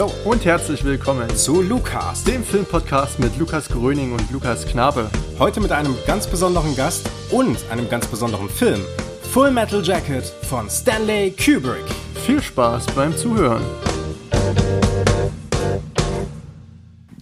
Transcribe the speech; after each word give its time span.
Hallo 0.00 0.14
und 0.24 0.46
herzlich 0.46 0.82
willkommen 0.82 1.28
zu 1.36 1.60
Lukas, 1.60 2.24
dem 2.24 2.42
Filmpodcast 2.42 3.18
mit 3.18 3.36
Lukas 3.36 3.68
Gröning 3.68 4.12
und 4.12 4.30
Lukas 4.30 4.64
Knabe. 4.64 5.10
Heute 5.38 5.60
mit 5.60 5.72
einem 5.72 5.94
ganz 6.06 6.26
besonderen 6.26 6.74
Gast 6.74 7.10
und 7.30 7.58
einem 7.70 7.86
ganz 7.90 8.06
besonderen 8.06 8.48
Film. 8.48 8.80
Full 9.30 9.50
Metal 9.50 9.84
Jacket 9.84 10.24
von 10.24 10.70
Stanley 10.70 11.32
Kubrick. 11.32 11.84
Viel 12.24 12.40
Spaß 12.40 12.86
beim 12.96 13.14
Zuhören. 13.14 13.60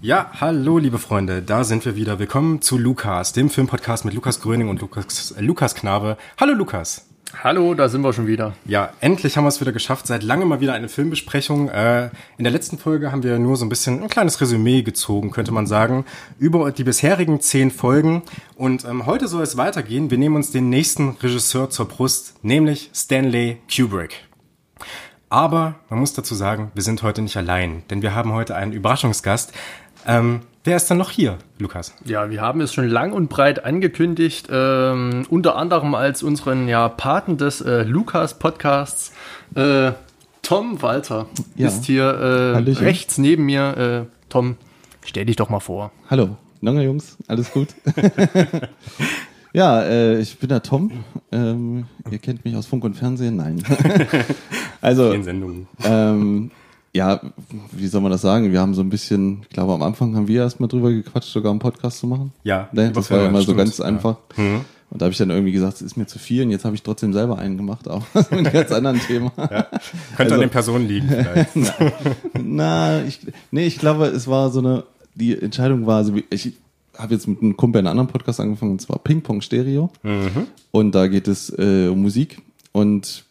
Ja, 0.00 0.30
hallo 0.40 0.78
liebe 0.78 1.00
Freunde, 1.00 1.42
da 1.42 1.64
sind 1.64 1.84
wir 1.84 1.96
wieder. 1.96 2.20
Willkommen 2.20 2.62
zu 2.62 2.78
Lukas, 2.78 3.32
dem 3.32 3.50
Filmpodcast 3.50 4.04
mit 4.04 4.14
Lukas 4.14 4.40
Gröning 4.40 4.68
und 4.68 4.80
Lukas, 4.80 5.32
äh, 5.32 5.40
Lukas 5.40 5.74
Knabe. 5.74 6.16
Hallo 6.38 6.52
Lukas. 6.52 7.07
Hallo, 7.36 7.74
da 7.74 7.88
sind 7.88 8.00
wir 8.00 8.12
schon 8.14 8.26
wieder. 8.26 8.54
Ja, 8.64 8.90
endlich 9.00 9.36
haben 9.36 9.44
wir 9.44 9.48
es 9.48 9.60
wieder 9.60 9.72
geschafft. 9.72 10.06
Seit 10.06 10.22
langem 10.22 10.48
mal 10.48 10.60
wieder 10.60 10.72
eine 10.72 10.88
Filmbesprechung. 10.88 11.68
Äh, 11.68 12.10
in 12.38 12.44
der 12.44 12.50
letzten 12.50 12.78
Folge 12.78 13.12
haben 13.12 13.22
wir 13.22 13.38
nur 13.38 13.56
so 13.56 13.66
ein 13.66 13.68
bisschen 13.68 14.02
ein 14.02 14.08
kleines 14.08 14.40
Resümee 14.40 14.82
gezogen, 14.82 15.30
könnte 15.30 15.52
man 15.52 15.66
sagen, 15.66 16.06
über 16.38 16.72
die 16.72 16.84
bisherigen 16.84 17.40
zehn 17.40 17.70
Folgen. 17.70 18.22
Und 18.56 18.84
ähm, 18.86 19.04
heute 19.04 19.28
soll 19.28 19.42
es 19.42 19.58
weitergehen. 19.58 20.10
Wir 20.10 20.18
nehmen 20.18 20.36
uns 20.36 20.52
den 20.52 20.70
nächsten 20.70 21.10
Regisseur 21.10 21.68
zur 21.68 21.86
Brust, 21.86 22.42
nämlich 22.42 22.90
Stanley 22.94 23.58
Kubrick. 23.74 24.24
Aber 25.28 25.74
man 25.90 26.00
muss 26.00 26.14
dazu 26.14 26.34
sagen, 26.34 26.72
wir 26.74 26.82
sind 26.82 27.02
heute 27.02 27.20
nicht 27.20 27.36
allein, 27.36 27.82
denn 27.90 28.00
wir 28.00 28.14
haben 28.14 28.32
heute 28.32 28.56
einen 28.56 28.72
Überraschungsgast. 28.72 29.52
Ähm, 30.06 30.40
Wer 30.68 30.76
ist 30.76 30.90
dann 30.90 30.98
noch 30.98 31.10
hier, 31.10 31.38
Lukas? 31.58 31.94
Ja, 32.04 32.28
wir 32.28 32.42
haben 32.42 32.60
es 32.60 32.74
schon 32.74 32.86
lang 32.86 33.14
und 33.14 33.30
breit 33.30 33.64
angekündigt, 33.64 34.48
ähm, 34.52 35.24
unter 35.30 35.56
anderem 35.56 35.94
als 35.94 36.22
unseren 36.22 36.68
ja, 36.68 36.90
Paten 36.90 37.38
des 37.38 37.62
äh, 37.62 37.84
Lukas-Podcasts. 37.84 39.14
Äh, 39.54 39.92
Tom 40.42 40.82
Walter 40.82 41.24
ja. 41.56 41.68
ist 41.68 41.86
hier 41.86 42.04
äh, 42.04 42.58
rechts 42.58 43.16
neben 43.16 43.46
mir. 43.46 44.08
Äh, 44.10 44.14
Tom, 44.28 44.56
stell 45.06 45.24
dich 45.24 45.36
doch 45.36 45.48
mal 45.48 45.60
vor. 45.60 45.90
Hallo, 46.10 46.36
lange 46.60 46.84
Jungs, 46.84 47.16
alles 47.28 47.50
gut? 47.50 47.68
ja, 49.54 49.80
äh, 49.84 50.20
ich 50.20 50.38
bin 50.38 50.50
der 50.50 50.62
Tom. 50.62 51.02
Ähm, 51.32 51.86
ihr 52.10 52.18
kennt 52.18 52.44
mich 52.44 52.54
aus 52.54 52.66
Funk 52.66 52.84
und 52.84 52.92
Fernsehen? 52.92 53.36
Nein. 53.36 53.62
also, 54.82 55.12
In 55.12 55.24
Sendungen. 55.24 55.66
Ähm, 55.82 56.50
ja, 56.94 57.20
wie 57.72 57.86
soll 57.86 58.00
man 58.00 58.10
das 58.10 58.22
sagen? 58.22 58.52
Wir 58.52 58.60
haben 58.60 58.74
so 58.74 58.80
ein 58.80 58.90
bisschen, 58.90 59.42
ich 59.42 59.50
glaube, 59.50 59.72
am 59.72 59.82
Anfang 59.82 60.16
haben 60.16 60.28
wir 60.28 60.42
erstmal 60.42 60.68
drüber 60.68 60.90
gequatscht, 60.90 61.32
sogar 61.32 61.50
einen 61.50 61.60
Podcast 61.60 61.98
zu 61.98 62.06
machen. 62.06 62.32
Ja. 62.44 62.68
Ne? 62.72 62.90
Das 62.92 63.10
war 63.10 63.22
ja 63.22 63.30
mal 63.30 63.42
so 63.42 63.54
ganz 63.54 63.80
einfach. 63.80 64.16
Ja. 64.36 64.42
Mhm. 64.42 64.60
Und 64.90 65.02
da 65.02 65.04
habe 65.04 65.12
ich 65.12 65.18
dann 65.18 65.28
irgendwie 65.28 65.52
gesagt, 65.52 65.74
es 65.74 65.82
ist 65.82 65.96
mir 65.96 66.06
zu 66.06 66.18
viel 66.18 66.44
und 66.44 66.50
jetzt 66.50 66.64
habe 66.64 66.74
ich 66.74 66.82
trotzdem 66.82 67.12
selber 67.12 67.38
einen 67.38 67.58
gemacht, 67.58 67.88
auch 67.88 68.02
mit 68.14 68.32
einem 68.32 68.52
ganz 68.52 68.72
anderen 68.72 68.98
Thema. 69.00 69.32
Ja. 69.36 69.66
Könnte 70.16 70.18
also, 70.18 70.34
an 70.34 70.40
den 70.40 70.50
Personen 70.50 70.88
liegen 70.88 71.08
vielleicht. 71.08 71.50
na, 71.54 71.72
na, 72.42 73.04
ich, 73.04 73.20
nee, 73.50 73.66
ich 73.66 73.78
glaube, 73.78 74.06
es 74.06 74.26
war 74.28 74.50
so 74.50 74.60
eine, 74.60 74.84
die 75.14 75.38
Entscheidung 75.38 75.86
war, 75.86 75.98
also 75.98 76.14
ich 76.30 76.54
habe 76.96 77.14
jetzt 77.14 77.28
mit 77.28 77.42
einem 77.42 77.56
Kumpel 77.56 77.80
einen 77.80 77.88
anderen 77.88 78.08
Podcast 78.08 78.40
angefangen, 78.40 78.72
und 78.72 78.80
zwar 78.80 78.98
Ping 78.98 79.20
Pong 79.20 79.42
Stereo. 79.42 79.90
Mhm. 80.02 80.46
Und 80.70 80.94
da 80.94 81.06
geht 81.06 81.28
es 81.28 81.50
äh, 81.58 81.88
um 81.88 82.00
Musik 82.00 82.40
und 82.72 83.24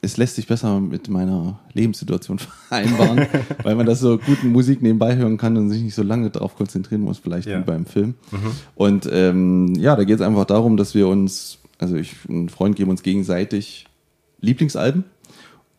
es 0.00 0.16
lässt 0.16 0.36
sich 0.36 0.46
besser 0.46 0.80
mit 0.80 1.08
meiner 1.08 1.58
Lebenssituation 1.72 2.38
vereinbaren, 2.68 3.26
weil 3.62 3.74
man 3.74 3.86
das 3.86 4.00
so 4.00 4.18
guten 4.18 4.52
Musik 4.52 4.82
nebenbei 4.82 5.16
hören 5.16 5.36
kann 5.36 5.56
und 5.56 5.70
sich 5.70 5.82
nicht 5.82 5.94
so 5.94 6.02
lange 6.02 6.30
darauf 6.30 6.56
konzentrieren 6.56 7.02
muss, 7.02 7.18
vielleicht 7.18 7.48
ja. 7.48 7.58
wie 7.58 7.64
beim 7.64 7.86
Film. 7.86 8.14
Mhm. 8.30 8.50
Und 8.74 9.08
ähm, 9.12 9.74
ja, 9.74 9.96
da 9.96 10.04
geht 10.04 10.16
es 10.16 10.20
einfach 10.20 10.44
darum, 10.44 10.76
dass 10.76 10.94
wir 10.94 11.08
uns, 11.08 11.58
also 11.78 11.96
ich 11.96 12.14
und 12.28 12.44
ein 12.44 12.48
Freund 12.48 12.76
geben 12.76 12.90
uns 12.90 13.02
gegenseitig 13.02 13.86
Lieblingsalben 14.40 15.04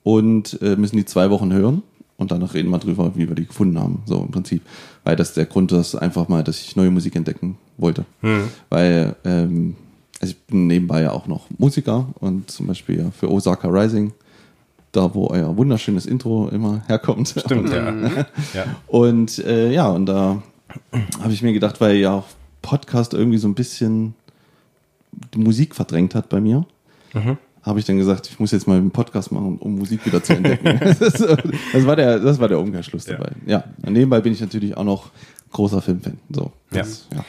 und 0.03 0.61
äh, 0.61 0.75
müssen 0.75 0.97
die 0.97 1.05
zwei 1.05 1.29
Wochen 1.29 1.53
hören 1.53 1.83
und 2.17 2.31
danach 2.31 2.53
reden 2.53 2.69
wir 2.69 2.79
drüber, 2.79 3.13
wie 3.15 3.29
wir 3.29 3.35
die 3.35 3.47
gefunden 3.47 3.79
haben. 3.79 4.03
So 4.05 4.21
im 4.21 4.31
Prinzip. 4.31 4.61
Weil 5.05 5.15
das 5.15 5.33
der 5.33 5.45
Grund 5.45 5.71
ist 5.71 5.95
einfach 5.95 6.27
mal, 6.27 6.43
dass 6.43 6.59
ich 6.59 6.75
neue 6.75 6.91
Musik 6.91 7.15
entdecken 7.15 7.57
wollte. 7.77 8.05
Mhm. 8.21 8.49
Weil 8.69 9.15
ähm, 9.23 9.75
also 10.21 10.33
ich 10.33 10.37
bin 10.47 10.67
nebenbei 10.67 11.01
ja 11.01 11.11
auch 11.11 11.27
noch 11.27 11.45
Musiker 11.57 12.07
und 12.19 12.51
zum 12.51 12.67
Beispiel 12.67 12.99
ja 12.99 13.11
für 13.11 13.31
Osaka 13.31 13.67
Rising, 13.67 14.13
da 14.91 15.13
wo 15.13 15.27
euer 15.27 15.55
wunderschönes 15.55 16.05
Intro 16.05 16.49
immer 16.49 16.81
herkommt. 16.87 17.29
Stimmt, 17.29 17.69
ja. 17.69 17.93
ja. 18.53 18.65
Und 18.87 19.39
äh, 19.39 19.71
ja, 19.71 19.87
und 19.89 20.07
da 20.07 20.41
habe 21.21 21.33
ich 21.33 21.41
mir 21.41 21.53
gedacht, 21.53 21.79
weil 21.79 21.97
ja 21.97 22.13
auch 22.13 22.25
Podcast 22.61 23.13
irgendwie 23.13 23.37
so 23.37 23.47
ein 23.47 23.55
bisschen 23.55 24.13
die 25.33 25.39
Musik 25.39 25.75
verdrängt 25.75 26.15
hat 26.15 26.29
bei 26.29 26.41
mir, 26.41 26.65
mhm. 27.13 27.37
habe 27.63 27.79
ich 27.79 27.85
dann 27.85 27.97
gesagt, 27.97 28.27
ich 28.29 28.39
muss 28.39 28.51
jetzt 28.51 28.67
mal 28.67 28.77
einen 28.77 28.91
Podcast 28.91 29.31
machen, 29.31 29.57
um 29.57 29.77
Musik 29.77 30.05
wieder 30.05 30.21
zu 30.21 30.33
entdecken. 30.33 30.79
das, 30.99 31.13
das, 31.13 31.85
war 31.85 31.95
der, 31.95 32.19
das 32.19 32.39
war 32.39 32.47
der 32.47 32.59
Umkehrschluss 32.59 33.07
ja. 33.07 33.17
dabei. 33.17 33.31
Ja, 33.45 33.63
und 33.85 33.93
nebenbei 33.93 34.21
bin 34.21 34.33
ich 34.33 34.41
natürlich 34.41 34.75
auch 34.75 34.83
noch 34.83 35.11
großer 35.51 35.81
Filmfan. 35.81 36.19
So, 36.29 36.51
das, 36.71 37.07
ja. 37.11 37.17
ja. 37.17 37.25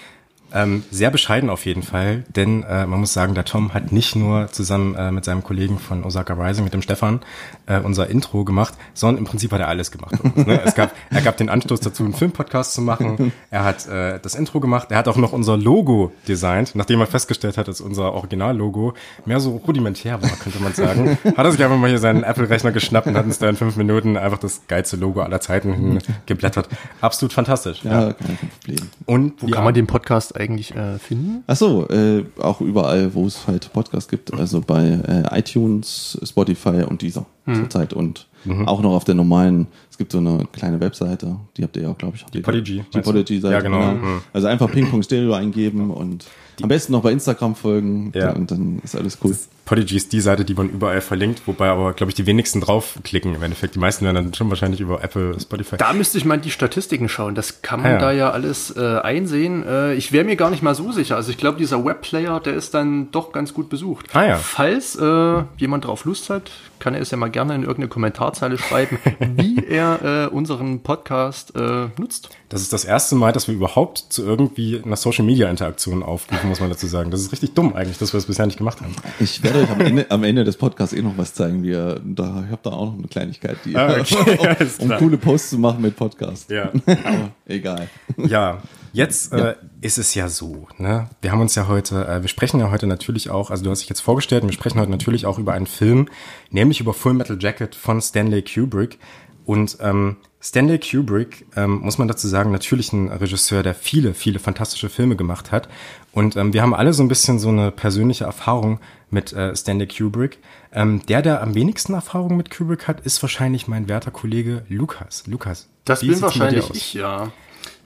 Ähm, 0.52 0.84
sehr 0.90 1.10
bescheiden 1.10 1.50
auf 1.50 1.66
jeden 1.66 1.82
Fall, 1.82 2.24
denn 2.34 2.62
äh, 2.64 2.86
man 2.86 3.00
muss 3.00 3.12
sagen, 3.12 3.34
der 3.34 3.44
Tom 3.44 3.72
hat 3.74 3.92
nicht 3.92 4.16
nur 4.16 4.48
zusammen 4.48 4.94
äh, 4.94 5.12
mit 5.12 5.24
seinem 5.24 5.44
Kollegen 5.44 5.78
von 5.78 6.04
Osaka 6.04 6.34
Rising, 6.34 6.64
mit 6.64 6.74
dem 6.74 6.82
Stefan, 6.82 7.20
äh, 7.66 7.78
unser 7.78 8.08
Intro 8.08 8.44
gemacht, 8.44 8.74
sondern 8.94 9.18
im 9.18 9.24
Prinzip 9.24 9.52
hat 9.52 9.60
er 9.60 9.68
alles 9.68 9.90
gemacht. 9.90 10.14
Uns, 10.20 10.36
ne? 10.46 10.60
es 10.64 10.74
gab, 10.74 10.92
er 11.10 11.20
gab 11.22 11.36
den 11.36 11.48
Anstoß 11.48 11.80
dazu, 11.80 12.04
einen 12.04 12.14
Filmpodcast 12.14 12.74
zu 12.74 12.82
machen. 12.82 13.32
Er 13.50 13.64
hat 13.64 13.86
äh, 13.86 14.18
das 14.20 14.34
Intro 14.34 14.60
gemacht. 14.60 14.90
Er 14.90 14.98
hat 14.98 15.08
auch 15.08 15.16
noch 15.16 15.32
unser 15.32 15.56
Logo 15.56 16.12
designt, 16.26 16.74
nachdem 16.74 17.00
er 17.00 17.06
festgestellt 17.06 17.56
hat, 17.56 17.68
dass 17.68 17.80
unser 17.80 18.12
Originallogo 18.12 18.94
mehr 19.26 19.40
so 19.40 19.56
rudimentär 19.56 20.20
war, 20.22 20.30
könnte 20.30 20.60
man 20.62 20.72
sagen. 20.74 21.18
hat 21.24 21.38
er 21.38 21.52
sich 21.52 21.62
einfach 21.62 21.76
mal 21.76 21.90
hier 21.90 21.98
seinen 21.98 22.24
Apple-Rechner 22.24 22.72
geschnappt 22.72 23.06
und 23.06 23.16
hat 23.16 23.24
uns 23.24 23.38
da 23.38 23.48
in 23.48 23.56
fünf 23.56 23.76
Minuten 23.76 24.16
einfach 24.16 24.38
das 24.38 24.62
geilste 24.66 24.96
Logo 24.96 25.20
aller 25.22 25.40
Zeiten 25.40 25.98
geblättert. 26.26 26.68
Absolut 27.00 27.32
fantastisch. 27.32 27.84
Ja, 27.84 28.08
ja. 28.08 28.12
kein 28.12 28.38
Problem. 28.38 28.88
Und 29.06 29.42
wo 29.42 29.46
kann 29.48 29.64
man 29.64 29.74
den 29.74 29.86
Podcast 29.86 30.34
eigentlich 30.40 30.74
äh, 30.74 30.98
finden? 30.98 31.44
Ach 31.46 31.56
so, 31.56 31.88
äh, 31.88 32.24
auch 32.40 32.60
überall, 32.60 33.14
wo 33.14 33.26
es 33.26 33.46
halt 33.46 33.72
Podcasts 33.72 34.08
gibt. 34.08 34.32
Also 34.34 34.60
bei 34.60 34.84
äh, 34.84 35.38
iTunes, 35.38 36.18
Spotify 36.24 36.84
und 36.88 37.02
dieser 37.02 37.26
mhm. 37.46 37.54
zurzeit. 37.54 37.92
Und 37.92 38.26
mhm. 38.44 38.68
auch 38.68 38.82
noch 38.82 38.94
auf 38.94 39.04
der 39.04 39.14
normalen, 39.14 39.66
es 39.90 39.98
gibt 39.98 40.12
so 40.12 40.18
eine 40.18 40.46
kleine 40.52 40.80
Webseite, 40.80 41.36
die 41.56 41.62
habt 41.62 41.76
ihr 41.76 41.84
ja, 41.84 41.92
glaube 41.92 42.16
ich. 42.16 42.24
Die 42.26 42.40
Podigy. 42.40 42.84
Die 42.94 43.00
Podigy-Seite. 43.00 43.54
Ja, 43.54 43.60
genau. 43.60 43.92
genau. 43.92 43.92
Mhm. 43.92 44.22
Also 44.32 44.46
einfach 44.46 44.70
Ping-Pong 44.70 45.02
Stereo 45.02 45.34
eingeben 45.34 45.90
und 45.90 46.26
am 46.62 46.68
besten 46.68 46.92
noch 46.92 47.02
bei 47.02 47.12
Instagram 47.12 47.54
folgen 47.54 48.12
ja. 48.14 48.32
und 48.32 48.50
dann 48.50 48.80
ist 48.84 48.94
alles 48.96 49.18
cool. 49.24 49.36
Podigy 49.64 49.96
ist 49.96 50.12
die 50.12 50.20
Seite, 50.20 50.44
die 50.44 50.54
man 50.54 50.68
überall 50.68 51.00
verlinkt, 51.00 51.42
wobei 51.46 51.68
aber, 51.68 51.92
glaube 51.92 52.10
ich, 52.10 52.16
die 52.16 52.26
wenigsten 52.26 52.60
draufklicken. 52.60 53.36
Im 53.36 53.42
Endeffekt, 53.42 53.76
die 53.76 53.78
meisten 53.78 54.04
werden 54.04 54.16
dann 54.16 54.34
schon 54.34 54.48
wahrscheinlich 54.50 54.80
über 54.80 55.02
Apple, 55.04 55.38
Spotify. 55.38 55.76
Da 55.76 55.92
müsste 55.92 56.18
ich 56.18 56.24
mal 56.24 56.38
die 56.38 56.50
Statistiken 56.50 57.08
schauen. 57.08 57.36
Das 57.36 57.62
kann 57.62 57.80
man 57.80 57.92
ah, 57.92 57.94
ja. 57.94 57.98
da 57.98 58.12
ja 58.12 58.30
alles 58.30 58.74
äh, 58.76 58.98
einsehen. 58.98 59.64
Äh, 59.64 59.94
ich 59.94 60.10
wäre 60.10 60.24
mir 60.24 60.34
gar 60.34 60.50
nicht 60.50 60.62
mal 60.62 60.74
so 60.74 60.90
sicher. 60.90 61.14
Also 61.14 61.30
ich 61.30 61.38
glaube, 61.38 61.58
dieser 61.58 61.84
Webplayer, 61.84 62.40
der 62.40 62.54
ist 62.54 62.74
dann 62.74 63.12
doch 63.12 63.30
ganz 63.30 63.54
gut 63.54 63.68
besucht. 63.68 64.06
Ah, 64.12 64.24
ja. 64.24 64.36
Falls 64.36 64.96
äh, 64.96 65.42
jemand 65.56 65.84
drauf 65.84 66.04
Lust 66.04 66.30
hat, 66.30 66.50
kann 66.80 66.94
er 66.94 67.00
es 67.00 67.10
ja 67.10 67.16
mal 67.16 67.30
gerne 67.30 67.54
in 67.54 67.62
irgendeine 67.62 67.88
Kommentarzeile 67.88 68.58
schreiben, 68.58 68.98
wie 69.36 69.64
er 69.68 70.26
äh, 70.26 70.34
unseren 70.34 70.82
Podcast 70.82 71.54
äh, 71.54 71.88
nutzt. 71.98 72.30
Das 72.48 72.62
ist 72.62 72.72
das 72.72 72.84
erste 72.84 73.14
Mal, 73.14 73.32
dass 73.32 73.46
wir 73.46 73.54
überhaupt 73.54 73.98
zu 74.08 74.24
irgendwie 74.24 74.82
einer 74.84 74.96
Social 74.96 75.24
Media 75.24 75.48
Interaktion 75.48 76.02
aufrufen, 76.02 76.48
muss 76.48 76.60
man 76.60 76.70
dazu 76.70 76.86
sagen. 76.86 77.10
Das 77.10 77.20
ist 77.20 77.30
richtig 77.30 77.54
dumm 77.54 77.74
eigentlich, 77.74 77.98
dass 77.98 78.12
wir 78.12 78.18
das 78.18 78.26
bisher 78.26 78.46
nicht 78.46 78.58
gemacht 78.58 78.80
haben. 78.80 78.96
Ich 79.20 79.42
werde 79.44 79.60
euch 79.60 79.70
am 79.70 79.80
Ende, 79.80 80.10
am 80.10 80.24
Ende 80.24 80.44
des 80.44 80.56
Podcasts 80.56 80.94
eh 80.94 81.02
noch 81.02 81.16
was 81.16 81.34
zeigen. 81.34 81.62
Wir, 81.62 82.00
da, 82.04 82.42
ich 82.44 82.50
habe 82.50 82.60
da 82.62 82.70
auch 82.70 82.86
noch 82.86 82.98
eine 82.98 83.08
Kleinigkeit, 83.08 83.58
die, 83.64 83.76
ah, 83.76 84.00
okay. 84.00 84.56
um, 84.78 84.90
um 84.90 84.98
coole 84.98 85.16
Posts 85.16 85.50
zu 85.50 85.58
machen 85.58 85.82
mit 85.82 85.94
Podcast. 85.94 86.50
Ja. 86.50 86.70
Aber 86.86 87.30
egal. 87.46 87.88
Ja, 88.16 88.62
Jetzt 88.92 89.32
ja. 89.32 89.50
äh, 89.50 89.56
ist 89.80 89.98
es 89.98 90.14
ja 90.14 90.28
so, 90.28 90.66
ne? 90.78 91.08
Wir 91.20 91.32
haben 91.32 91.40
uns 91.40 91.54
ja 91.54 91.68
heute, 91.68 92.06
äh, 92.06 92.22
wir 92.22 92.28
sprechen 92.28 92.60
ja 92.60 92.70
heute 92.70 92.86
natürlich 92.86 93.30
auch, 93.30 93.50
also 93.50 93.64
du 93.64 93.70
hast 93.70 93.80
dich 93.80 93.88
jetzt 93.88 94.00
vorgestellt, 94.00 94.44
wir 94.44 94.52
sprechen 94.52 94.80
heute 94.80 94.90
natürlich 94.90 95.26
auch 95.26 95.38
über 95.38 95.52
einen 95.52 95.66
Film, 95.66 96.08
nämlich 96.50 96.80
über 96.80 96.92
Full 96.92 97.14
Metal 97.14 97.36
Jacket 97.40 97.74
von 97.74 98.00
Stanley 98.00 98.42
Kubrick. 98.42 98.98
Und 99.46 99.78
ähm, 99.80 100.16
Stanley 100.40 100.78
Kubrick, 100.78 101.46
ähm, 101.56 101.80
muss 101.80 101.98
man 101.98 102.08
dazu 102.08 102.28
sagen, 102.28 102.50
natürlich 102.50 102.92
ein 102.92 103.08
Regisseur, 103.08 103.62
der 103.62 103.74
viele, 103.74 104.14
viele 104.14 104.38
fantastische 104.38 104.88
Filme 104.88 105.16
gemacht 105.16 105.52
hat. 105.52 105.68
Und 106.12 106.36
ähm, 106.36 106.52
wir 106.52 106.62
haben 106.62 106.74
alle 106.74 106.92
so 106.92 107.02
ein 107.02 107.08
bisschen 107.08 107.38
so 107.38 107.48
eine 107.48 107.70
persönliche 107.70 108.24
Erfahrung 108.24 108.80
mit 109.10 109.32
äh, 109.32 109.54
Stanley 109.54 109.86
Kubrick. 109.86 110.38
Ähm, 110.72 111.02
der, 111.06 111.22
der 111.22 111.42
am 111.42 111.54
wenigsten 111.54 111.94
Erfahrung 111.94 112.36
mit 112.36 112.50
Kubrick 112.50 112.88
hat, 112.88 113.00
ist 113.00 113.20
wahrscheinlich 113.22 113.68
mein 113.68 113.88
werter 113.88 114.10
Kollege 114.10 114.64
Lukas. 114.68 115.26
Lukas. 115.26 115.68
Das 115.84 116.00
bin 116.00 116.20
wahrscheinlich 116.22 116.70
ich, 116.70 116.94
ja. 116.94 117.32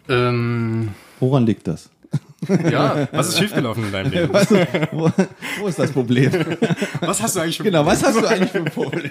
Ähm, 0.08 0.90
Woran 1.20 1.46
liegt 1.46 1.66
das? 1.66 1.90
Ja, 2.70 3.08
was 3.12 3.28
ist 3.28 3.38
schiefgelaufen 3.38 3.84
in 3.86 3.92
deinem 3.92 4.12
Leben? 4.12 4.32
Was, 4.32 4.50
wo, 4.50 5.10
wo, 5.60 5.66
ist 5.66 5.78
das 5.78 5.92
Problem? 5.92 6.30
Was 7.00 7.22
hast 7.22 7.36
du 7.36 7.40
eigentlich 7.40 7.56
für 7.56 7.64
Genau, 7.64 7.86
was 7.86 8.04
hast 8.04 8.20
du 8.20 8.26
eigentlich 8.26 8.50
für 8.50 8.58
ein 8.58 8.64
Problem? 8.66 9.10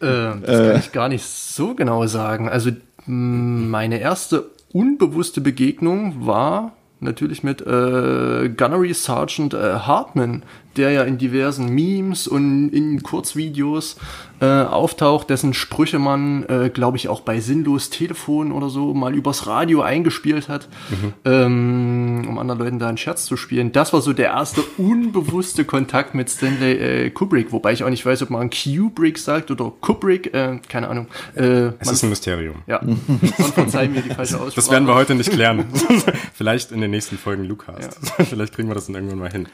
das 0.00 0.46
kann 0.46 0.46
äh. 0.46 0.78
ich 0.78 0.92
gar 0.92 1.08
nicht 1.08 1.24
so 1.24 1.74
genau 1.74 2.06
sagen. 2.06 2.48
Also 2.48 2.70
meine 3.06 3.98
erste 3.98 4.50
unbewusste 4.72 5.40
Begegnung 5.40 6.26
war 6.26 6.72
natürlich 7.00 7.42
mit 7.42 7.60
äh, 7.60 8.48
Gunnery 8.48 8.94
Sergeant 8.94 9.54
äh, 9.54 9.74
Hartman, 9.80 10.42
der 10.76 10.90
ja 10.90 11.02
in 11.02 11.18
diversen 11.18 11.68
Memes 11.68 12.26
und 12.26 12.70
in 12.70 13.02
Kurzvideos 13.02 13.96
äh, 14.40 14.46
auftaucht, 14.46 15.30
dessen 15.30 15.54
Sprüche 15.54 15.98
man, 15.98 16.44
äh, 16.48 16.68
glaube 16.68 16.96
ich, 16.96 17.08
auch 17.08 17.20
bei 17.20 17.40
Sinnlos 17.40 17.90
Telefon 17.90 18.52
oder 18.52 18.68
so 18.68 18.92
mal 18.92 19.14
übers 19.14 19.46
Radio 19.46 19.82
eingespielt 19.82 20.48
hat, 20.48 20.68
mhm. 20.90 21.12
ähm, 21.24 22.26
um 22.28 22.38
anderen 22.38 22.58
Leuten 22.58 22.78
da 22.78 22.88
einen 22.88 22.98
Scherz 22.98 23.26
zu 23.26 23.36
spielen. 23.36 23.72
Das 23.72 23.92
war 23.92 24.00
so 24.00 24.12
der 24.12 24.26
erste 24.26 24.62
unbewusste 24.76 25.64
Kontakt 25.64 26.14
mit 26.14 26.30
Stanley 26.30 26.72
äh, 26.72 27.10
Kubrick, 27.10 27.52
wobei 27.52 27.72
ich 27.72 27.84
auch 27.84 27.90
nicht 27.90 28.04
weiß, 28.04 28.22
ob 28.22 28.30
man 28.30 28.50
Kubrick 28.50 29.18
sagt 29.18 29.50
oder 29.50 29.72
Kubrick, 29.80 30.34
äh, 30.34 30.58
keine 30.68 30.88
Ahnung. 30.88 31.06
Äh, 31.36 31.70
es 31.78 31.92
ist 31.92 32.02
ein 32.02 32.10
Mysterium. 32.10 32.56
Ja, 32.66 32.80
man 32.82 33.52
verzeiht 33.52 33.92
mir 33.92 34.02
die 34.02 34.10
falsche 34.10 34.36
Aussprache. 34.36 34.56
Das 34.56 34.70
werden 34.70 34.86
wir 34.86 34.94
heute 34.94 35.14
nicht 35.14 35.30
klären. 35.30 35.64
Vielleicht 36.34 36.72
in 36.72 36.80
den 36.80 36.90
nächsten 36.90 37.18
Folgen 37.18 37.44
Lukas. 37.44 37.88
Ja. 38.18 38.24
Vielleicht 38.24 38.54
kriegen 38.54 38.68
wir 38.68 38.74
das 38.74 38.86
dann 38.86 38.96
irgendwann 38.96 39.18
mal 39.18 39.30
hin. 39.30 39.48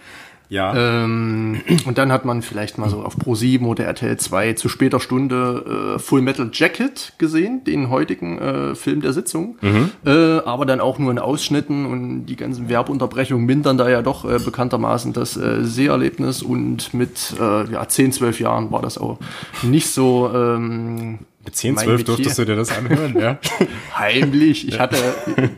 Ja. 0.50 1.04
Ähm, 1.04 1.60
und 1.86 1.96
dann 1.96 2.10
hat 2.10 2.24
man 2.24 2.42
vielleicht 2.42 2.76
mal 2.76 2.90
so 2.90 3.02
auf 3.02 3.16
Pro 3.16 3.36
7 3.36 3.64
oder 3.64 3.84
RTL 3.84 4.16
2 4.16 4.54
zu 4.54 4.68
später 4.68 4.98
Stunde 4.98 5.94
äh, 5.94 5.98
Full 6.00 6.22
Metal 6.22 6.50
Jacket 6.52 7.12
gesehen, 7.18 7.62
den 7.64 7.88
heutigen 7.88 8.38
äh, 8.38 8.74
Film 8.74 9.00
der 9.00 9.12
Sitzung. 9.12 9.56
Mhm. 9.60 9.92
Äh, 10.04 10.10
aber 10.40 10.66
dann 10.66 10.80
auch 10.80 10.98
nur 10.98 11.12
in 11.12 11.20
Ausschnitten 11.20 11.86
und 11.86 12.26
die 12.26 12.34
ganzen 12.34 12.68
Werbunterbrechungen 12.68 13.46
mindern 13.46 13.78
da 13.78 13.88
ja 13.88 14.02
doch 14.02 14.24
äh, 14.24 14.38
bekanntermaßen 14.38 15.12
das 15.12 15.36
äh, 15.36 15.62
Seherlebnis 15.62 16.42
und 16.42 16.92
mit 16.94 17.32
äh, 17.40 17.70
ja, 17.70 17.86
10, 17.86 18.12
12 18.12 18.40
Jahren 18.40 18.72
war 18.72 18.82
das 18.82 18.98
auch 18.98 19.18
nicht 19.62 19.88
so. 19.88 20.30
Ähm, 20.34 21.20
mit 21.44 21.56
10, 21.56 21.78
12 21.78 22.04
durftest 22.04 22.38
du 22.38 22.44
dir 22.44 22.56
das 22.56 22.76
anhören, 22.76 23.16
ja? 23.18 23.38
Heimlich. 23.96 24.68
Ich 24.68 24.78
hatte 24.80 24.96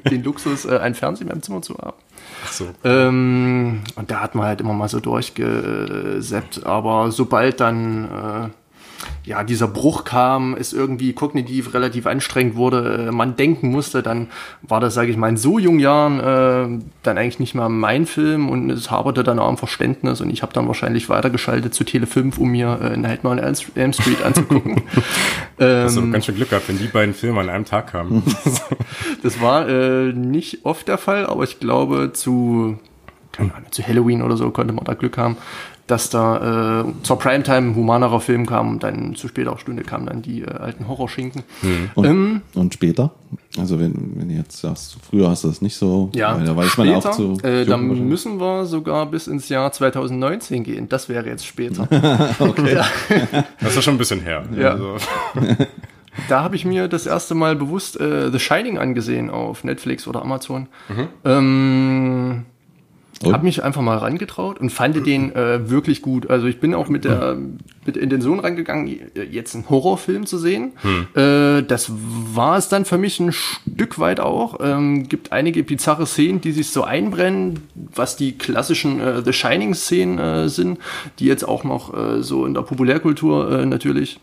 den 0.08 0.22
Luxus, 0.22 0.66
äh, 0.66 0.78
ein 0.78 0.94
Fernsehen 0.94 1.28
in 1.28 1.32
meinem 1.32 1.42
Zimmer 1.42 1.62
zu 1.62 1.76
haben. 1.78 1.96
So. 2.50 2.68
Ähm, 2.84 3.82
und 3.94 4.10
da 4.10 4.20
hat 4.20 4.34
man 4.34 4.46
halt 4.46 4.60
immer 4.60 4.72
mal 4.72 4.88
so 4.88 5.00
durchgeseppt. 5.00 6.64
Aber 6.66 7.10
sobald 7.10 7.60
dann 7.60 8.04
äh, 8.04 8.48
ja, 9.24 9.44
dieser 9.44 9.69
Bruch 9.69 10.04
kam, 10.04 10.56
es 10.58 10.72
irgendwie 10.72 11.12
kognitiv 11.12 11.74
relativ 11.74 12.06
anstrengend 12.06 12.56
wurde, 12.56 13.06
äh, 13.08 13.12
man 13.12 13.36
denken 13.36 13.70
musste, 13.70 14.02
dann 14.02 14.28
war 14.62 14.80
das, 14.80 14.94
sage 14.94 15.10
ich 15.10 15.16
mal, 15.16 15.28
in 15.28 15.36
so 15.36 15.58
jungen 15.58 15.78
Jahren 15.78 16.19
äh, 16.19 16.82
dann 17.02 17.19
eigentlich 17.19 17.38
nicht 17.38 17.54
mehr 17.54 17.69
mein 17.69 18.06
Film 18.06 18.48
und 18.48 18.70
es 18.70 18.90
haberte 18.90 19.22
dann 19.22 19.38
auch 19.38 19.48
am 19.48 19.58
Verständnis 19.58 20.20
und 20.20 20.30
ich 20.30 20.42
habe 20.42 20.52
dann 20.52 20.66
wahrscheinlich 20.66 21.08
weitergeschaltet 21.08 21.72
zu 21.72 21.84
Tele 21.84 22.06
5, 22.06 22.38
um 22.38 22.50
mir 22.50 22.80
äh, 22.82 22.96
Nightmare 22.96 23.36
on 23.36 23.54
Elm 23.74 23.92
Street 23.92 24.22
anzugucken. 24.24 24.82
ähm, 25.60 25.84
Hast 25.84 25.96
du 25.96 26.10
ganz 26.10 26.26
schön 26.26 26.34
Glück 26.34 26.50
gehabt, 26.50 26.68
wenn 26.68 26.78
die 26.78 26.88
beiden 26.88 27.14
Filme 27.14 27.40
an 27.40 27.48
einem 27.48 27.64
Tag 27.64 27.92
kamen. 27.92 28.25
das 29.22 29.40
war 29.40 29.68
äh, 29.68 30.12
nicht 30.12 30.64
oft 30.64 30.88
der 30.88 30.98
Fall, 30.98 31.26
aber 31.26 31.44
ich 31.44 31.60
glaube 31.60 32.12
zu 32.12 32.78
keine 33.32 33.55
Ahnung, 33.55 33.73
zu 33.73 33.87
Halloween 33.87 34.23
oder 34.23 34.37
so 34.37 34.50
konnte 34.50 34.73
man 34.73 34.84
da 34.84 34.94
Glück 34.94 35.19
haben 35.19 35.37
dass 35.87 36.11
da 36.11 36.81
äh, 36.81 36.84
zur 37.02 37.19
Primetime 37.19 37.70
ein 37.70 37.75
humanerer 37.75 38.20
Film 38.20 38.46
kam 38.46 38.70
und 38.70 38.82
dann 38.82 39.14
zu 39.14 39.29
später 39.29 39.58
Stunde 39.58 39.82
kamen 39.82 40.06
dann 40.06 40.23
die 40.23 40.43
äh, 40.43 40.50
alten 40.50 40.87
Horrorschinken. 40.87 41.43
Mhm. 41.61 41.90
Und, 41.94 42.05
ähm, 42.05 42.43
und, 42.55 42.75
später? 42.75 43.11
Also 43.58 43.79
wenn, 43.81 44.12
wenn 44.17 44.29
du 44.29 44.34
jetzt 44.34 44.58
sagst, 44.58 44.96
früher 45.02 45.29
hast 45.29 45.44
du 45.44 45.49
das 45.49 45.61
nicht 45.61 45.76
so, 45.76 46.11
ja, 46.14 46.34
da 46.38 46.56
weiß 46.56 46.69
später, 46.69 46.88
man 46.88 46.96
auch 46.96 47.11
zu. 47.11 47.38
Äh, 47.43 47.64
dann 47.64 47.87
müssen 48.08 48.40
wir 48.40 48.64
sogar 48.67 49.06
bis 49.06 49.26
ins 49.26 49.49
Jahr 49.49 49.73
2019 49.73 50.62
gehen. 50.62 50.88
Das 50.88 51.08
wäre 51.08 51.26
jetzt 51.26 51.46
später. 51.46 51.88
okay. 52.38 52.81
Das 53.61 53.76
ist 53.76 53.85
schon 53.85 53.94
ein 53.94 53.99
bisschen 53.99 54.20
her. 54.20 54.44
Ja. 54.56 54.73
Also. 54.73 54.96
Da 56.28 56.43
habe 56.43 56.56
ich 56.56 56.67
mir 56.67 56.88
das 56.88 57.06
erste 57.06 57.35
Mal 57.35 57.56
bewusst 57.56 57.99
äh, 57.99 58.31
The 58.31 58.38
Shining 58.38 58.76
angesehen 58.76 59.31
auf 59.31 59.64
Netflix 59.64 60.06
oder 60.06 60.20
Amazon. 60.20 60.69
Mhm. 60.90 61.08
Ähm, 61.25 62.44
und? 63.22 63.32
Hab 63.32 63.42
mich 63.42 63.62
einfach 63.62 63.82
mal 63.82 63.98
rangetraut 63.98 64.60
und 64.60 64.70
fand 64.70 65.06
den 65.06 65.34
äh, 65.34 65.70
wirklich 65.70 66.02
gut. 66.02 66.30
Also 66.30 66.46
ich 66.46 66.60
bin 66.60 66.74
auch 66.74 66.88
mit 66.88 67.04
der 67.04 67.38
mit 67.84 67.96
Intention 67.96 68.38
rangegangen, 68.38 69.00
jetzt 69.30 69.54
einen 69.54 69.69
Horrorfilm 69.69 70.26
zu 70.26 70.38
sehen. 70.38 70.72
Hm. 70.82 71.06
Äh, 71.14 71.62
das 71.62 71.90
war 71.90 72.56
es 72.56 72.69
dann 72.69 72.84
für 72.84 72.98
mich 72.98 73.19
ein 73.19 73.32
Stück 73.32 73.98
weit 73.98 74.20
auch. 74.20 74.58
Ähm, 74.60 75.08
gibt 75.08 75.32
einige 75.32 75.64
bizarre 75.64 76.06
Szenen, 76.06 76.40
die 76.40 76.52
sich 76.52 76.70
so 76.70 76.84
einbrennen, 76.84 77.60
was 77.74 78.16
die 78.16 78.38
klassischen 78.38 79.00
äh, 79.00 79.22
The 79.25 79.32
Shining-Szenen 79.32 80.18
äh, 80.18 80.48
sind, 80.48 80.78
die 81.18 81.26
jetzt 81.26 81.46
auch 81.46 81.64
noch 81.64 81.94
äh, 81.94 82.22
so 82.22 82.46
in 82.46 82.54
der 82.54 82.62
Populärkultur 82.62 83.60
äh, 83.60 83.66
natürlich 83.66 84.20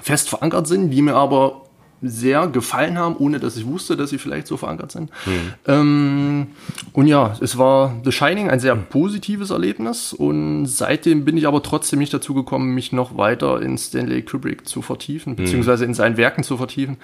fest 0.00 0.28
verankert 0.28 0.66
sind, 0.66 0.90
die 0.90 1.02
mir 1.02 1.14
aber 1.14 1.62
sehr 2.02 2.48
gefallen 2.48 2.98
haben, 2.98 3.16
ohne 3.16 3.38
dass 3.38 3.56
ich 3.56 3.66
wusste, 3.66 3.96
dass 3.96 4.10
sie 4.10 4.18
vielleicht 4.18 4.46
so 4.46 4.56
verankert 4.56 4.92
sind. 4.92 5.10
Mhm. 5.24 5.52
Ähm, 5.66 6.46
und 6.92 7.06
ja, 7.06 7.36
es 7.40 7.56
war 7.58 7.94
The 8.04 8.12
Shining 8.12 8.50
ein 8.50 8.60
sehr 8.60 8.74
positives 8.76 9.50
Erlebnis 9.50 10.12
und 10.12 10.66
seitdem 10.66 11.24
bin 11.24 11.36
ich 11.36 11.46
aber 11.46 11.62
trotzdem 11.62 11.98
nicht 12.00 12.12
dazu 12.12 12.34
gekommen, 12.34 12.74
mich 12.74 12.92
noch 12.92 13.16
weiter 13.16 13.62
in 13.62 13.78
Stanley 13.78 14.22
Kubrick 14.22 14.68
zu 14.68 14.82
vertiefen, 14.82 15.36
beziehungsweise 15.36 15.84
in 15.84 15.94
seinen 15.94 16.16
Werken 16.16 16.42
zu 16.42 16.56
vertiefen. 16.56 16.96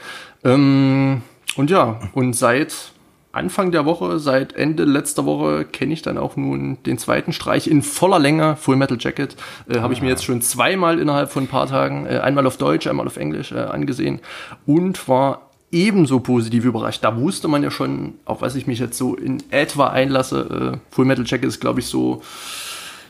Ähm, 0.44 1.22
und 1.56 1.70
ja, 1.70 2.00
und 2.12 2.34
seit 2.34 2.92
Anfang 3.38 3.70
der 3.70 3.86
Woche, 3.86 4.18
seit 4.18 4.52
Ende 4.54 4.84
letzter 4.84 5.24
Woche, 5.24 5.64
kenne 5.64 5.92
ich 5.92 6.02
dann 6.02 6.18
auch 6.18 6.36
nun 6.36 6.78
den 6.84 6.98
zweiten 6.98 7.32
Streich 7.32 7.68
in 7.68 7.82
voller 7.82 8.18
Länge, 8.18 8.56
Full 8.56 8.74
Metal 8.74 8.98
Jacket. 8.98 9.36
Äh, 9.68 9.78
Habe 9.78 9.94
ich 9.94 10.02
mir 10.02 10.08
jetzt 10.08 10.24
schon 10.24 10.42
zweimal 10.42 10.98
innerhalb 10.98 11.30
von 11.30 11.44
ein 11.44 11.48
paar 11.48 11.68
Tagen, 11.68 12.06
äh, 12.06 12.18
einmal 12.18 12.46
auf 12.48 12.56
Deutsch, 12.56 12.88
einmal 12.88 13.06
auf 13.06 13.16
Englisch 13.16 13.52
äh, 13.52 13.60
angesehen 13.60 14.18
und 14.66 15.08
war 15.08 15.50
ebenso 15.70 16.18
positiv 16.18 16.64
überrascht. 16.64 17.04
Da 17.04 17.16
wusste 17.16 17.46
man 17.46 17.62
ja 17.62 17.70
schon, 17.70 18.14
auf 18.24 18.42
was 18.42 18.56
ich 18.56 18.66
mich 18.66 18.80
jetzt 18.80 18.98
so 18.98 19.14
in 19.14 19.40
etwa 19.50 19.88
einlasse. 19.88 20.74
Äh, 20.74 20.78
Full 20.90 21.04
Metal 21.04 21.24
Jacket 21.24 21.48
ist, 21.48 21.60
glaube 21.60 21.78
ich, 21.78 21.86
so 21.86 22.22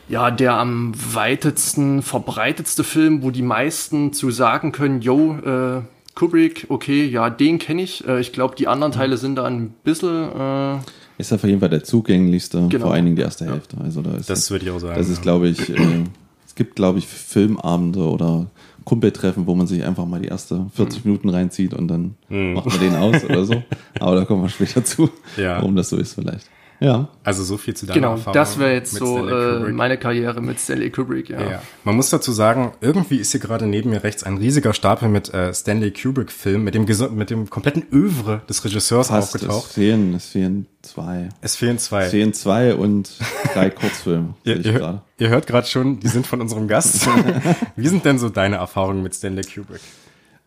ja, 0.09 0.31
der 0.31 0.55
am 0.55 0.93
weitesten 1.13 2.01
verbreitetste 2.01 2.83
Film, 2.83 3.21
wo 3.23 3.29
die 3.31 3.43
meisten 3.43 4.11
zu 4.11 4.31
sagen 4.31 4.71
können, 4.71 5.01
yo, 5.01 5.37
äh, 5.45 5.81
Kubrick, 6.15 6.65
okay, 6.69 7.05
ja, 7.05 7.29
den 7.29 7.59
kenne 7.59 7.81
ich. 7.81 8.07
Äh, 8.07 8.19
ich 8.19 8.33
glaube, 8.33 8.55
die 8.55 8.67
anderen 8.67 8.91
Teile 8.91 9.17
sind 9.17 9.35
da 9.35 9.45
ein 9.45 9.73
bisschen. 9.83 10.31
Äh, 10.31 10.77
ist 11.17 11.33
auf 11.33 11.43
jeden 11.43 11.59
Fall 11.59 11.69
der 11.69 11.83
zugänglichste, 11.83 12.67
genau. 12.69 12.85
vor 12.85 12.93
allen 12.93 13.05
Dingen 13.05 13.15
die 13.15 13.21
erste 13.21 13.45
ja. 13.45 13.51
Hälfte. 13.51 13.77
Also 13.83 14.01
da 14.01 14.15
ist 14.15 14.29
das 14.29 14.49
würde 14.51 14.65
ich 14.65 14.71
auch 14.71 14.79
sagen. 14.79 14.97
Das 14.97 15.09
ist, 15.09 15.21
glaube 15.21 15.49
ich, 15.49 15.69
äh, 15.69 16.03
es 16.47 16.55
gibt, 16.55 16.75
glaube 16.75 16.99
ich, 16.99 17.07
Filmabende 17.07 18.01
oder 18.01 18.47
Kumpeltreffen, 18.85 19.45
wo 19.45 19.53
man 19.53 19.67
sich 19.67 19.83
einfach 19.83 20.05
mal 20.05 20.21
die 20.21 20.29
erste 20.29 20.65
40 20.73 21.03
mhm. 21.03 21.11
Minuten 21.11 21.29
reinzieht 21.29 21.73
und 21.73 21.87
dann 21.87 22.15
mhm. 22.29 22.53
macht 22.53 22.67
man 22.67 22.79
den 22.79 22.95
aus 22.95 23.23
oder 23.23 23.45
so. 23.45 23.61
Aber 23.99 24.15
da 24.15 24.25
kommen 24.25 24.41
wir 24.41 24.49
später 24.49 24.83
zu, 24.83 25.09
ja. 25.37 25.57
warum 25.57 25.75
das 25.75 25.89
so 25.89 25.97
ist 25.97 26.13
vielleicht. 26.13 26.49
Ja. 26.79 27.09
Also 27.23 27.43
so 27.43 27.57
viel 27.57 27.75
zu 27.75 27.85
deiner 27.85 27.95
genau, 27.95 28.11
Erfahrung. 28.11 28.33
Genau, 28.33 28.43
das 28.43 28.57
wäre 28.57 28.73
jetzt 28.73 28.93
so 28.93 29.27
äh, 29.27 29.71
meine 29.71 29.97
Karriere 29.97 30.41
mit 30.41 30.59
Stanley 30.59 30.89
Kubrick, 30.89 31.29
ja. 31.29 31.41
ja. 31.41 31.61
Man 31.83 31.95
muss 31.95 32.09
dazu 32.09 32.31
sagen, 32.31 32.71
irgendwie 32.79 33.17
ist 33.17 33.31
hier 33.31 33.41
gerade 33.41 33.65
neben 33.67 33.89
mir 33.89 34.03
rechts 34.03 34.23
ein 34.23 34.37
riesiger 34.37 34.73
Stapel 34.73 35.09
mit 35.09 35.33
äh, 35.33 35.53
Stanley 35.53 35.91
Kubrick-Filmen, 35.91 36.63
mit 36.63 36.75
dem, 36.75 36.85
mit 37.15 37.29
dem 37.29 37.49
kompletten 37.49 37.85
Övre 37.91 38.41
des 38.47 38.63
Regisseurs 38.63 39.09
Fast, 39.09 39.35
aufgetaucht. 39.35 39.67
Es 39.67 39.73
fehlen, 39.73 40.13
es 40.13 40.27
fehlen 40.27 40.67
zwei. 40.81 41.29
Es 41.41 41.55
fehlen 41.57 41.79
zwei. 41.79 42.05
Es 42.05 42.11
fehlen 42.11 42.33
zwei 42.33 42.75
und 42.75 43.11
drei 43.53 43.69
Kurzfilme. 43.69 44.35
ihr, 44.45 44.65
ihr, 44.65 45.01
ihr 45.17 45.29
hört 45.29 45.47
gerade 45.47 45.67
schon, 45.67 45.99
die 45.99 46.07
sind 46.07 46.25
von 46.25 46.39
unserem 46.39 46.67
Gast. 46.69 47.07
Wie 47.75 47.87
sind 47.87 48.05
denn 48.05 48.19
so 48.19 48.29
deine 48.29 48.55
Erfahrungen 48.55 49.03
mit 49.03 49.13
Stanley 49.13 49.43
Kubrick? 49.43 49.81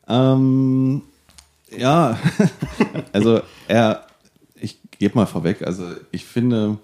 Ähm, 0.08 1.02
ja, 1.76 2.18
also 3.12 3.40
er 3.68 4.06
gebe 5.02 5.16
mal 5.16 5.26
vorweg, 5.26 5.66
also 5.66 5.82
ich 6.12 6.25
finde 6.25 6.78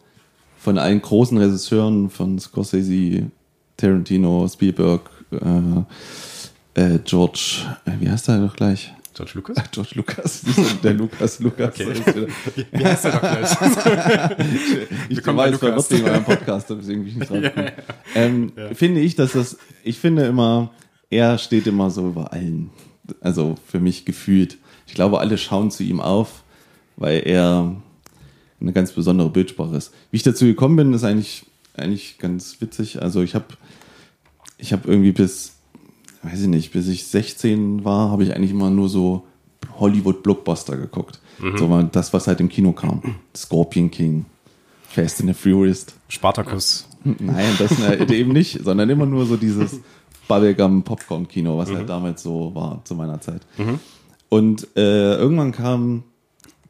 von 0.59 0.77
allen 0.77 1.01
großen 1.01 1.39
Regisseuren 1.39 2.11
von 2.11 2.37
Scorsese, 2.41 3.31
Tarantino, 3.77 4.49
Spielberg, 4.49 5.09
äh, 5.31 6.81
äh, 6.81 6.99
George, 7.05 7.65
wie 8.01 8.11
heißt 8.11 8.29
er 8.29 8.41
doch 8.41 8.57
gleich? 8.57 8.93
George 9.15 9.33
Lucas? 9.35 9.57
George 9.71 9.91
Lucas, 9.95 10.43
der 10.83 10.95
Lukas 10.95 11.39
Lukas. 11.39 11.81
Okay. 11.81 12.27
Wie, 12.73 12.85
heißt 12.85 13.05
er 13.05 13.13
doch 13.13 13.21
gleich? 13.21 14.37
ich 15.09 15.23
komme 15.23 15.39
weiß, 15.39 15.59
verwirrt 15.59 15.91
in 15.93 16.03
meinem 16.03 16.25
Podcast, 16.25 16.71
deswegen 16.71 17.05
bin 17.05 17.13
ich 17.13 17.17
nicht 17.19 17.31
drauf 17.31 17.41
ja, 17.41 17.53
ja. 17.55 17.73
Ähm, 18.17 18.53
ja. 18.57 18.75
Finde 18.75 19.01
ich, 19.01 19.15
dass 19.15 19.33
das, 19.35 19.59
ich 19.85 20.01
finde 20.01 20.25
immer, 20.25 20.73
er 21.09 21.39
steht 21.39 21.69
immer 21.69 21.91
so 21.91 22.09
über 22.09 22.33
allen. 22.33 22.71
Also 23.21 23.55
für 23.65 23.79
mich 23.79 24.05
gefühlt. 24.05 24.59
Ich 24.89 24.95
glaube, 24.95 25.21
alle 25.21 25.39
schauen 25.39 25.71
zu 25.71 25.85
ihm 25.85 26.01
auf, 26.01 26.43
weil 26.97 27.23
er 27.25 27.77
eine 28.61 28.73
ganz 28.73 28.93
besondere 28.93 29.31
Bildsprache 29.31 29.77
ist. 29.77 29.93
Wie 30.11 30.17
ich 30.17 30.23
dazu 30.23 30.45
gekommen 30.45 30.77
bin, 30.77 30.93
ist 30.93 31.05
eigentlich, 31.05 31.47
eigentlich 31.77 32.19
ganz 32.19 32.61
witzig. 32.61 33.01
Also 33.03 33.23
ich 33.23 33.35
habe 33.35 33.47
ich 34.59 34.73
hab 34.73 34.87
irgendwie 34.87 35.13
bis, 35.13 35.55
weiß 36.23 36.43
ich 36.43 36.49
nicht, 36.49 36.73
bis 36.73 36.89
ich 36.89 37.07
16 37.07 37.85
war, 37.85 38.11
habe 38.11 38.25
ich 38.25 38.35
eigentlich 38.35 38.51
immer 38.51 38.71
nur 38.71 38.89
so 38.89 39.25
Hollywood-Blockbuster 39.79 40.77
geguckt. 40.77 41.21
Mhm. 41.39 41.59
So 41.59 41.69
mal 41.69 41.89
das, 41.91 42.13
was 42.13 42.27
halt 42.27 42.41
im 42.41 42.49
Kino 42.49 42.73
kam. 42.73 43.17
Scorpion 43.37 43.91
King, 43.91 44.27
Fast 44.89 45.21
and 45.21 45.29
the 45.29 45.35
Furious. 45.35 45.87
Spartacus. 46.09 46.89
Nein, 47.05 47.55
das 47.59 47.79
halt 47.79 48.11
eben 48.11 48.33
nicht, 48.33 48.65
sondern 48.65 48.91
immer 48.91 49.07
nur 49.07 49.25
so 49.27 49.37
dieses 49.37 49.81
Bubblegum 50.27 50.83
Popcorn 50.83 51.29
Kino, 51.29 51.57
was 51.57 51.69
halt 51.69 51.75
mhm. 51.75 51.79
halt 51.81 51.89
damals 51.91 52.23
so 52.23 52.55
war 52.55 52.81
zu 52.85 52.95
meiner 52.95 53.21
Zeit. 53.21 53.43
Mhm. 53.57 53.79
Und 54.29 54.69
äh, 54.77 55.15
irgendwann 55.15 55.53
kam 55.53 56.03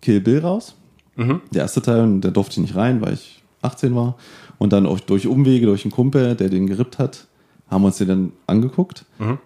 Kill 0.01 0.21
Bill 0.21 0.41
raus. 0.41 0.75
Mhm. 1.19 1.41
Der 1.51 1.63
erste 1.63 1.83
Teil, 1.83 2.21
da 2.21 2.31
durfte 2.31 2.53
ich 2.53 2.59
nicht 2.59 2.77
rein, 2.77 3.01
weil 3.03 3.15
ich 3.15 3.43
18 3.63 3.95
war. 3.95 4.17
Und 4.57 4.73
dann 4.73 4.87
auch 4.87 5.01
durch 5.01 5.27
Umwege, 5.27 5.67
durch 5.67 5.85
einen 5.85 5.93
Kumpel, 5.93 6.35
der 6.35 6.49
den 6.49 6.67
gerippt 6.67 6.99
hat, 6.99 7.27
haben 7.69 7.83
wir 7.83 7.87
uns 7.87 7.99
den 7.99 8.09
dann 8.09 8.33
angeguckt. 8.47 9.05
Mhm. 9.19 9.39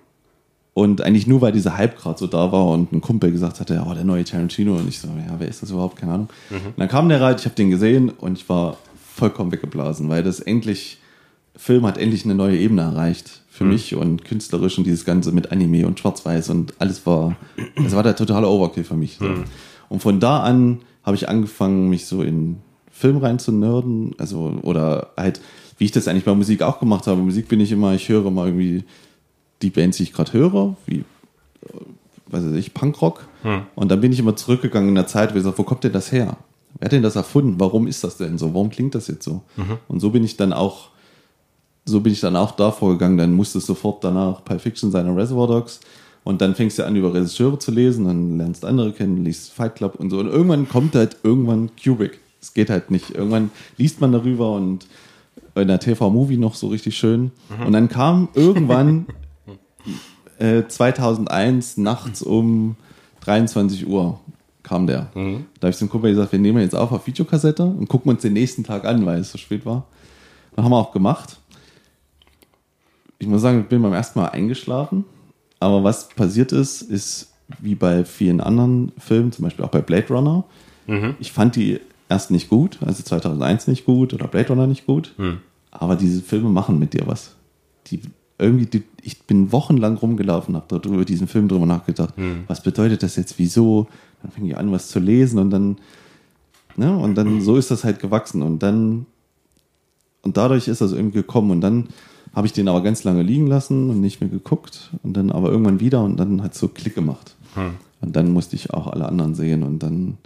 Und 0.75 1.03
eigentlich 1.03 1.27
nur, 1.27 1.41
weil 1.43 1.53
dieser 1.53 1.77
Hype 1.77 1.99
gerade 1.99 2.19
so 2.19 2.27
da 2.27 2.51
war 2.51 2.67
und 2.69 2.93
ein 2.93 3.01
Kumpel 3.01 3.31
gesagt 3.31 3.61
hatte, 3.61 3.83
oh, 3.87 3.93
der 3.93 4.05
neue 4.05 4.25
Tarantino. 4.25 4.77
Und 4.77 4.89
ich 4.89 5.01
so, 5.01 5.09
ja, 5.09 5.35
wer 5.39 5.49
ist 5.49 5.63
das 5.63 5.71
überhaupt? 5.71 5.97
Keine 5.97 6.13
Ahnung. 6.13 6.29
Mhm. 6.51 6.57
Und 6.57 6.79
dann 6.79 6.89
kam 6.89 7.09
der 7.09 7.21
rein, 7.21 7.37
ich 7.39 7.45
habe 7.45 7.55
den 7.55 7.71
gesehen 7.71 8.11
und 8.11 8.39
ich 8.39 8.49
war 8.49 8.77
vollkommen 9.15 9.53
weggeblasen, 9.53 10.09
weil 10.09 10.23
das 10.23 10.41
endlich, 10.41 10.99
Film 11.57 11.87
hat 11.87 11.99
endlich 11.99 12.25
eine 12.25 12.35
neue 12.35 12.57
Ebene 12.57 12.83
erreicht 12.83 13.43
für 13.51 13.65
mhm. 13.65 13.71
mich 13.71 13.95
und 13.95 14.25
künstlerisch 14.25 14.79
und 14.79 14.85
dieses 14.85 15.05
Ganze 15.05 15.33
mit 15.33 15.53
Anime 15.53 15.87
und 15.87 16.01
Schwarz-Weiß 16.01 16.49
und 16.49 16.73
alles 16.79 17.05
war, 17.05 17.37
das 17.77 17.95
war 17.95 18.03
der 18.03 18.17
totale 18.17 18.49
Overkill 18.49 18.85
für 18.85 18.97
mich. 18.97 19.17
So. 19.19 19.27
Mhm. 19.27 19.45
Und 19.91 20.01
von 20.01 20.21
da 20.21 20.41
an 20.43 20.81
habe 21.03 21.17
ich 21.17 21.29
angefangen, 21.29 21.89
mich 21.89 22.07
so 22.07 22.23
in 22.23 22.59
Film 22.91 23.17
rein 23.19 23.39
zu 23.39 23.53
nerden, 23.53 24.15
also, 24.19 24.59
oder 24.63 25.11
halt, 25.17 25.41
wie 25.79 25.85
ich 25.85 25.93
das 25.93 26.07
eigentlich 26.07 26.25
bei 26.25 26.35
Musik 26.35 26.63
auch 26.63 26.79
gemacht 26.79 27.07
habe. 27.07 27.21
Musik 27.21 27.49
bin 27.49 27.61
ich 27.61 27.73
immer, 27.73 27.95
ich 27.95 28.09
höre 28.09 28.31
mal 28.31 28.47
irgendwie 28.47 28.85
die 29.63 29.71
Bands, 29.71 29.97
die 29.97 30.05
ich 30.05 30.13
gerade 30.13 30.33
höre, 30.33 30.77
wie, 30.87 30.99
äh, 30.99 31.05
weiß 32.29 32.45
ich, 32.53 32.75
Punkrock. 32.75 33.27
Hm. 33.43 33.63
Und 33.75 33.91
dann 33.91 34.01
bin 34.01 34.13
ich 34.13 34.19
immer 34.19 34.37
zurückgegangen 34.37 34.91
in 34.91 34.95
der 34.95 35.07
Zeit, 35.07 35.31
wo 35.31 35.37
ich 35.37 35.43
gesagt, 35.43 35.59
wo 35.59 35.65
kommt 35.65 35.85
denn 35.85 35.93
das 35.93 36.13
her? 36.13 36.37
Wer 36.79 36.87
hat 36.87 36.93
denn 36.93 37.03
das 37.03 37.17
erfunden? 37.17 37.57
Warum 37.59 37.87
ist 37.87 38.05
das 38.05 38.17
denn 38.17 38.39
so? 38.39 38.55
Warum 38.55 38.71
klingt 38.71 38.95
das 38.95 39.09
jetzt 39.09 39.25
so? 39.25 39.43
Mhm. 39.57 39.79
Und 39.89 40.01
so 40.01 40.11
bin 40.11 40.25
ich 40.25 40.37
dann 40.37 40.53
auch, 40.53 40.89
so 41.85 42.01
bin 42.01 42.13
ich 42.13 42.21
dann 42.21 42.37
auch 42.37 42.53
da 42.53 42.71
vorgegangen. 42.71 43.19
Dann 43.19 43.33
musste 43.33 43.59
es 43.59 43.67
sofort 43.67 44.05
danach 44.05 44.45
Pulp 44.45 44.61
Fiction 44.61 44.91
sein 44.91 45.09
und 45.09 45.17
Reservoir 45.17 45.49
Dogs. 45.49 45.81
Und 46.25 46.41
dann 46.41 46.55
fängst 46.55 46.79
du 46.79 46.87
an, 46.87 46.95
über 46.95 47.13
Regisseure 47.13 47.59
zu 47.59 47.73
lesen, 47.73 48.05
dann 48.05 48.39
lernst 48.39 48.65
andere 48.65 48.93
kennen, 48.93 49.25
liest 49.25 49.53
Fight 49.53 49.75
Club 49.75 49.97
und 49.97 50.11
so. 50.11 50.19
Und 50.19 50.29
irgendwann 50.29 50.69
kommt 50.69 50.95
halt 50.95 51.17
irgendwann 51.23 51.71
Kubrick. 51.83 52.21
Es 52.41 52.55
geht 52.55 52.71
halt 52.71 52.91
nicht. 52.91 53.11
Irgendwann 53.11 53.51
liest 53.77 54.01
man 54.01 54.13
darüber 54.13 54.53
und 54.53 54.87
in 55.55 55.69
der 55.69 55.81
TV-Movie 55.81 56.37
noch 56.37 56.55
so 56.55 56.69
richtig 56.69 56.97
schön. 56.97 57.33
Mhm. 57.59 57.67
Und 57.67 57.73
dann 57.73 57.89
kam 57.89 58.29
irgendwann 58.35 59.07
2001 60.39 61.77
äh, 61.77 61.81
nachts 61.81 62.23
um 62.23 62.77
23 63.21 63.87
Uhr 63.87 64.21
kam 64.63 64.87
der. 64.87 65.11
Mhm. 65.15 65.47
Da 65.59 65.67
habe 65.67 65.71
ich 65.71 65.77
zum 65.77 65.89
Kumpel 65.89 66.11
gesagt, 66.11 66.33
wir 66.33 66.39
nehmen 66.39 66.61
jetzt 66.61 66.75
auf 66.75 66.93
auf 66.93 67.07
Videokassette 67.07 67.65
und 67.65 67.89
gucken 67.89 68.11
uns 68.11 68.23
den 68.23 68.33
nächsten 68.33 68.65
Tag 68.65 68.85
an, 68.85 69.05
weil 69.07 69.21
es 69.21 69.33
so 69.33 69.39
spät 69.39 69.67
war. 69.67 69.87
Das 70.55 70.65
haben 70.65 70.71
wir 70.71 70.79
auch 70.79 70.93
gemacht. 70.93 71.39
Ich 73.19 73.27
muss 73.27 73.43
sagen, 73.43 73.61
ich 73.61 73.67
bin 73.67 73.83
beim 73.83 73.93
ersten 73.93 74.19
Mal 74.19 74.29
eingeschlafen. 74.29 75.05
Aber 75.63 75.85
was 75.85 76.09
passiert 76.09 76.51
ist, 76.51 76.83
ist 76.83 77.33
wie 77.61 77.77
bei 77.77 78.05
vielen 78.05 78.41
anderen 78.41 78.91
Filmen, 78.99 79.31
zum 79.31 79.45
Beispiel 79.45 79.65
auch 79.65 79.71
bei 79.71 79.81
Blade 79.81 80.09
Runner. 80.09 80.45
Mhm. 80.89 81.15
Ich 81.21 81.31
fand 81.31 81.55
die 81.55 81.79
erst 82.09 82.33
nicht 82.33 82.49
gut, 82.49 82.79
also 82.85 83.03
2001 83.03 83.69
nicht 83.69 83.85
gut 83.85 84.13
oder 84.13 84.27
Blade 84.27 84.49
Runner 84.49 84.67
nicht 84.67 84.87
gut. 84.87 85.15
Mhm. 85.19 85.39
Aber 85.71 85.95
diese 85.95 86.21
Filme 86.21 86.49
machen 86.49 86.81
mit 86.81 86.95
dir 86.95 87.07
was. 87.07 87.37
Die 87.87 88.01
irgendwie, 88.39 88.67
die, 88.67 88.83
ich 89.03 89.23
bin 89.23 89.53
wochenlang 89.53 89.97
rumgelaufen, 89.97 90.57
habe 90.57 90.81
über 90.89 91.05
diesen 91.05 91.29
Film 91.29 91.47
drüber 91.47 91.67
nachgedacht. 91.67 92.19
Mhm. 92.19 92.43
Was 92.49 92.63
bedeutet 92.63 93.05
das 93.05 93.15
jetzt? 93.15 93.39
Wieso? 93.39 93.87
Dann 94.21 94.33
fing 94.33 94.47
ich 94.47 94.57
an, 94.57 94.73
was 94.73 94.89
zu 94.89 94.99
lesen 94.99 95.39
und 95.39 95.51
dann, 95.51 95.77
ne, 96.77 96.97
und 96.97 97.15
dann 97.15 97.41
so 97.41 97.57
ist 97.57 97.71
das 97.71 97.85
halt 97.85 98.01
gewachsen 98.01 98.43
und 98.43 98.65
dann, 98.65 99.07
und 100.23 100.37
dadurch 100.37 100.67
ist 100.67 100.81
das 100.81 100.91
irgendwie 100.91 101.19
gekommen 101.19 101.53
und 101.53 101.61
dann 101.61 101.89
habe 102.35 102.47
ich 102.47 102.53
den 102.53 102.69
aber 102.69 102.83
ganz 102.83 103.05
lange 103.05 103.23
liegen 103.23 103.47
lassen 103.47 103.91
und 103.91 104.01
nicht 104.01 104.21
mehr 104.21 104.31
geguckt 104.31 104.91
und 105.03 105.17
dann 105.17 105.31
aber 105.31 105.51
irgendwann 105.51 105.81
wieder 105.81 106.03
und 106.03 106.17
dann 106.17 106.43
hat 106.43 106.55
so 106.55 106.69
Klick 106.69 106.95
gemacht. 106.95 107.35
Mhm. 107.57 107.75
Und 108.01 108.17
dann 108.17 108.33
musste 108.33 108.57
ich 108.57 108.71
auch 108.73 108.87
alle 108.87 109.07
anderen 109.07 109.35
sehen 109.35 109.63
und 109.63 109.83
dann 109.83 110.19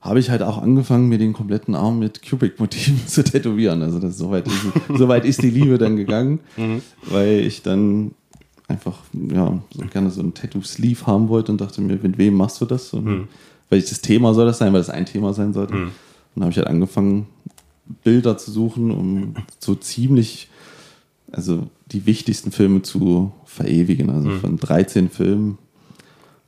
habe 0.00 0.18
ich 0.18 0.30
halt 0.30 0.42
auch 0.42 0.58
angefangen, 0.60 1.08
mir 1.08 1.18
den 1.18 1.32
kompletten 1.32 1.74
Arm 1.74 1.98
mit 1.98 2.22
Cubic-Motiven 2.22 3.00
zu 3.06 3.22
tätowieren. 3.22 3.82
Also 3.82 3.98
das, 3.98 4.16
soweit, 4.16 4.46
ist, 4.46 4.54
soweit 4.88 5.24
ist 5.24 5.42
die 5.42 5.50
Liebe 5.50 5.78
dann 5.78 5.96
gegangen, 5.96 6.40
mhm. 6.56 6.82
weil 7.10 7.40
ich 7.40 7.62
dann 7.62 8.12
einfach 8.66 8.98
ja, 9.12 9.58
so 9.74 9.84
gerne 9.86 10.10
so 10.10 10.22
ein 10.22 10.32
Tattoo-Sleeve 10.32 11.06
haben 11.06 11.28
wollte 11.28 11.52
und 11.52 11.60
dachte 11.60 11.80
mir, 11.80 11.98
mit 12.00 12.18
wem 12.18 12.34
machst 12.34 12.60
du 12.60 12.66
das? 12.66 12.92
Und 12.92 13.04
mhm. 13.04 13.28
Weil 13.70 13.80
das 13.80 14.00
Thema 14.00 14.34
soll 14.34 14.46
das 14.46 14.58
sein, 14.58 14.72
weil 14.72 14.80
das 14.80 14.90
ein 14.90 15.06
Thema 15.06 15.32
sein 15.32 15.52
sollte. 15.52 15.74
Mhm. 15.74 15.82
Und 15.84 15.92
dann 16.34 16.44
habe 16.44 16.50
ich 16.52 16.58
halt 16.58 16.68
angefangen, 16.68 17.26
Bilder 18.04 18.36
zu 18.36 18.50
suchen, 18.50 18.90
um 18.90 19.34
so 19.58 19.74
ziemlich, 19.74 20.49
also 21.32 21.68
die 21.86 22.06
wichtigsten 22.06 22.52
Filme 22.52 22.82
zu 22.82 23.32
verewigen. 23.44 24.10
Also 24.10 24.30
mhm. 24.30 24.40
von 24.40 24.56
13 24.56 25.10
Filmen 25.10 25.58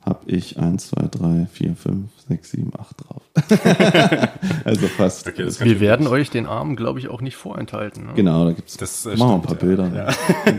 habe 0.05 0.29
ich 0.29 0.59
1, 0.59 0.89
2, 0.89 1.07
3, 1.07 1.47
4, 1.51 1.75
5, 1.75 2.09
6, 2.27 2.51
7, 2.51 2.71
8 2.77 2.95
drauf. 2.97 3.21
also 4.65 4.87
fast. 4.87 5.27
Okay, 5.27 5.47
wir 5.59 5.79
werden 5.79 6.07
euch 6.07 6.29
den 6.29 6.45
Arm, 6.45 6.75
glaube 6.75 6.99
ich, 6.99 7.07
auch 7.07 7.21
nicht 7.21 7.37
vorenthalten. 7.37 8.07
Ne? 8.07 8.11
Genau, 8.15 8.45
da 8.45 8.51
gibt 8.51 8.69
es 8.69 8.77
das, 8.77 9.05
äh, 9.05 9.15
machen 9.15 9.35
ein 9.35 9.41
paar 9.41 9.55
Bilder. 9.55 9.89
Ja. 9.95 10.13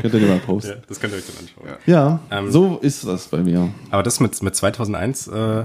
könnt, 0.00 0.14
ihr, 0.14 0.28
mal 0.28 0.38
posten. 0.38 0.72
Ja, 0.72 0.76
das 0.88 1.00
könnt 1.00 1.12
ihr 1.12 1.18
euch 1.18 1.26
dann 1.26 1.36
anschauen. 1.38 1.78
Ja, 1.86 2.20
ja 2.30 2.38
ähm, 2.38 2.52
so 2.52 2.78
ist 2.78 3.04
das 3.04 3.26
bei 3.28 3.42
mir. 3.42 3.68
Aber 3.90 4.04
das 4.04 4.20
mit, 4.20 4.40
mit 4.42 4.54
2001 4.54 5.26
äh, 5.26 5.64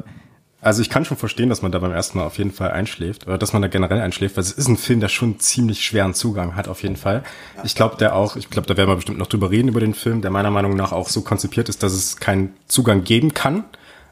also 0.62 0.82
ich 0.82 0.90
kann 0.90 1.06
schon 1.06 1.16
verstehen, 1.16 1.48
dass 1.48 1.62
man 1.62 1.72
da 1.72 1.80
beim 1.80 1.92
ersten 1.92 2.18
Mal 2.18 2.26
auf 2.26 2.38
jeden 2.38 2.52
Fall 2.52 2.72
einschläft 2.72 3.26
oder 3.28 3.38
dass 3.38 3.54
man 3.54 3.62
da 3.62 3.70
generell 3.70 4.02
einschläft, 4.02 4.36
weil 4.36 4.44
es 4.44 4.52
ist 4.52 4.68
ein 4.68 4.78
Film, 4.78 5.00
der 5.00 5.08
schon 5.08 5.40
ziemlich 5.40 5.86
schweren 5.86 6.14
Zugang 6.14 6.56
hat 6.56 6.68
auf 6.68 6.84
jeden 6.84 6.98
Fall. 6.98 7.24
Ich 7.64 7.76
glaube, 7.76 7.96
der 7.96 8.16
auch, 8.16 8.36
ich 8.36 8.50
glaube, 8.50 8.68
da 8.68 8.76
werden 8.76 8.90
wir 8.90 8.96
bestimmt 8.96 9.20
noch 9.20 9.28
drüber 9.28 9.52
reden 9.52 9.70
über 9.70 9.80
den 9.80 9.94
Film, 9.94 10.22
der 10.22 10.32
meiner 10.32 10.52
Meinung 10.52 10.76
nach 10.76 10.92
auch 10.92 11.08
so 11.08 11.22
konzipiert 11.22 11.70
ist, 11.70 11.82
dass 11.82 11.94
es 11.94 12.18
keinen 12.18 12.54
Zugang 12.68 13.04
geben 13.06 13.34
kann. 13.34 13.64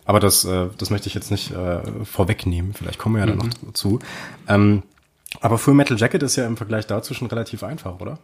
Aber 0.06 0.22
das, 0.22 0.46
äh, 0.46 0.68
das 0.78 0.90
möchte 0.90 1.10
ich 1.10 1.16
jetzt 1.16 1.32
nicht 1.32 1.52
äh, 1.52 1.82
vorwegnehmen. 2.06 2.74
Vielleicht 2.74 2.98
kommen 2.98 3.16
wir 3.16 3.26
ja 3.26 3.26
mhm. 3.26 3.40
dann 3.40 3.48
noch 3.50 3.54
dazu. 3.66 4.00
Ähm, 4.48 4.84
aber 5.42 5.58
Full 5.58 5.74
Metal 5.74 5.98
Jacket 5.98 6.24
ist 6.24 6.38
ja 6.38 6.48
im 6.48 6.56
Vergleich 6.56 6.88
dazu 6.88 7.14
schon 7.14 7.28
relativ 7.28 7.64
einfach, 7.64 8.00
oder? 8.00 8.20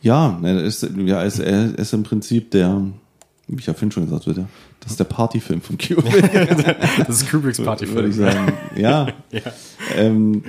Ja, 0.00 0.40
er 0.42 0.62
ist, 0.62 0.82
ja, 0.82 1.20
er 1.20 1.26
ist, 1.26 1.38
er 1.38 1.78
ist 1.78 1.92
im 1.92 2.02
Prinzip 2.02 2.50
der, 2.50 2.82
wie 3.56 3.60
ich 3.60 3.66
ja 3.66 3.74
vorhin 3.74 3.92
schon 3.92 4.04
gesagt 4.04 4.26
habe, 4.26 4.46
das 4.80 4.92
ist 4.92 5.00
der 5.00 5.04
Partyfilm 5.04 5.60
von 5.60 5.76
Kubrick. 5.76 6.32
das 7.06 7.22
ist 7.22 7.30
Kubricks 7.30 7.60
Partyfilm. 7.60 7.96
Würde 7.96 8.08
ich 8.08 8.16
sagen. 8.16 8.52
Ja. 8.74 9.08
ja. 9.30 9.40
Ähm, 9.96 10.42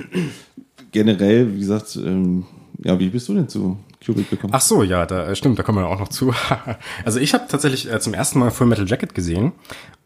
generell, 0.90 1.54
wie 1.54 1.60
gesagt, 1.60 1.96
ähm, 1.96 2.46
ja, 2.82 2.98
wie 2.98 3.08
bist 3.10 3.28
du 3.28 3.34
denn 3.34 3.48
zu 3.48 3.78
Kubrick 4.04 4.30
gekommen? 4.30 4.52
Ach 4.56 4.60
so, 4.60 4.82
ja, 4.82 5.04
da 5.04 5.28
äh, 5.28 5.36
stimmt, 5.36 5.58
da 5.58 5.62
kommen 5.62 5.78
wir 5.78 5.86
auch 5.86 5.98
noch 5.98 6.08
zu. 6.08 6.34
also 7.04 7.20
ich 7.20 7.34
habe 7.34 7.44
tatsächlich 7.48 7.92
äh, 7.92 8.00
zum 8.00 8.14
ersten 8.14 8.38
Mal 8.38 8.50
Full 8.50 8.66
Metal 8.66 8.88
Jacket 8.88 9.14
gesehen 9.14 9.52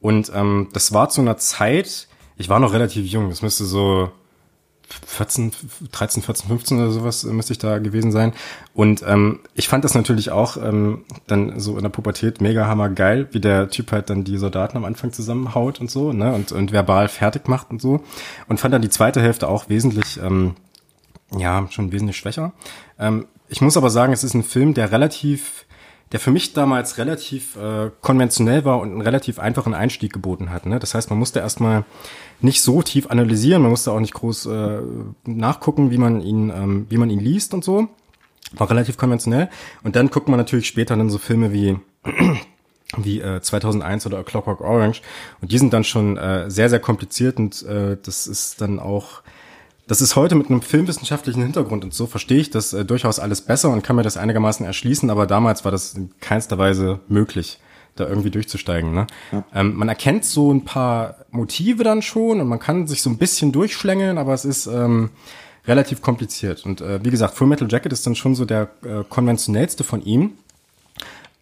und 0.01 0.33
ähm, 0.35 0.69
das 0.73 0.93
war 0.93 1.09
zu 1.09 1.21
einer 1.21 1.37
Zeit, 1.37 2.09
ich 2.37 2.49
war 2.49 2.59
noch 2.59 2.73
relativ 2.73 3.07
jung, 3.07 3.29
das 3.29 3.43
müsste 3.43 3.65
so 3.65 4.11
14, 5.07 5.53
13, 5.93 6.23
14, 6.23 6.49
15 6.49 6.79
oder 6.79 6.91
sowas 6.91 7.25
äh, 7.25 7.29
müsste 7.29 7.53
ich 7.53 7.59
da 7.59 7.79
gewesen 7.79 8.13
sein. 8.13 8.33
Und 8.75 9.05
ähm, 9.07 9.41
ich 9.55 9.69
fand 9.69 9.85
das 9.85 9.95
natürlich 9.95 10.31
auch 10.31 10.57
ähm, 10.57 11.05
dann 11.27 11.61
so 11.61 11.77
in 11.77 11.83
der 11.83 11.91
Pubertät 11.91 12.41
mega 12.41 12.67
hammergeil, 12.67 13.29
wie 13.33 13.41
der 13.41 13.69
Typ 13.69 13.93
halt 13.93 14.11
dann 14.11 14.25
die 14.25 14.39
Soldaten 14.39 14.77
am 14.77 14.85
Anfang 14.85 15.13
zusammenhaut 15.13 15.81
und 15.81 15.91
so, 15.91 16.13
ne, 16.13 16.33
und, 16.33 16.53
und 16.53 16.73
verbal 16.73 17.09
fertig 17.09 17.49
macht 17.49 17.71
und 17.71 17.81
so. 17.81 18.03
Und 18.49 18.61
fand 18.61 18.75
dann 18.75 18.83
die 18.83 18.91
zweite 18.91 19.21
Hälfte 19.21 19.49
auch 19.49 19.69
wesentlich, 19.69 20.19
ähm, 20.23 20.57
ja, 21.37 21.67
schon 21.71 21.93
wesentlich 21.93 22.17
schwächer. 22.17 22.53
Ähm, 22.99 23.27
ich 23.49 23.61
muss 23.61 23.77
aber 23.77 23.91
sagen, 23.91 24.13
es 24.13 24.25
ist 24.25 24.35
ein 24.35 24.43
Film, 24.43 24.75
der 24.75 24.93
relativ 24.93 25.67
der 26.13 26.21
für 26.21 26.31
mich 26.31 26.53
damals 26.55 26.99
relativ 26.99 27.57
äh, 27.57 27.91
konventionell 28.01 28.65
war 28.65 28.81
und 28.81 28.91
einen 28.93 29.01
relativ 29.01 29.39
einfachen 29.39 29.75
Einstieg 29.75 30.13
geboten 30.13 30.51
hat. 30.51 30.67
Ne? 30.67 30.79
Das 30.79 30.95
heißt, 30.95 31.11
man 31.11 31.19
musste 31.19 31.41
erstmal 31.41 31.85
nicht 32.41 32.63
so 32.63 32.83
tief 32.83 33.11
analysieren, 33.11 33.63
man 33.63 33.71
musste 33.71 33.93
auch 33.93 34.01
nicht 34.01 34.15
groß 34.15 34.47
äh, 34.47 34.81
nachgucken, 35.25 35.91
wie 35.91 35.99
man 35.99 36.21
ihn, 36.21 36.51
ähm, 36.51 36.87
wie 36.89 36.97
man 36.97 37.11
ihn 37.11 37.21
liest 37.21 37.53
und 37.53 37.65
so. 37.65 37.89
War 38.53 38.71
relativ 38.71 38.97
konventionell. 38.97 39.51
Und 39.83 39.97
dann 39.97 40.09
guckt 40.09 40.29
man 40.29 40.39
natürlich 40.39 40.69
später 40.69 40.97
dann 40.97 41.11
so 41.11 41.19
Filme 41.19 41.53
wie 41.53 41.79
wie 42.97 43.21
äh, 43.21 43.43
2001 43.43 44.07
oder 44.07 44.19
A 44.19 44.23
Clockwork 44.23 44.63
Orange 44.63 45.03
und 45.43 45.53
die 45.53 45.59
sind 45.59 45.75
dann 45.75 45.85
schon 45.85 46.17
äh, 46.17 46.51
sehr 46.51 46.71
sehr 46.71 46.81
kompliziert 46.81 47.37
und 47.37 47.63
äh, 47.65 47.99
das 48.03 48.27
ist 48.27 48.63
dann 48.63 48.79
auch 48.79 49.23
das 49.89 50.03
ist 50.03 50.17
heute 50.17 50.35
mit 50.35 50.51
einem 50.51 50.63
filmwissenschaftlichen 50.63 51.43
Hintergrund 51.43 51.83
und 51.83 51.95
so 51.95 52.07
verstehe 52.07 52.39
ich 52.39 52.51
das 52.51 52.73
äh, 52.75 52.85
durchaus 52.85 53.19
alles 53.19 53.41
besser 53.41 53.71
und 53.71 53.83
kann 53.83 53.97
mir 53.97 54.03
das 54.03 54.17
einigermaßen 54.17 54.65
erschließen, 54.65 55.11
aber 55.11 55.27
damals 55.27 55.65
war 55.65 55.73
das 55.73 55.95
in 55.95 56.11
keinster 56.21 56.59
Weise 56.59 57.01
möglich 57.09 57.59
da 57.97 58.07
irgendwie 58.07 58.31
durchzusteigen. 58.31 58.95
Ne? 58.95 59.07
Ja. 59.33 59.45
Ähm, 59.55 59.75
man 59.75 59.89
erkennt 59.89 60.25
so 60.25 60.53
ein 60.53 60.65
paar 60.65 61.17
Motive 61.31 61.83
dann 61.83 62.03
schon 62.03 62.41
und 62.41 62.47
man 62.47 62.61
kann 62.61 62.87
sich 62.87 63.03
so 63.03 63.11
ein 63.11 63.19
bisschen 63.19 63.51
durchschlängeln, 63.51 64.19
aber 64.19 64.35
es 64.35 64.45
ist 64.45 64.67
ähm, 64.67 65.11
relativ 65.67 66.03
kompliziert. 66.03 66.65
Und 66.65 66.81
äh, 66.81 67.03
wie 67.03 67.11
gesagt, 67.11 67.35
Full 67.35 67.49
Metal 67.49 67.67
Jacket 67.69 67.93
ist 67.93 68.07
dann 68.07 68.15
schon 68.15 68.35
so 68.35 68.45
der 68.45 68.69
äh, 68.85 69.05
konventionellste 69.09 69.85
von 69.85 70.05
ihm. 70.05 70.33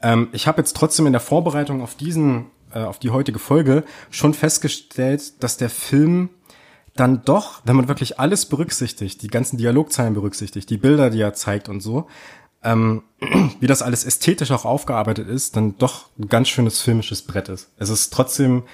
Ähm, 0.02 0.28
ich 0.32 0.46
habe 0.46 0.58
jetzt 0.60 0.76
trotzdem 0.76 1.06
in 1.06 1.12
der 1.12 1.20
Vorbereitung 1.20 1.82
auf 1.82 1.94
diesen, 1.94 2.46
äh, 2.72 2.78
auf 2.78 3.00
die 3.00 3.10
heutige 3.10 3.38
Folge 3.38 3.84
schon 4.10 4.34
festgestellt, 4.34 5.42
dass 5.42 5.56
der 5.56 5.68
Film 5.68 6.30
dann 6.96 7.22
doch, 7.24 7.60
wenn 7.64 7.76
man 7.76 7.88
wirklich 7.88 8.18
alles 8.18 8.46
berücksichtigt, 8.46 9.22
die 9.22 9.28
ganzen 9.28 9.56
Dialogzeilen 9.56 10.14
berücksichtigt, 10.14 10.68
die 10.70 10.78
Bilder, 10.78 11.10
die 11.10 11.20
er 11.20 11.34
zeigt 11.34 11.68
und 11.68 11.80
so, 11.80 12.06
ähm, 12.62 13.02
wie 13.60 13.66
das 13.66 13.82
alles 13.82 14.04
ästhetisch 14.04 14.50
auch 14.50 14.64
aufgearbeitet 14.64 15.28
ist, 15.28 15.56
dann 15.56 15.78
doch 15.78 16.06
ein 16.18 16.28
ganz 16.28 16.48
schönes 16.48 16.80
filmisches 16.80 17.22
Brett 17.22 17.48
ist. 17.48 17.70
Es 17.78 17.88
ist 17.88 18.12
trotzdem 18.12 18.64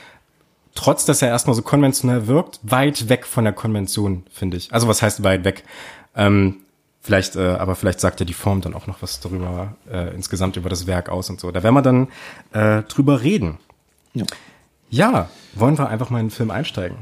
trotz 0.74 1.04
dass 1.04 1.22
er 1.22 1.28
erstmal 1.28 1.54
so 1.54 1.62
konventionell 1.62 2.26
wirkt, 2.26 2.60
weit 2.62 3.08
weg 3.08 3.26
von 3.26 3.44
der 3.44 3.52
Konvention, 3.52 4.24
finde 4.32 4.56
ich. 4.56 4.72
Also 4.72 4.88
was 4.88 5.02
heißt 5.02 5.22
weit 5.22 5.44
weg? 5.44 5.64
Ähm, 6.16 6.56
vielleicht, 7.00 7.36
äh, 7.36 7.56
aber 7.56 7.74
vielleicht 7.74 8.00
sagt 8.00 8.20
ja 8.20 8.26
die 8.26 8.32
Form 8.32 8.60
dann 8.60 8.74
auch 8.74 8.86
noch 8.86 9.02
was 9.02 9.20
darüber, 9.20 9.76
äh, 9.90 10.14
insgesamt 10.14 10.56
über 10.56 10.68
das 10.68 10.86
Werk 10.86 11.08
aus 11.08 11.30
und 11.30 11.40
so. 11.40 11.50
Da 11.50 11.62
werden 11.62 11.74
wir 11.74 11.82
dann 11.82 12.08
äh, 12.52 12.82
drüber 12.84 13.22
reden. 13.22 13.58
Ja. 14.14 14.26
ja, 14.90 15.30
wollen 15.54 15.78
wir 15.78 15.88
einfach 15.88 16.10
mal 16.10 16.20
in 16.20 16.26
den 16.26 16.30
Film 16.30 16.50
einsteigen? 16.50 16.98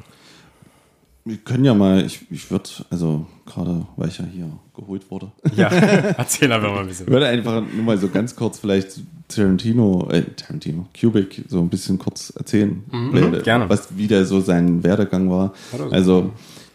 Wir 1.24 1.36
können 1.36 1.64
ja 1.64 1.74
mal, 1.74 2.04
ich, 2.04 2.20
ich 2.30 2.50
würde, 2.50 2.68
also 2.88 3.26
gerade 3.44 3.86
weil 3.96 4.08
ich 4.08 4.18
ja 4.18 4.24
hier 4.24 4.50
geholt 4.74 5.10
wurde. 5.10 5.30
Ja, 5.54 5.68
erzähl 6.16 6.50
einfach 6.50 6.72
mal 6.72 6.80
ein 6.80 6.88
bisschen. 6.88 7.06
Ich 7.06 7.12
würde 7.12 7.26
einfach 7.26 7.62
nur 7.74 7.84
mal 7.84 7.98
so 7.98 8.08
ganz 8.08 8.34
kurz 8.34 8.58
vielleicht 8.58 9.00
Tarantino, 9.28 10.08
äh, 10.10 10.22
Tarantino, 10.22 10.86
Kubrick 10.98 11.44
so 11.48 11.60
ein 11.60 11.68
bisschen 11.68 11.98
kurz 11.98 12.30
erzählen, 12.30 12.82
mhm, 12.90 13.12
weil, 13.12 13.42
gerne. 13.42 13.68
was 13.68 13.96
wieder 13.96 14.24
so 14.24 14.40
sein 14.40 14.82
Werdegang 14.82 15.30
war. 15.30 15.52
Also, 15.90 16.32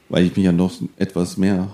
weil 0.10 0.26
ich 0.26 0.36
mich 0.36 0.46
ja 0.46 0.52
noch 0.52 0.72
etwas 0.98 1.38
mehr 1.38 1.68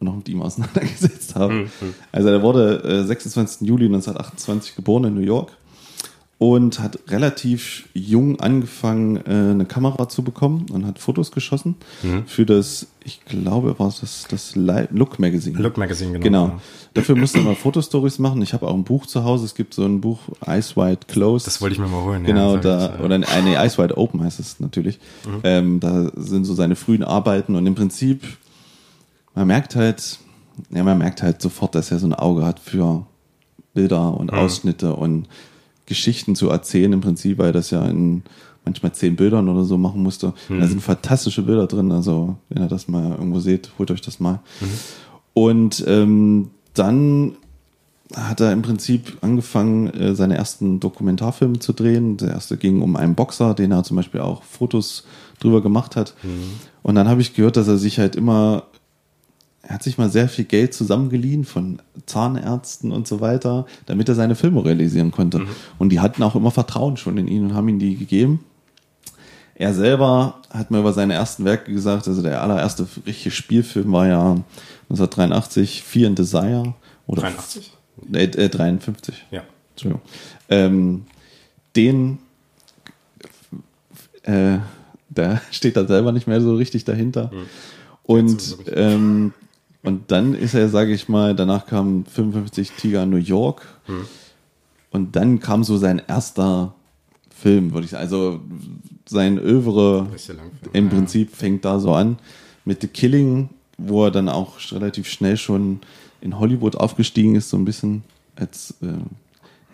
noch 0.00 0.16
mit 0.16 0.28
ihm 0.28 0.42
auseinandergesetzt 0.42 1.34
habe. 1.36 1.54
Mhm. 1.54 1.94
Also 2.12 2.28
er 2.28 2.42
wurde 2.42 2.82
äh, 2.84 3.04
26. 3.04 3.66
Juli 3.66 3.86
1928 3.86 4.76
geboren 4.76 5.04
in 5.04 5.14
New 5.14 5.20
York 5.20 5.52
und 6.38 6.80
hat 6.80 6.98
relativ 7.08 7.88
jung 7.94 8.40
angefangen, 8.40 9.16
äh, 9.16 9.30
eine 9.30 9.64
Kamera 9.64 10.08
zu 10.08 10.22
bekommen 10.22 10.66
und 10.70 10.86
hat 10.86 10.98
Fotos 10.98 11.32
geschossen 11.32 11.76
mhm. 12.02 12.26
für 12.26 12.44
das, 12.44 12.88
ich 13.04 13.24
glaube, 13.24 13.78
war 13.78 13.88
es 13.88 14.00
das, 14.00 14.26
das 14.28 14.54
Look 14.54 15.18
Magazine. 15.18 15.58
Look 15.58 15.78
Magazine, 15.78 16.18
genau. 16.18 16.46
Genau. 16.46 16.60
Dafür 16.92 17.16
musste 17.16 17.40
man 17.40 17.56
Fotostories 17.56 18.18
machen. 18.18 18.42
Ich 18.42 18.52
habe 18.52 18.68
auch 18.68 18.74
ein 18.74 18.84
Buch 18.84 19.06
zu 19.06 19.24
Hause. 19.24 19.46
Es 19.46 19.54
gibt 19.54 19.72
so 19.74 19.84
ein 19.84 20.00
Buch 20.00 20.18
Ice 20.46 20.76
White 20.76 21.06
Closed. 21.08 21.46
Das 21.46 21.60
wollte 21.60 21.74
ich 21.74 21.78
mir 21.78 21.88
mal 21.88 22.02
holen. 22.02 22.24
Genau, 22.24 22.54
ja, 22.54 22.60
da, 22.60 22.94
ich, 22.96 23.00
oder 23.02 23.14
eine 23.14 23.66
Ice 23.66 23.78
White 23.78 23.96
Open 23.96 24.22
heißt 24.22 24.40
es 24.40 24.60
natürlich. 24.60 24.98
Mhm. 25.26 25.40
Ähm, 25.44 25.80
da 25.80 26.10
sind 26.16 26.44
so 26.44 26.54
seine 26.54 26.76
frühen 26.76 27.02
Arbeiten 27.02 27.54
und 27.54 27.66
im 27.66 27.74
Prinzip, 27.74 28.22
man 29.34 29.46
merkt 29.46 29.74
halt, 29.74 30.18
ja, 30.70 30.84
man 30.84 30.98
merkt 30.98 31.22
halt 31.22 31.40
sofort, 31.40 31.74
dass 31.74 31.90
er 31.90 31.98
so 31.98 32.06
ein 32.06 32.14
Auge 32.14 32.44
hat 32.44 32.60
für 32.60 33.06
Bilder 33.72 34.18
und 34.18 34.32
mhm. 34.32 34.38
Ausschnitte 34.38 34.94
und 34.94 35.28
Geschichten 35.86 36.34
zu 36.34 36.50
erzählen 36.50 36.92
im 36.92 37.00
Prinzip, 37.00 37.38
weil 37.38 37.52
das 37.52 37.70
ja 37.70 37.84
in 37.86 38.22
manchmal 38.64 38.92
zehn 38.92 39.16
Bildern 39.16 39.48
oder 39.48 39.64
so 39.64 39.78
machen 39.78 40.02
musste. 40.02 40.34
Mhm. 40.48 40.60
Da 40.60 40.66
sind 40.66 40.82
fantastische 40.82 41.42
Bilder 41.42 41.66
drin, 41.66 41.92
also 41.92 42.36
wenn 42.48 42.62
ihr 42.62 42.68
das 42.68 42.88
mal 42.88 43.12
irgendwo 43.12 43.40
seht, 43.40 43.70
holt 43.78 43.90
euch 43.90 44.00
das 44.00 44.20
mal. 44.20 44.40
Mhm. 44.60 44.66
Und 45.34 45.84
ähm, 45.86 46.50
dann 46.74 47.36
hat 48.14 48.40
er 48.40 48.52
im 48.52 48.62
Prinzip 48.62 49.18
angefangen, 49.20 49.88
äh, 49.88 50.14
seine 50.14 50.36
ersten 50.36 50.80
Dokumentarfilme 50.80 51.58
zu 51.58 51.72
drehen. 51.72 52.16
Der 52.16 52.30
erste 52.30 52.56
ging 52.56 52.82
um 52.82 52.96
einen 52.96 53.14
Boxer, 53.14 53.54
den 53.54 53.72
er 53.72 53.82
zum 53.82 53.96
Beispiel 53.96 54.20
auch 54.20 54.42
Fotos 54.42 55.04
drüber 55.40 55.62
gemacht 55.62 55.96
hat. 55.96 56.14
Mhm. 56.22 56.60
Und 56.82 56.94
dann 56.94 57.08
habe 57.08 57.20
ich 57.20 57.34
gehört, 57.34 57.56
dass 57.56 57.68
er 57.68 57.78
sich 57.78 57.98
halt 57.98 58.14
immer 58.16 58.64
er 59.68 59.74
hat 59.74 59.82
sich 59.82 59.98
mal 59.98 60.08
sehr 60.08 60.28
viel 60.28 60.44
Geld 60.44 60.74
zusammengeliehen 60.74 61.44
von 61.44 61.80
Zahnärzten 62.06 62.92
und 62.92 63.08
so 63.08 63.20
weiter, 63.20 63.66
damit 63.86 64.08
er 64.08 64.14
seine 64.14 64.36
Filme 64.36 64.64
realisieren 64.64 65.10
konnte. 65.10 65.40
Mhm. 65.40 65.48
Und 65.78 65.88
die 65.88 65.98
hatten 65.98 66.22
auch 66.22 66.36
immer 66.36 66.52
Vertrauen 66.52 66.96
schon 66.96 67.18
in 67.18 67.26
ihn 67.26 67.46
und 67.46 67.54
haben 67.54 67.68
ihm 67.68 67.80
die 67.80 67.96
gegeben. 67.96 68.44
Er 69.56 69.74
selber 69.74 70.40
hat 70.50 70.70
mir 70.70 70.78
über 70.78 70.92
seine 70.92 71.14
ersten 71.14 71.44
Werke 71.44 71.72
gesagt, 71.72 72.06
also 72.06 72.22
der 72.22 72.42
allererste 72.42 72.86
richtige 73.06 73.32
Spielfilm 73.32 73.90
war 73.90 74.06
ja 74.06 74.30
1983, 74.90 75.82
Fear 75.82 76.08
and 76.08 76.18
Desire. 76.18 76.74
Oder 77.08 77.22
83? 77.22 77.72
Äh, 78.12 78.24
äh, 78.24 78.48
53. 78.48 79.26
Ja. 79.32 79.42
Entschuldigung. 79.70 80.02
Ähm, 80.48 81.06
den, 81.74 82.18
äh, 84.22 84.58
da 85.08 85.40
steht 85.50 85.76
er 85.76 85.88
selber 85.88 86.12
nicht 86.12 86.28
mehr 86.28 86.40
so 86.40 86.54
richtig 86.54 86.84
dahinter. 86.84 87.32
Mhm. 87.32 87.46
Und 88.04 88.56
ähm, 88.72 89.32
und 89.86 90.10
dann 90.10 90.34
ist 90.34 90.54
er, 90.54 90.68
sage 90.68 90.92
ich 90.92 91.08
mal, 91.08 91.36
danach 91.36 91.66
kam 91.66 92.04
55 92.04 92.72
Tiger 92.72 93.06
New 93.06 93.16
York. 93.16 93.62
Hm. 93.86 94.04
Und 94.90 95.14
dann 95.14 95.38
kam 95.38 95.62
so 95.62 95.76
sein 95.76 96.02
erster 96.06 96.74
Film, 97.30 97.72
würde 97.72 97.84
ich 97.84 97.92
sagen. 97.92 98.02
Also 98.02 98.40
sein 99.08 99.38
Övre 99.38 100.08
im 100.72 100.88
Prinzip 100.88 101.36
fängt 101.36 101.64
da 101.64 101.78
so 101.78 101.94
an 101.94 102.18
mit 102.64 102.80
The 102.80 102.88
Killing, 102.88 103.50
wo 103.78 104.04
er 104.04 104.10
dann 104.10 104.28
auch 104.28 104.54
relativ 104.72 105.08
schnell 105.08 105.36
schon 105.36 105.80
in 106.20 106.38
Hollywood 106.40 106.74
aufgestiegen 106.74 107.36
ist, 107.36 107.50
so 107.50 107.56
ein 107.56 107.64
bisschen 107.64 108.02
als 108.34 108.74
äh, 108.82 108.86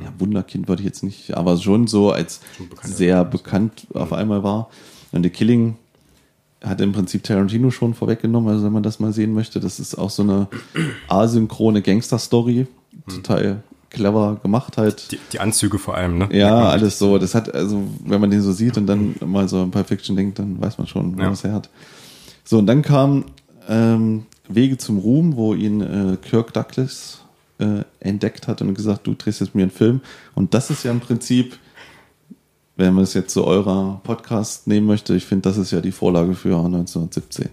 ja, 0.02 0.12
Wunderkind 0.18 0.68
würde 0.68 0.82
ich 0.82 0.86
jetzt 0.86 1.02
nicht, 1.02 1.34
aber 1.34 1.56
schon 1.56 1.86
so 1.86 2.12
als 2.12 2.40
sehr 2.82 3.24
bekannt 3.24 3.86
auf 3.94 4.12
einmal 4.12 4.42
war. 4.42 4.68
Und 5.12 5.22
The 5.22 5.30
Killing 5.30 5.78
hat 6.62 6.80
im 6.80 6.92
Prinzip 6.92 7.22
Tarantino 7.24 7.70
schon 7.70 7.94
vorweggenommen, 7.94 8.50
also 8.50 8.64
wenn 8.64 8.72
man 8.72 8.82
das 8.82 9.00
mal 9.00 9.12
sehen 9.12 9.34
möchte. 9.34 9.60
Das 9.60 9.80
ist 9.80 9.96
auch 9.96 10.10
so 10.10 10.22
eine 10.22 10.48
asynchrone 11.08 11.82
Gangster-Story. 11.82 12.66
Total 13.08 13.62
clever 13.90 14.38
gemacht 14.42 14.78
halt. 14.78 15.12
Die, 15.12 15.18
die, 15.32 15.40
Anzüge 15.40 15.78
vor 15.78 15.94
allem, 15.94 16.18
ne? 16.18 16.28
Ja, 16.32 16.68
alles 16.68 16.98
so. 16.98 17.18
Das 17.18 17.34
hat, 17.34 17.54
also, 17.54 17.82
wenn 18.04 18.20
man 18.20 18.30
den 18.30 18.42
so 18.42 18.52
sieht 18.52 18.76
und 18.76 18.86
dann 18.86 19.16
mal 19.24 19.48
so 19.48 19.62
ein 19.62 19.70
paar 19.70 19.84
Fiction 19.84 20.16
denkt, 20.16 20.38
dann 20.38 20.60
weiß 20.60 20.78
man 20.78 20.86
schon, 20.86 21.16
wo 21.16 21.22
ja. 21.22 21.30
es 21.30 21.44
her 21.44 21.52
hat. 21.52 21.68
So, 22.44 22.58
und 22.58 22.66
dann 22.66 22.82
kam 22.82 23.26
ähm, 23.68 24.26
Wege 24.48 24.78
zum 24.78 24.98
Ruhm, 24.98 25.36
wo 25.36 25.54
ihn 25.54 25.80
äh, 25.80 26.16
Kirk 26.16 26.52
Douglas 26.52 27.20
äh, 27.58 27.84
entdeckt 28.00 28.48
hat 28.48 28.62
und 28.62 28.74
gesagt, 28.74 29.06
du 29.06 29.14
drehst 29.14 29.40
jetzt 29.40 29.54
mir 29.54 29.62
einen 29.62 29.70
Film. 29.70 30.00
Und 30.34 30.54
das 30.54 30.70
ist 30.70 30.84
ja 30.84 30.90
im 30.90 31.00
Prinzip 31.00 31.58
wenn 32.82 32.94
man 32.94 33.04
es 33.04 33.14
jetzt 33.14 33.32
zu 33.32 33.44
eurer 33.44 34.00
Podcast 34.02 34.66
nehmen 34.66 34.88
möchte, 34.88 35.14
ich 35.14 35.24
finde, 35.24 35.48
das 35.48 35.56
ist 35.56 35.70
ja 35.70 35.80
die 35.80 35.92
Vorlage 35.92 36.34
für 36.34 36.56
1917. 36.56 37.48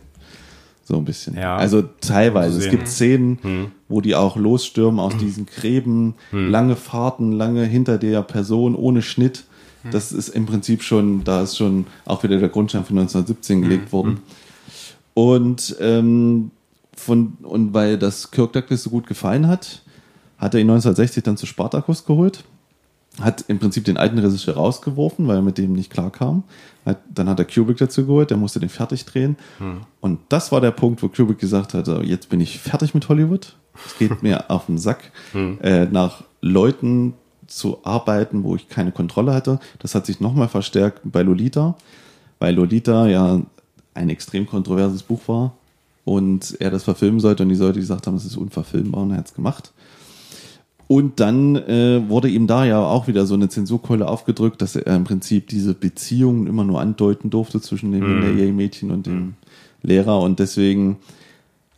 So 0.84 0.98
ein 0.98 1.06
bisschen. 1.06 1.36
Ja, 1.36 1.56
also 1.56 1.84
teilweise. 2.02 2.58
Es 2.58 2.68
gibt 2.68 2.88
Szenen, 2.88 3.38
hm. 3.44 3.72
wo 3.88 4.02
die 4.02 4.16
auch 4.16 4.38
losstürmen 4.38 5.00
aus 5.00 5.14
hm. 5.14 5.20
diesen 5.20 5.46
Gräben, 5.46 6.16
hm. 6.32 6.50
lange 6.50 6.76
Fahrten, 6.76 7.32
lange 7.32 7.64
hinter 7.66 8.00
der 8.00 8.24
Person, 8.24 8.74
ohne 8.74 9.04
Schnitt. 9.04 9.44
Hm. 9.84 9.92
Das 9.92 10.12
ist 10.12 10.30
im 10.30 10.48
Prinzip 10.48 10.82
schon, 10.82 11.24
da 11.24 11.44
ist 11.44 11.58
schon 11.58 11.86
auch 12.06 12.24
wieder 12.24 12.40
der 12.40 12.50
Grundstein 12.50 12.84
von 12.84 12.98
1917 12.98 13.58
hm. 13.58 13.62
gelegt 13.62 13.92
worden. 13.92 14.10
Hm. 14.10 14.18
Und, 15.14 15.76
ähm, 15.80 16.50
von, 16.96 17.38
und 17.44 17.76
weil 17.76 18.00
das 18.00 18.32
Kirk 18.32 18.54
Douglas 18.54 18.82
so 18.82 18.90
gut 18.90 19.06
gefallen 19.06 19.48
hat, 19.48 19.84
hat 20.40 20.56
er 20.56 20.60
ihn 20.60 20.72
1960 20.72 21.24
dann 21.24 21.38
zu 21.38 21.46
Spartacus 21.46 22.04
geholt 22.04 22.44
hat 23.22 23.46
im 23.48 23.60
Prinzip 23.60 23.86
den 23.86 23.98
alten 23.98 24.20
Regisseur 24.20 24.56
rausgeworfen, 24.56 25.28
weil 25.28 25.38
er 25.38 25.42
mit 25.42 25.58
dem 25.58 25.74
nicht 25.74 25.92
klarkam. 25.92 26.44
Dann 27.14 27.30
hat 27.30 27.40
er 27.40 27.46
Kubrick 27.46 27.78
dazu 27.78 28.06
geholt, 28.06 28.30
der 28.30 28.38
musste 28.38 28.60
den 28.60 28.70
fertig 28.70 29.06
drehen. 29.06 29.38
Hm. 29.60 29.82
Und 30.02 30.20
das 30.30 30.52
war 30.52 30.62
der 30.62 30.72
Punkt, 30.72 31.04
wo 31.04 31.08
Kubrick 31.08 31.40
gesagt 31.40 31.74
hat, 31.74 31.88
jetzt 32.04 32.30
bin 32.30 32.42
ich 32.42 32.60
fertig 32.60 32.94
mit 32.94 33.10
Hollywood. 33.10 33.56
Es 33.86 33.98
geht 33.98 34.24
mir 34.24 34.50
auf 34.50 34.66
den 34.66 34.78
Sack, 34.78 35.12
hm. 35.34 35.60
äh, 35.62 35.86
nach 35.86 36.24
Leuten 36.42 37.14
zu 37.48 37.80
arbeiten, 37.84 38.44
wo 38.44 38.56
ich 38.56 38.70
keine 38.70 38.92
Kontrolle 38.92 39.34
hatte. 39.34 39.60
Das 39.80 39.96
hat 39.96 40.06
sich 40.06 40.20
nochmal 40.20 40.48
verstärkt 40.48 41.02
bei 41.04 41.22
Lolita, 41.22 41.76
weil 42.40 42.56
Lolita 42.56 43.08
ja 43.08 43.42
ein 43.94 44.10
extrem 44.10 44.48
kontroverses 44.48 45.04
Buch 45.04 45.28
war 45.28 45.54
und 46.06 46.56
er 46.60 46.72
das 46.72 46.84
verfilmen 46.84 47.20
sollte 47.20 47.44
und 47.44 47.50
die 47.50 47.56
Leute 47.56 47.80
gesagt 47.80 48.08
haben, 48.08 48.16
es 48.16 48.26
ist 48.26 48.38
unverfilmbar 48.38 49.04
und 49.04 49.12
er 49.12 49.18
hat 49.18 49.28
es 49.28 49.34
gemacht. 49.34 49.72
Und 50.92 51.20
dann 51.20 51.56
äh, 51.56 52.10
wurde 52.10 52.30
ihm 52.30 52.48
da 52.48 52.66
ja 52.66 52.84
auch 52.84 53.08
wieder 53.08 53.28
so 53.28 53.36
eine 53.36 53.48
Zensurkeule 53.48 54.08
aufgedrückt, 54.08 54.60
dass 54.60 54.76
er 54.76 54.96
im 54.96 55.04
Prinzip 55.04 55.48
diese 55.48 55.76
Beziehungen 55.76 56.48
immer 56.48 56.64
nur 56.64 56.82
andeuten 56.82 57.30
durfte 57.30 57.62
zwischen 57.62 57.92
dem 57.92 58.02
mm. 58.02 58.56
Mädchen 58.56 58.90
und 58.90 59.06
dem 59.06 59.20
mm. 59.20 59.36
Lehrer. 59.84 60.20
Und 60.20 60.40
deswegen 60.40 60.98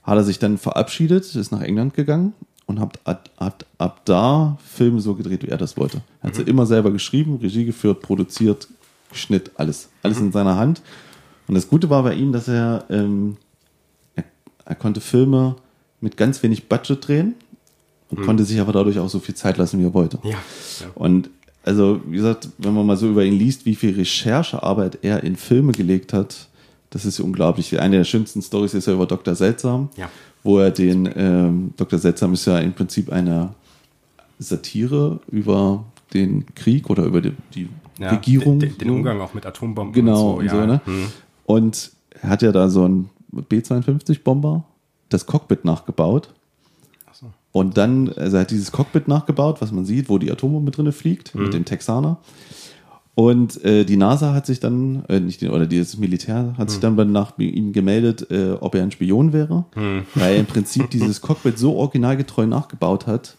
hat 0.03 0.15
er 0.15 0.23
sich 0.23 0.39
dann 0.39 0.57
verabschiedet, 0.57 1.35
ist 1.35 1.51
nach 1.51 1.59
England 1.59 1.93
gegangen 1.93 2.31
und 2.67 2.79
hat, 2.79 3.01
hat 3.37 3.65
ab 3.77 3.99
da 4.05 4.57
Filme 4.65 5.01
so 5.01 5.13
gedreht, 5.15 5.43
wie 5.43 5.49
er 5.49 5.57
das 5.57 5.75
wollte. 5.75 5.97
Er 6.21 6.29
hat 6.29 6.37
mhm. 6.37 6.43
sie 6.45 6.49
immer 6.49 6.65
selber 6.65 6.91
geschrieben, 6.91 7.35
Regie 7.41 7.65
geführt, 7.65 8.01
produziert, 8.01 8.69
Schnitt, 9.11 9.51
alles. 9.55 9.89
Alles 10.03 10.21
mhm. 10.21 10.27
in 10.27 10.31
seiner 10.31 10.55
Hand. 10.55 10.81
Und 11.49 11.55
das 11.55 11.67
Gute 11.67 11.89
war 11.89 12.03
bei 12.03 12.13
ihm, 12.13 12.31
dass 12.31 12.47
er, 12.47 12.85
ähm, 12.89 13.35
er, 14.15 14.23
er 14.63 14.75
konnte 14.75 15.01
Filme 15.01 15.57
mit 15.99 16.15
ganz 16.15 16.41
wenig 16.43 16.69
Budget 16.69 17.05
drehen 17.05 17.35
und 18.11 18.19
hm. 18.19 18.25
konnte 18.25 18.43
sich 18.43 18.59
aber 18.59 18.73
dadurch 18.73 18.99
auch 18.99 19.09
so 19.09 19.19
viel 19.19 19.35
Zeit 19.35 19.57
lassen, 19.57 19.79
wie 19.79 19.85
er 19.85 19.93
wollte. 19.93 20.19
Ja, 20.23 20.31
ja. 20.31 20.37
Und 20.95 21.29
also, 21.63 22.01
wie 22.05 22.17
gesagt, 22.17 22.49
wenn 22.57 22.73
man 22.73 22.85
mal 22.85 22.97
so 22.97 23.09
über 23.09 23.23
ihn 23.23 23.37
liest, 23.37 23.65
wie 23.65 23.75
viel 23.75 23.95
Recherchearbeit 23.95 24.99
er 25.03 25.23
in 25.23 25.35
Filme 25.35 25.71
gelegt 25.71 26.11
hat, 26.11 26.47
das 26.89 27.05
ist 27.05 27.19
unglaublich. 27.19 27.79
Eine 27.79 27.97
der 27.97 28.03
schönsten 28.03 28.41
Stories 28.41 28.73
ist 28.73 28.87
ja 28.87 28.93
über 28.93 29.05
Dr. 29.05 29.35
Seltsam, 29.35 29.89
ja. 29.95 30.09
wo 30.43 30.59
er 30.59 30.71
den, 30.71 31.09
ähm, 31.15 31.73
Dr. 31.77 31.99
Seltsam 31.99 32.33
ist 32.33 32.45
ja 32.45 32.59
im 32.59 32.73
Prinzip 32.73 33.11
eine 33.11 33.53
Satire 34.39 35.19
über 35.31 35.85
den 36.13 36.45
Krieg 36.55 36.89
oder 36.89 37.05
über 37.05 37.21
die, 37.21 37.33
die 37.53 37.69
ja, 37.99 38.09
Regierung. 38.09 38.59
Den, 38.59 38.77
den, 38.77 38.89
Umgang 38.89 39.21
auch 39.21 39.33
mit 39.33 39.45
Atombomben. 39.45 39.93
Genau, 39.93 40.33
und 40.33 40.49
so. 40.49 40.59
So, 40.59 40.65
ne? 40.65 40.81
hm. 40.83 41.07
und 41.45 41.91
er 42.21 42.29
hat 42.29 42.41
ja 42.41 42.51
da 42.51 42.69
so 42.69 42.83
einen 42.83 43.09
B-52-Bomber, 43.31 44.65
das 45.09 45.25
Cockpit 45.25 45.63
nachgebaut 45.63 46.33
und 47.51 47.77
dann, 47.77 48.09
also 48.13 48.37
er 48.37 48.41
hat 48.41 48.51
dieses 48.51 48.71
Cockpit 48.71 49.07
nachgebaut, 49.07 49.61
was 49.61 49.71
man 49.71 49.85
sieht, 49.85 50.09
wo 50.09 50.17
die 50.17 50.31
Atombombe 50.31 50.71
drinne 50.71 50.91
fliegt, 50.91 51.35
mhm. 51.35 51.43
mit 51.43 51.53
dem 51.53 51.65
Texaner. 51.65 52.17
Und 53.13 53.63
äh, 53.65 53.83
die 53.83 53.97
NASA 53.97 54.33
hat 54.33 54.45
sich 54.45 54.61
dann, 54.61 55.03
äh, 55.09 55.19
nicht 55.19 55.41
die, 55.41 55.49
oder 55.49 55.67
das 55.67 55.97
Militär 55.97 56.53
hat 56.57 56.69
sich 56.69 56.81
hm. 56.81 56.95
dann 56.95 57.11
nach 57.11 57.37
ihm 57.37 57.73
gemeldet, 57.73 58.31
äh, 58.31 58.53
ob 58.53 58.73
er 58.73 58.83
ein 58.83 58.91
Spion 58.91 59.33
wäre, 59.33 59.65
hm. 59.73 60.03
weil 60.15 60.35
er 60.35 60.39
im 60.39 60.45
Prinzip 60.45 60.89
dieses 60.91 61.19
Cockpit 61.19 61.59
so 61.59 61.75
originalgetreu 61.75 62.47
nachgebaut 62.47 63.07
hat, 63.07 63.35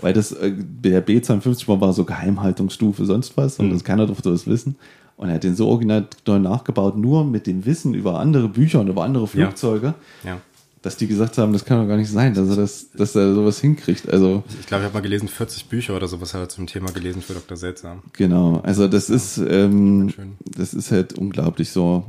weil 0.00 0.12
das 0.12 0.30
äh, 0.30 0.52
der 0.54 1.04
B52 1.04 1.80
war 1.80 1.92
so 1.92 2.04
Geheimhaltungsstufe 2.04 3.04
sonst 3.04 3.36
was 3.36 3.58
und 3.58 3.66
hm. 3.66 3.72
das 3.72 3.82
keiner 3.82 4.06
durfte 4.06 4.30
das 4.30 4.46
wissen. 4.46 4.76
Und 5.16 5.28
er 5.28 5.34
hat 5.34 5.44
den 5.44 5.56
so 5.56 5.68
originalgetreu 5.68 6.38
nachgebaut, 6.38 6.96
nur 6.96 7.24
mit 7.24 7.48
dem 7.48 7.66
Wissen 7.66 7.94
über 7.94 8.20
andere 8.20 8.48
Bücher 8.48 8.80
und 8.80 8.88
über 8.88 9.04
andere 9.04 9.26
Flugzeuge. 9.26 9.94
Ja. 10.22 10.30
ja 10.30 10.40
dass 10.84 10.98
die 10.98 11.06
gesagt 11.06 11.38
haben, 11.38 11.54
das 11.54 11.64
kann 11.64 11.80
doch 11.80 11.88
gar 11.88 11.96
nicht 11.96 12.10
sein, 12.10 12.34
dass 12.34 12.50
er, 12.50 12.56
das, 12.56 12.90
dass 12.90 13.16
er 13.16 13.34
sowas 13.34 13.58
hinkriegt. 13.58 14.06
Also 14.10 14.44
ich 14.60 14.66
glaube, 14.66 14.82
ich 14.82 14.84
habe 14.84 14.92
mal 14.92 15.00
gelesen, 15.00 15.28
40 15.28 15.64
Bücher 15.70 15.96
oder 15.96 16.08
sowas 16.08 16.34
hat 16.34 16.42
er 16.42 16.48
zum 16.50 16.66
Thema 16.66 16.92
gelesen 16.92 17.22
für 17.22 17.32
Dr. 17.32 17.56
Seltsam. 17.56 18.02
Genau, 18.12 18.60
also 18.62 18.86
das 18.86 19.08
ja. 19.08 19.14
ist 19.14 19.38
ähm, 19.38 20.12
das 20.44 20.74
ist 20.74 20.92
halt 20.92 21.14
unglaublich 21.14 21.70
so. 21.70 22.04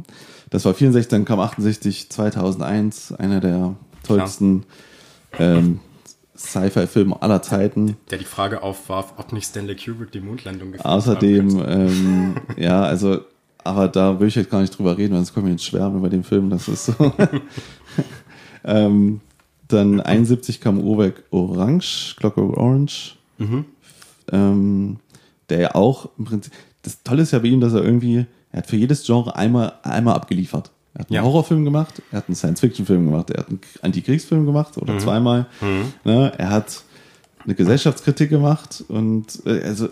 Das 0.49 0.65
war 0.65 0.73
64, 0.73 1.09
dann 1.09 1.23
kam 1.23 1.39
68, 1.39 2.09
2001, 2.09 3.13
einer 3.13 3.39
der 3.39 3.75
tollsten 4.03 4.63
ähm, 5.39 5.79
Sci-Fi-Filme 6.37 7.21
aller 7.21 7.41
Zeiten. 7.41 7.95
Der 8.11 8.17
die 8.17 8.25
Frage 8.25 8.61
aufwarf, 8.61 9.13
ob 9.15 9.31
nicht 9.31 9.47
Stanley 9.47 9.77
Kubrick 9.77 10.11
die 10.11 10.19
Mondlandung 10.19 10.73
gefilmt 10.73 10.85
Außerdem, 10.85 11.63
ähm, 11.65 12.35
ja, 12.57 12.83
also, 12.83 13.21
aber 13.63 13.87
da 13.87 14.19
will 14.19 14.27
ich 14.27 14.35
jetzt 14.35 14.51
gar 14.51 14.59
nicht 14.59 14.77
drüber 14.77 14.97
reden, 14.97 15.13
weil 15.13 15.19
sonst 15.19 15.33
kommen 15.33 15.45
wir 15.45 15.53
ins 15.53 15.63
Schwärmen 15.63 15.99
über 15.99 16.09
den 16.09 16.25
Film. 16.25 16.49
Das 16.49 16.67
ist 16.67 16.87
so. 16.87 16.93
Ähm, 18.65 19.21
dann 19.67 20.01
71 20.01 20.61
kam 20.61 20.79
Uhrwerk 20.79 21.23
Orange, 21.31 22.15
Clockwork 22.17 22.57
Orange. 22.57 23.15
Mhm. 23.37 23.65
Ähm, 24.31 24.97
der 25.49 25.59
ja 25.59 25.75
auch 25.75 26.09
im 26.17 26.25
Prinzip. 26.25 26.53
Das 26.81 27.03
Tolle 27.03 27.23
ist 27.23 27.31
ja 27.31 27.39
bei 27.39 27.47
ihm, 27.47 27.61
dass 27.61 27.73
er 27.73 27.83
irgendwie, 27.83 28.25
er 28.51 28.57
hat 28.57 28.67
für 28.67 28.77
jedes 28.77 29.05
Genre 29.05 29.35
einmal, 29.35 29.73
einmal 29.83 30.15
abgeliefert. 30.15 30.71
Er 30.93 30.99
hat 30.99 31.09
einen 31.09 31.15
ja. 31.15 31.23
Horrorfilm 31.23 31.65
gemacht, 31.65 32.01
er 32.11 32.19
hat 32.19 32.29
einen 32.29 32.35
Science-Fiction-Film 32.35 33.05
gemacht, 33.05 33.29
er 33.29 33.39
hat 33.39 33.49
einen 33.49 33.59
Antikriegsfilm 33.81 34.45
gemacht 34.45 34.77
oder 34.77 34.93
mhm. 34.93 34.99
zweimal. 34.99 35.47
Mhm. 35.61 35.93
Ne, 36.03 36.31
er 36.37 36.49
hat 36.49 36.83
eine 37.43 37.53
Gesellschaftskritik 37.53 38.29
gemacht 38.29 38.83
und 38.87 39.41
äh, 39.45 39.61
also 39.61 39.89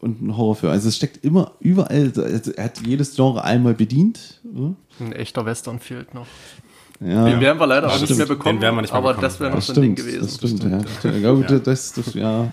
und 0.00 0.20
einen 0.20 0.36
Horrorfilm. 0.36 0.72
Also 0.72 0.88
es 0.88 0.96
steckt 0.96 1.24
immer 1.24 1.52
überall. 1.60 2.12
Also 2.16 2.52
er 2.52 2.64
hat 2.64 2.80
jedes 2.86 3.14
Genre 3.14 3.44
einmal 3.44 3.74
bedient. 3.74 4.40
Ne? 4.42 4.74
Ein 5.00 5.12
echter 5.12 5.44
Western 5.44 5.80
fehlt 5.80 6.14
noch. 6.14 6.26
Ja, 7.00 7.24
den 7.26 7.40
werden 7.40 7.58
wir 7.60 7.66
leider 7.66 7.88
auch 7.88 8.00
nicht 8.00 8.16
mehr 8.16 8.26
bekommen, 8.26 8.58
nicht 8.58 8.72
mehr 8.72 8.94
aber 8.94 9.08
bekommen. 9.08 9.22
das 9.22 9.38
wäre 9.38 9.52
noch 9.52 9.62
so 9.62 9.72
ein 9.72 9.82
Ding 9.82 9.94
gewesen. 9.94 10.22
Das 10.22 10.34
stimmt, 10.34 10.64
ja. 10.64 11.10
ja. 11.10 11.16
ja. 11.16 11.32
Gut, 11.32 11.66
das, 11.66 11.92
das, 11.92 12.14
ja. 12.14 12.52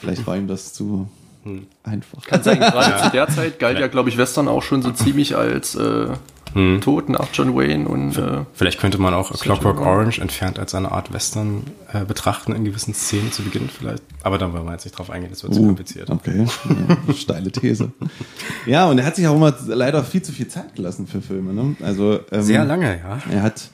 Vielleicht 0.00 0.26
war 0.26 0.36
ihm 0.36 0.48
das 0.48 0.72
zu 0.72 1.08
hm. 1.42 1.66
einfach. 1.82 2.24
Kann 2.24 2.42
sein, 2.42 2.58
gerade 2.60 3.02
zu 3.02 3.10
der 3.10 3.28
Zeit 3.28 3.58
galt 3.58 3.78
ja, 3.78 3.88
glaube 3.88 4.08
ich, 4.08 4.16
Western 4.16 4.48
auch 4.48 4.62
schon 4.62 4.80
so 4.80 4.90
ziemlich 4.92 5.36
als 5.36 5.74
äh, 5.74 6.08
hm. 6.54 6.80
Tod 6.80 7.08
nach 7.08 7.28
John 7.32 7.54
Wayne 7.54 7.86
und 7.86 8.16
äh, 8.16 8.44
vielleicht 8.52 8.80
könnte 8.80 8.98
man 8.98 9.12
auch 9.12 9.32
Clockwork 9.32 9.80
Orange 9.80 10.20
entfernt 10.20 10.58
als 10.58 10.74
eine 10.74 10.92
Art 10.92 11.12
Western 11.12 11.64
äh, 11.92 12.04
betrachten 12.04 12.52
in 12.52 12.64
gewissen 12.64 12.94
Szenen 12.94 13.32
zu 13.32 13.42
Beginn 13.42 13.68
vielleicht. 13.68 14.02
Aber 14.22 14.38
da 14.38 14.52
wollen 14.52 14.64
wir 14.64 14.72
jetzt 14.72 14.84
nicht 14.84 14.96
drauf 14.96 15.10
eingehen, 15.10 15.30
das 15.30 15.42
wird 15.42 15.52
uh, 15.52 15.56
zu 15.56 15.66
kompliziert. 15.66 16.10
Okay, 16.10 16.46
ja, 16.46 17.14
steile 17.14 17.50
These. 17.50 17.92
Ja, 18.66 18.88
und 18.88 18.98
er 18.98 19.04
hat 19.04 19.16
sich 19.16 19.26
auch 19.26 19.34
immer 19.34 19.54
leider 19.66 20.02
viel 20.04 20.22
zu 20.22 20.32
viel 20.32 20.48
Zeit 20.48 20.74
gelassen 20.74 21.06
für 21.06 21.20
Filme. 21.20 21.52
Ne? 21.52 21.76
Also 21.82 22.20
ähm, 22.32 22.42
sehr 22.42 22.64
lange, 22.64 22.98
ja. 22.98 23.18
Er 23.30 23.42
hat 23.42 23.68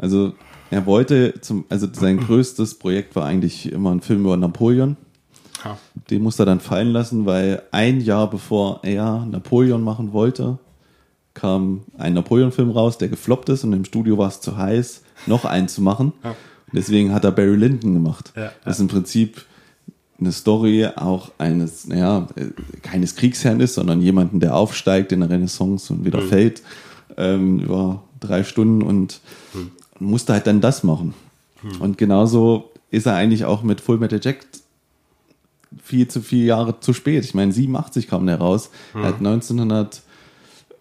also 0.00 0.34
er 0.70 0.86
wollte 0.86 1.40
zum, 1.40 1.64
also 1.68 1.86
sein 1.92 2.18
größtes 2.18 2.78
Projekt 2.78 3.14
war 3.16 3.24
eigentlich 3.24 3.72
immer 3.72 3.92
ein 3.92 4.00
Film 4.00 4.20
über 4.20 4.36
Napoleon. 4.36 4.96
Den 6.10 6.22
musste 6.22 6.44
er 6.44 6.46
dann 6.46 6.60
fallen 6.60 6.90
lassen, 6.90 7.26
weil 7.26 7.62
ein 7.72 8.00
Jahr 8.00 8.30
bevor 8.30 8.80
er 8.84 9.26
Napoleon 9.26 9.82
machen 9.82 10.12
wollte, 10.12 10.58
kam 11.36 11.82
ein 11.98 12.14
Napoleon-Film 12.14 12.70
raus, 12.70 12.98
der 12.98 13.08
gefloppt 13.08 13.50
ist 13.50 13.62
und 13.62 13.72
im 13.74 13.84
Studio 13.84 14.18
war 14.18 14.28
es 14.28 14.40
zu 14.40 14.56
heiß, 14.56 15.02
noch 15.26 15.44
einen 15.44 15.68
zu 15.68 15.82
machen. 15.82 16.12
Deswegen 16.72 17.12
hat 17.12 17.24
er 17.24 17.30
Barry 17.30 17.54
Lyndon 17.54 17.92
gemacht. 17.94 18.32
Ja. 18.34 18.52
Das 18.64 18.76
ist 18.76 18.80
im 18.80 18.88
Prinzip 18.88 19.44
eine 20.18 20.32
Story 20.32 20.88
auch 20.96 21.30
eines, 21.38 21.86
naja, 21.86 22.26
keines 22.82 23.16
Kriegsherrn 23.16 23.60
ist, 23.60 23.74
sondern 23.74 24.00
jemanden, 24.00 24.40
der 24.40 24.56
aufsteigt 24.56 25.12
in 25.12 25.20
der 25.20 25.30
Renaissance 25.30 25.92
und 25.92 26.06
wieder 26.06 26.22
mhm. 26.22 26.28
fällt 26.28 26.62
ähm, 27.18 27.60
über 27.60 28.02
drei 28.18 28.42
Stunden 28.42 28.82
und 28.82 29.20
mhm. 29.52 29.70
musste 29.98 30.32
halt 30.32 30.46
dann 30.46 30.62
das 30.62 30.82
machen. 30.82 31.12
Mhm. 31.62 31.80
Und 31.82 31.98
genauso 31.98 32.70
ist 32.90 33.06
er 33.06 33.14
eigentlich 33.14 33.44
auch 33.44 33.62
mit 33.62 33.82
Full 33.82 33.98
Metal 33.98 34.20
Jack 34.22 34.46
viel 35.82 36.08
zu 36.08 36.22
viele 36.22 36.46
Jahre 36.46 36.80
zu 36.80 36.94
spät. 36.94 37.24
Ich 37.24 37.34
meine, 37.34 37.52
87 37.52 38.08
kam 38.08 38.26
der 38.26 38.38
raus. 38.38 38.70
Er 38.94 39.02
hat 39.02 39.18
1900 39.18 40.02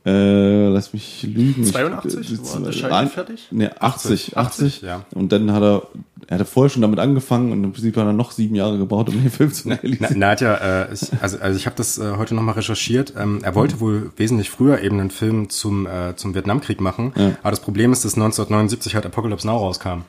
äh, 0.05 0.67
lass 0.67 0.93
mich 0.93 1.23
lügen. 1.23 1.65
82? 1.65 2.31
Ich, 2.31 2.53
war 2.53 2.61
der 2.61 2.71
Schein 2.71 3.09
fertig? 3.09 3.47
Ne, 3.49 3.81
80, 3.81 4.37
80. 4.37 4.37
80 4.37 4.81
ja. 4.81 5.05
Und 5.15 5.31
dann 5.31 5.51
hat 5.51 5.63
er, 5.63 5.87
er 6.27 6.35
hatte 6.35 6.45
vorher 6.45 6.69
schon 6.69 6.83
damit 6.83 6.99
angefangen 6.99 7.51
und 7.51 7.63
im 7.63 7.73
Prinzip 7.73 7.97
hat 7.97 8.05
er 8.05 8.13
noch 8.13 8.31
sieben 8.31 8.53
Jahre 8.53 8.77
gebraucht, 8.77 9.09
um 9.09 9.19
den 9.19 9.31
Film 9.31 9.51
zu 9.51 9.69
realisieren. 9.69 10.19
Nadja, 10.19 10.55
äh, 10.55 10.93
ich, 10.93 11.09
also, 11.21 11.39
also 11.39 11.57
ich 11.57 11.65
habe 11.65 11.75
das 11.75 11.97
äh, 11.97 12.17
heute 12.17 12.35
nochmal 12.35 12.53
recherchiert. 12.53 13.13
Ähm, 13.17 13.39
er 13.41 13.55
wollte 13.55 13.79
wohl 13.79 14.11
wesentlich 14.15 14.51
früher 14.51 14.81
eben 14.81 14.99
einen 14.99 15.09
Film 15.09 15.49
zum, 15.49 15.87
äh, 15.87 16.15
zum 16.15 16.35
Vietnamkrieg 16.35 16.81
machen. 16.81 17.11
Ja. 17.15 17.31
Aber 17.41 17.49
das 17.49 17.61
Problem 17.61 17.91
ist, 17.91 18.05
dass 18.05 18.13
1979 18.13 18.93
halt 18.93 19.07
Apocalypse 19.07 19.47
Now 19.47 19.57
rauskam. 19.57 20.03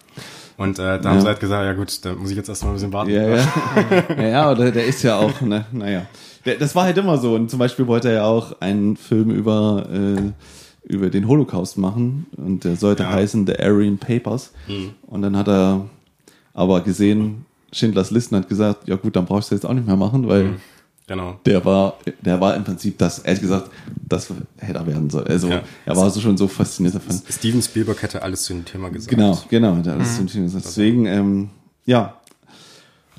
Und 0.59 0.79
äh, 0.79 0.83
da 0.83 1.01
ja. 1.01 1.11
haben 1.11 1.21
sie 1.21 1.27
halt 1.27 1.41
gesagt, 1.41 1.65
ja 1.65 1.73
gut, 1.73 2.05
da 2.05 2.13
muss 2.13 2.31
ich 2.31 2.37
jetzt 2.37 2.51
erstmal 2.51 2.73
ein 2.73 2.75
bisschen 2.75 2.93
warten. 2.93 3.11
Ja, 3.11 3.29
ja. 3.29 3.45
ja, 4.17 4.29
ja, 4.29 4.43
aber 4.43 4.71
der 4.71 4.85
ist 4.85 5.03
ja 5.03 5.17
auch, 5.17 5.41
ne, 5.41 5.65
naja. 5.73 6.07
Das 6.59 6.75
war 6.75 6.85
halt 6.85 6.99
immer 6.99 7.19
so. 7.19 7.35
Und 7.35 7.51
zum 7.51 7.59
Beispiel 7.59 7.87
wollte 7.87 8.09
er 8.09 8.15
ja 8.15 8.25
auch 8.25 8.61
einen 8.61 8.97
Film 8.97 9.31
über, 9.31 9.87
äh, 9.93 10.93
über 10.93 11.11
den 11.11 11.29
Holocaust 11.29 11.79
machen. 11.79 12.27
Und 12.37 12.65
der 12.65 12.77
sollte 12.77 13.05
ja. 13.05 13.13
heißen 13.13 13.47
The 13.47 13.59
Aryan 13.59 13.99
Papers. 13.99 14.53
Hm. 14.67 14.91
Und 15.07 15.23
dann 15.23 15.37
hat 15.37 15.49
er 15.49 15.87
aber 16.55 16.81
gesehen, 16.81 17.45
Schindlers 17.73 18.11
Listen 18.11 18.37
hat 18.37 18.49
gesagt, 18.49 18.89
ja 18.89 18.97
gut, 18.97 19.17
dann 19.17 19.27
brauchst 19.27 19.51
du 19.51 19.55
jetzt 19.55 19.65
auch 19.65 19.75
nicht 19.75 19.87
mehr 19.87 19.97
machen, 19.97 20.29
weil 20.29 20.45
hm. 20.45 20.57
Genau. 21.09 21.39
Der 21.47 21.65
war, 21.65 21.99
der 22.21 22.41
war 22.41 22.57
im 22.57 22.65
Prinzip 22.65 22.99
das, 22.99 23.21
ehrlich 23.21 23.41
gesagt, 23.41 23.71
das 24.09 24.29
hätte 24.59 24.79
er 24.79 24.87
werden 24.87 25.09
sollen. 25.09 25.29
Also, 25.29 25.49
ja. 25.49 25.63
er 25.85 25.97
war 25.97 26.11
so 26.11 26.21
schon 26.21 26.37
so 26.37 26.49
fasziniert 26.49 26.97
davon. 26.97 27.21
Steven 27.31 27.63
Spielberg 27.63 28.03
hätte 28.03 28.23
alles 28.23 28.43
zu 28.43 28.55
dem 28.55 28.65
Thema 28.65 28.89
gesagt. 28.89 29.11
Genau, 29.11 29.39
genau, 29.49 29.77
hat 29.77 29.87
alles 29.87 30.09
mhm. 30.09 30.15
zu 30.15 30.19
dem 30.19 30.27
Thema 30.27 30.45
gesagt. 30.47 30.65
Deswegen, 30.65 31.07
ähm, 31.07 31.51
ja, 31.85 32.17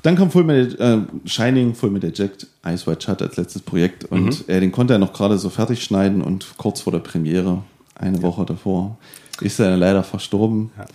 dann 0.08 0.16
kam 0.16 0.30
Full 0.30 0.44
Metal, 0.44 1.06
äh, 1.24 1.28
Shining, 1.28 1.74
Full 1.74 1.90
Metal 1.90 2.10
Jack, 2.14 2.30
Ice 2.66 2.86
White 2.86 3.02
Shut 3.02 3.20
als 3.20 3.36
letztes 3.36 3.60
Projekt 3.60 4.06
und 4.06 4.48
mhm. 4.48 4.54
äh, 4.54 4.58
den 4.58 4.72
konnte 4.72 4.94
er 4.94 4.98
noch 4.98 5.12
gerade 5.12 5.36
so 5.36 5.50
fertig 5.50 5.84
schneiden 5.84 6.22
und 6.22 6.54
kurz 6.56 6.80
vor 6.80 6.94
der 6.94 7.00
Premiere, 7.00 7.62
eine 7.94 8.22
Woche 8.22 8.46
davor, 8.46 8.96
ist 9.42 9.60
er 9.60 9.76
leider 9.76 10.02
verstorben. 10.02 10.70
Ja. 10.78 10.86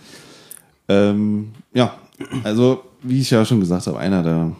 Ähm, 0.88 1.52
ja, 1.72 1.94
also 2.42 2.82
wie 3.02 3.20
ich 3.20 3.30
ja 3.30 3.44
schon 3.44 3.60
gesagt 3.60 3.86
habe, 3.86 4.00
einer 4.00 4.24
der, 4.24 4.50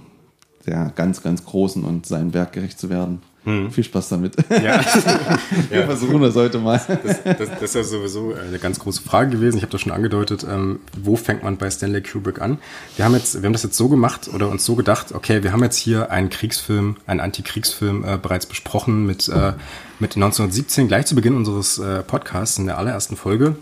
der 0.66 0.92
ganz, 0.94 1.20
ganz 1.20 1.44
Großen 1.44 1.82
und 1.82 2.06
seinem 2.06 2.32
Werk 2.32 2.52
gerecht 2.52 2.78
zu 2.78 2.88
werden. 2.88 3.22
Hm. 3.44 3.70
Viel 3.70 3.84
Spaß 3.84 4.08
damit. 4.08 4.36
Ja. 4.50 4.80
Wir 5.70 5.84
versuchen 5.84 6.20
das 6.22 6.34
heute 6.34 6.58
mal. 6.58 6.80
Das, 7.04 7.22
das, 7.22 7.36
das, 7.36 7.62
ist 7.62 7.74
ja 7.74 7.82
sowieso 7.84 8.32
eine 8.34 8.58
ganz 8.58 8.78
große 8.78 9.02
Frage 9.02 9.30
gewesen. 9.30 9.58
Ich 9.58 9.62
habe 9.62 9.70
das 9.72 9.82
schon 9.82 9.92
angedeutet. 9.92 10.46
Ähm, 10.50 10.80
wo 10.96 11.16
fängt 11.16 11.42
man 11.42 11.58
bei 11.58 11.70
Stanley 11.70 12.02
Kubrick 12.02 12.40
an? 12.40 12.58
Wir 12.96 13.04
haben 13.04 13.14
jetzt, 13.14 13.42
wir 13.42 13.46
haben 13.46 13.52
das 13.52 13.62
jetzt 13.62 13.76
so 13.76 13.90
gemacht 13.90 14.30
oder 14.32 14.48
uns 14.48 14.64
so 14.64 14.76
gedacht, 14.76 15.12
okay, 15.12 15.42
wir 15.42 15.52
haben 15.52 15.62
jetzt 15.62 15.76
hier 15.76 16.10
einen 16.10 16.30
Kriegsfilm, 16.30 16.96
einen 17.06 17.20
Antikriegsfilm 17.20 18.04
äh, 18.04 18.16
bereits 18.16 18.46
besprochen 18.46 19.04
mit, 19.04 19.28
äh, 19.28 19.52
mit 19.98 20.16
1917, 20.16 20.88
gleich 20.88 21.04
zu 21.04 21.14
Beginn 21.14 21.36
unseres 21.36 21.78
äh, 21.78 22.02
Podcasts 22.02 22.58
in 22.58 22.66
der 22.66 22.78
allerersten 22.78 23.16
Folge. 23.16 23.56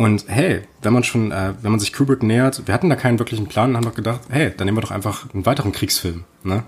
Und 0.00 0.24
hey, 0.28 0.62
wenn 0.80 0.94
man 0.94 1.04
schon, 1.04 1.30
äh, 1.30 1.52
wenn 1.60 1.72
man 1.72 1.78
sich 1.78 1.92
Kubrick 1.92 2.22
nähert, 2.22 2.66
wir 2.66 2.72
hatten 2.72 2.88
da 2.88 2.96
keinen 2.96 3.18
wirklichen 3.18 3.48
Plan 3.48 3.70
und 3.70 3.76
haben 3.76 3.84
doch 3.84 3.94
gedacht, 3.94 4.20
hey, 4.30 4.50
dann 4.56 4.64
nehmen 4.64 4.78
wir 4.78 4.82
doch 4.82 4.90
einfach 4.90 5.26
einen 5.34 5.44
weiteren 5.44 5.72
Kriegsfilm. 5.72 6.24
Ne? 6.42 6.62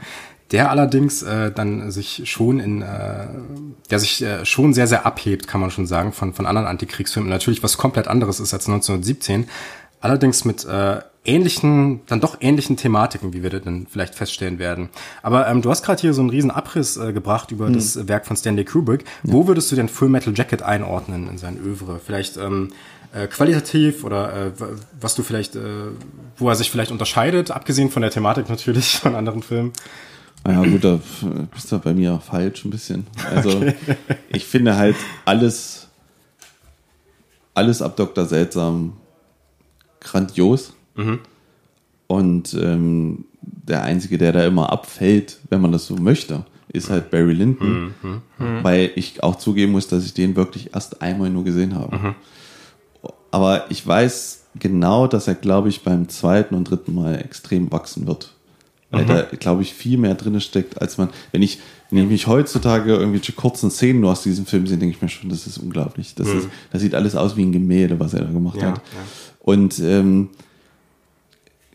Der 0.53 0.71
allerdings 0.71 1.23
äh, 1.23 1.51
dann 1.51 1.91
sich 1.91 2.23
schon 2.31 2.61
in, 2.61 2.83
äh, 2.83 3.27
der 3.91 3.99
sich 3.99 4.23
äh, 4.23 4.45
schon 4.45 4.75
sehr, 4.75 4.87
sehr 4.87 5.07
abhebt, 5.07 5.49
kann 5.49 5.61
man 5.61 5.71
schon 5.71 5.87
sagen, 5.87 6.13
von, 6.13 6.35
von 6.35 6.47
anderen 6.47 6.69
Antikriegsfilmen. 6.69 7.31
Natürlich 7.31 7.63
was 7.63 7.79
komplett 7.79 8.07
anderes 8.07 8.39
ist 8.39 8.53
als 8.53 8.69
1917, 8.69 9.49
allerdings 10.01 10.45
mit 10.45 10.65
äh, 10.67 11.01
ähnlichen, 11.25 12.01
dann 12.07 12.21
doch 12.21 12.37
ähnlichen 12.41 12.77
Thematiken, 12.77 13.33
wie 13.33 13.43
wir 13.43 13.51
dann 13.51 13.87
vielleicht 13.89 14.15
feststellen 14.15 14.59
werden. 14.59 14.91
Aber 15.23 15.49
ähm, 15.49 15.63
du 15.63 15.71
hast 15.71 15.85
gerade 15.85 16.01
hier 16.01 16.13
so 16.13 16.21
einen 16.21 16.31
riesen 16.31 16.51
Abriss 16.51 16.99
äh, 16.99 17.13
gebracht 17.13 17.51
über 17.51 17.67
hm. 17.67 17.73
das 17.73 18.09
Werk 18.09 18.27
von 18.27 18.37
Stanley 18.37 18.65
Kubrick. 18.65 19.05
Ja. 19.23 19.33
Wo 19.33 19.47
würdest 19.47 19.73
du 19.73 19.77
den 19.77 19.89
Full 19.89 20.09
Metal 20.09 20.35
Jacket 20.37 20.63
einordnen 20.63 21.29
in 21.29 21.39
sein 21.39 21.57
Övre? 21.59 22.01
Vielleicht 22.05 22.37
ähm, 22.37 22.73
äh, 23.15 23.27
qualitativ 23.27 24.05
oder 24.05 24.49
äh, 24.49 24.51
was 25.01 25.15
du 25.15 25.23
vielleicht, 25.23 25.57
äh, 25.57 25.61
wo 26.37 26.49
er 26.49 26.57
sich 26.57 26.71
vielleicht 26.71 26.91
unterscheidet, 26.91 27.51
abgesehen 27.51 27.91
von 27.91 28.03
der 28.03 28.11
Thematik 28.11 28.49
natürlich 28.51 28.99
von 28.99 29.15
anderen 29.15 29.43
Filmen? 29.43 29.73
Naja, 30.45 30.69
gut, 30.69 30.85
da 30.85 30.99
bist 31.55 31.71
du 31.71 31.79
bei 31.79 31.95
mir 31.95 32.19
falsch 32.19 32.65
ein 32.65 32.71
bisschen. 32.71 33.07
Also, 33.31 33.51
okay. 33.51 33.75
ich 34.29 34.45
finde 34.45 34.77
halt 34.77 34.97
alles, 35.25 35.89
alles 37.55 37.81
ab 37.81 37.97
Dr. 37.97 38.27
Seltsam 38.27 38.95
grandios. 40.01 40.75
Mhm. 40.97 41.21
Und 42.09 42.55
ähm, 42.55 43.25
der 43.41 43.85
Einzige, 43.85 44.19
der 44.19 44.33
da 44.33 44.45
immer 44.45 44.71
abfällt, 44.71 45.39
wenn 45.49 45.61
man 45.61 45.73
das 45.73 45.87
so 45.87 45.97
möchte, 45.97 46.45
ist 46.69 46.91
halt 46.91 47.11
Barry 47.11 47.33
Lyndon, 47.33 47.95
mhm. 48.03 48.23
Mhm. 48.39 48.65
weil 48.65 48.91
ich 48.97 49.23
auch 49.23 49.37
zugeben 49.37 49.73
muss, 49.73 49.89
dass 49.89 50.05
ich 50.05 50.15
den 50.15 50.37
wirklich 50.37 50.75
erst 50.75 51.03
einmal 51.03 51.31
nur 51.31 51.45
gesehen 51.45 51.75
habe. 51.75 51.97
Mhm. 51.97 52.15
Aber 53.31 53.71
ich 53.71 53.87
weiß 53.87 54.45
genau, 54.59 55.07
dass 55.07 55.29
er, 55.29 55.35
glaube 55.35 55.69
ich, 55.69 55.83
beim 55.83 56.09
zweiten 56.09 56.55
und 56.55 56.65
dritten 56.65 56.95
Mal 56.95 57.19
extrem 57.19 57.73
wachsen 57.73 58.07
wird. 58.07 58.35
Weil 58.93 59.05
mhm. 59.05 59.09
da, 59.09 59.23
glaube 59.39 59.63
ich, 59.63 59.75
viel 59.75 59.99
mehr 59.99 60.15
drin 60.15 60.41
steckt, 60.41 60.81
als 60.81 60.99
man, 60.99 61.09
wenn 61.33 61.43
ich, 61.43 61.59
wenn 61.91 62.05
ich 62.05 62.11
mich 62.11 62.27
heutzutage 62.29 62.95
irgendwelche 62.95 63.33
kurzen 63.33 63.71
Szenen 63.71 64.01
nur 64.01 64.13
aus 64.13 64.23
diesem 64.23 64.47
Film 64.47 64.67
sehe, 64.67 64.79
denke 64.79 64.95
ich 64.95 65.03
mir 65.03 65.09
schon, 65.09 65.29
das 65.31 65.47
ist 65.47 65.59
unglaublich. 65.59 66.15
Das, 66.15 66.29
ist, 66.29 66.49
das 66.71 66.83
sieht 66.83 66.95
alles 66.95 67.17
aus 67.17 67.37
wie 67.37 67.45
ein 67.45 67.53
Gemälde, 67.53 67.99
was 67.99 68.15
er 68.15 68.25
da 68.25 68.31
gemacht 68.31 68.59
ja, 68.61 68.69
hat. 68.69 68.77
Ja. 68.77 68.83
Und 69.41 69.79
ähm, 69.81 70.29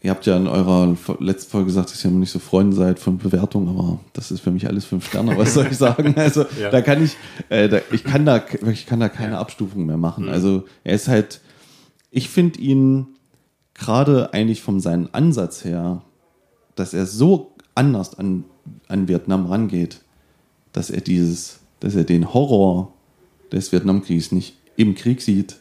Ihr 0.03 0.11
habt 0.11 0.27
ja 0.27 0.37
in 0.37 0.47
eurer 0.47 0.95
letzten 1.19 1.51
Folge 1.51 1.65
gesagt, 1.65 1.91
dass 1.91 2.05
ihr 2.05 2.11
nicht 2.11 2.29
so 2.29 2.37
Freunde 2.37 2.75
seid 2.75 2.99
von 2.99 3.17
Bewertungen, 3.17 3.67
aber 3.67 3.99
das 4.13 4.29
ist 4.29 4.41
für 4.41 4.51
mich 4.51 4.67
alles 4.67 4.85
fünf 4.85 5.07
Sterne. 5.07 5.35
Was 5.37 5.55
soll 5.55 5.67
ich 5.69 5.77
sagen? 5.77 6.13
Also 6.17 6.45
ja. 6.61 6.69
da 6.69 6.81
kann 6.81 7.03
ich, 7.03 7.17
äh, 7.49 7.67
da, 7.67 7.79
ich 7.91 8.03
kann 8.03 8.25
da 8.25 8.43
ich 8.71 8.85
kann 8.85 8.99
da 8.99 9.09
keine. 9.09 9.37
Abstufung 9.37 9.85
mehr 9.85 9.97
machen. 9.97 10.25
Mhm. 10.25 10.31
Also 10.31 10.65
er 10.83 10.93
ist 10.93 11.07
halt, 11.07 11.41
ich 12.11 12.29
finde 12.29 12.59
ihn 12.59 13.07
gerade 13.73 14.33
eigentlich 14.33 14.61
von 14.61 14.79
seinem 14.79 15.09
Ansatz 15.11 15.65
her, 15.65 16.03
dass 16.77 16.93
er 16.93 17.05
so 17.05 17.51
anders 17.75 18.17
an, 18.17 18.45
an 18.87 19.07
Vietnam 19.07 19.47
rangeht, 19.47 20.01
dass 20.71 20.89
er 20.89 21.01
dieses, 21.01 21.59
dass 21.79 21.95
er 21.95 22.03
den 22.03 22.33
Horror 22.33 22.93
des 23.51 23.71
Vietnamkriegs 23.71 24.31
nicht 24.31 24.55
im 24.75 24.95
Krieg 24.95 25.21
sieht, 25.21 25.57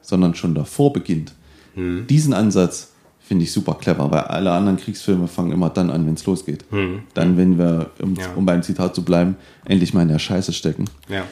sondern 0.00 0.34
schon 0.34 0.54
davor 0.54 0.92
beginnt. 0.92 1.34
Mhm. 1.74 2.06
Diesen 2.08 2.32
Ansatz 2.32 2.90
finde 3.20 3.44
ich 3.44 3.52
super 3.52 3.74
clever, 3.74 4.10
weil 4.10 4.20
alle 4.20 4.52
anderen 4.52 4.76
Kriegsfilme 4.76 5.28
fangen 5.28 5.52
immer 5.52 5.70
dann 5.70 5.90
an, 5.90 6.06
wenn 6.06 6.14
es 6.14 6.26
losgeht. 6.26 6.70
Mhm. 6.70 7.02
Dann, 7.14 7.36
wenn 7.36 7.58
wir, 7.58 7.90
um, 8.02 8.14
ja. 8.14 8.32
um, 8.34 8.44
beim 8.44 8.62
Zitat 8.62 8.94
zu 8.94 9.02
bleiben, 9.02 9.36
endlich 9.64 9.94
mal 9.94 10.02
in 10.02 10.08
der 10.08 10.18
Scheiße 10.18 10.52
stecken. 10.52 10.84
Ja. 11.08 11.24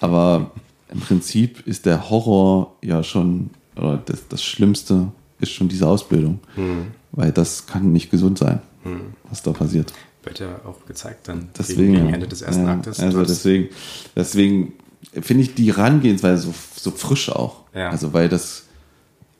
Aber 0.00 0.50
im 0.92 1.00
Prinzip 1.00 1.66
ist 1.66 1.86
der 1.86 2.10
Horror 2.10 2.76
ja 2.82 3.02
schon, 3.02 3.50
oder 3.76 4.02
das, 4.04 4.28
das 4.28 4.42
Schlimmste 4.42 5.08
ist 5.40 5.52
schon 5.52 5.68
diese 5.68 5.88
Ausbildung. 5.88 6.40
Mhm. 6.56 6.88
Weil 7.12 7.30
das 7.30 7.66
kann 7.66 7.92
nicht 7.92 8.10
gesund 8.10 8.38
sein, 8.38 8.60
mhm. 8.84 9.14
was 9.28 9.42
da 9.42 9.52
passiert. 9.52 9.92
Wird 10.24 10.38
ja 10.38 10.60
auch 10.64 10.86
gezeigt 10.86 11.28
dann 11.28 11.48
deswegen, 11.58 11.94
gegen 11.94 12.14
Ende 12.14 12.28
des 12.28 12.42
ersten 12.42 12.64
ja, 12.64 12.72
Aktes. 12.72 13.00
Also 13.00 13.24
deswegen, 13.24 13.68
deswegen 14.16 14.72
finde 15.20 15.42
ich 15.42 15.54
die 15.54 15.74
Herangehensweise 15.74 16.46
so, 16.46 16.54
so 16.76 16.90
frisch 16.92 17.28
auch. 17.28 17.64
Ja. 17.74 17.90
Also 17.90 18.12
weil 18.12 18.28
das 18.28 18.64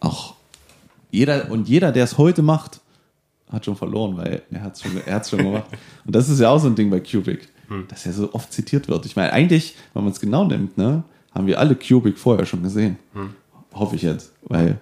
auch 0.00 0.34
jeder, 1.10 1.50
und 1.50 1.68
jeder, 1.68 1.92
der 1.92 2.04
es 2.04 2.18
heute 2.18 2.42
macht, 2.42 2.80
hat 3.50 3.64
schon 3.64 3.76
verloren, 3.76 4.16
weil 4.16 4.42
er 4.50 4.62
hat 4.62 4.76
es 4.76 4.82
schon, 4.82 4.92
schon 5.28 5.38
gemacht. 5.52 5.66
Und 6.04 6.14
das 6.14 6.28
ist 6.28 6.40
ja 6.40 6.50
auch 6.50 6.58
so 6.58 6.68
ein 6.68 6.74
Ding 6.74 6.90
bei 6.90 7.00
Cubic, 7.00 7.48
hm. 7.68 7.86
dass 7.88 8.06
er 8.06 8.12
so 8.12 8.32
oft 8.32 8.52
zitiert 8.52 8.88
wird. 8.88 9.06
Ich 9.06 9.14
meine, 9.14 9.32
eigentlich, 9.32 9.76
wenn 9.94 10.04
man 10.04 10.12
es 10.12 10.20
genau 10.20 10.44
nimmt, 10.44 10.78
ne, 10.78 11.04
haben 11.34 11.46
wir 11.46 11.60
alle 11.60 11.76
Cubic 11.76 12.18
vorher 12.18 12.46
schon 12.46 12.62
gesehen. 12.62 12.98
Hm. 13.12 13.34
Hoffe 13.74 13.96
ich 13.96 14.02
jetzt, 14.02 14.32
weil 14.42 14.78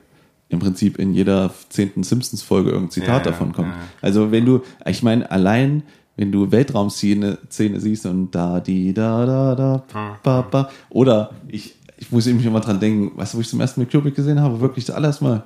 im 0.51 0.59
Prinzip 0.59 0.99
in 0.99 1.15
jeder 1.15 1.53
zehnten 1.69 2.03
Simpsons-Folge 2.03 2.71
irgendein 2.71 2.91
Zitat 2.91 3.25
ja, 3.25 3.33
davon 3.33 3.53
kommt. 3.53 3.69
Ja. 3.69 3.79
Also 4.03 4.31
wenn 4.31 4.45
du, 4.45 4.63
ich 4.85 5.03
meine, 5.03 5.31
allein 5.31 5.85
wenn 6.17 6.33
du 6.33 6.53
Weltraumszene 6.53 7.39
Szene 7.51 7.81
siehst 7.81 8.05
und 8.05 8.35
da, 8.35 8.61
die, 8.61 8.93
da, 8.93 9.25
da, 9.25 9.55
da, 9.55 10.17
ba, 10.23 10.43
ba, 10.43 10.69
oder 10.91 11.31
ich, 11.49 11.77
ich 11.97 12.13
muss 12.13 12.27
eben 12.27 12.41
immer 12.45 12.61
dran 12.61 12.79
denken, 12.79 13.17
weißt 13.17 13.33
du, 13.33 13.39
wo 13.39 13.41
ich 13.41 13.49
zum 13.49 13.61
ersten 13.61 13.81
Mal 13.81 13.87
Kubrick 13.87 14.17
gesehen 14.17 14.41
habe, 14.41 14.61
wirklich 14.61 14.85
das 14.85 14.97
alles 14.97 15.21
mal 15.21 15.45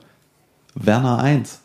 Werner 0.75 1.19
1. 1.19 1.61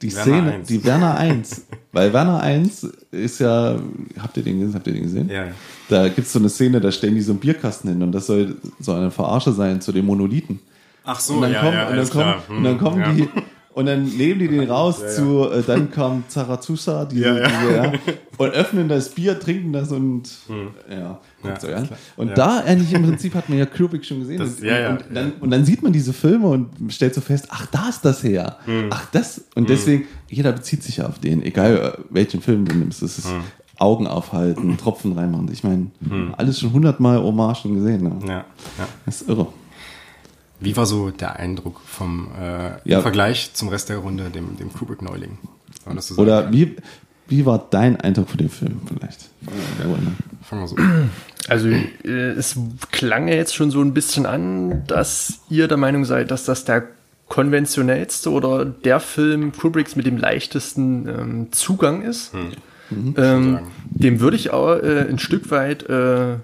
Die 0.00 0.14
Werner 0.14 0.22
Szene, 0.22 0.52
1. 0.52 0.68
die 0.68 0.84
Werner 0.84 1.18
1. 1.18 1.66
Weil 1.92 2.12
Werner 2.14 2.40
1 2.40 2.84
ist 3.10 3.40
ja, 3.40 3.78
habt 4.18 4.36
ihr 4.38 4.42
den 4.42 4.60
gesehen? 4.60 4.74
Habt 4.74 4.86
ihr 4.86 4.94
den 4.94 5.02
gesehen? 5.02 5.28
Ja. 5.28 5.48
Da 5.90 6.08
gibt 6.08 6.26
es 6.26 6.32
so 6.32 6.38
eine 6.38 6.48
Szene, 6.48 6.80
da 6.80 6.90
stellen 6.90 7.16
die 7.16 7.20
so 7.20 7.32
einen 7.32 7.40
Bierkasten 7.40 7.90
hin 7.90 8.02
und 8.02 8.12
das 8.12 8.26
soll 8.26 8.56
so 8.78 8.92
eine 8.92 9.10
Verarsche 9.10 9.52
sein 9.52 9.82
zu 9.82 9.92
den 9.92 10.06
Monolithen. 10.06 10.60
Ach 11.04 11.20
so, 11.20 11.34
und 11.34 11.42
dann 11.42 11.52
ja, 11.52 11.60
kommen, 11.60 11.74
ja, 11.74 11.88
und 11.88 11.96
dann 11.96 12.10
kommen, 12.10 12.34
hm, 12.46 12.56
und 12.56 12.64
dann 12.64 12.78
kommen 12.78 13.00
ja. 13.00 13.12
die 13.12 13.28
und 13.72 13.86
dann 13.86 14.04
nehmen 14.04 14.40
die 14.40 14.48
den 14.48 14.68
raus 14.68 15.00
ja, 15.00 15.08
zu, 15.08 15.48
äh, 15.48 15.62
dann 15.62 15.90
kommt 15.90 16.30
Zarathustra, 16.30 17.04
diese, 17.04 17.24
ja, 17.24 17.70
ja, 17.70 17.92
und 18.36 18.50
öffnen 18.50 18.88
das 18.88 19.10
Bier, 19.10 19.38
trinken 19.38 19.72
das 19.72 19.92
und 19.92 20.28
hm. 20.48 20.68
ja, 20.90 21.20
guckt 21.40 21.62
ja, 21.62 21.84
so, 21.84 21.88
Und 22.16 22.36
da 22.36 22.58
eigentlich 22.60 22.92
im 22.92 23.04
Prinzip 23.04 23.34
hat 23.34 23.48
man 23.48 23.58
ja 23.58 23.66
Kubrick 23.66 24.04
schon 24.04 24.20
gesehen. 24.20 24.38
Das, 24.38 24.60
und, 24.60 25.08
und, 25.08 25.14
dann, 25.14 25.32
und 25.40 25.50
dann 25.50 25.64
sieht 25.64 25.82
man 25.82 25.92
diese 25.92 26.12
Filme 26.12 26.48
und 26.48 26.92
stellt 26.92 27.14
so 27.14 27.20
fest, 27.20 27.46
ach, 27.50 27.66
da 27.66 27.88
ist 27.88 28.04
das 28.04 28.24
her. 28.24 28.56
Hm. 28.64 28.88
Ach, 28.90 29.06
das. 29.12 29.44
Und 29.54 29.62
hm. 29.62 29.66
deswegen, 29.68 30.08
jeder 30.28 30.52
bezieht 30.52 30.82
sich 30.82 30.96
ja 30.96 31.06
auf 31.06 31.18
den, 31.20 31.42
egal 31.42 31.76
äh, 31.76 32.02
welchen 32.10 32.42
Film 32.42 32.64
du 32.64 32.74
nimmst. 32.74 33.02
Das 33.02 33.18
ist 33.18 33.28
hm. 33.28 33.40
Augen 33.78 34.06
aufhalten, 34.06 34.76
Tropfen 34.78 35.12
reinmachen. 35.12 35.48
Ich 35.52 35.62
meine, 35.62 35.86
hm. 36.06 36.34
alles 36.36 36.60
schon 36.60 36.72
hundertmal 36.72 37.22
Hommagen 37.22 37.76
gesehen. 37.76 38.02
Ne? 38.02 38.18
Ja, 38.26 38.34
ja. 38.34 38.88
Das 39.06 39.22
ist 39.22 39.28
irre. 39.28 39.46
Wie 40.60 40.76
war 40.76 40.86
so 40.86 41.10
der 41.10 41.36
Eindruck 41.36 41.80
vom 41.84 42.28
äh, 42.38 42.88
ja. 42.88 42.98
im 42.98 43.02
Vergleich 43.02 43.54
zum 43.54 43.68
Rest 43.68 43.88
der 43.88 43.98
Runde, 43.98 44.30
dem, 44.30 44.56
dem 44.56 44.72
Kubrick-Neuling? 44.72 45.38
So 45.98 46.16
Oder 46.16 46.52
wie, 46.52 46.76
wie 47.26 47.46
war 47.46 47.66
dein 47.70 47.98
Eindruck 48.00 48.28
von 48.28 48.38
dem 48.38 48.50
Film 48.50 48.80
vielleicht? 48.86 49.30
Fangen 50.42 50.62
wir 50.62 50.68
so. 50.68 50.76
Also 51.48 51.68
äh, 51.68 52.08
es 52.08 52.56
klang 52.92 53.28
ja 53.28 53.34
jetzt 53.34 53.54
schon 53.54 53.70
so 53.70 53.80
ein 53.80 53.94
bisschen 53.94 54.26
an, 54.26 54.84
dass 54.86 55.40
ihr 55.48 55.66
der 55.66 55.78
Meinung 55.78 56.04
seid, 56.04 56.30
dass 56.30 56.44
das 56.44 56.64
der 56.64 56.88
konventionellste 57.28 58.30
oder 58.30 58.64
der 58.64 59.00
Film 59.00 59.52
Kubricks 59.52 59.96
mit 59.96 60.04
dem 60.04 60.18
leichtesten 60.18 61.08
ähm, 61.08 61.52
Zugang 61.52 62.02
ist. 62.02 62.34
Hm. 62.34 62.50
Mhm. 62.90 63.14
Ähm, 63.16 63.58
dem 63.84 64.20
würde 64.20 64.36
ich 64.36 64.50
auch 64.50 64.76
äh, 64.76 65.06
ein 65.08 65.18
Stück 65.18 65.50
weit 65.50 65.88
äh, 65.88 66.36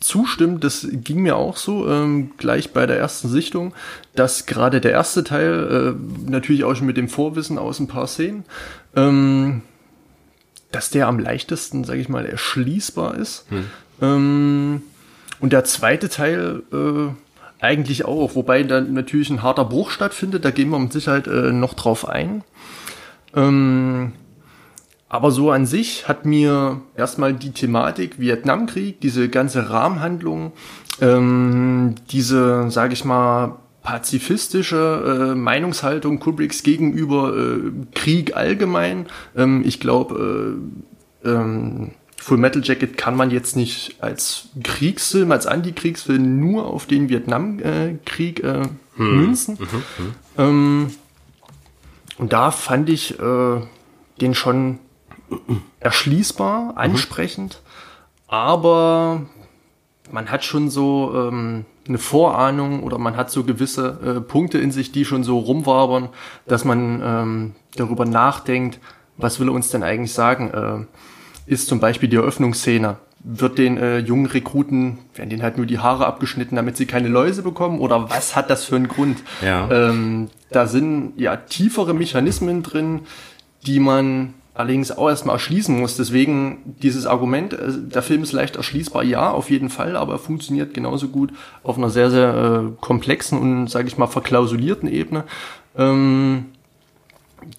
zustimmen, 0.00 0.60
das 0.60 0.86
ging 0.90 1.22
mir 1.22 1.36
auch 1.36 1.56
so, 1.56 1.88
ähm, 1.88 2.32
gleich 2.36 2.72
bei 2.72 2.86
der 2.86 2.98
ersten 2.98 3.28
Sichtung, 3.28 3.74
dass 4.14 4.46
gerade 4.46 4.80
der 4.80 4.92
erste 4.92 5.24
Teil, 5.24 5.96
äh, 5.96 6.30
natürlich 6.30 6.64
auch 6.64 6.74
schon 6.74 6.86
mit 6.86 6.96
dem 6.96 7.08
Vorwissen 7.08 7.58
aus 7.58 7.80
ein 7.80 7.88
paar 7.88 8.06
Szenen, 8.06 8.44
ähm, 8.94 9.62
dass 10.72 10.90
der 10.90 11.08
am 11.08 11.18
leichtesten, 11.18 11.84
sage 11.84 12.00
ich 12.00 12.08
mal, 12.08 12.26
erschließbar 12.26 13.16
ist. 13.16 13.46
Hm. 13.48 13.64
Ähm, 14.02 14.82
und 15.40 15.52
der 15.52 15.64
zweite 15.64 16.08
Teil 16.08 16.62
äh, 16.72 17.12
eigentlich 17.64 18.04
auch, 18.04 18.34
wobei 18.34 18.62
dann 18.62 18.92
natürlich 18.92 19.30
ein 19.30 19.42
harter 19.42 19.64
Bruch 19.64 19.90
stattfindet, 19.90 20.44
da 20.44 20.50
gehen 20.50 20.70
wir 20.70 20.78
mit 20.78 20.92
Sicherheit 20.92 21.26
äh, 21.26 21.52
noch 21.52 21.74
drauf 21.74 22.08
ein. 22.08 22.42
Ähm, 23.34 24.12
aber 25.08 25.30
so 25.30 25.50
an 25.50 25.66
sich 25.66 26.08
hat 26.08 26.26
mir 26.26 26.80
erstmal 26.96 27.32
die 27.32 27.52
Thematik 27.52 28.18
Vietnamkrieg, 28.18 29.00
diese 29.00 29.28
ganze 29.28 29.70
Rahmenhandlung, 29.70 30.52
ähm, 31.00 31.94
diese, 32.10 32.70
sage 32.70 32.94
ich 32.94 33.04
mal, 33.04 33.56
pazifistische 33.82 35.32
äh, 35.32 35.34
Meinungshaltung 35.36 36.18
Kubricks 36.18 36.64
gegenüber 36.64 37.36
äh, 37.36 37.70
Krieg 37.94 38.36
allgemein. 38.36 39.06
Ähm, 39.36 39.62
ich 39.64 39.78
glaube, 39.78 40.58
äh, 41.24 41.28
ähm, 41.28 41.92
Full 42.16 42.38
Metal 42.38 42.62
Jacket 42.64 42.96
kann 42.96 43.16
man 43.16 43.30
jetzt 43.30 43.54
nicht 43.54 43.98
als 44.00 44.48
Kriegsfilm, 44.64 45.30
als 45.30 45.46
Antikriegsfilm 45.46 46.40
nur 46.40 46.66
auf 46.66 46.86
den 46.86 47.08
Vietnamkrieg 47.08 48.42
äh, 48.42 48.62
hm. 48.96 49.16
münzen. 49.20 49.56
Mhm. 49.60 50.04
Mhm. 50.04 50.14
Ähm, 50.36 50.90
und 52.18 52.32
da 52.32 52.50
fand 52.50 52.90
ich 52.90 53.20
äh, 53.20 53.60
den 54.20 54.34
schon 54.34 54.80
erschließbar, 55.80 56.72
mhm. 56.72 56.78
ansprechend, 56.78 57.62
mhm. 57.62 58.34
aber 58.34 59.22
man 60.10 60.30
hat 60.30 60.44
schon 60.44 60.70
so 60.70 61.12
ähm, 61.14 61.64
eine 61.88 61.98
Vorahnung 61.98 62.82
oder 62.82 62.98
man 62.98 63.16
hat 63.16 63.30
so 63.30 63.44
gewisse 63.44 63.98
äh, 64.04 64.20
Punkte 64.20 64.58
in 64.58 64.70
sich, 64.70 64.92
die 64.92 65.04
schon 65.04 65.24
so 65.24 65.38
rumwabern, 65.38 66.08
dass 66.46 66.64
man 66.64 67.02
ähm, 67.04 67.54
darüber 67.76 68.04
nachdenkt, 68.04 68.80
was 69.16 69.40
will 69.40 69.48
er 69.48 69.54
uns 69.54 69.70
denn 69.70 69.82
eigentlich 69.82 70.12
sagen? 70.12 70.50
Äh, 70.50 71.50
ist 71.50 71.68
zum 71.68 71.80
Beispiel 71.80 72.08
die 72.08 72.16
Eröffnungsszene. 72.16 72.96
Wird 73.20 73.58
den 73.58 73.76
äh, 73.78 73.98
jungen 73.98 74.26
Rekruten, 74.26 74.98
werden 75.14 75.30
denen 75.30 75.42
halt 75.42 75.56
nur 75.56 75.66
die 75.66 75.78
Haare 75.78 76.06
abgeschnitten, 76.06 76.56
damit 76.56 76.76
sie 76.76 76.86
keine 76.86 77.08
Läuse 77.08 77.42
bekommen? 77.42 77.80
Oder 77.80 78.10
was 78.10 78.36
hat 78.36 78.50
das 78.50 78.64
für 78.64 78.76
einen 78.76 78.88
Grund? 78.88 79.22
Ja. 79.42 79.68
Ähm, 79.70 80.28
da 80.50 80.66
sind 80.66 81.14
ja 81.16 81.36
tiefere 81.36 81.94
Mechanismen 81.94 82.62
drin, 82.62 83.00
die 83.66 83.80
man 83.80 84.34
allerdings 84.56 84.90
auch 84.90 85.08
erstmal 85.08 85.36
erschließen 85.36 85.78
muss. 85.78 85.96
Deswegen 85.96 86.76
dieses 86.82 87.06
Argument, 87.06 87.52
äh, 87.52 87.72
der 87.72 88.02
Film 88.02 88.22
ist 88.22 88.32
leicht 88.32 88.56
erschließbar, 88.56 89.04
ja, 89.04 89.30
auf 89.30 89.50
jeden 89.50 89.68
Fall, 89.68 89.96
aber 89.96 90.14
er 90.14 90.18
funktioniert 90.18 90.74
genauso 90.74 91.08
gut 91.08 91.32
auf 91.62 91.76
einer 91.76 91.90
sehr, 91.90 92.10
sehr 92.10 92.34
äh, 92.34 92.72
komplexen 92.80 93.38
und, 93.38 93.68
sage 93.68 93.88
ich 93.88 93.98
mal, 93.98 94.06
verklausulierten 94.06 94.88
Ebene, 94.88 95.24
ähm, 95.76 96.46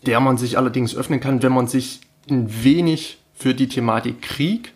der 0.05 0.19
man 0.19 0.37
sich 0.37 0.57
allerdings 0.57 0.95
öffnen 0.95 1.19
kann, 1.19 1.43
wenn 1.43 1.53
man 1.53 1.67
sich 1.67 2.01
ein 2.29 2.63
wenig 2.63 3.19
für 3.33 3.53
die 3.53 3.67
Thematik 3.67 4.21
Krieg 4.21 4.73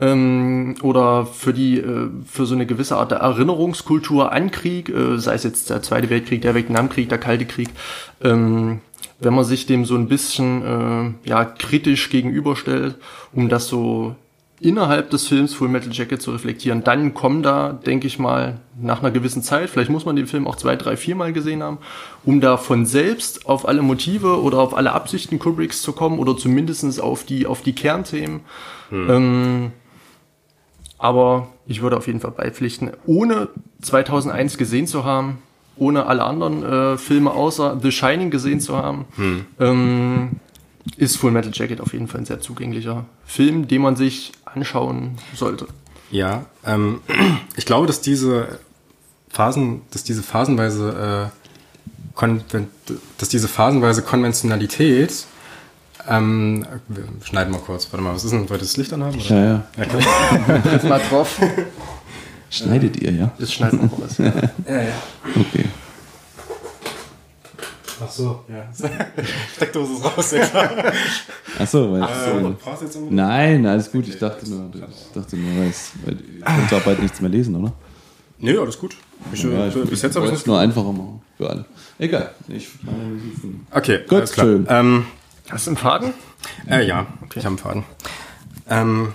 ähm, 0.00 0.76
oder 0.82 1.26
für 1.26 1.52
die 1.52 1.78
äh, 1.78 2.08
für 2.26 2.46
so 2.46 2.54
eine 2.54 2.66
gewisse 2.66 2.96
Art 2.96 3.10
der 3.10 3.18
Erinnerungskultur 3.18 4.32
an 4.32 4.50
Krieg, 4.50 4.88
äh, 4.88 5.18
sei 5.18 5.34
es 5.34 5.44
jetzt 5.44 5.70
der 5.70 5.82
Zweite 5.82 6.10
Weltkrieg, 6.10 6.42
der 6.42 6.54
Vietnamkrieg, 6.54 7.08
der 7.08 7.18
Kalte 7.18 7.44
Krieg, 7.44 7.68
ähm, 8.22 8.80
wenn 9.20 9.34
man 9.34 9.44
sich 9.44 9.66
dem 9.66 9.84
so 9.84 9.94
ein 9.94 10.08
bisschen 10.08 11.16
äh, 11.24 11.28
ja, 11.28 11.44
kritisch 11.44 12.10
gegenüberstellt, 12.10 12.96
um 13.32 13.48
das 13.48 13.68
so 13.68 14.16
innerhalb 14.60 15.10
des 15.10 15.26
Films 15.26 15.54
Full 15.54 15.68
Metal 15.68 15.92
Jacket 15.92 16.20
zu 16.20 16.32
reflektieren. 16.32 16.84
Dann 16.84 17.14
kommen 17.14 17.42
da, 17.42 17.72
denke 17.72 18.06
ich 18.06 18.18
mal, 18.18 18.60
nach 18.78 19.00
einer 19.00 19.10
gewissen 19.10 19.42
Zeit, 19.42 19.70
vielleicht 19.70 19.90
muss 19.90 20.04
man 20.04 20.16
den 20.16 20.26
Film 20.26 20.46
auch 20.46 20.56
zwei, 20.56 20.76
drei, 20.76 20.96
vier 20.96 21.16
Mal 21.16 21.32
gesehen 21.32 21.62
haben, 21.62 21.78
um 22.24 22.40
da 22.40 22.58
von 22.58 22.84
selbst 22.84 23.46
auf 23.46 23.66
alle 23.66 23.80
Motive 23.80 24.42
oder 24.42 24.58
auf 24.58 24.76
alle 24.76 24.92
Absichten 24.92 25.38
Kubricks 25.38 25.80
zu 25.80 25.92
kommen 25.92 26.18
oder 26.18 26.36
zumindest 26.36 27.00
auf 27.00 27.24
die, 27.24 27.46
auf 27.46 27.62
die 27.62 27.74
Kernthemen. 27.74 28.40
Hm. 28.90 29.10
Ähm, 29.10 29.72
aber 30.98 31.48
ich 31.66 31.80
würde 31.80 31.96
auf 31.96 32.06
jeden 32.06 32.20
Fall 32.20 32.32
beipflichten, 32.32 32.90
ohne 33.06 33.48
2001 33.80 34.58
gesehen 34.58 34.86
zu 34.86 35.04
haben, 35.04 35.38
ohne 35.80 36.06
alle 36.06 36.24
anderen 36.24 36.62
äh, 36.62 36.98
Filme 36.98 37.32
außer 37.32 37.78
The 37.82 37.90
Shining 37.90 38.30
gesehen 38.30 38.60
zu 38.60 38.76
haben, 38.76 39.06
hm. 39.16 39.46
ähm, 39.58 40.30
ist 40.96 41.16
Full 41.16 41.30
Metal 41.30 41.50
Jacket 41.52 41.80
auf 41.80 41.92
jeden 41.92 42.06
Fall 42.06 42.20
ein 42.20 42.26
sehr 42.26 42.40
zugänglicher 42.40 43.06
Film, 43.24 43.66
den 43.66 43.82
man 43.82 43.96
sich 43.96 44.32
anschauen 44.44 45.16
sollte. 45.34 45.66
Ja, 46.10 46.44
ähm, 46.66 47.00
ich 47.56 47.66
glaube, 47.66 47.86
dass 47.86 48.00
diese 48.00 48.60
Phasen, 49.30 49.82
dass 49.90 50.04
diese 50.04 50.22
phasenweise, 50.22 51.30
äh, 51.32 52.30
dass 53.18 53.28
diese 53.30 53.48
phasenweise 53.48 54.02
Konventionalität 54.02 55.26
ähm, 56.08 56.66
wir 56.88 57.04
schneiden 57.22 57.52
mal 57.52 57.60
kurz. 57.60 57.90
Warte 57.92 58.02
mal, 58.02 58.14
was 58.14 58.24
ist 58.24 58.32
denn? 58.32 58.48
Wollt 58.48 58.60
ihr 58.60 58.64
das 58.64 58.76
Licht 58.76 58.92
anhaben? 58.92 59.20
Oder? 59.20 59.36
Ja, 59.36 59.44
ja. 59.44 59.62
ja 59.76 59.84
klar. 59.84 60.84
mal 60.88 61.00
drauf. 61.08 61.40
Schneidet 62.50 63.00
ihr, 63.00 63.12
ja? 63.12 63.32
Das 63.38 63.52
schneidet 63.52 63.80
man 63.80 63.88
raus. 63.90 64.18
Ja, 64.18 64.24
ja. 64.68 64.82
ja. 64.82 64.92
Okay. 65.36 65.66
Ach 68.02 68.10
so, 68.10 68.44
ja. 68.48 68.68
Steckdose 69.54 69.92
ist 69.92 70.04
raus, 70.04 70.32
ja 70.32 70.46
klar. 70.46 70.92
Ach 71.58 71.66
so, 71.66 71.92
weil 71.92 72.02
Ach, 72.02 72.10
so, 72.90 73.06
Nein, 73.10 73.66
alles 73.66 73.92
gut. 73.92 74.08
Ich 74.08 74.18
dachte 74.18 74.48
nur, 74.48 74.70
ich 74.74 75.12
dachte 75.14 75.36
nur, 75.36 75.60
weil, 75.60 75.72
weil 76.04 76.16
ich 76.38 76.44
konnte 76.44 76.76
auch 76.76 76.82
bald 76.82 77.02
nichts 77.02 77.20
mehr 77.20 77.30
lesen, 77.30 77.54
oder? 77.56 77.72
Nee, 78.38 78.56
alles 78.56 78.78
gut. 78.78 78.96
Ich, 79.32 79.42
ja, 79.42 79.68
ich, 79.68 79.74
bis 79.74 80.02
jetzt 80.02 80.16
habe 80.16 80.26
ich 80.26 80.32
es 80.32 80.46
nur 80.46 80.58
einfacher 80.58 80.92
machen 80.92 81.20
für 81.36 81.50
alle. 81.50 81.66
Egal. 81.98 82.34
Ich 82.48 82.68
okay, 83.70 84.00
gut, 84.08 84.18
alles 84.18 84.32
klar. 84.32 84.46
Ähm, 84.68 85.06
Hast 85.50 85.66
du 85.66 85.70
einen 85.70 85.76
Faden? 85.76 86.14
Äh, 86.68 86.86
ja, 86.86 87.06
okay. 87.22 87.40
ich 87.40 87.44
habe 87.44 87.48
einen 87.48 87.58
Faden. 87.58 87.84
Ähm, 88.68 89.12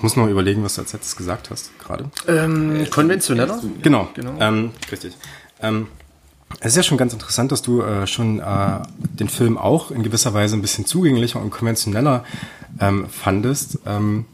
ich 0.00 0.02
muss 0.02 0.16
noch 0.16 0.28
überlegen, 0.28 0.64
was 0.64 0.76
du 0.76 0.80
als 0.80 0.94
letztes 0.94 1.14
gesagt 1.14 1.50
hast 1.50 1.78
gerade. 1.78 2.10
Ähm, 2.26 2.86
konventioneller? 2.88 3.60
Genau, 3.82 4.08
genau. 4.14 4.32
Ähm, 4.40 4.70
richtig. 4.90 5.12
Ähm, 5.60 5.88
es 6.60 6.68
ist 6.68 6.76
ja 6.76 6.82
schon 6.82 6.96
ganz 6.96 7.12
interessant, 7.12 7.52
dass 7.52 7.60
du 7.60 7.82
äh, 7.82 8.06
schon 8.06 8.40
äh, 8.40 8.80
den 8.96 9.28
Film 9.28 9.58
auch 9.58 9.90
in 9.90 10.02
gewisser 10.02 10.32
Weise 10.32 10.56
ein 10.56 10.62
bisschen 10.62 10.86
zugänglicher 10.86 11.38
und 11.38 11.50
konventioneller 11.50 12.24
ähm, 12.80 13.10
fandest. 13.10 13.80
Ähm, 13.84 14.24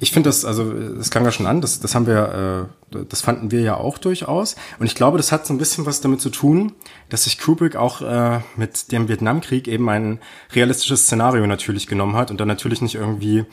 ich 0.00 0.10
finde 0.10 0.30
das, 0.30 0.44
also 0.44 0.72
es 0.72 1.10
klang 1.10 1.24
ja 1.24 1.30
schon 1.30 1.46
an, 1.46 1.60
das, 1.60 1.78
das 1.78 1.94
haben 1.94 2.08
wir, 2.08 2.68
äh, 2.90 3.04
das 3.08 3.20
fanden 3.20 3.52
wir 3.52 3.60
ja 3.60 3.76
auch 3.76 3.98
durchaus. 3.98 4.56
Und 4.80 4.86
ich 4.86 4.96
glaube, 4.96 5.16
das 5.16 5.30
hat 5.30 5.46
so 5.46 5.54
ein 5.54 5.58
bisschen 5.58 5.86
was 5.86 6.00
damit 6.00 6.20
zu 6.20 6.30
tun, 6.30 6.72
dass 7.08 7.22
sich 7.22 7.38
Kubrick 7.38 7.76
auch 7.76 8.02
äh, 8.02 8.40
mit 8.56 8.90
dem 8.90 9.06
Vietnamkrieg 9.06 9.68
eben 9.68 9.88
ein 9.88 10.18
realistisches 10.52 11.04
Szenario 11.04 11.46
natürlich 11.46 11.86
genommen 11.86 12.16
hat 12.16 12.32
und 12.32 12.40
dann 12.40 12.48
natürlich 12.48 12.82
nicht 12.82 12.96
irgendwie 12.96 13.44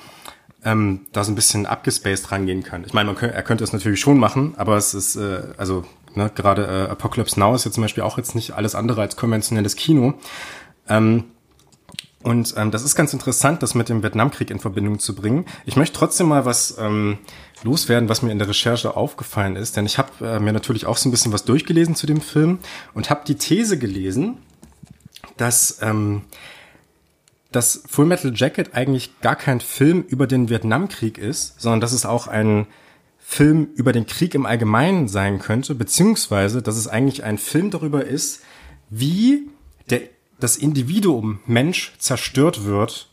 ähm, 0.64 1.08
da 1.12 1.24
so 1.24 1.32
ein 1.32 1.36
bisschen 1.36 1.66
abgespaced 1.66 2.32
rangehen 2.32 2.64
kann. 2.64 2.84
Ich 2.86 2.94
meine, 2.94 3.08
man 3.08 3.16
könnte, 3.16 3.36
er 3.36 3.44
könnte 3.44 3.64
es 3.64 3.74
natürlich 3.74 4.00
schon 4.00 4.18
machen, 4.18 4.54
aber 4.58 4.78
es 4.78 4.94
ist, 4.94 5.16
äh, 5.16 5.42
also 5.58 5.86
ne, 6.16 6.32
gerade 6.34 6.66
äh, 6.66 6.92
Apocalypse 6.92 7.40
Now 7.40 7.56
ist 7.56 7.66
ja 7.66 7.72
zum 7.72 7.84
Beispiel 7.84 8.04
auch 8.04 8.18
jetzt 8.18 8.36
nicht 8.36 8.52
alles 8.52 8.76
andere 8.76 9.02
als 9.02 9.16
konventionelles 9.16 9.76
Kino. 9.76 10.14
Ähm, 10.88 11.26
und 12.24 12.54
ähm, 12.56 12.70
das 12.70 12.84
ist 12.84 12.96
ganz 12.96 13.14
interessant, 13.14 13.64
das 13.64 13.74
mit 13.74 13.90
dem 13.90 14.04
Vietnamkrieg 14.04 14.52
in 14.52 14.60
Verbindung 14.60 15.00
zu 15.00 15.16
bringen. 15.16 15.46
Ich 15.66 15.76
möchte 15.76 15.98
trotzdem 15.98 16.28
mal 16.28 16.46
was 16.46 16.78
ähm, 16.78 17.18
loswerden, 17.64 18.10
was 18.10 18.22
mir 18.22 18.32
in 18.32 18.38
der 18.38 18.48
Recherche 18.48 18.96
aufgefallen 18.96 19.56
ist, 19.56 19.76
denn 19.76 19.88
ich 19.88 19.98
habe 19.98 20.10
äh, 20.22 20.40
mir 20.40 20.54
natürlich 20.54 20.86
auch 20.86 20.98
so 20.98 21.10
ein 21.10 21.12
bisschen 21.12 21.34
was 21.34 21.46
durchgelesen 21.46 21.96
zu 21.96 22.06
dem 22.06 22.22
Film 22.22 22.60
und 22.94 23.10
habe 23.10 23.22
die 23.26 23.36
These 23.36 23.80
gelesen, 23.80 24.38
dass 25.38 25.80
ähm, 25.82 26.22
dass 27.52 27.84
Full 27.88 28.06
Metal 28.06 28.32
Jacket 28.34 28.74
eigentlich 28.74 29.20
gar 29.22 29.36
kein 29.36 29.60
Film 29.60 30.04
über 30.08 30.28
den 30.28 30.50
Vietnamkrieg 30.50 31.18
ist, 31.18 31.60
sondern 31.60 31.82
dass 31.82 31.92
es 31.92 32.06
auch 32.06 32.28
ein 32.28 32.68
Film 33.20 33.70
über 33.76 33.92
den 33.94 34.06
Krieg 34.08 34.36
im 34.36 34.46
Allgemeinen 34.46 35.08
sein 35.08 35.40
könnte, 35.40 35.76
beziehungsweise 35.76 36.62
dass 36.62 36.76
es 36.76 36.88
eigentlich 36.88 37.24
ein 37.24 37.38
Film 37.38 37.70
darüber 37.72 38.06
ist, 38.06 38.42
wie 38.90 39.50
der 39.90 40.02
das 40.40 40.58
Individuum 40.58 41.40
Mensch 41.46 41.94
zerstört 42.00 42.66
wird 42.66 43.11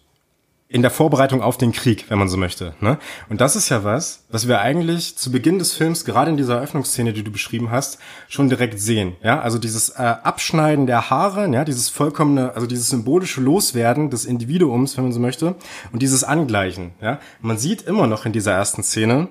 in 0.71 0.83
der 0.83 0.91
Vorbereitung 0.91 1.41
auf 1.41 1.57
den 1.57 1.73
Krieg, 1.73 2.07
wenn 2.09 2.19
man 2.19 2.29
so 2.29 2.37
möchte. 2.37 2.75
Ne? 2.81 2.99
Und 3.31 3.41
das 3.41 3.57
ist 3.57 3.71
ja 3.71 3.85
was, 3.85 4.25
was 4.31 4.49
wir 4.49 4.61
eigentlich 4.61 5.17
zu 5.17 5.33
Beginn 5.33 5.59
des 5.59 5.73
Films, 5.73 6.05
gerade 6.05 6.31
in 6.31 6.37
dieser 6.37 6.57
Eröffnungsszene, 6.57 7.15
die 7.15 7.25
du 7.25 7.33
beschrieben 7.33 7.71
hast, 7.71 7.99
schon 8.29 8.51
direkt 8.51 8.79
sehen. 8.79 9.17
Ja, 9.23 9.41
also 9.41 9.59
dieses 9.59 9.89
äh, 9.91 10.03
Abschneiden 10.03 10.87
der 10.87 11.09
Haare, 11.09 11.51
ja, 11.51 11.65
dieses 11.65 11.89
vollkommene, 11.89 12.55
also 12.55 12.67
dieses 12.67 12.89
symbolische 12.89 13.41
Loswerden 13.41 14.11
des 14.11 14.27
Individuums, 14.27 14.97
wenn 14.99 15.05
man 15.05 15.13
so 15.13 15.21
möchte, 15.21 15.55
und 15.93 16.03
dieses 16.03 16.23
Angleichen. 16.23 16.93
Ja, 17.01 17.19
man 17.41 17.57
sieht 17.57 17.83
immer 17.83 18.07
noch 18.07 18.27
in 18.27 18.33
dieser 18.33 18.53
ersten 18.53 18.83
Szene 18.83 19.29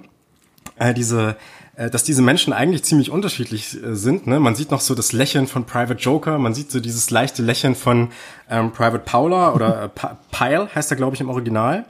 äh, 0.80 0.94
diese 0.94 1.36
dass 1.78 2.04
diese 2.04 2.24
Menschen 2.24 2.54
eigentlich 2.54 2.84
ziemlich 2.84 3.12
unterschiedlich 3.12 3.82
äh, 3.82 3.96
sind. 3.96 4.26
Ne? 4.26 4.40
Man 4.40 4.56
sieht 4.56 4.72
noch 4.72 4.82
so 4.82 4.96
das 4.96 5.14
Lächeln 5.14 5.46
von 5.46 5.66
Private 5.66 6.00
Joker, 6.00 6.40
man 6.40 6.54
sieht 6.54 6.72
so 6.72 6.80
dieses 6.80 7.12
leichte 7.12 7.44
Lächeln 7.44 7.76
von 7.76 8.10
ähm, 8.50 8.72
Private 8.72 9.04
Paula 9.06 9.54
oder 9.54 9.84
äh, 9.84 9.90
Pyle 10.32 10.70
heißt 10.74 10.92
er, 10.92 10.98
glaube 10.98 11.16
ich, 11.16 11.22
im 11.22 11.30
Original. 11.30 11.86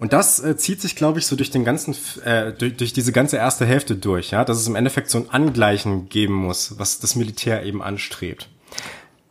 Und 0.00 0.12
das 0.12 0.40
äh, 0.40 0.56
zieht 0.56 0.80
sich, 0.80 0.96
glaube 0.96 1.18
ich, 1.18 1.26
so 1.26 1.36
durch 1.36 1.50
den 1.50 1.64
ganzen, 1.64 1.94
äh, 2.24 2.52
durch, 2.52 2.76
durch 2.76 2.92
diese 2.92 3.12
ganze 3.12 3.36
erste 3.36 3.66
Hälfte 3.66 3.96
durch, 3.96 4.30
ja, 4.30 4.44
dass 4.44 4.58
es 4.58 4.66
im 4.66 4.76
Endeffekt 4.76 5.10
so 5.10 5.18
ein 5.18 5.30
Angleichen 5.30 6.08
geben 6.08 6.34
muss, 6.34 6.78
was 6.78 7.00
das 7.00 7.16
Militär 7.16 7.64
eben 7.64 7.82
anstrebt. 7.82 8.48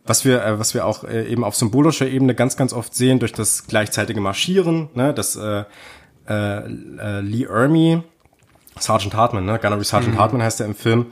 Was 0.05 0.23
wir, 0.23 0.43
äh, 0.43 0.59
was 0.59 0.73
wir 0.73 0.85
auch 0.85 1.03
äh, 1.03 1.27
eben 1.27 1.43
auf 1.43 1.55
symbolischer 1.55 2.07
Ebene 2.07 2.35
ganz, 2.35 2.57
ganz 2.57 2.73
oft 2.73 2.95
sehen 2.95 3.19
durch 3.19 3.33
das 3.33 3.67
gleichzeitige 3.67 4.21
Marschieren, 4.21 4.89
ne, 4.93 5.13
dass 5.13 5.35
äh, 5.35 5.63
äh, 6.27 6.57
äh 6.57 7.21
Lee 7.21 7.45
Ermey 7.45 8.03
Sergeant 8.81 9.15
Hartman, 9.15 9.45
ne? 9.45 9.59
Gunnery 9.59 9.83
Sergeant 9.83 10.15
mhm. 10.15 10.19
Hartman 10.19 10.43
heißt 10.43 10.59
er 10.59 10.65
im 10.65 10.75
Film, 10.75 11.07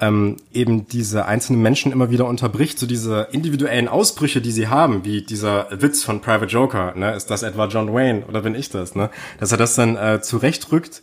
ähm, 0.00 0.36
eben 0.52 0.86
diese 0.86 1.26
einzelnen 1.26 1.60
Menschen 1.60 1.90
immer 1.90 2.10
wieder 2.10 2.26
unterbricht, 2.26 2.78
so 2.78 2.86
diese 2.86 3.28
individuellen 3.32 3.88
Ausbrüche, 3.88 4.40
die 4.40 4.52
sie 4.52 4.68
haben, 4.68 5.04
wie 5.04 5.22
dieser 5.22 5.66
Witz 5.70 6.04
von 6.04 6.20
Private 6.20 6.46
Joker, 6.46 6.94
ne? 6.94 7.14
Ist 7.14 7.30
das 7.30 7.42
etwa 7.42 7.66
John 7.66 7.92
Wayne 7.92 8.24
oder 8.26 8.42
bin 8.42 8.54
ich 8.54 8.70
das, 8.70 8.94
ne? 8.94 9.10
Dass 9.40 9.52
er 9.52 9.58
das 9.58 9.74
dann 9.74 9.96
äh, 9.96 10.20
zurechtrückt 10.20 11.02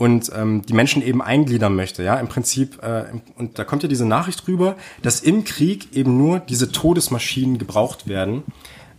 und 0.00 0.32
ähm, 0.34 0.62
die 0.66 0.72
Menschen 0.72 1.02
eben 1.02 1.20
eingliedern 1.20 1.76
möchte, 1.76 2.02
ja, 2.02 2.14
im 2.14 2.28
Prinzip, 2.28 2.82
äh, 2.82 3.04
und 3.36 3.58
da 3.58 3.64
kommt 3.64 3.82
ja 3.82 3.88
diese 3.88 4.06
Nachricht 4.06 4.48
rüber, 4.48 4.76
dass 5.02 5.20
im 5.20 5.44
Krieg 5.44 5.94
eben 5.94 6.16
nur 6.16 6.40
diese 6.40 6.72
Todesmaschinen 6.72 7.58
gebraucht 7.58 8.08
werden, 8.08 8.44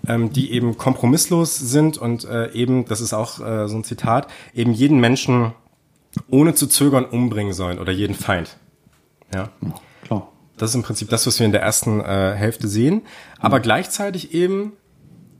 ähm, 0.08 0.32
die 0.32 0.52
eben 0.52 0.78
kompromisslos 0.78 1.58
sind 1.58 1.98
und 1.98 2.26
äh, 2.26 2.52
eben, 2.52 2.86
das 2.86 3.02
ist 3.02 3.14
auch 3.14 3.40
äh, 3.40 3.68
so 3.68 3.78
ein 3.78 3.84
Zitat, 3.84 4.28
eben 4.54 4.74
jeden 4.74 5.00
Menschen 5.00 5.54
ohne 6.30 6.54
zu 6.54 6.68
zögern 6.68 7.06
umbringen 7.06 7.54
sollen 7.54 7.80
oder 7.80 7.92
jeden 7.92 8.16
Feind. 8.16 8.58
Ja. 9.34 9.50
Klar. 10.04 10.32
Das 10.58 10.72
ist 10.72 10.76
im 10.76 10.84
Prinzip 10.84 11.10
das, 11.10 11.26
was 11.26 11.40
wir 11.40 11.46
in 11.46 11.52
der 11.52 11.62
ersten 11.62 12.02
äh, 12.02 12.34
Hälfte 12.36 12.68
sehen. 12.68 13.04
Aber 13.40 13.60
mhm. 13.60 13.64
gleichzeitig 13.64 14.34
eben, 14.34 14.74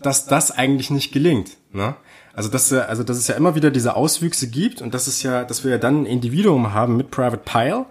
dass 0.02 0.26
das 0.26 0.52
eigentlich 0.52 0.90
nicht 0.90 1.12
gelingt. 1.12 1.58
Ne? 1.74 1.96
Also 2.34 2.50
dass, 2.50 2.72
also 2.72 3.04
dass 3.04 3.18
es 3.18 3.28
ja 3.28 3.36
immer 3.36 3.56
wieder 3.56 3.72
diese 3.72 3.96
Auswüchse 3.96 4.50
gibt 4.50 4.82
und 4.82 4.94
dass 4.94 5.08
es 5.08 5.22
ja, 5.24 5.44
dass 5.44 5.64
wir 5.64 5.72
ja 5.72 5.78
dann 5.78 6.04
ein 6.04 6.06
Individuum 6.06 6.74
haben 6.74 6.96
mit 6.96 7.12
Private 7.12 7.44
Pile, 7.44 7.86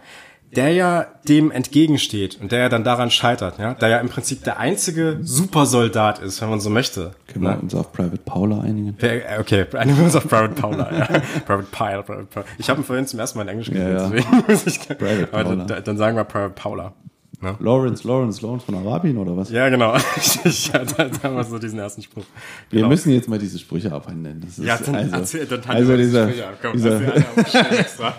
der 0.56 0.72
ja 0.72 1.06
dem 1.28 1.50
entgegensteht 1.50 2.38
und 2.40 2.50
der 2.50 2.60
ja 2.60 2.68
dann 2.68 2.82
daran 2.82 3.10
scheitert, 3.10 3.58
ja, 3.58 3.74
der 3.74 3.88
ja 3.88 3.98
im 3.98 4.08
Prinzip 4.08 4.42
der 4.42 4.58
einzige 4.58 5.18
Supersoldat 5.22 6.18
ist, 6.18 6.40
wenn 6.40 6.50
man 6.50 6.60
so 6.60 6.70
möchte. 6.70 7.12
Können 7.28 7.44
wir 7.44 7.52
ne? 7.52 7.60
uns 7.60 7.74
auf 7.74 7.92
Private 7.92 8.18
Paula 8.24 8.60
einigen? 8.60 8.96
Okay, 9.38 9.66
einigen 9.74 9.98
wir 9.98 10.04
uns 10.04 10.16
auf 10.16 10.28
Private 10.28 10.60
Paula, 10.60 10.90
ja. 10.92 11.06
Private 11.46 11.68
Pile, 11.70 12.02
Private 12.02 12.26
Paula. 12.26 12.46
Ich 12.58 12.68
habe 12.68 12.80
ihn 12.80 12.84
vorhin 12.84 13.06
zum 13.06 13.20
ersten 13.20 13.38
Mal 13.38 13.42
in 13.44 13.48
Englisch 13.48 13.70
gelesen, 13.70 13.92
ja, 13.92 14.02
ja. 14.02 14.10
deswegen 14.10 14.44
muss 14.48 14.66
ich, 14.66 14.80
Private 14.80 15.26
Paula. 15.26 15.64
Dann, 15.64 15.84
dann 15.84 15.96
sagen 15.96 16.16
wir 16.16 16.24
Private 16.24 16.54
Paula. 16.54 16.94
Ne? 17.42 17.56
Lawrence, 17.58 18.06
Lawrence, 18.06 18.42
Lawrence 18.42 18.66
von 18.66 18.74
Arabien 18.74 19.16
oder 19.16 19.34
was? 19.34 19.50
Ja, 19.50 19.70
genau. 19.70 19.94
ja, 20.44 20.84
da, 20.84 21.04
da 21.04 21.22
haben 21.22 21.36
wir 21.36 21.44
so 21.44 21.58
diesen 21.58 21.78
ersten 21.78 22.02
Spruch. 22.02 22.24
Genau. 22.70 22.82
Wir 22.82 22.88
müssen 22.88 23.12
jetzt 23.12 23.30
mal 23.30 23.38
diese 23.38 23.58
Sprüche 23.58 23.90
abhandeln. 23.92 24.42
Das 24.42 24.58
ist 24.58 24.66
ja, 24.66 24.76
dann 24.76 24.94
also, 24.94 25.16
erzähl, 25.16 25.46
dann 25.46 25.62
also 25.64 25.96
dieser, 25.96 26.30
Komm, 26.60 26.72
dieser 26.72 27.00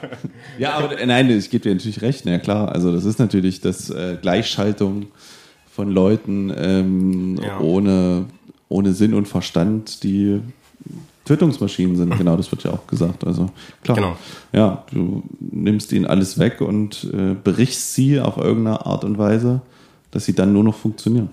ja, 0.57 0.73
aber 0.73 1.05
nein, 1.05 1.29
ich 1.29 1.51
gebe 1.51 1.61
dir 1.63 1.75
natürlich 1.75 2.01
recht. 2.01 2.25
Ja 2.25 2.39
klar, 2.39 2.71
also 2.71 2.91
das 2.91 3.05
ist 3.05 3.19
natürlich 3.19 3.61
das 3.61 3.91
äh, 3.91 4.17
Gleichschaltung 4.19 5.07
von 5.71 5.91
Leuten 5.91 6.51
ähm, 6.57 7.39
ja. 7.43 7.59
ohne, 7.59 8.25
ohne 8.69 8.93
Sinn 8.93 9.13
und 9.13 9.27
Verstand, 9.27 10.01
die 10.01 10.41
Tötungsmaschinen 11.31 11.95
sind, 11.95 12.17
genau, 12.17 12.35
das 12.35 12.51
wird 12.51 12.63
ja 12.63 12.71
auch 12.71 12.87
gesagt. 12.87 13.25
Also 13.25 13.49
klar, 13.83 13.95
genau. 13.95 14.17
ja, 14.51 14.83
du 14.91 15.23
nimmst 15.39 15.93
ihnen 15.93 16.05
alles 16.05 16.37
weg 16.39 16.59
und 16.59 17.07
äh, 17.13 17.35
berichst 17.41 17.93
sie 17.93 18.19
auf 18.19 18.37
irgendeine 18.37 18.85
Art 18.85 19.05
und 19.05 19.17
Weise, 19.17 19.61
dass 20.11 20.25
sie 20.25 20.35
dann 20.35 20.51
nur 20.51 20.65
noch 20.65 20.75
funktionieren. 20.75 21.29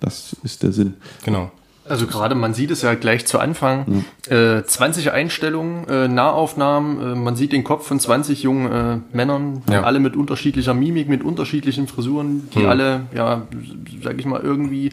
Das 0.00 0.36
ist 0.42 0.62
der 0.64 0.72
Sinn. 0.72 0.94
Genau. 1.24 1.52
Also 1.88 2.06
gerade, 2.06 2.34
man 2.34 2.52
sieht 2.52 2.70
es 2.70 2.82
ja 2.82 2.94
gleich 2.94 3.26
zu 3.26 3.38
Anfang, 3.38 4.04
ja. 4.28 4.58
äh, 4.58 4.64
20 4.64 5.12
Einstellungen, 5.12 5.88
äh, 5.88 6.08
Nahaufnahmen, 6.08 7.00
äh, 7.00 7.14
man 7.14 7.34
sieht 7.34 7.52
den 7.52 7.64
Kopf 7.64 7.86
von 7.86 7.98
20 7.98 8.42
jungen 8.42 8.70
äh, 8.70 9.16
Männern, 9.16 9.62
ja. 9.70 9.84
alle 9.84 9.98
mit 9.98 10.14
unterschiedlicher 10.14 10.74
Mimik, 10.74 11.08
mit 11.08 11.22
unterschiedlichen 11.22 11.86
Frisuren, 11.86 12.48
die 12.54 12.60
mhm. 12.60 12.66
alle, 12.66 13.00
ja, 13.14 13.46
sag 14.02 14.18
ich 14.18 14.26
mal, 14.26 14.40
irgendwie 14.42 14.92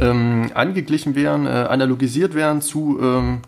ähm, 0.00 0.50
angeglichen 0.54 1.16
werden, 1.16 1.46
äh, 1.46 1.66
analogisiert 1.68 2.34
werden 2.34 2.60
zu 2.60 3.00
ähm, 3.02 3.40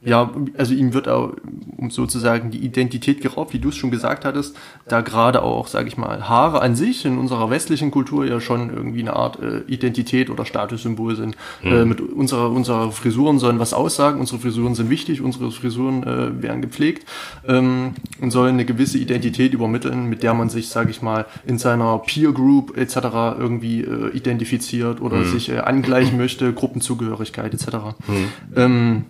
ja, 0.00 0.30
also 0.56 0.74
ihm 0.74 0.94
wird 0.94 1.08
auch 1.08 1.32
um 1.76 1.90
sozusagen 1.90 2.50
die 2.50 2.58
Identität 2.58 3.20
geraubt, 3.20 3.52
wie 3.52 3.58
du 3.58 3.70
es 3.70 3.76
schon 3.76 3.90
gesagt 3.90 4.24
hattest, 4.24 4.56
da 4.86 5.00
gerade 5.00 5.42
auch, 5.42 5.66
sage 5.66 5.88
ich 5.88 5.96
mal, 5.96 6.28
Haare 6.28 6.60
an 6.62 6.76
sich 6.76 7.04
in 7.04 7.18
unserer 7.18 7.50
westlichen 7.50 7.90
Kultur 7.90 8.24
ja 8.24 8.40
schon 8.40 8.70
irgendwie 8.74 9.00
eine 9.00 9.14
Art 9.14 9.40
äh, 9.40 9.60
Identität 9.66 10.30
oder 10.30 10.44
Statussymbol 10.44 11.16
sind. 11.16 11.36
Mhm. 11.62 11.72
Äh, 11.72 11.84
mit 11.84 12.00
unserer, 12.00 12.50
unserer 12.50 12.92
Frisuren 12.92 13.38
sollen 13.38 13.58
was 13.58 13.74
aussagen, 13.74 14.20
unsere 14.20 14.40
Frisuren 14.40 14.74
sind 14.74 14.90
wichtig, 14.90 15.20
unsere 15.20 15.50
Frisuren 15.50 16.02
äh, 16.04 16.42
werden 16.42 16.62
gepflegt 16.62 17.06
ähm, 17.46 17.94
und 18.20 18.30
sollen 18.30 18.54
eine 18.54 18.64
gewisse 18.64 18.98
Identität 18.98 19.52
übermitteln, 19.52 20.06
mit 20.06 20.22
der 20.22 20.34
man 20.34 20.48
sich, 20.48 20.68
sage 20.68 20.90
ich 20.90 21.02
mal, 21.02 21.26
in 21.46 21.58
seiner 21.58 21.98
Peer 21.98 22.32
Group 22.32 22.76
etc. 22.76 22.96
irgendwie 23.38 23.82
äh, 23.82 24.10
identifiziert 24.16 25.00
oder 25.00 25.18
mhm. 25.18 25.26
sich 25.26 25.48
äh, 25.48 25.58
angleichen 25.58 26.18
möchte, 26.18 26.52
Gruppenzugehörigkeit 26.52 27.52
etc. 27.52 27.66
Mhm. 28.06 28.28
Ähm, 28.56 29.04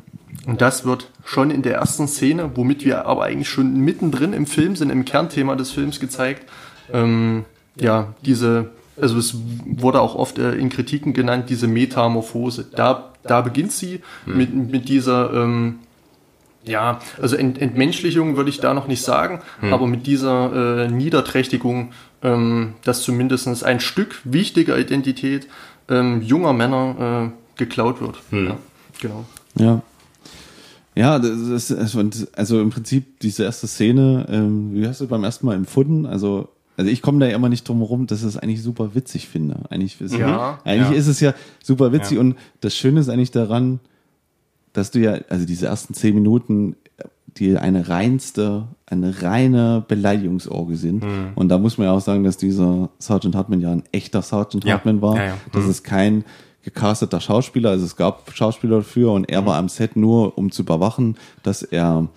und 0.46 0.60
das 0.60 0.84
wird 0.84 1.10
schon 1.24 1.50
in 1.50 1.62
der 1.62 1.74
ersten 1.74 2.08
Szene, 2.08 2.52
womit 2.54 2.84
wir 2.84 3.06
aber 3.06 3.24
eigentlich 3.24 3.48
schon 3.48 3.74
mittendrin 3.80 4.32
im 4.32 4.46
Film 4.46 4.76
sind, 4.76 4.90
im 4.90 5.04
Kernthema 5.04 5.56
des 5.56 5.70
Films 5.70 6.00
gezeigt. 6.00 6.48
Ähm, 6.92 7.44
ja, 7.78 8.14
diese, 8.24 8.70
also 9.00 9.18
es 9.18 9.36
wurde 9.66 10.00
auch 10.00 10.14
oft 10.14 10.38
äh, 10.38 10.54
in 10.54 10.68
Kritiken 10.70 11.12
genannt, 11.12 11.50
diese 11.50 11.68
Metamorphose. 11.68 12.66
Da, 12.74 13.12
da 13.22 13.42
beginnt 13.42 13.72
sie 13.72 14.00
hm. 14.24 14.36
mit, 14.36 14.54
mit 14.54 14.88
dieser, 14.88 15.32
ähm, 15.34 15.80
ja, 16.64 16.98
also 17.20 17.36
Ent 17.36 17.60
Entmenschlichung 17.60 18.36
würde 18.36 18.50
ich 18.50 18.60
da 18.60 18.74
noch 18.74 18.88
nicht 18.88 19.02
sagen, 19.02 19.40
hm. 19.60 19.72
aber 19.72 19.86
mit 19.86 20.06
dieser 20.06 20.84
äh, 20.84 20.88
Niederträchtigung, 20.88 21.92
ähm, 22.22 22.74
dass 22.84 23.02
zumindest 23.02 23.64
ein 23.64 23.80
Stück 23.80 24.20
wichtiger 24.24 24.78
Identität 24.78 25.46
ähm, 25.90 26.22
junger 26.22 26.52
Männer 26.52 27.32
äh, 27.32 27.58
geklaut 27.58 28.00
wird. 28.00 28.16
Hm. 28.30 28.46
Ja, 28.46 28.56
genau. 29.00 29.24
Ja, 29.56 29.82
ja, 30.98 31.20
das 31.20 31.70
ist, 31.70 31.72
also 32.34 32.60
im 32.60 32.70
Prinzip 32.70 33.20
diese 33.20 33.44
erste 33.44 33.68
Szene, 33.68 34.26
ähm, 34.28 34.74
wie 34.74 34.84
hast 34.84 35.00
du 35.00 35.06
beim 35.06 35.22
ersten 35.22 35.46
Mal 35.46 35.54
empfunden? 35.54 36.06
Also, 36.06 36.48
also 36.76 36.90
ich 36.90 37.02
komme 37.02 37.20
da 37.20 37.26
ja 37.26 37.36
immer 37.36 37.48
nicht 37.48 37.68
drum 37.68 37.78
herum, 37.78 38.08
dass 38.08 38.22
ich 38.22 38.26
es 38.26 38.36
eigentlich 38.36 38.64
super 38.64 38.96
witzig 38.96 39.28
finde. 39.28 39.60
Eigentlich, 39.70 40.00
ist, 40.00 40.16
ja, 40.16 40.58
eigentlich 40.64 40.90
ja. 40.90 40.96
ist 40.96 41.06
es 41.06 41.20
ja 41.20 41.34
super 41.62 41.92
witzig 41.92 42.16
ja. 42.16 42.20
und 42.20 42.34
das 42.60 42.74
Schöne 42.74 42.98
ist 42.98 43.08
eigentlich 43.08 43.30
daran, 43.30 43.78
dass 44.72 44.90
du 44.90 44.98
ja, 44.98 45.18
also 45.28 45.46
diese 45.46 45.66
ersten 45.66 45.94
zehn 45.94 46.16
Minuten, 46.16 46.74
die 47.36 47.56
eine 47.56 47.88
reinste, 47.88 48.66
eine 48.86 49.22
reine 49.22 49.84
Beleidigungsorge 49.86 50.76
sind. 50.76 51.04
Mhm. 51.04 51.30
Und 51.36 51.48
da 51.48 51.58
muss 51.58 51.78
man 51.78 51.86
ja 51.86 51.92
auch 51.92 52.00
sagen, 52.00 52.24
dass 52.24 52.38
dieser 52.38 52.90
Sergeant 52.98 53.36
Hartman 53.36 53.60
ja 53.60 53.70
ein 53.70 53.84
echter 53.92 54.20
Sergeant 54.22 54.66
Hartman 54.66 55.00
war. 55.00 55.16
Das 55.52 55.62
mhm. 55.62 55.70
ist 55.70 55.84
kein 55.84 56.24
gecasteter 56.68 57.20
Schauspieler, 57.20 57.70
also 57.70 57.84
es 57.84 57.96
gab 57.96 58.30
Schauspieler 58.34 58.78
dafür 58.78 59.12
und 59.12 59.24
er 59.24 59.42
mhm. 59.42 59.46
war 59.46 59.56
am 59.56 59.68
Set 59.68 59.96
nur, 59.96 60.36
um 60.36 60.50
zu 60.50 60.62
überwachen, 60.62 61.16
dass 61.42 61.62
er 61.62 62.08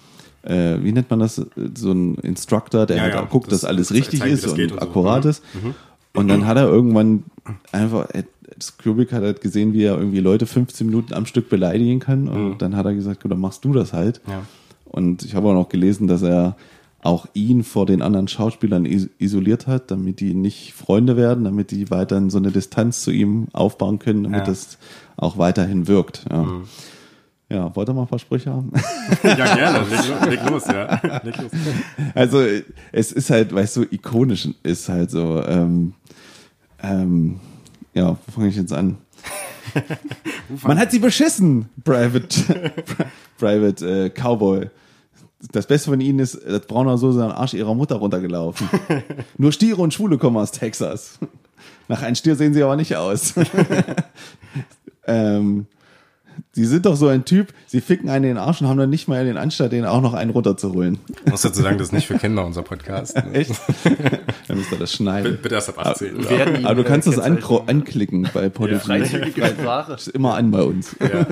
äh, 0.44 0.78
wie 0.82 0.92
nennt 0.92 1.10
man 1.10 1.20
das, 1.20 1.36
so 1.76 1.92
ein 1.92 2.16
Instructor, 2.16 2.86
der 2.86 2.98
ja, 2.98 3.04
halt 3.04 3.14
ja, 3.14 3.22
guckt, 3.22 3.52
das, 3.52 3.62
dass 3.62 3.70
alles 3.70 3.94
richtig 3.94 4.20
zeigt, 4.20 4.34
ist 4.34 4.48
und, 4.48 4.72
und 4.72 4.82
akkurat 4.82 5.24
so. 5.24 5.30
ist. 5.30 5.44
Mhm. 5.54 5.76
Und 6.14 6.28
dann 6.28 6.46
hat 6.46 6.58
er 6.58 6.68
irgendwann 6.68 7.24
einfach, 7.72 8.08
Kubrick 8.84 9.14
hat 9.14 9.24
halt 9.24 9.42
gesehen, 9.42 9.74
wie 9.74 9.84
er 9.84 9.98
irgendwie 9.98 10.20
Leute 10.20 10.46
15 10.46 10.88
Minuten 10.88 11.14
am 11.14 11.26
Stück 11.26 11.50
beleidigen 11.50 12.00
kann 12.00 12.28
und 12.28 12.50
mhm. 12.50 12.58
dann 12.58 12.76
hat 12.76 12.86
er 12.86 12.94
gesagt, 12.94 13.22
gut, 13.22 13.32
dann 13.32 13.40
machst 13.40 13.64
du 13.64 13.72
das 13.72 13.94
halt. 13.94 14.20
Ja. 14.28 14.42
Und 14.86 15.24
ich 15.24 15.36
habe 15.36 15.48
auch 15.48 15.54
noch 15.54 15.70
gelesen, 15.70 16.08
dass 16.08 16.22
er 16.22 16.58
auch 17.04 17.26
ihn 17.34 17.64
vor 17.64 17.86
den 17.86 18.02
anderen 18.02 18.28
Schauspielern 18.28 18.86
isoliert 18.86 19.68
hat, 19.68 19.90
damit 19.92 20.20
die 20.20 20.34
nicht 20.34 20.74
Freunde 20.74 21.18
werden, 21.18 21.44
damit 21.44 21.72
die 21.72 21.90
weiterhin 21.90 22.30
so 22.30 22.38
eine 22.38 22.52
Distanz 22.52 23.02
zu 23.02 23.12
ihm 23.12 23.48
aufbauen 23.54 24.00
können, 24.00 24.24
damit 24.24 24.40
ja. 24.40 24.46
das 24.46 24.78
auch 25.18 25.38
weiterhin 25.38 25.88
wirkt. 25.88 26.26
Ja. 26.30 26.44
Mhm. 26.44 26.64
Ja, 27.50 27.76
wollt 27.76 27.90
ihr 27.90 27.94
mal 27.94 28.04
ein 28.04 28.08
paar 28.08 28.20
Sprüche 28.20 28.52
haben? 28.52 28.72
Ja, 29.24 29.56
gerne. 29.56 29.80
Leg, 29.90 30.40
leg, 30.40 30.50
los, 30.50 30.68
ja. 30.68 31.02
Leg 31.24 31.38
los. 31.38 31.52
Also, 32.16 32.46
es 32.94 33.12
ist 33.12 33.30
halt, 33.30 33.54
weißt 33.54 33.76
du, 33.76 33.86
ikonisch 33.92 34.48
ist 34.64 34.88
halt 34.88 35.12
so, 35.12 35.44
ähm, 35.46 35.94
ähm, 36.82 37.42
ja, 37.94 38.18
wo 38.26 38.32
fange 38.32 38.48
ich 38.48 38.56
jetzt 38.56 38.72
an? 38.72 39.00
Man 40.64 40.80
hat 40.80 40.92
sie 40.92 41.00
beschissen, 41.00 41.68
Private, 41.84 42.72
Private 43.38 44.06
äh, 44.06 44.10
Cowboy 44.10 44.70
das 45.52 45.68
Beste 45.68 45.90
von 45.90 46.02
ihnen 46.02 46.20
ist, 46.20 46.40
dass 46.46 46.62
Brauner 46.62 46.98
so 46.98 47.12
seinen 47.12 47.32
Arsch 47.32 47.54
ihrer 47.54 47.74
Mutter 47.74 47.96
runtergelaufen. 47.96 48.70
Nur 49.38 49.52
Stiere 49.52 49.82
und 49.82 49.94
Schwule 49.94 50.18
kommen 50.18 50.38
aus 50.38 50.52
Texas. 50.52 51.20
Nach 51.88 52.02
einem 52.02 52.16
Stier 52.16 52.36
sehen 52.36 52.54
sie 52.54 52.64
aber 52.64 52.76
nicht 52.76 52.96
aus. 52.96 53.34
ähm, 55.08 55.66
Sie 56.54 56.66
sind 56.66 56.86
doch 56.86 56.98
so 56.98 57.08
ein 57.08 57.24
Typ, 57.24 57.54
sie 57.66 57.80
ficken 57.80 58.10
einen 58.10 58.26
in 58.26 58.30
den 58.32 58.38
Arsch 58.38 58.60
und 58.60 58.68
haben 58.68 58.78
dann 58.78 58.90
nicht 58.90 59.08
mal 59.08 59.24
den 59.24 59.38
Anstand, 59.38 59.72
den 59.72 59.86
auch 59.86 60.02
noch 60.02 60.14
einen 60.14 60.32
runterzuholen. 60.32 61.00
Ich 61.26 61.32
muss 61.32 61.44
dazu 61.44 61.62
sagen, 61.62 61.78
das 61.78 61.88
ist 61.88 61.94
nicht 61.94 62.08
für 62.08 62.18
Kinder 62.18 62.46
unser 62.46 62.62
Podcast. 62.62 63.16
Ne? 63.16 63.32
Echt? 63.34 63.54
dann 64.50 64.58
müsst 64.58 64.70
ihr 64.72 64.78
das 64.78 64.92
schneiden. 64.92 65.40
Bitte 65.42 65.56
erst 65.56 65.70
ab 65.70 65.86
18. 65.86 66.28
Aber, 66.28 66.70
aber 66.70 66.76
du 66.76 66.84
kannst 66.84 67.08
das 67.08 67.20
an 67.20 67.42
anklicken 67.68 68.28
bei 68.34 68.50
Podigy. 68.50 69.32
Ja, 69.38 69.48
Sprache. 69.48 69.94
Ist 69.94 70.10
immer 70.10 70.36
an 70.36 70.52
bei 70.52 70.62
uns. 70.62 70.94
Ja. 71.00 71.26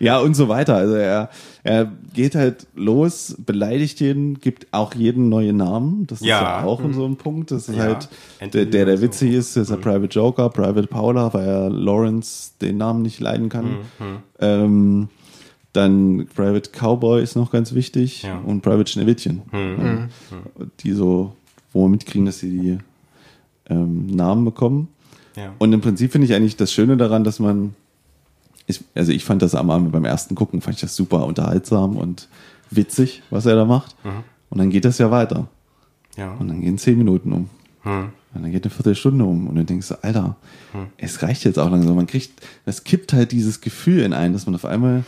ja, 0.00 0.18
und 0.18 0.34
so 0.34 0.48
weiter. 0.48 0.74
Also 0.74 0.94
er, 0.94 1.30
er 1.66 1.90
geht 2.14 2.36
halt 2.36 2.68
los, 2.76 3.34
beleidigt 3.44 3.98
jeden, 4.00 4.38
gibt 4.38 4.68
auch 4.70 4.94
jeden 4.94 5.28
neuen 5.28 5.56
Namen. 5.56 6.06
Das 6.06 6.20
ist 6.20 6.26
ja, 6.26 6.60
ja 6.60 6.64
auch 6.64 6.80
mhm. 6.80 6.94
so 6.94 7.04
ein 7.04 7.16
Punkt. 7.16 7.50
Das 7.50 7.68
ist 7.68 7.76
ja. 7.76 7.82
halt 7.82 8.08
der, 8.40 8.66
der, 8.66 8.84
der 8.86 9.00
witzig 9.00 9.32
so. 9.32 9.38
ist, 9.38 9.56
ist 9.56 9.70
der 9.70 9.78
mhm. 9.78 9.82
Private 9.82 10.14
Joker, 10.14 10.48
Private 10.48 10.86
Paula, 10.86 11.34
weil 11.34 11.48
er 11.48 11.70
Lawrence 11.70 12.52
den 12.60 12.76
Namen 12.76 13.02
nicht 13.02 13.18
leiden 13.18 13.48
kann. 13.48 13.64
Mhm. 13.98 14.18
Ähm, 14.38 15.08
dann 15.72 16.28
Private 16.34 16.70
Cowboy 16.70 17.20
ist 17.20 17.34
noch 17.34 17.50
ganz 17.50 17.74
wichtig 17.74 18.22
ja. 18.22 18.38
und 18.38 18.62
Private 18.62 18.90
Schneewittchen. 18.90 19.42
Mhm. 19.50 20.08
Die 20.80 20.92
so, 20.92 21.34
wo 21.72 21.84
wir 21.84 21.88
mitkriegen, 21.88 22.26
dass 22.26 22.38
sie 22.38 22.50
die 22.50 22.78
ähm, 23.68 24.06
Namen 24.06 24.44
bekommen. 24.44 24.88
Ja. 25.34 25.52
Und 25.58 25.72
im 25.72 25.80
Prinzip 25.80 26.12
finde 26.12 26.26
ich 26.26 26.34
eigentlich 26.34 26.56
das 26.56 26.72
Schöne 26.72 26.96
daran, 26.96 27.24
dass 27.24 27.40
man, 27.40 27.74
ich, 28.66 28.82
also 28.94 29.12
ich 29.12 29.24
fand 29.24 29.42
das 29.42 29.54
am 29.54 29.70
Abend 29.70 29.92
beim 29.92 30.04
ersten 30.04 30.34
Gucken, 30.34 30.60
fand 30.60 30.76
ich 30.76 30.80
das 30.80 30.96
super 30.96 31.26
unterhaltsam 31.26 31.96
und 31.96 32.28
witzig, 32.70 33.22
was 33.30 33.46
er 33.46 33.56
da 33.56 33.64
macht. 33.64 33.94
Mhm. 34.04 34.24
Und 34.50 34.58
dann 34.58 34.70
geht 34.70 34.84
das 34.84 34.98
ja 34.98 35.10
weiter. 35.10 35.48
Ja. 36.16 36.32
Und 36.32 36.48
dann 36.48 36.60
gehen 36.60 36.78
zehn 36.78 36.98
Minuten 36.98 37.32
um. 37.32 37.50
Mhm. 37.84 38.10
Und 38.36 38.42
dann 38.42 38.52
geht 38.52 38.64
eine 38.64 38.70
Viertelstunde 38.70 39.24
um 39.24 39.46
und 39.46 39.54
du 39.54 39.64
denkst, 39.64 39.92
Alter, 40.02 40.36
hm. 40.72 40.88
es 40.98 41.22
reicht 41.22 41.44
jetzt 41.44 41.58
auch 41.58 41.70
langsam. 41.70 41.96
Man 41.96 42.06
kriegt, 42.06 42.32
das 42.66 42.84
kippt 42.84 43.14
halt 43.14 43.32
dieses 43.32 43.62
Gefühl 43.62 44.00
in 44.00 44.12
einen, 44.12 44.34
dass 44.34 44.44
man 44.44 44.54
auf 44.54 44.66
einmal, 44.66 45.04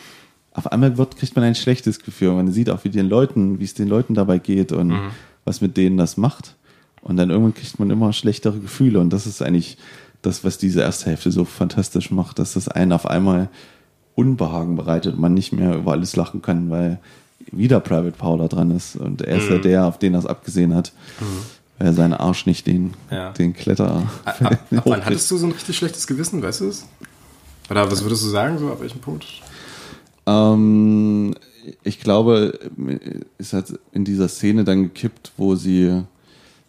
auf 0.53 0.73
einmal 0.73 0.97
wird, 0.97 1.17
kriegt 1.17 1.37
man 1.37 1.45
ein 1.45 1.55
schlechtes 1.55 1.99
Gefühl. 1.99 2.33
Man 2.33 2.51
sieht 2.51 2.71
auch, 2.71 2.85
wie 2.85 2.89
den 2.89 3.07
Leuten, 3.07 3.61
wie 3.61 3.65
es 3.65 3.75
den 3.75 3.89
Leuten 3.89 4.15
dabei 4.15 4.39
geht 4.39 4.73
und 4.73 4.89
mhm. 4.89 5.11
was 5.45 5.61
mit 5.61 5.77
denen 5.77 5.99
das 5.99 6.17
macht. 6.17 6.57
Und 7.03 7.17
dann 7.17 7.31
irgendwann 7.31 7.55
kriegt 7.55 7.79
man 7.79 7.91
immer 7.91 8.13
schlechtere 8.13 8.59
Gefühle. 8.59 8.99
Und 8.99 9.13
das 9.13 9.27
ist 9.27 9.43
eigentlich 9.43 9.77
das, 10.23 10.45
was 10.45 10.59
diese 10.59 10.81
erste 10.81 11.07
Hälfte 11.07 11.31
so 11.31 11.45
fantastisch 11.45 12.11
macht, 12.11 12.39
dass 12.39 12.55
das 12.55 12.69
einen 12.69 12.93
auf 12.93 13.07
einmal 13.07 13.49
Unbehagen 14.15 14.77
bereitet 14.77 15.15
und 15.15 15.21
man 15.21 15.35
nicht 15.35 15.53
mehr 15.53 15.77
über 15.77 15.93
alles 15.93 16.17
lachen 16.17 16.43
kann, 16.43 16.71
weil 16.71 16.99
wieder 17.53 17.81
Private 17.81 18.17
Paula 18.17 18.49
dran 18.49 18.71
ist 18.73 18.97
und 18.97 19.23
er 19.23 19.39
ist 19.39 19.49
mhm. 19.49 19.57
ja 19.57 19.59
der, 19.59 19.85
auf 19.87 19.99
den 19.99 20.15
er 20.15 20.21
es 20.21 20.27
abgesehen 20.27 20.75
hat. 20.75 20.93
Mhm 21.21 21.59
weil 21.79 21.89
er 21.89 21.93
seinen 21.93 22.15
Arsch 22.15 22.47
nicht 22.47 22.67
den, 22.67 22.95
ja. 23.11 23.31
den 23.33 23.55
Kletter. 23.55 24.09
Ab, 24.25 24.43
ab, 24.43 24.59
ab 24.75 24.83
wann 24.85 25.05
hattest 25.05 25.31
du 25.31 25.37
so 25.37 25.47
ein 25.47 25.53
richtig 25.53 25.77
schlechtes 25.77 26.07
Gewissen, 26.07 26.43
weißt 26.43 26.61
du 26.61 26.69
es? 26.69 26.87
Oder 27.71 27.91
was 27.91 28.03
würdest 28.03 28.25
du 28.25 28.29
sagen, 28.29 28.59
so 28.59 28.71
ab 28.71 28.81
welchem 28.81 29.01
Punkt? 29.01 29.27
Ähm, 30.27 31.35
ich 31.85 32.01
glaube, 32.01 32.59
es 33.39 33.53
hat 33.53 33.73
in 33.93 34.05
dieser 34.05 34.29
Szene 34.29 34.65
dann 34.65 34.85
gekippt, 34.85 35.33
wo 35.37 35.55
sie 35.55 36.03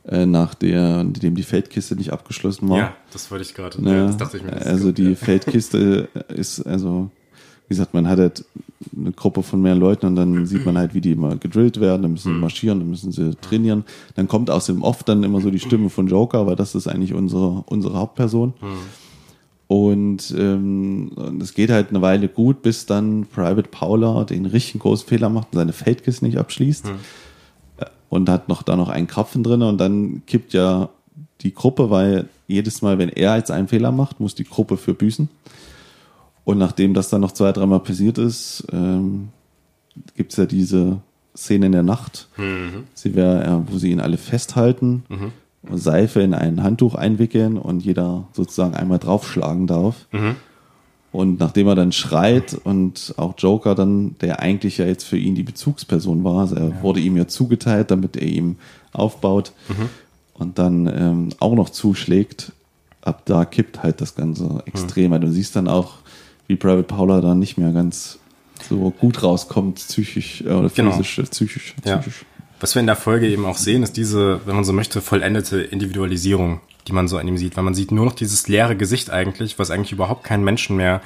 äh, 0.09 0.25
nach 0.25 0.55
der, 0.55 1.03
dem 1.03 1.35
die 1.35 1.43
Feldkiste 1.43 1.95
nicht 1.95 2.11
abgeschlossen 2.11 2.67
war. 2.69 2.77
Ja, 2.77 2.95
das 3.11 3.29
wollte 3.29 3.43
ich 3.43 3.53
gerade. 3.53 3.79
Ja, 3.81 4.07
das 4.07 4.17
dachte 4.17 4.37
ich 4.37 4.43
mir. 4.43 4.53
Also 4.53 4.91
die 4.91 5.15
Feldkiste 5.15 6.09
ist, 6.29 6.61
also 6.65 7.09
wie 7.67 7.75
gesagt, 7.75 7.93
man 7.93 8.07
hat 8.07 8.17
halt 8.17 8.45
eine 8.97 9.11
Gruppe 9.11 9.43
von 9.43 9.61
mehr 9.61 9.75
Leuten 9.75 10.07
und 10.07 10.15
dann 10.15 10.47
sieht 10.47 10.65
man 10.65 10.77
halt, 10.77 10.95
wie 10.95 11.01
die 11.01 11.11
immer 11.11 11.35
gedrillt 11.35 11.79
werden, 11.79 12.01
dann 12.01 12.11
müssen 12.13 12.29
sie 12.29 12.33
mhm. 12.33 12.39
marschieren, 12.39 12.79
dann 12.79 12.89
müssen 12.89 13.11
sie 13.11 13.35
trainieren. 13.35 13.85
Dann 14.15 14.27
kommt 14.27 14.49
aus 14.49 14.65
dem 14.65 14.81
Off 14.81 15.03
dann 15.03 15.23
immer 15.23 15.41
so 15.41 15.51
die 15.51 15.59
Stimme 15.59 15.91
von 15.91 16.07
Joker, 16.07 16.47
weil 16.47 16.55
das 16.55 16.73
ist 16.73 16.87
eigentlich 16.87 17.13
unsere, 17.13 17.63
unsere 17.67 17.95
Hauptperson. 17.95 18.53
Mhm. 18.59 18.67
Und 19.67 20.33
ähm, 20.35 21.39
es 21.39 21.53
geht 21.53 21.69
halt 21.69 21.89
eine 21.89 22.01
Weile 22.01 22.27
gut, 22.27 22.63
bis 22.63 22.87
dann 22.87 23.27
Private 23.27 23.69
Paula 23.69 24.23
den 24.23 24.47
richtigen 24.47 24.79
großen 24.79 25.07
Fehler 25.07 25.29
macht 25.29 25.49
und 25.51 25.59
seine 25.59 25.73
Feldkiste 25.73 26.25
nicht 26.25 26.39
abschließt. 26.39 26.85
Mhm. 26.85 26.99
Und 28.09 28.27
hat 28.29 28.49
noch 28.49 28.63
da 28.63 28.75
noch 28.75 28.89
einen 28.89 29.07
Krapfen 29.07 29.43
drin 29.43 29.61
und 29.61 29.77
dann 29.77 30.23
kippt 30.25 30.53
ja 30.53 30.89
die 31.41 31.53
Gruppe, 31.53 31.89
weil 31.89 32.27
jedes 32.47 32.81
Mal, 32.81 32.97
wenn 32.97 33.09
er 33.09 33.37
jetzt 33.37 33.51
einen 33.51 33.67
Fehler 33.67 33.91
macht, 33.91 34.19
muss 34.19 34.35
die 34.35 34.43
Gruppe 34.43 34.77
für 34.77 34.93
büßen. 34.93 35.29
Und 36.43 36.57
nachdem 36.57 36.95
das 36.95 37.09
dann 37.09 37.21
noch 37.21 37.31
zwei, 37.31 37.51
dreimal 37.51 37.81
passiert 37.81 38.17
ist, 38.17 38.65
ähm, 38.71 39.29
gibt 40.15 40.31
es 40.31 40.37
ja 40.37 40.45
diese 40.45 40.97
Szene 41.35 41.67
in 41.67 41.71
der 41.71 41.83
Nacht, 41.83 42.27
mhm. 42.37 42.85
sie 42.93 43.15
wär, 43.15 43.43
ja, 43.45 43.63
wo 43.67 43.77
sie 43.77 43.91
ihn 43.91 43.99
alle 43.99 44.17
festhalten, 44.17 45.03
mhm. 45.09 45.31
Seife 45.77 46.21
in 46.21 46.33
ein 46.33 46.63
Handtuch 46.63 46.95
einwickeln 46.95 47.57
und 47.57 47.83
jeder 47.83 48.27
sozusagen 48.33 48.73
einmal 48.73 48.97
draufschlagen 48.97 49.67
darf. 49.67 50.07
Mhm. 50.11 50.35
Und 51.11 51.39
nachdem 51.39 51.67
er 51.67 51.75
dann 51.75 51.91
schreit 51.91 52.55
und 52.63 53.15
auch 53.17 53.33
Joker 53.37 53.73
dann, 53.73 54.15
der 54.21 54.41
eigentlich 54.41 54.77
ja 54.77 54.85
jetzt 54.85 55.05
für 55.05 55.17
ihn 55.17 55.33
die 55.33 55.43
Bezugsperson 55.43 56.23
war, 56.23 56.41
also 56.41 56.55
er 56.55 56.69
ja. 56.69 56.81
wurde 56.83 56.99
ihm 56.99 57.17
ja 57.17 57.27
zugeteilt, 57.27 57.89
damit 57.89 58.15
er 58.15 58.27
ihm 58.27 58.57
aufbaut 58.91 59.53
mhm. 59.69 59.89
und 60.35 60.59
dann 60.59 60.87
ähm, 60.87 61.29
auch 61.39 61.55
noch 61.55 61.69
zuschlägt, 61.69 62.51
ab 63.01 63.23
da 63.25 63.45
kippt 63.45 63.81
halt 63.81 64.01
das 64.01 64.15
Ganze 64.15 64.61
extrem. 64.65 65.11
Mhm. 65.11 65.21
Du 65.21 65.31
siehst 65.31 65.55
dann 65.55 65.67
auch, 65.67 65.95
wie 66.47 66.55
Private 66.55 66.83
Paula 66.83 67.21
da 67.21 67.33
nicht 67.33 67.57
mehr 67.57 67.71
ganz 67.71 68.19
so 68.67 68.91
gut 68.91 69.23
rauskommt, 69.23 69.75
psychisch 69.77 70.41
äh, 70.41 70.49
oder 70.49 70.69
genau. 70.69 70.91
physisch, 70.91 71.15
genau. 71.15 71.29
psychisch, 71.29 71.75
psychisch. 71.81 72.19
Ja. 72.21 72.35
Was 72.59 72.75
wir 72.75 72.81
in 72.81 72.87
der 72.87 72.97
Folge 72.97 73.29
eben 73.29 73.45
auch 73.45 73.57
sehen, 73.57 73.83
ist 73.83 73.95
diese, 73.95 74.41
wenn 74.45 74.55
man 74.55 74.65
so 74.65 74.73
möchte, 74.73 75.01
vollendete 75.01 75.61
Individualisierung, 75.61 76.59
die 76.87 76.93
man 76.93 77.07
so 77.07 77.17
an 77.17 77.27
ihm 77.27 77.37
sieht. 77.37 77.57
Weil 77.57 77.63
man 77.63 77.73
sieht 77.73 77.91
nur 77.91 78.05
noch 78.05 78.13
dieses 78.13 78.47
leere 78.47 78.75
Gesicht 78.75 79.09
eigentlich, 79.09 79.59
was 79.59 79.71
eigentlich 79.71 79.91
überhaupt 79.91 80.23
keinen 80.23 80.43
Menschen 80.43 80.75
mehr 80.75 81.01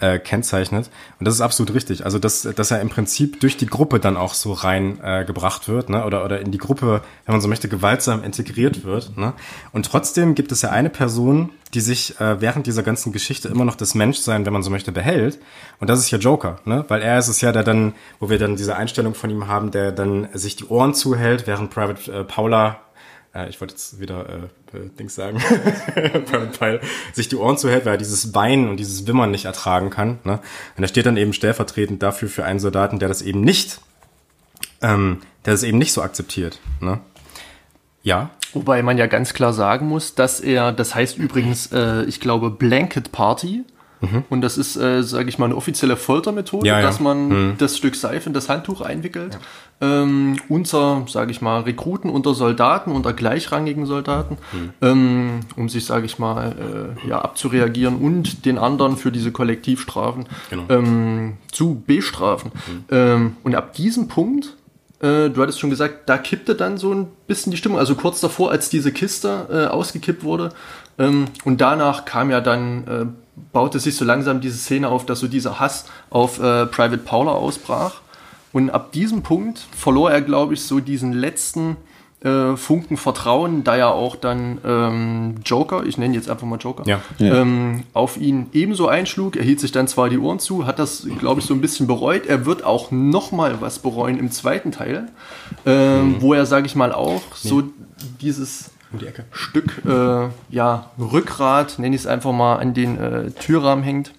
äh, 0.00 0.18
kennzeichnet. 0.18 0.90
Und 1.18 1.26
das 1.26 1.34
ist 1.34 1.40
absolut 1.40 1.74
richtig. 1.74 2.04
Also, 2.04 2.18
dass, 2.18 2.42
dass 2.42 2.70
er 2.70 2.80
im 2.80 2.88
Prinzip 2.88 3.40
durch 3.40 3.56
die 3.56 3.66
Gruppe 3.66 4.00
dann 4.00 4.16
auch 4.16 4.34
so 4.34 4.52
rein 4.52 4.98
äh, 5.02 5.24
gebracht 5.24 5.68
wird, 5.68 5.88
ne? 5.88 6.04
oder, 6.04 6.24
oder 6.24 6.40
in 6.40 6.50
die 6.50 6.58
Gruppe, 6.58 7.02
wenn 7.26 7.32
man 7.34 7.40
so 7.40 7.48
möchte, 7.48 7.68
gewaltsam 7.68 8.24
integriert 8.24 8.84
wird. 8.84 9.16
Ne? 9.16 9.34
Und 9.72 9.86
trotzdem 9.86 10.34
gibt 10.34 10.52
es 10.52 10.62
ja 10.62 10.70
eine 10.70 10.90
Person, 10.90 11.50
die 11.74 11.80
sich 11.80 12.18
äh, 12.20 12.40
während 12.40 12.66
dieser 12.66 12.82
ganzen 12.82 13.12
Geschichte 13.12 13.48
immer 13.48 13.64
noch 13.64 13.76
das 13.76 13.94
Menschsein, 13.94 14.44
wenn 14.46 14.52
man 14.52 14.62
so 14.62 14.70
möchte, 14.70 14.90
behält. 14.90 15.38
Und 15.78 15.88
das 15.88 16.00
ist 16.00 16.10
ja 16.10 16.18
Joker, 16.18 16.58
ne? 16.64 16.84
Weil 16.88 17.00
er 17.00 17.18
ist 17.18 17.28
es 17.28 17.40
ja, 17.40 17.52
der 17.52 17.62
dann, 17.62 17.94
wo 18.18 18.28
wir 18.28 18.38
dann 18.38 18.56
diese 18.56 18.74
Einstellung 18.74 19.14
von 19.14 19.30
ihm 19.30 19.46
haben, 19.46 19.70
der 19.70 19.92
dann 19.92 20.28
sich 20.34 20.56
die 20.56 20.64
Ohren 20.64 20.94
zuhält, 20.94 21.46
während 21.46 21.70
Private 21.70 22.12
äh, 22.12 22.24
Paula 22.24 22.80
äh, 23.34 23.48
ich 23.48 23.60
wollte 23.60 23.74
jetzt 23.74 24.00
wieder 24.00 24.28
äh, 24.28 24.48
Dings 24.98 25.14
sagen, 25.14 25.38
Pile, 26.58 26.80
sich 27.12 27.28
die 27.28 27.36
Ohren 27.36 27.58
zuhält, 27.58 27.84
weil 27.84 27.94
er 27.94 27.98
dieses 27.98 28.32
Bein 28.32 28.68
und 28.68 28.76
dieses 28.76 29.06
Wimmern 29.06 29.30
nicht 29.30 29.44
ertragen 29.44 29.90
kann. 29.90 30.18
Ne? 30.24 30.40
Und 30.76 30.84
er 30.84 30.88
steht 30.88 31.06
dann 31.06 31.16
eben 31.16 31.32
stellvertretend 31.32 32.02
dafür 32.02 32.28
für 32.28 32.44
einen 32.44 32.60
Soldaten, 32.60 32.98
der 32.98 33.08
das 33.08 33.22
eben 33.22 33.40
nicht, 33.40 33.80
ähm, 34.82 35.18
der 35.44 35.54
das 35.54 35.62
eben 35.62 35.78
nicht 35.78 35.92
so 35.92 36.02
akzeptiert. 36.02 36.58
Ne? 36.80 37.00
Ja. 38.02 38.30
Wobei 38.52 38.82
man 38.82 38.98
ja 38.98 39.06
ganz 39.06 39.34
klar 39.34 39.52
sagen 39.52 39.86
muss, 39.86 40.14
dass 40.14 40.40
er, 40.40 40.72
das 40.72 40.94
heißt 40.94 41.18
übrigens, 41.18 41.70
äh, 41.72 42.04
ich 42.04 42.20
glaube, 42.20 42.50
Blanket 42.50 43.12
Party, 43.12 43.64
Mhm. 44.00 44.24
Und 44.30 44.40
das 44.40 44.56
ist, 44.56 44.76
äh, 44.76 45.02
sage 45.02 45.28
ich 45.28 45.38
mal, 45.38 45.46
eine 45.46 45.56
offizielle 45.56 45.96
Foltermethode, 45.96 46.66
ja, 46.66 46.80
ja. 46.80 46.82
dass 46.82 47.00
man 47.00 47.28
mhm. 47.28 47.54
das 47.58 47.76
Stück 47.76 47.94
Seife 47.96 48.28
in 48.28 48.32
das 48.32 48.48
Handtuch 48.48 48.80
einwickelt. 48.80 49.34
Ja. 49.34 49.40
Ähm, 49.82 50.36
unter, 50.48 51.04
sage 51.08 51.30
ich 51.30 51.40
mal, 51.40 51.62
Rekruten, 51.62 52.10
unter 52.10 52.34
Soldaten, 52.34 52.92
unter 52.92 53.14
gleichrangigen 53.14 53.86
Soldaten, 53.86 54.36
mhm. 54.52 54.70
ähm, 54.82 55.40
um 55.56 55.68
sich, 55.70 55.86
sage 55.86 56.04
ich 56.04 56.18
mal, 56.18 56.96
äh, 57.04 57.08
ja, 57.08 57.20
abzureagieren 57.20 57.96
und 57.96 58.44
den 58.44 58.58
anderen 58.58 58.98
für 58.98 59.10
diese 59.10 59.32
Kollektivstrafen 59.32 60.26
genau. 60.50 60.64
ähm, 60.68 61.38
zu 61.50 61.82
bestrafen. 61.86 62.52
Mhm. 62.90 63.36
Und 63.42 63.54
ab 63.54 63.72
diesem 63.72 64.08
Punkt 64.08 64.54
äh, 65.00 65.30
du 65.30 65.40
hattest 65.40 65.58
schon 65.58 65.70
gesagt, 65.70 66.08
da 66.10 66.18
kippte 66.18 66.54
dann 66.54 66.76
so 66.76 66.92
ein 66.92 67.08
bisschen 67.26 67.50
die 67.50 67.56
Stimmung. 67.56 67.78
Also 67.78 67.94
kurz 67.94 68.20
davor, 68.20 68.50
als 68.50 68.68
diese 68.68 68.92
Kiste 68.92 69.46
äh, 69.50 69.66
ausgekippt 69.66 70.24
wurde. 70.24 70.50
Ähm, 70.98 71.26
und 71.44 71.60
danach 71.62 72.04
kam 72.04 72.30
ja 72.30 72.42
dann 72.42 72.86
äh, 72.86 73.06
baute 73.52 73.80
sich 73.80 73.96
so 73.96 74.04
langsam 74.04 74.40
diese 74.40 74.58
Szene 74.58 74.88
auf, 74.88 75.06
dass 75.06 75.20
so 75.20 75.26
dieser 75.26 75.58
Hass 75.58 75.86
auf 76.10 76.38
äh, 76.38 76.66
Private 76.66 76.98
Paula 76.98 77.32
ausbrach. 77.32 78.02
Und 78.52 78.70
ab 78.70 78.92
diesem 78.92 79.22
Punkt 79.22 79.66
verlor 79.76 80.10
er, 80.10 80.22
glaube 80.22 80.54
ich, 80.54 80.62
so 80.62 80.80
diesen 80.80 81.12
letzten 81.12 81.76
äh, 82.22 82.56
Funken 82.56 82.96
Vertrauen, 82.96 83.64
da 83.64 83.76
ja 83.76 83.88
auch 83.88 84.16
dann 84.16 84.58
ähm, 84.64 85.34
Joker, 85.44 85.84
ich 85.86 85.96
nenne 85.96 86.14
jetzt 86.14 86.28
einfach 86.28 86.46
mal 86.46 86.58
Joker, 86.58 86.84
ja. 86.86 87.00
Ähm, 87.18 87.84
auf 87.94 88.18
ihn 88.18 88.48
ebenso 88.52 88.88
einschlug. 88.88 89.36
Er 89.36 89.44
hielt 89.44 89.60
sich 89.60 89.72
dann 89.72 89.88
zwar 89.88 90.10
die 90.10 90.18
Ohren 90.18 90.38
zu, 90.38 90.66
hat 90.66 90.78
das, 90.78 91.06
glaube 91.18 91.40
ich, 91.40 91.46
so 91.46 91.54
ein 91.54 91.60
bisschen 91.60 91.86
bereut. 91.86 92.26
Er 92.26 92.44
wird 92.44 92.64
auch 92.64 92.90
nochmal 92.90 93.60
was 93.60 93.78
bereuen 93.78 94.18
im 94.18 94.30
zweiten 94.30 94.72
Teil, 94.72 95.08
ähm, 95.64 96.16
mhm. 96.16 96.22
wo 96.22 96.34
er, 96.34 96.44
sage 96.44 96.66
ich 96.66 96.74
mal, 96.74 96.92
auch 96.92 97.22
nee. 97.42 97.48
so 97.48 97.62
dieses 98.20 98.70
um 98.92 98.98
die 98.98 99.06
Ecke. 99.06 99.24
Stück 99.30 99.82
äh, 99.86 100.28
ja, 100.50 100.90
Rückgrat, 100.98 101.78
nenne 101.78 101.94
ich 101.94 102.02
es 102.02 102.06
einfach 102.06 102.32
mal, 102.32 102.56
an 102.56 102.74
den 102.74 102.98
äh, 102.98 103.30
Türrahmen 103.30 103.84
hängt. 103.84 104.12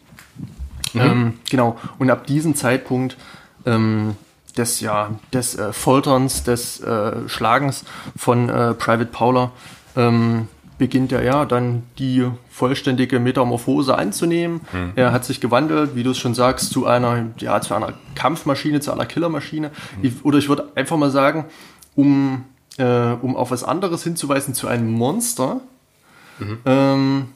Mhm. 0.94 1.02
Ähm, 1.02 1.34
genau. 1.50 1.78
Und 2.00 2.10
ab 2.10 2.26
diesem 2.26 2.56
Zeitpunkt 2.56 3.18
ähm, 3.66 4.16
des, 4.58 4.82
ja, 4.82 5.12
des 5.34 5.58
äh, 5.58 5.74
Folterns, 5.74 6.44
des 6.44 6.82
äh, 6.82 7.28
Schlagens 7.28 7.86
von 8.16 8.50
äh, 8.50 8.74
Private 8.74 9.06
Paula 9.06 9.52
ähm, 9.96 10.48
beginnt 10.78 11.12
er 11.12 11.24
ja 11.24 11.46
dann 11.46 11.84
die 12.00 12.28
vollständige 12.50 13.20
Metamorphose 13.20 13.98
anzunehmen. 13.98 14.62
Mhm. 14.74 14.94
Er 14.96 15.12
hat 15.12 15.26
sich 15.26 15.40
gewandelt, 15.40 15.96
wie 15.96 16.04
du 16.04 16.12
es 16.12 16.18
schon 16.18 16.34
sagst, 16.34 16.72
zu 16.72 16.88
einer, 16.88 17.28
ja, 17.38 17.62
zu 17.62 17.76
einer 17.76 17.94
Kampfmaschine, 18.16 18.80
zu 18.80 18.92
einer 18.92 19.06
Killermaschine. 19.06 19.72
Mhm. 20.02 20.20
Oder 20.24 20.40
ich 20.40 20.50
würde 20.50 20.70
einfach 20.76 20.98
mal 20.98 21.12
sagen, 21.12 21.46
um 21.96 22.46
äh, 22.78 23.16
um 23.22 23.36
auf 23.36 23.52
was 23.52 23.64
anderes 23.64 24.04
hinzuweisen, 24.04 24.54
zu 24.54 24.68
einem 24.68 24.92
Monster, 24.92 25.62
mhm. 26.40 26.60
ähm, 26.66 27.28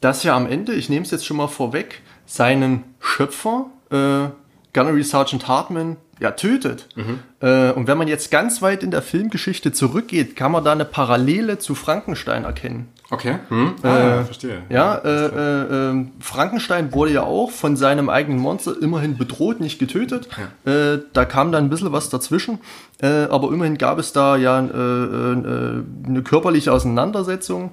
das 0.00 0.22
ja 0.24 0.36
am 0.36 0.46
Ende, 0.46 0.72
ich 0.74 0.88
nehme 0.88 1.04
es 1.04 1.10
jetzt 1.10 1.26
schon 1.26 1.36
mal 1.36 1.48
vorweg, 1.48 2.02
seinen 2.26 2.84
Schöpfer, 3.00 3.66
äh, 3.90 4.28
Gunnery 4.72 5.02
Sergeant 5.02 5.48
Hartman, 5.48 5.96
ja, 6.20 6.32
tötet. 6.32 6.86
Mhm. 6.96 7.20
Äh, 7.40 7.72
und 7.72 7.86
wenn 7.86 7.96
man 7.96 8.06
jetzt 8.06 8.30
ganz 8.30 8.60
weit 8.60 8.82
in 8.82 8.90
der 8.90 9.02
Filmgeschichte 9.02 9.72
zurückgeht, 9.72 10.36
kann 10.36 10.52
man 10.52 10.62
da 10.62 10.72
eine 10.72 10.84
Parallele 10.84 11.58
zu 11.58 11.74
Frankenstein 11.74 12.44
erkennen. 12.44 12.88
Okay. 13.10 13.38
Hm. 13.48 13.74
Äh, 13.82 13.88
ah, 13.88 14.24
verstehe. 14.24 14.62
Ja, 14.68 14.94
äh, 14.96 15.26
äh, 15.26 15.90
ähm, 15.90 16.12
Frankenstein 16.20 16.92
wurde 16.92 17.12
ja 17.12 17.24
auch 17.24 17.50
von 17.50 17.74
seinem 17.76 18.08
eigenen 18.08 18.38
Monster 18.38 18.74
immerhin 18.80 19.16
bedroht, 19.16 19.58
nicht 19.58 19.80
getötet. 19.80 20.28
Ja. 20.64 20.72
Äh, 20.72 21.00
da 21.12 21.24
kam 21.24 21.50
dann 21.50 21.64
ein 21.64 21.70
bisschen 21.70 21.90
was 21.90 22.08
dazwischen. 22.08 22.60
Äh, 23.02 23.24
aber 23.24 23.48
immerhin 23.48 23.78
gab 23.78 23.98
es 23.98 24.12
da 24.12 24.36
ja 24.36 24.58
eine 24.58 26.22
körperliche 26.22 26.72
Auseinandersetzung, 26.72 27.72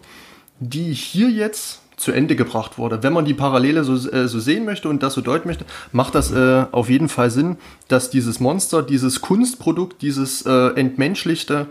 die 0.60 0.94
hier 0.94 1.30
jetzt 1.30 1.82
zu 1.98 2.12
Ende 2.12 2.36
gebracht 2.36 2.78
wurde. 2.78 3.02
Wenn 3.02 3.12
man 3.12 3.26
die 3.26 3.34
Parallele 3.34 3.84
so, 3.84 3.96
äh, 4.10 4.28
so 4.28 4.40
sehen 4.40 4.66
möchte 4.66 4.88
und 4.88 5.02
das 5.02 5.16
so 5.16 5.22
deuten 5.22 5.48
möchte, 5.48 5.66
macht 5.92 6.14
das 6.14 6.32
äh, 6.32 6.66
auf 6.72 6.90
jeden 6.90 7.10
Fall 7.10 7.32
Sinn, 7.32 7.58
dass 7.88 8.12
dieses 8.12 8.40
Monster, 8.40 8.84
dieses 8.84 9.20
Kunstprodukt, 9.20 10.02
dieses 10.04 10.44
äh, 10.46 10.68
entmenschlichte 10.80 11.66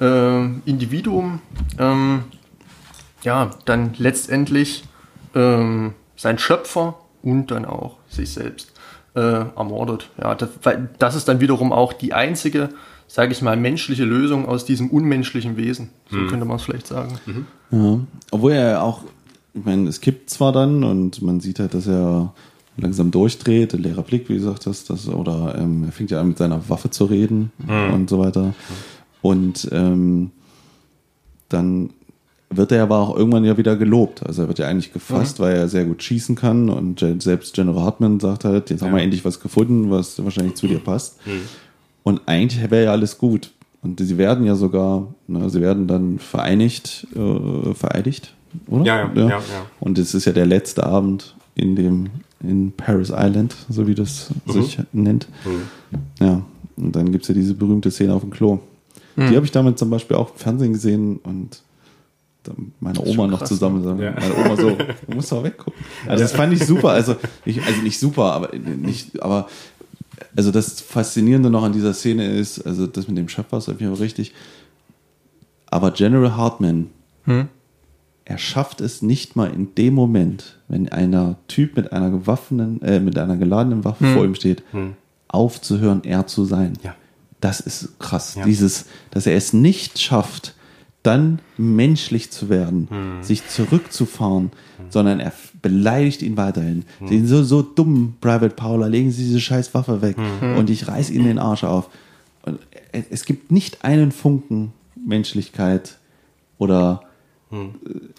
äh, 0.00 0.44
Individuum, 0.64 1.40
ähm, 1.78 2.24
ja, 3.22 3.50
dann 3.64 3.94
letztendlich 3.98 4.84
ähm, 5.34 5.94
sein 6.16 6.38
Schöpfer 6.38 6.96
und 7.22 7.50
dann 7.52 7.64
auch 7.64 7.96
sich 8.08 8.32
selbst 8.32 8.72
äh, 9.14 9.20
ermordet. 9.20 10.10
Ja, 10.20 10.34
das, 10.34 10.50
weil 10.64 10.88
das 10.98 11.14
ist 11.14 11.28
dann 11.28 11.40
wiederum 11.40 11.72
auch 11.72 11.92
die 11.92 12.14
einzige, 12.14 12.70
sage 13.06 13.30
ich 13.32 13.42
mal, 13.42 13.56
menschliche 13.56 14.04
Lösung 14.04 14.46
aus 14.46 14.64
diesem 14.64 14.90
unmenschlichen 14.90 15.56
Wesen. 15.56 15.90
So 16.10 16.16
hm. 16.16 16.28
könnte 16.28 16.44
man 16.46 16.56
es 16.56 16.64
vielleicht 16.64 16.88
sagen. 16.88 17.18
Mhm. 17.26 17.46
Ja. 17.70 17.98
Obwohl 18.32 18.52
er 18.52 18.82
auch 18.82 19.02
ich 19.58 19.64
meine, 19.64 19.88
es 19.88 20.00
kippt 20.00 20.30
zwar 20.30 20.52
dann 20.52 20.84
und 20.84 21.22
man 21.22 21.40
sieht 21.40 21.58
halt, 21.58 21.74
dass 21.74 21.86
er 21.86 22.32
langsam 22.76 23.10
durchdreht, 23.10 23.74
ein 23.74 23.82
leerer 23.82 24.02
Blick, 24.02 24.28
wie 24.28 24.34
du 24.34 24.40
gesagt 24.40 24.66
hast, 24.66 24.88
das, 24.90 25.08
oder 25.08 25.56
ähm, 25.58 25.84
er 25.84 25.92
fängt 25.92 26.10
ja 26.10 26.20
an 26.20 26.28
mit 26.28 26.38
seiner 26.38 26.68
Waffe 26.68 26.90
zu 26.90 27.04
reden 27.06 27.50
mhm. 27.58 27.94
und 27.94 28.10
so 28.10 28.18
weiter. 28.18 28.54
Und 29.20 29.68
ähm, 29.72 30.30
dann 31.48 31.90
wird 32.50 32.72
er 32.72 32.82
aber 32.82 32.98
auch 32.98 33.16
irgendwann 33.16 33.44
ja 33.44 33.56
wieder 33.58 33.76
gelobt. 33.76 34.24
Also 34.24 34.42
er 34.42 34.48
wird 34.48 34.58
ja 34.58 34.68
eigentlich 34.68 34.92
gefasst, 34.92 35.38
mhm. 35.38 35.44
weil 35.44 35.56
er 35.56 35.68
sehr 35.68 35.84
gut 35.84 36.02
schießen 36.02 36.36
kann 36.36 36.70
und 36.70 37.04
selbst 37.18 37.54
General 37.54 37.82
Hartman 37.82 38.20
sagt 38.20 38.44
halt, 38.44 38.70
jetzt 38.70 38.80
ja. 38.80 38.86
haben 38.86 38.94
wir 38.94 39.02
endlich 39.02 39.24
was 39.24 39.40
gefunden, 39.40 39.90
was 39.90 40.22
wahrscheinlich 40.22 40.54
zu 40.54 40.66
dir 40.66 40.78
passt. 40.78 41.26
Mhm. 41.26 41.40
Und 42.04 42.22
eigentlich 42.26 42.70
wäre 42.70 42.84
ja 42.84 42.92
alles 42.92 43.18
gut. 43.18 43.50
Und 43.82 44.00
sie 44.00 44.18
werden 44.18 44.44
ja 44.44 44.54
sogar, 44.54 45.14
ne, 45.26 45.50
sie 45.50 45.60
werden 45.60 45.86
dann 45.86 46.18
vereinigt, 46.18 47.06
äh, 47.14 47.74
vereidigt, 47.74 48.34
oder? 48.66 48.84
Ja, 48.84 49.12
ja, 49.14 49.22
ja. 49.22 49.28
ja, 49.28 49.42
Und 49.80 49.98
es 49.98 50.14
ist 50.14 50.24
ja 50.24 50.32
der 50.32 50.46
letzte 50.46 50.84
Abend 50.84 51.34
in 51.54 51.76
dem 51.76 52.10
in 52.40 52.72
Paris 52.72 53.10
Island, 53.10 53.56
so 53.68 53.86
wie 53.88 53.94
das 53.94 54.30
mhm. 54.46 54.52
sich 54.52 54.78
nennt. 54.92 55.28
Mhm. 55.44 56.24
Ja, 56.24 56.42
und 56.76 56.94
dann 56.94 57.10
gibt 57.10 57.24
es 57.24 57.28
ja 57.28 57.34
diese 57.34 57.54
berühmte 57.54 57.90
Szene 57.90 58.14
auf 58.14 58.22
dem 58.22 58.30
Klo. 58.30 58.60
Mhm. 59.16 59.30
Die 59.30 59.36
habe 59.36 59.44
ich 59.44 59.50
damit 59.50 59.78
zum 59.78 59.90
Beispiel 59.90 60.16
auch 60.16 60.30
im 60.30 60.36
Fernsehen 60.36 60.72
gesehen 60.72 61.16
und 61.16 61.62
meine 62.80 63.00
Oma 63.00 63.26
noch 63.26 63.40
krass, 63.40 63.48
zusammen. 63.48 63.82
Ne? 63.82 64.04
Ja. 64.04 64.12
Meine 64.12 64.34
Oma 64.36 64.56
so, 64.56 64.70
du 64.70 65.14
musst 65.14 65.30
doch 65.32 65.42
weggucken. 65.44 65.78
Also 66.06 66.24
das 66.24 66.32
fand 66.32 66.52
ich 66.52 66.64
super. 66.64 66.90
Also, 66.90 67.16
ich, 67.44 67.62
also 67.62 67.82
nicht 67.82 67.98
super, 67.98 68.32
aber 68.32 68.56
nicht, 68.56 69.22
aber 69.22 69.48
also 70.36 70.50
das 70.50 70.80
Faszinierende 70.80 71.50
noch 71.50 71.62
an 71.62 71.72
dieser 71.72 71.92
Szene 71.94 72.26
ist, 72.26 72.64
also 72.66 72.86
das 72.86 73.08
mit 73.08 73.18
dem 73.18 73.28
Schöpfer 73.28 73.58
ist 73.58 73.68
auf 73.68 73.80
jeden 73.80 73.94
Fall 73.94 74.02
richtig. 74.02 74.32
Aber 75.66 75.90
General 75.90 76.36
Hartman, 76.36 76.88
hm? 77.24 77.48
Er 78.28 78.36
schafft 78.36 78.82
es 78.82 79.00
nicht 79.00 79.36
mal 79.36 79.50
in 79.50 79.74
dem 79.74 79.94
Moment, 79.94 80.58
wenn 80.68 80.90
einer 80.90 81.36
Typ 81.48 81.76
mit 81.76 81.94
einer 81.94 82.10
gewaffneten, 82.10 82.82
äh, 82.82 83.00
mit 83.00 83.16
einer 83.16 83.38
geladenen 83.38 83.86
Waffe 83.86 84.04
hm. 84.04 84.14
vor 84.14 84.24
ihm 84.26 84.34
steht, 84.34 84.62
hm. 84.70 84.96
aufzuhören, 85.28 86.04
er 86.04 86.26
zu 86.26 86.44
sein. 86.44 86.74
Ja. 86.82 86.94
Das 87.40 87.60
ist 87.60 87.98
krass. 87.98 88.34
Ja. 88.34 88.44
Dieses, 88.44 88.84
dass 89.10 89.26
er 89.26 89.34
es 89.34 89.54
nicht 89.54 89.98
schafft, 89.98 90.54
dann 91.02 91.38
menschlich 91.56 92.30
zu 92.30 92.50
werden, 92.50 92.88
hm. 92.90 93.22
sich 93.22 93.48
zurückzufahren, 93.48 94.50
hm. 94.76 94.86
sondern 94.90 95.20
er 95.20 95.32
beleidigt 95.62 96.20
ihn 96.20 96.36
weiterhin. 96.36 96.84
Hm. 96.98 97.08
Sie 97.08 97.16
sind 97.16 97.28
so, 97.28 97.42
so 97.44 97.62
dumm, 97.62 98.16
Private 98.20 98.54
Paula, 98.54 98.88
legen 98.88 99.10
Sie 99.10 99.24
diese 99.24 99.40
scheiß 99.40 99.72
Waffe 99.72 100.02
weg 100.02 100.18
hm. 100.40 100.58
und 100.58 100.68
ich 100.68 100.86
reiß 100.86 101.08
Ihnen 101.08 101.24
den 101.24 101.38
Arsch 101.38 101.64
auf. 101.64 101.88
Und 102.42 102.58
es 102.92 103.24
gibt 103.24 103.50
nicht 103.50 103.84
einen 103.84 104.12
Funken 104.12 104.74
Menschlichkeit 104.94 105.96
oder 106.58 107.07
hm. 107.50 107.74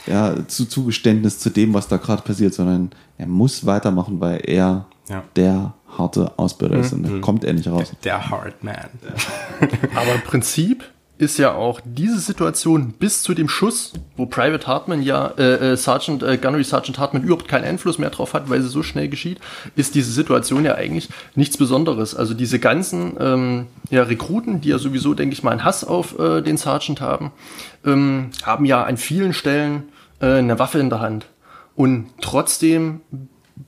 ja, 0.07 0.47
zu 0.47 0.65
Zugeständnis 0.65 1.39
zu 1.39 1.49
dem, 1.49 1.73
was 1.73 1.88
da 1.88 1.97
gerade 1.97 2.23
passiert, 2.23 2.53
sondern 2.53 2.91
er 3.17 3.27
muss 3.27 3.65
weitermachen, 3.65 4.19
weil 4.19 4.41
er 4.45 4.88
ja. 5.07 5.23
der 5.36 5.73
harte 5.97 6.38
Ausbilder 6.38 6.77
ist 6.77 6.93
und 6.93 7.03
dann 7.03 7.21
kommt 7.21 7.43
er 7.43 7.53
nicht 7.53 7.67
raus. 7.67 7.91
Der, 8.03 8.17
der 8.17 8.30
Hard 8.30 8.63
Man. 8.63 8.75
Aber 9.95 10.15
im 10.15 10.21
Prinzip 10.21 10.84
ist 11.20 11.38
ja 11.38 11.53
auch 11.53 11.82
diese 11.84 12.17
Situation 12.17 12.93
bis 12.97 13.24
zu 13.24 13.34
dem 13.34 13.49
Schuss, 13.49 13.91
wo 14.15 14.26
Private 14.26 14.65
Hartman 14.65 15.01
ja, 15.01 15.28
äh, 15.38 15.74
äh, 15.74 15.78
Sergeant, 15.78 16.24
äh, 16.24 16.38
Gunnery 16.38 16.63
Sergeant 16.63 16.97
Hartman 16.97 17.24
überhaupt 17.24 17.49
keinen 17.49 17.65
Einfluss 17.65 17.97
mehr 17.97 18.09
drauf 18.09 18.34
hat, 18.34 18.49
weil 18.49 18.61
sie 18.61 18.70
so 18.70 18.84
schnell 18.84 19.09
geschieht, 19.09 19.39
ist 19.76 19.95
diese 19.95 20.13
Situation 20.13 20.63
ja 20.63 20.76
eigentlich 20.76 21.09
nichts 21.36 21.57
Besonderes. 21.57 22.15
Also 22.15 22.34
diese 22.34 22.57
ganzen 22.57 23.17
ähm, 23.20 23.67
ja, 23.89 24.03
Rekruten, 24.03 24.61
die 24.61 24.70
ja 24.70 24.78
sowieso, 24.78 25.13
denke 25.13 25.34
ich 25.34 25.43
mal, 25.43 25.51
einen 25.51 25.65
Hass 25.65 25.84
auf 25.84 26.17
äh, 26.17 26.41
den 26.41 26.55
Sergeant 26.55 27.01
haben, 27.01 27.34
ähm, 27.86 28.30
haben 28.43 28.63
ja 28.63 28.84
an 28.86 28.95
vielen 28.95 29.34
Stellen 29.34 29.89
äh, 30.22 30.38
eine 30.38 30.57
Waffe 30.57 30.80
in 30.80 30.89
der 30.89 31.01
Hand. 31.01 31.26
Und 31.76 32.07
trotzdem 32.22 33.01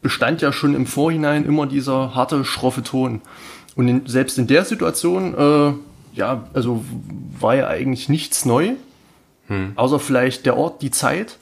bestand 0.01 0.41
ja 0.41 0.53
schon 0.53 0.73
im 0.73 0.85
Vorhinein 0.85 1.43
immer 1.43 1.67
dieser 1.67 2.15
harte, 2.15 2.45
schroffe 2.45 2.81
Ton. 2.81 3.21
Und 3.75 3.89
in, 3.89 4.05
selbst 4.05 4.37
in 4.37 4.47
der 4.47 4.63
Situation 4.63 5.33
äh, 5.33 5.73
ja, 6.13 6.47
also 6.53 6.83
war 7.39 7.55
ja 7.55 7.67
eigentlich 7.67 8.09
nichts 8.09 8.45
neu, 8.45 8.71
hm. 9.47 9.73
außer 9.75 9.99
vielleicht 9.99 10.45
der 10.45 10.57
Ort, 10.57 10.81
die 10.81 10.91
Zeit, 10.91 11.37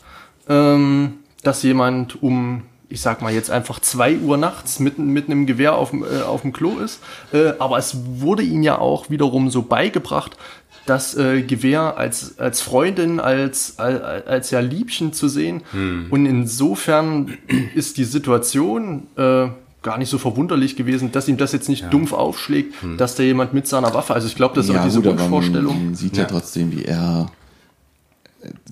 ähm, 0.48 1.16
dass 1.44 1.64
jemand 1.64 2.22
um, 2.22 2.64
ich 2.90 3.02
sag 3.02 3.22
mal 3.22 3.34
jetzt 3.34 3.52
einfach 3.52 3.80
zwei 3.80 4.18
Uhr 4.18 4.38
nachts 4.38 4.80
mitten 4.80 5.08
mit 5.08 5.28
einem 5.28 5.46
Gewehr 5.46 5.76
auf, 5.76 5.94
äh, 5.94 6.22
auf 6.22 6.42
dem 6.42 6.54
Klo 6.54 6.80
ist. 6.80 7.02
Äh, 7.32 7.54
aber 7.60 7.78
es 7.78 7.98
wurde 8.20 8.44
ihm 8.44 8.64
ja 8.64 8.80
auch 8.80 9.10
wiederum 9.10 9.50
so 9.50 9.62
beigebracht, 9.62 10.38
das 10.86 11.16
äh, 11.16 11.44
Gewehr 11.44 11.98
als, 11.98 12.40
als 12.40 12.62
Freundin, 12.62 13.20
als, 13.20 13.78
als, 13.78 14.28
als 14.28 14.52
ja 14.52 14.60
Liebchen 14.60 15.14
zu 15.14 15.28
sehen. 15.28 15.62
Hm. 15.72 16.08
Und 16.10 16.26
insofern 16.26 17.38
ist 17.76 17.98
die 17.98 18.06
Situation, 18.06 19.08
äh, 19.16 19.50
gar 19.82 19.98
nicht 19.98 20.10
so 20.10 20.18
verwunderlich 20.18 20.76
gewesen, 20.76 21.12
dass 21.12 21.28
ihm 21.28 21.38
das 21.38 21.52
jetzt 21.52 21.70
nicht 21.70 21.84
ja. 21.84 21.90
dumpf 21.90 22.14
aufschlägt, 22.14 22.82
hm. 22.82 22.98
dass 22.98 23.16
da 23.16 23.24
jemand 23.24 23.54
mit 23.54 23.68
seiner 23.68 23.94
Waffe, 23.94 24.14
also 24.14 24.28
ich 24.28 24.36
glaube, 24.36 24.56
das 24.56 24.68
ist 24.68 24.74
ja, 24.74 24.82
auch 24.82 24.86
diese 24.86 25.02
gut, 25.02 25.12
Wunschvorstellung. 25.12 25.86
Man 25.86 25.96
sieht 25.96 26.18
ja. 26.18 26.24
ja 26.24 26.30
trotzdem, 26.30 26.72
wie 26.72 26.84
er, 26.84 27.32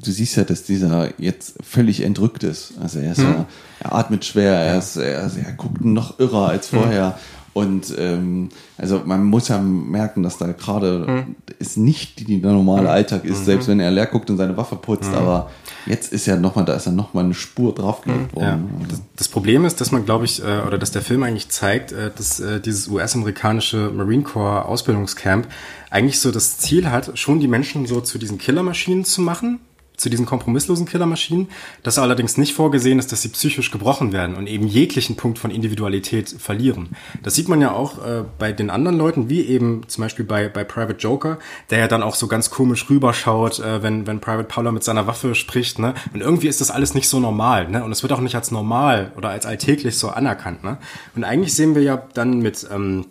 du 0.04 0.12
siehst 0.12 0.36
ja, 0.36 0.44
dass 0.44 0.64
dieser 0.64 1.10
jetzt 1.18 1.56
völlig 1.64 2.04
entrückt 2.04 2.44
ist. 2.44 2.74
Also 2.82 3.00
er 3.00 3.14
ist 3.14 3.20
hm. 3.20 3.26
ja, 3.26 3.46
er 3.80 3.96
atmet 3.96 4.26
schwer, 4.26 4.54
er, 4.54 4.80
ist, 4.80 4.98
er, 4.98 5.32
er 5.32 5.54
guckt 5.54 5.84
noch 5.86 6.20
irrer 6.20 6.50
als 6.50 6.72
hm. 6.72 6.80
vorher. 6.80 7.06
Hm. 7.08 7.14
Und 7.54 7.96
ähm, 7.98 8.50
also 8.78 9.02
man 9.04 9.24
muss 9.24 9.48
ja 9.48 9.58
merken, 9.58 10.22
dass 10.22 10.38
da 10.38 10.46
gerade 10.52 11.08
hm. 11.08 11.36
es 11.58 11.76
nicht 11.76 12.30
der 12.30 12.52
normale 12.52 12.82
hm. 12.82 12.90
Alltag 12.90 13.26
ist, 13.26 13.46
selbst 13.46 13.68
wenn 13.68 13.80
er 13.80 13.90
leer 13.90 14.06
guckt 14.06 14.30
und 14.30 14.38
seine 14.38 14.58
Waffe 14.58 14.76
putzt, 14.76 15.12
aber 15.12 15.50
Jetzt 15.88 16.12
ist 16.12 16.26
ja 16.26 16.36
nochmal, 16.36 16.66
da 16.66 16.74
ist 16.74 16.86
ja 16.86 16.92
nochmal 16.92 17.24
eine 17.24 17.34
Spur 17.34 17.74
draufgelegt 17.74 18.36
worden. 18.36 18.80
Ja. 18.82 18.88
Das, 18.88 19.02
das, 19.16 19.28
Problem 19.28 19.66
ist, 19.66 19.80
dass 19.82 19.92
man, 19.92 20.06
glaube 20.06 20.26
ich, 20.26 20.44
äh, 20.44 20.62
oder 20.68 20.78
dass 20.78 20.92
der 20.92 21.02
Film 21.02 21.24
eigentlich 21.24 21.50
zeigt, 21.50 21.92
äh, 21.92 22.12
dass 22.16 22.40
äh, 22.40 22.60
dieses 22.60 22.88
US-amerikanische 22.88 23.92
Marine 23.94 24.24
Corps 24.24 24.66
Ausbildungscamp 24.66 25.48
eigentlich 25.90 26.20
so 26.20 26.32
das 26.32 26.58
Ziel 26.58 26.92
hat, 26.92 27.18
schon 27.18 27.40
die 27.40 27.48
Menschen 27.48 27.86
so 27.86 28.02
zu 28.02 28.18
diesen 28.18 28.38
Killermaschinen 28.38 29.06
zu 29.06 29.22
machen, 29.22 29.60
zu 29.98 30.10
diesen 30.10 30.28
kompromisslosen 30.28 30.86
Killermaschinen, 30.86 31.50
dass 31.84 31.98
allerdings 31.98 32.38
nicht 32.38 32.54
vorgesehen 32.54 33.00
ist, 33.00 33.12
dass 33.12 33.24
sie 33.24 33.30
psychisch 33.30 33.72
gebrochen 33.72 34.14
werden 34.14 34.36
und 34.36 34.48
eben 34.48 34.68
jeglichen 34.68 35.16
Punkt 35.16 35.40
von 35.40 35.50
Individualität 35.50 36.30
verlieren. 36.30 36.90
Das 37.24 37.34
sieht 37.34 37.50
man 37.50 37.60
ja 37.62 37.72
auch 37.72 38.06
äh, 38.06 38.24
bei 38.38 38.52
den 38.52 38.70
anderen 38.70 38.98
Leuten, 38.98 39.30
wie 39.30 39.42
eben 39.42 39.82
zum 39.88 40.04
Beispiel 40.04 40.24
bei, 40.24 40.50
bei 40.50 40.64
Private 40.64 41.00
Joker, 41.00 41.40
der 41.72 41.80
ja 41.80 41.88
dann 41.88 42.04
auch 42.04 42.16
so 42.16 42.28
ganz 42.28 42.52
komisch 42.52 42.90
rüberschaut, 42.90 43.60
äh, 43.60 43.82
wenn, 43.82 44.06
wenn 44.06 44.20
Private 44.20 44.48
Paula 44.48 44.72
mit 44.72 44.84
seiner 44.84 45.08
Waffe 45.08 45.34
spricht. 45.34 45.80
Ne? 45.80 45.96
Und 46.14 46.22
irgendwie 46.22 46.48
ist 46.48 46.62
das 46.62 46.70
alles 46.70 46.94
nicht 46.94 47.10
so 47.10 47.20
normal. 47.20 47.68
Ne? 47.68 47.84
Und 47.84 47.92
es 47.92 48.04
wird 48.04 48.14
auch 48.14 48.22
nicht 48.22 48.36
als 48.36 48.52
normal 48.52 49.12
oder 49.18 49.30
als 49.30 49.48
alltäglich 49.48 49.98
so 49.98 50.10
anerkannt. 50.10 50.64
Ne? 50.64 50.78
Und 51.16 51.24
eigentlich 51.24 51.56
sehen 51.56 51.74
wir 51.74 51.82
ja 51.82 52.04
dann 52.14 52.40
mit... 52.40 52.68
Ähm, 52.72 53.06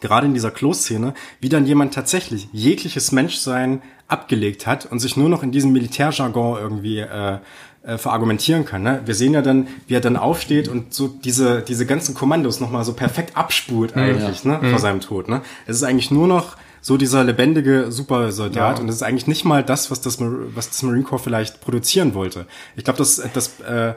gerade 0.00 0.26
in 0.26 0.34
dieser 0.34 0.50
Kloszene, 0.50 1.14
wie 1.40 1.48
dann 1.48 1.66
jemand 1.66 1.94
tatsächlich 1.94 2.48
jegliches 2.52 3.12
Menschsein 3.12 3.82
abgelegt 4.06 4.66
hat 4.66 4.86
und 4.86 5.00
sich 5.00 5.16
nur 5.16 5.28
noch 5.28 5.42
in 5.42 5.52
diesem 5.52 5.72
Militärjargon 5.72 6.58
irgendwie 6.58 7.00
äh, 7.00 7.38
äh, 7.82 7.98
verargumentieren 7.98 8.64
kann. 8.64 8.82
Ne? 8.82 9.02
Wir 9.04 9.14
sehen 9.14 9.34
ja 9.34 9.42
dann, 9.42 9.68
wie 9.86 9.94
er 9.94 10.00
dann 10.00 10.16
aufsteht 10.16 10.68
und 10.68 10.92
so 10.92 11.08
diese, 11.08 11.62
diese 11.62 11.86
ganzen 11.86 12.14
Kommandos 12.14 12.60
nochmal 12.60 12.84
so 12.84 12.92
perfekt 12.92 13.36
abspult 13.36 13.96
eigentlich 13.96 14.44
ja. 14.44 14.52
ne? 14.52 14.58
Mhm. 14.60 14.70
vor 14.70 14.78
seinem 14.78 15.00
Tod. 15.00 15.28
Ne? 15.28 15.42
Es 15.66 15.76
ist 15.76 15.82
eigentlich 15.82 16.10
nur 16.10 16.26
noch 16.26 16.56
so 16.80 16.96
dieser 16.96 17.24
lebendige 17.24 17.90
Supersoldat 17.90 18.76
ja. 18.76 18.82
und 18.82 18.88
es 18.88 18.96
ist 18.96 19.02
eigentlich 19.02 19.26
nicht 19.26 19.44
mal 19.44 19.62
das, 19.62 19.90
was 19.90 20.00
das, 20.00 20.18
was 20.20 20.68
das 20.68 20.82
Marine 20.82 21.04
Corps 21.04 21.22
vielleicht 21.22 21.60
produzieren 21.60 22.14
wollte. 22.14 22.46
Ich 22.76 22.84
glaube, 22.84 22.98
das, 22.98 23.22
das, 23.32 23.60
äh, 23.60 23.94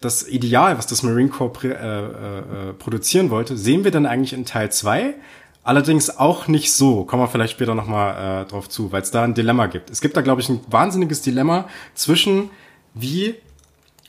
das 0.00 0.26
Ideal, 0.26 0.78
was 0.78 0.86
das 0.86 1.02
Marine 1.02 1.28
Corps 1.28 1.64
äh, 1.64 1.68
äh, 1.68 1.72
äh, 1.72 2.72
produzieren 2.78 3.30
wollte, 3.30 3.56
sehen 3.56 3.84
wir 3.84 3.90
dann 3.90 4.06
eigentlich 4.06 4.32
in 4.32 4.44
Teil 4.44 4.72
zwei 4.72 5.14
Allerdings 5.62 6.16
auch 6.16 6.48
nicht 6.48 6.72
so, 6.72 7.04
kommen 7.04 7.22
wir 7.22 7.28
vielleicht 7.28 7.52
später 7.52 7.74
nochmal 7.74 8.44
äh, 8.44 8.48
drauf 8.48 8.68
zu, 8.68 8.92
weil 8.92 9.02
es 9.02 9.10
da 9.10 9.24
ein 9.24 9.34
Dilemma 9.34 9.66
gibt. 9.66 9.90
Es 9.90 10.00
gibt 10.00 10.16
da, 10.16 10.22
glaube 10.22 10.40
ich, 10.40 10.48
ein 10.48 10.60
wahnsinniges 10.68 11.20
Dilemma 11.20 11.68
zwischen, 11.94 12.50
wie 12.94 13.34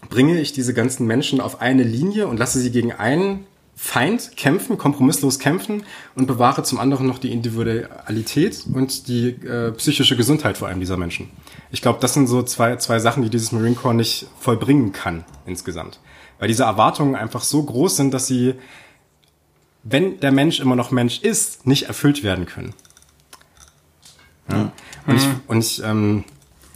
bringe 0.09 0.39
ich 0.39 0.53
diese 0.53 0.73
ganzen 0.73 1.05
Menschen 1.05 1.41
auf 1.41 1.61
eine 1.61 1.83
Linie 1.83 2.27
und 2.27 2.37
lasse 2.37 2.59
sie 2.59 2.71
gegen 2.71 2.93
einen 2.93 3.45
Feind 3.75 4.37
kämpfen, 4.37 4.77
kompromisslos 4.77 5.39
kämpfen 5.39 5.83
und 6.15 6.27
bewahre 6.27 6.63
zum 6.63 6.79
anderen 6.79 7.07
noch 7.07 7.17
die 7.17 7.31
Individualität 7.31 8.63
und 8.71 9.07
die 9.07 9.29
äh, 9.29 9.71
psychische 9.71 10.15
Gesundheit 10.15 10.57
vor 10.57 10.67
allem 10.67 10.79
dieser 10.79 10.97
Menschen. 10.97 11.29
Ich 11.71 11.81
glaube, 11.81 11.99
das 11.99 12.13
sind 12.13 12.27
so 12.27 12.43
zwei, 12.43 12.75
zwei 12.75 12.99
Sachen, 12.99 13.23
die 13.23 13.29
dieses 13.29 13.51
Marine 13.51 13.75
Corps 13.75 13.95
nicht 13.95 14.27
vollbringen 14.39 14.91
kann 14.91 15.25
insgesamt. 15.45 15.99
Weil 16.37 16.47
diese 16.47 16.63
Erwartungen 16.63 17.15
einfach 17.15 17.41
so 17.41 17.63
groß 17.63 17.97
sind, 17.97 18.13
dass 18.13 18.27
sie 18.27 18.53
wenn 19.83 20.19
der 20.19 20.31
Mensch 20.31 20.59
immer 20.59 20.75
noch 20.75 20.91
Mensch 20.91 21.21
ist, 21.21 21.65
nicht 21.65 21.83
erfüllt 21.83 22.23
werden 22.23 22.45
können. 22.45 22.73
Ja. 24.49 24.71
Und 25.07 25.15
ich, 25.15 25.27
und 25.47 25.59
ich, 25.59 25.83
ähm, 25.83 26.23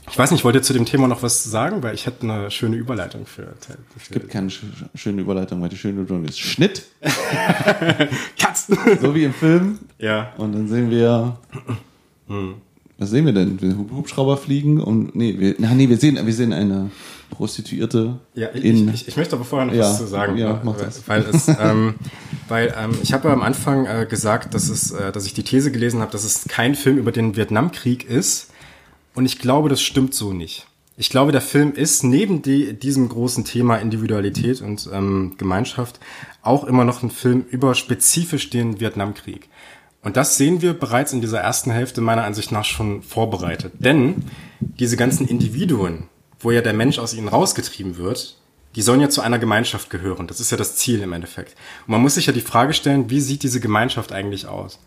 ich 0.10 0.18
weiß 0.18 0.32
nicht, 0.32 0.44
wollt 0.44 0.56
ihr 0.56 0.62
zu 0.62 0.74
dem 0.74 0.86
Thema 0.86 1.08
noch 1.08 1.24
was 1.24 1.44
sagen? 1.44 1.84
Weil 1.84 1.96
ich 1.96 2.06
hätte 2.06 2.24
eine 2.24 2.52
schöne 2.52 2.76
Überleitung 2.76 3.26
für. 3.26 3.54
für 3.60 3.78
es 3.98 4.10
gibt 4.10 4.30
keine 4.30 4.50
sch 4.50 4.64
schöne 4.94 5.22
Überleitung, 5.22 5.62
weil 5.62 5.70
die 5.70 5.78
schöne 5.78 6.02
Überleitung 6.02 6.26
ist 6.26 6.40
Schnitt. 6.40 6.86
Katzen. 8.40 8.78
So 9.02 9.16
wie 9.16 9.24
im 9.24 9.34
Film. 9.34 9.80
Ja. 9.98 10.34
Und 10.38 10.54
dann 10.54 10.68
sehen 10.68 10.90
wir. 10.90 11.38
Hm. 12.28 12.56
Was 12.98 13.10
sehen 13.10 13.26
wir 13.26 13.34
denn? 13.34 13.62
Wir 13.62 13.78
Hubschrauber 13.78 14.38
fliegen 14.38 14.80
und 14.80 15.16
nee, 15.16 15.36
wir, 15.38 15.56
na, 15.58 15.74
nee, 15.74 15.90
wir 15.90 15.98
sehen, 15.98 16.18
wir 16.24 16.34
sehen 16.34 16.54
eine 16.54 16.92
Prostituierte. 17.30 18.20
Ja, 18.34 18.50
ich, 18.54 18.64
in, 18.64 18.94
ich, 18.94 19.08
ich 19.08 19.18
möchte 19.18 19.36
aber 19.36 19.46
vorher 19.46 19.68
noch 19.68 19.74
ja, 19.74 19.82
was 19.82 19.98
zu 19.98 20.08
sagen. 20.08 20.38
Ja, 20.38 20.62
mach 20.64 20.78
das. 20.78 21.08
Weil, 21.08 21.24
es, 21.24 21.48
ähm, 21.48 21.96
weil 22.48 22.74
ähm, 22.78 22.98
ich 23.02 23.14
habe 23.14 23.30
am 23.30 23.42
Anfang 23.42 23.86
äh, 23.86 24.06
gesagt, 24.10 24.54
dass, 24.54 24.70
es, 24.70 24.92
äh, 24.92 25.12
dass 25.12 25.26
ich 25.26 25.34
die 25.34 25.44
These 25.44 25.72
gelesen 25.72 26.02
habe, 26.02 26.12
dass 26.12 26.24
es 26.24 26.46
kein 26.48 26.76
Film 26.76 26.98
über 26.98 27.12
den 27.12 27.36
Vietnamkrieg 27.36 28.10
ist. 28.10 28.52
Und 29.14 29.26
ich 29.26 29.40
glaube, 29.40 29.70
das 29.70 29.82
stimmt 29.82 30.14
so 30.14 30.34
nicht. 30.34 30.68
Ich 30.98 31.10
glaube, 31.10 31.32
der 31.34 31.42
Film 31.42 31.74
ist 31.74 32.04
neben 32.04 32.42
die, 32.42 32.74
diesem 32.74 33.10
großen 33.10 33.44
Thema 33.44 33.78
Individualität 33.78 34.62
und 34.62 34.90
ähm, 34.94 35.34
Gemeinschaft 35.38 36.00
auch 36.42 36.64
immer 36.64 36.86
noch 36.86 37.04
ein 37.04 37.12
Film 37.12 37.44
über 37.50 37.76
spezifisch 37.76 38.50
den 38.50 38.80
Vietnamkrieg. 38.80 39.50
Und 40.04 40.16
das 40.18 40.38
sehen 40.38 40.62
wir 40.62 40.74
bereits 40.74 41.14
in 41.14 41.22
dieser 41.22 41.40
ersten 41.40 41.72
Hälfte 41.72 42.00
meiner 42.00 42.24
Ansicht 42.24 42.52
nach 42.52 42.64
schon 42.64 43.02
vorbereitet. 43.02 43.74
Denn 43.80 44.24
diese 44.60 44.98
ganzen 44.98 45.28
Individuen, 45.28 46.04
wo 46.40 46.52
ja 46.52 46.62
der 46.62 46.74
Mensch 46.74 47.00
aus 47.00 47.14
ihnen 47.14 47.28
rausgetrieben 47.28 47.98
wird, 47.98 48.38
die 48.76 48.82
sollen 48.82 49.02
ja 49.02 49.10
zu 49.10 49.22
einer 49.22 49.40
Gemeinschaft 49.40 49.90
gehören. 49.90 50.28
Das 50.28 50.40
ist 50.40 50.52
ja 50.52 50.58
das 50.58 50.76
Ziel 50.76 51.02
im 51.02 51.14
Endeffekt. 51.14 51.56
Und 51.88 51.92
man 51.92 52.02
muss 52.02 52.16
sich 52.16 52.26
ja 52.26 52.34
die 52.34 52.42
Frage 52.42 52.74
stellen, 52.74 53.10
wie 53.10 53.22
sieht 53.22 53.44
diese 53.44 53.62
Gemeinschaft 53.62 54.12
eigentlich 54.12 54.48
aus? 54.48 54.80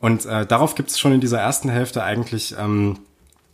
Und 0.00 0.26
äh, 0.26 0.44
darauf 0.44 0.74
gibt 0.74 0.90
es 0.90 0.98
schon 0.98 1.12
in 1.12 1.20
dieser 1.20 1.40
ersten 1.40 1.70
Hälfte 1.70 2.02
eigentlich 2.02 2.54
ähm, 2.58 2.98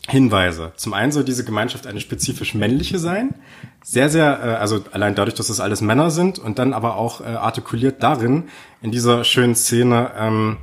Hinweise. 0.09 0.73
Zum 0.77 0.95
einen 0.95 1.13
soll 1.13 1.23
diese 1.23 1.45
Gemeinschaft 1.45 1.87
eine 1.87 2.01
spezifisch 2.01 2.55
männliche 2.55 2.99
sein, 2.99 3.35
sehr, 3.85 4.09
sehr, 4.09 4.41
äh, 4.43 4.49
also 4.57 4.83
allein 4.91 5.15
dadurch, 5.15 5.37
dass 5.37 5.47
das 5.47 5.61
alles 5.61 5.81
Männer 5.81 6.11
sind 6.11 6.39
und 6.39 6.59
dann 6.59 6.73
aber 6.73 6.97
auch 6.97 7.21
äh, 7.21 7.25
artikuliert 7.27 8.03
darin, 8.03 8.49
in 8.83 8.91
dieser 8.91 9.23
schönen 9.23 9.55
Szene, 9.55 10.11
ähm, 10.17 10.57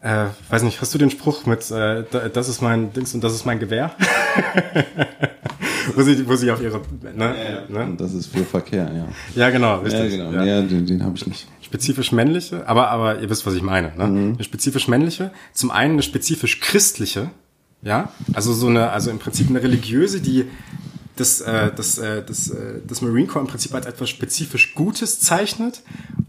äh, 0.00 0.26
weiß 0.48 0.62
nicht, 0.62 0.80
hast 0.80 0.94
du 0.94 0.98
den 0.98 1.10
Spruch 1.10 1.46
mit, 1.46 1.70
äh, 1.70 2.04
das 2.32 2.48
ist 2.48 2.62
mein 2.62 2.92
Dings 2.92 3.14
und 3.14 3.24
das 3.24 3.34
ist 3.34 3.44
mein 3.44 3.58
Gewehr? 3.58 3.92
wo, 5.94 6.02
sie, 6.02 6.28
wo 6.28 6.36
sie 6.36 6.50
auf 6.50 6.62
ihre. 6.62 6.80
Ne, 7.16 7.64
ja, 7.70 7.86
ne? 7.86 7.96
Das 7.96 8.14
ist 8.14 8.28
für 8.28 8.44
Verkehr, 8.44 8.90
ja. 8.94 9.08
Ja, 9.34 9.50
genau, 9.50 9.78
richtig. 9.80 10.14
Ja, 10.14 10.30
genau. 10.30 10.44
Ja. 10.44 10.62
den, 10.62 10.86
den 10.86 11.04
habe 11.04 11.16
ich 11.16 11.26
nicht. 11.26 11.48
Spezifisch 11.60 12.12
männliche, 12.12 12.66
aber, 12.68 12.88
aber 12.90 13.20
ihr 13.20 13.28
wisst, 13.28 13.44
was 13.44 13.54
ich 13.54 13.62
meine. 13.62 13.92
Ne? 13.96 14.06
Mhm. 14.06 14.34
Eine 14.34 14.44
spezifisch 14.44 14.88
männliche, 14.88 15.32
zum 15.52 15.70
einen 15.70 15.94
eine 15.94 16.02
spezifisch 16.02 16.60
christliche, 16.60 17.30
ja, 17.82 18.12
also 18.32 18.52
so 18.52 18.68
eine, 18.68 18.90
also 18.90 19.10
im 19.10 19.18
Prinzip 19.18 19.50
eine 19.50 19.62
religiöse, 19.62 20.20
die 20.20 20.46
das, 21.18 21.40
äh, 21.40 21.70
das, 21.74 21.98
äh, 21.98 22.22
das, 22.24 22.50
äh, 22.50 22.80
das 22.86 23.02
Marine 23.02 23.26
Corps 23.26 23.40
im 23.40 23.46
Prinzip 23.46 23.74
als 23.74 23.86
etwas 23.86 24.08
spezifisch 24.08 24.74
Gutes 24.74 25.20
zeichnet. 25.20 25.82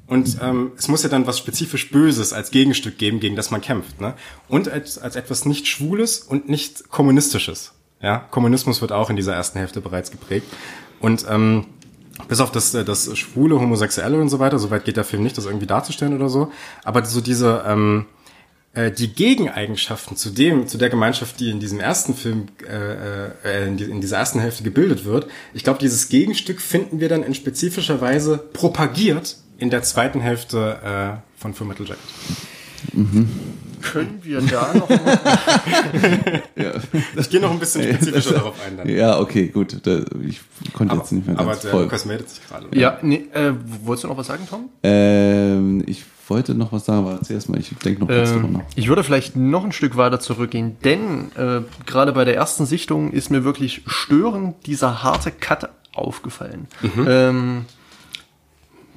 Und 0.07 0.37
ähm, 0.41 0.71
es 0.77 0.87
muss 0.87 1.03
ja 1.03 1.09
dann 1.09 1.27
was 1.27 1.37
spezifisch 1.37 1.91
Böses 1.91 2.33
als 2.33 2.51
Gegenstück 2.51 2.97
geben, 2.97 3.19
gegen 3.19 3.35
das 3.35 3.51
man 3.51 3.61
kämpft. 3.61 4.01
Ne? 4.01 4.15
Und 4.47 4.69
als, 4.69 4.97
als 4.97 5.15
etwas 5.15 5.45
nicht 5.45 5.67
Schwules 5.67 6.19
und 6.19 6.49
nicht 6.49 6.89
Kommunistisches. 6.89 7.73
Ja? 8.01 8.17
Kommunismus 8.17 8.81
wird 8.81 8.91
auch 8.91 9.09
in 9.09 9.15
dieser 9.15 9.35
ersten 9.35 9.59
Hälfte 9.59 9.81
bereits 9.81 10.11
geprägt. 10.11 10.47
Und 10.99 11.25
ähm, 11.29 11.65
bis 12.27 12.39
auf 12.39 12.51
das, 12.51 12.73
äh, 12.73 12.83
das 12.83 13.17
Schwule, 13.17 13.59
Homosexuelle 13.59 14.19
und 14.19 14.29
so 14.29 14.39
weiter, 14.39 14.59
soweit 14.59 14.85
geht 14.85 14.97
der 14.97 15.03
Film 15.03 15.23
nicht, 15.23 15.37
das 15.37 15.45
irgendwie 15.45 15.67
darzustellen 15.67 16.15
oder 16.15 16.29
so. 16.29 16.51
Aber 16.83 17.05
so 17.05 17.21
diese... 17.21 17.63
Ähm, 17.65 18.05
äh, 18.73 18.91
die 18.91 19.13
Gegeneigenschaften 19.13 20.15
zu 20.15 20.29
dem, 20.29 20.67
zu 20.67 20.77
der 20.77 20.89
Gemeinschaft, 20.89 21.39
die 21.39 21.49
in 21.49 21.59
diesem 21.59 21.79
ersten 21.79 22.13
Film, 22.13 22.47
äh, 22.67 23.27
äh, 23.43 23.67
in, 23.67 23.77
die, 23.77 23.85
in 23.85 24.01
dieser 24.01 24.17
ersten 24.17 24.39
Hälfte 24.39 24.63
gebildet 24.63 25.05
wird, 25.05 25.27
ich 25.53 25.63
glaube, 25.63 25.79
dieses 25.79 26.09
Gegenstück 26.09 26.61
finden 26.61 26.99
wir 26.99 27.09
dann 27.09 27.23
in 27.23 27.33
spezifischer 27.33 27.99
Weise 28.01 28.37
propagiert 28.37 29.37
in 29.57 29.69
der 29.69 29.83
zweiten 29.83 30.21
Hälfte 30.21 31.21
äh, 31.35 31.39
von 31.39 31.53
Full 31.53 31.67
Metal 31.67 31.87
Jacket. 31.87 32.03
Mhm. 32.93 33.29
Können 33.81 34.19
wir 34.23 34.41
da 34.41 34.73
noch 34.73 34.89
mal 34.89 34.97
ja. 36.55 36.71
Ich 37.17 37.29
gehe 37.29 37.39
noch 37.39 37.51
ein 37.51 37.59
bisschen 37.59 37.83
spezifischer 37.83 38.35
darauf 38.35 38.55
ein. 38.65 38.77
Dann. 38.77 38.89
Ja, 38.89 39.19
okay, 39.19 39.47
gut. 39.47 39.77
Da, 39.85 40.01
ich 40.27 40.41
konnte 40.73 40.93
aber, 40.93 41.01
jetzt 41.01 41.11
nicht 41.11 41.27
mehr 41.27 41.35
ganz 41.35 41.47
Aber 41.47 41.55
der 41.55 41.71
voll. 41.71 41.83
Lukas 41.83 42.05
meldet 42.05 42.29
sich 42.29 42.47
gerade. 42.47 42.67
Ja, 42.73 42.97
nee, 43.01 43.25
äh, 43.33 43.53
wolltest 43.83 44.03
du 44.03 44.07
noch 44.07 44.17
was 44.17 44.27
sagen, 44.27 44.47
Tom? 44.49 44.69
Ähm, 44.83 45.83
ich 45.85 46.03
wollte 46.27 46.53
noch 46.53 46.71
was 46.71 46.85
sagen, 46.85 47.07
aber 47.07 47.21
zuerst 47.21 47.49
mal, 47.49 47.59
ich 47.59 47.69
denke 47.83 48.01
noch 48.01 48.07
kurz 48.07 48.31
ähm, 48.31 48.53
nach. 48.53 48.61
Ich 48.75 48.87
würde 48.87 49.03
vielleicht 49.03 49.35
noch 49.35 49.63
ein 49.63 49.71
Stück 49.71 49.97
weiter 49.97 50.19
zurückgehen, 50.19 50.77
denn 50.83 51.31
äh, 51.35 51.61
gerade 51.85 52.13
bei 52.13 52.25
der 52.25 52.35
ersten 52.35 52.65
Sichtung 52.65 53.11
ist 53.11 53.31
mir 53.31 53.43
wirklich 53.43 53.81
störend 53.87 54.65
dieser 54.65 55.03
harte 55.03 55.31
Cut 55.31 55.69
aufgefallen. 55.93 56.67
Mhm. 56.81 57.05
Ähm, 57.07 57.65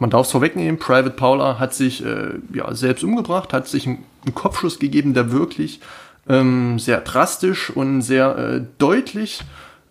man 0.03 0.11
darf 0.11 0.27
es 0.27 0.33
vorwegnehmen, 0.33 0.79
Private 0.81 1.11
Paula 1.11 1.61
hat 1.61 1.75
sich 1.75 2.05
äh, 2.05 2.33
ja, 2.53 2.75
selbst 2.75 3.05
umgebracht, 3.05 3.53
hat 3.53 3.69
sich 3.69 3.87
einen, 3.87 4.05
einen 4.25 4.35
Kopfschuss 4.35 4.81
gegeben, 4.81 5.15
der 5.15 5.31
wirklich 5.31 5.81
ähm, 6.29 6.81
sehr 6.81 7.01
drastisch 7.01 7.71
und 7.71 8.03
sehr 8.03 8.37
äh, 8.37 8.63
deutlich 8.79 9.43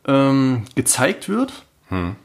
ähm, 0.06 0.64
gezeigt 0.76 1.30
wird. 1.30 1.64
Hm. 1.88 2.18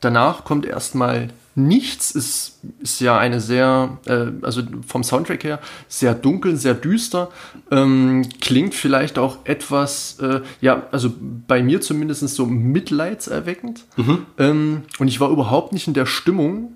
Danach 0.00 0.44
kommt 0.44 0.64
erstmal 0.66 1.30
nichts. 1.56 2.12
Ist, 2.12 2.60
ist 2.80 3.00
ja 3.00 3.18
eine 3.18 3.40
sehr, 3.40 3.98
äh, 4.06 4.26
also 4.42 4.62
vom 4.86 5.02
Soundtrack 5.02 5.42
her, 5.42 5.58
sehr 5.88 6.14
dunkel, 6.14 6.56
sehr 6.56 6.74
düster. 6.74 7.28
Ähm, 7.72 8.22
klingt 8.40 8.76
vielleicht 8.76 9.18
auch 9.18 9.38
etwas, 9.44 10.20
äh, 10.20 10.42
ja, 10.60 10.86
also 10.92 11.12
bei 11.48 11.60
mir 11.60 11.80
zumindest 11.80 12.28
so 12.28 12.46
mitleidserweckend. 12.46 13.82
Mhm. 13.96 14.26
Ähm, 14.38 14.82
und 15.00 15.08
ich 15.08 15.18
war 15.18 15.30
überhaupt 15.30 15.72
nicht 15.72 15.88
in 15.88 15.94
der 15.94 16.06
Stimmung, 16.06 16.74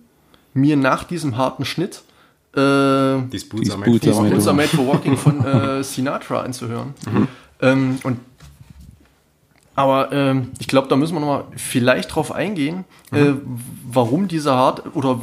mir 0.57 0.77
nach 0.77 1.05
diesem 1.05 1.37
harten 1.37 1.65
Schnitt 1.65 2.03
äh, 2.57 3.23
These 3.31 3.47
Boots, 3.47 3.71
are, 3.71 3.79
made, 3.79 4.01
for, 4.01 4.25
are 4.25 4.55
made 4.55 4.69
for 4.69 4.87
Walking 4.87 5.17
von 5.17 5.45
äh, 5.45 5.83
Sinatra 5.85 6.41
anzuhören. 6.41 6.95
Mhm. 7.11 7.29
Ähm, 7.61 7.99
und 8.03 8.19
aber 9.75 10.11
ähm, 10.11 10.53
ich 10.59 10.69
glaube, 10.69 10.89
da 10.89 10.97
müssen 10.97 11.15
wir 11.15 11.21
nochmal 11.21 11.45
vielleicht 11.55 12.15
drauf 12.15 12.33
eingehen, 12.33 12.85
mhm. 13.11 13.19
äh, 13.19 13.35
warum 13.87 14.27
dieser 14.27 14.57
hart 14.57 14.97
oder 14.97 15.21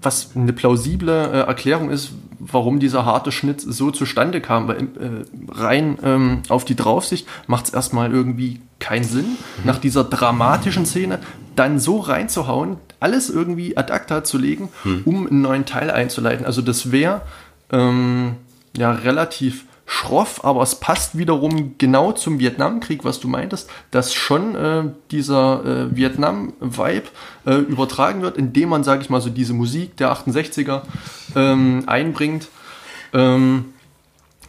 was 0.00 0.30
eine 0.36 0.52
plausible 0.52 1.10
äh, 1.10 1.40
Erklärung 1.40 1.90
ist, 1.90 2.12
warum 2.38 2.78
dieser 2.78 3.04
harte 3.04 3.32
Schnitt 3.32 3.60
so 3.60 3.90
zustande 3.90 4.40
kam. 4.40 4.68
Weil 4.68 4.82
äh, 4.82 5.24
rein 5.50 5.98
ähm, 6.04 6.42
auf 6.48 6.64
die 6.64 6.76
Draufsicht 6.76 7.26
macht 7.48 7.66
es 7.66 7.74
erstmal 7.74 8.12
irgendwie 8.12 8.60
keinen 8.78 9.04
Sinn, 9.04 9.26
mhm. 9.26 9.64
nach 9.64 9.78
dieser 9.78 10.04
dramatischen 10.04 10.86
Szene 10.86 11.18
dann 11.60 11.78
so 11.78 11.98
reinzuhauen, 11.98 12.78
alles 13.00 13.28
irgendwie 13.28 13.76
ad 13.76 13.92
acta 13.92 14.24
zu 14.24 14.38
legen, 14.38 14.70
mhm. 14.82 15.02
um 15.04 15.26
einen 15.26 15.42
neuen 15.42 15.66
Teil 15.66 15.90
einzuleiten. 15.90 16.46
Also 16.46 16.62
das 16.62 16.90
wäre 16.90 17.20
ähm, 17.70 18.36
ja 18.74 18.90
relativ 18.92 19.66
schroff, 19.84 20.42
aber 20.42 20.62
es 20.62 20.76
passt 20.76 21.18
wiederum 21.18 21.74
genau 21.76 22.12
zum 22.12 22.38
Vietnamkrieg, 22.38 23.04
was 23.04 23.20
du 23.20 23.28
meintest, 23.28 23.68
dass 23.90 24.14
schon 24.14 24.54
äh, 24.54 24.84
dieser 25.10 25.64
äh, 25.90 25.94
Vietnam-Vibe 25.94 27.08
äh, 27.44 27.56
übertragen 27.56 28.22
wird, 28.22 28.38
indem 28.38 28.70
man, 28.70 28.82
sage 28.82 29.02
ich 29.02 29.10
mal, 29.10 29.20
so 29.20 29.28
diese 29.28 29.52
Musik 29.52 29.98
der 29.98 30.14
68er 30.14 30.80
ähm, 31.36 31.82
einbringt, 31.86 32.48
ähm, 33.12 33.74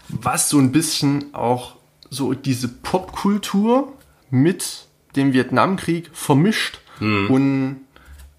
was 0.08 0.48
so 0.48 0.60
ein 0.60 0.72
bisschen 0.72 1.34
auch 1.34 1.76
so 2.10 2.34
diese 2.34 2.70
Popkultur 2.70 3.92
mit 4.30 4.86
dem 5.18 5.34
Vietnamkrieg 5.34 6.10
vermischt 6.14 6.81
mhm. 7.02 7.28
und 7.30 7.76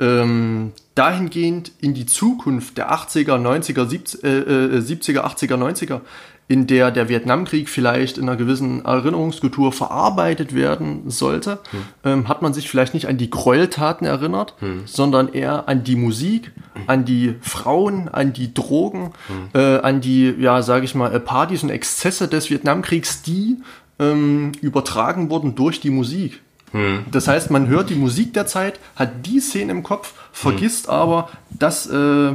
ähm, 0.00 0.72
dahingehend 0.94 1.72
in 1.80 1.94
die 1.94 2.06
Zukunft 2.06 2.76
der 2.76 2.92
80er, 2.92 3.36
90er, 3.36 3.86
70er, 3.86 5.20
80er, 5.20 5.56
90er 5.56 6.00
in 6.48 6.66
der 6.66 6.90
der 6.90 7.08
Vietnamkrieg 7.08 7.70
vielleicht 7.70 8.18
in 8.18 8.28
einer 8.28 8.36
gewissen 8.36 8.84
Erinnerungskultur 8.84 9.72
verarbeitet 9.72 10.54
werden 10.54 11.08
sollte, 11.08 11.60
hm. 11.70 11.80
ähm, 12.04 12.28
hat 12.28 12.42
man 12.42 12.52
sich 12.52 12.68
vielleicht 12.68 12.92
nicht 12.92 13.08
an 13.08 13.16
die 13.16 13.30
Gräueltaten 13.30 14.06
erinnert, 14.06 14.54
hm. 14.58 14.82
sondern 14.84 15.32
eher 15.32 15.68
an 15.68 15.82
die 15.82 15.96
Musik, 15.96 16.52
an 16.86 17.06
die 17.06 17.36
Frauen, 17.40 18.08
an 18.08 18.34
die 18.34 18.52
Drogen, 18.52 19.12
hm. 19.28 19.48
äh, 19.54 19.78
an 19.78 20.02
die, 20.02 20.34
ja, 20.38 20.60
sage 20.60 20.84
ich 20.84 20.94
mal, 20.94 21.18
Partys 21.20 21.62
und 21.62 21.70
Exzesse 21.70 22.28
des 22.28 22.50
Vietnamkriegs, 22.50 23.22
die 23.22 23.58
ähm, 23.98 24.52
übertragen 24.60 25.30
wurden 25.30 25.54
durch 25.54 25.80
die 25.80 25.90
Musik. 25.90 26.42
Hm. 26.72 27.04
Das 27.10 27.28
heißt, 27.28 27.50
man 27.50 27.68
hört 27.68 27.90
die 27.90 27.94
Musik 27.94 28.34
der 28.34 28.46
Zeit, 28.46 28.80
hat 28.96 29.26
die 29.26 29.40
Szene 29.40 29.72
im 29.72 29.82
Kopf, 29.82 30.14
vergisst 30.32 30.86
hm. 30.86 30.94
aber, 30.94 31.28
dass 31.50 31.86
äh, 31.86 32.34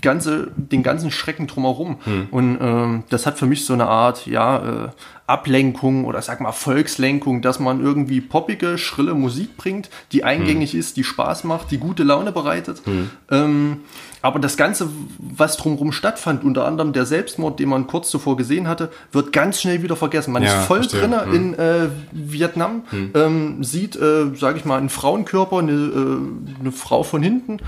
ganze, 0.00 0.50
den 0.56 0.82
ganzen 0.82 1.10
Schrecken 1.10 1.46
drumherum. 1.46 1.98
Hm. 2.04 2.28
Und 2.30 2.58
ähm, 2.60 3.04
das 3.08 3.26
hat 3.26 3.38
für 3.38 3.46
mich 3.46 3.64
so 3.64 3.72
eine 3.72 3.86
Art, 3.86 4.26
ja, 4.26 4.84
äh, 4.86 4.88
Ablenkung 5.26 6.06
oder 6.06 6.22
sag 6.22 6.40
mal 6.40 6.52
Volkslenkung, 6.52 7.42
dass 7.42 7.60
man 7.60 7.82
irgendwie 7.82 8.22
poppige, 8.22 8.78
schrille 8.78 9.12
Musik 9.12 9.58
bringt, 9.58 9.90
die 10.10 10.24
eingängig 10.24 10.72
hm. 10.72 10.80
ist, 10.80 10.96
die 10.96 11.04
Spaß 11.04 11.44
macht, 11.44 11.70
die 11.70 11.78
gute 11.78 12.02
Laune 12.02 12.32
bereitet. 12.32 12.80
Hm. 12.84 13.10
Ähm, 13.30 13.80
aber 14.22 14.38
das 14.38 14.56
Ganze, 14.56 14.88
was 15.18 15.58
drumherum 15.58 15.92
stattfand, 15.92 16.44
unter 16.44 16.64
anderem 16.64 16.92
der 16.92 17.04
Selbstmord, 17.04 17.60
den 17.60 17.68
man 17.68 17.86
kurz 17.86 18.10
zuvor 18.10 18.36
gesehen 18.36 18.66
hatte, 18.66 18.90
wird 19.12 19.32
ganz 19.32 19.60
schnell 19.60 19.82
wieder 19.82 19.96
vergessen. 19.96 20.32
Man 20.32 20.42
ja, 20.42 20.60
ist 20.60 20.66
voll 20.66 20.80
drin 20.80 21.14
hm. 21.20 21.34
in 21.34 21.54
äh, 21.54 21.88
Vietnam, 22.12 22.84
hm. 22.88 23.10
ähm, 23.14 23.64
sieht, 23.64 23.96
äh, 23.96 24.34
sage 24.34 24.58
ich 24.58 24.64
mal, 24.64 24.78
einen 24.78 24.88
Frauenkörper, 24.88 25.58
eine, 25.58 25.72
äh, 25.72 26.60
eine 26.60 26.72
Frau 26.72 27.02
von 27.02 27.22
hinten 27.22 27.58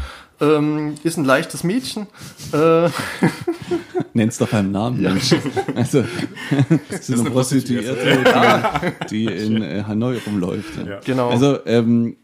ähm, 0.40 0.94
ist 1.02 1.16
ein 1.16 1.24
leichtes 1.24 1.64
Mädchen. 1.64 2.06
Äh, 2.52 2.88
Nenn's 4.12 4.38
doch 4.38 4.48
beim 4.48 4.72
Namen, 4.72 5.02
ja. 5.02 5.10
Mensch. 5.10 5.34
Also, 5.74 6.04
das 6.90 7.08
ist 7.08 7.20
eine 7.20 7.30
Prostituierte, 7.30 8.98
die, 9.10 9.26
die 9.26 9.26
in 9.26 9.62
äh, 9.62 9.84
Hanoi 9.86 10.18
rumläuft. 10.26 10.76
Ja. 10.84 11.00
Genau. 11.04 11.28
Also, 11.28 11.58
ähm, 11.66 12.16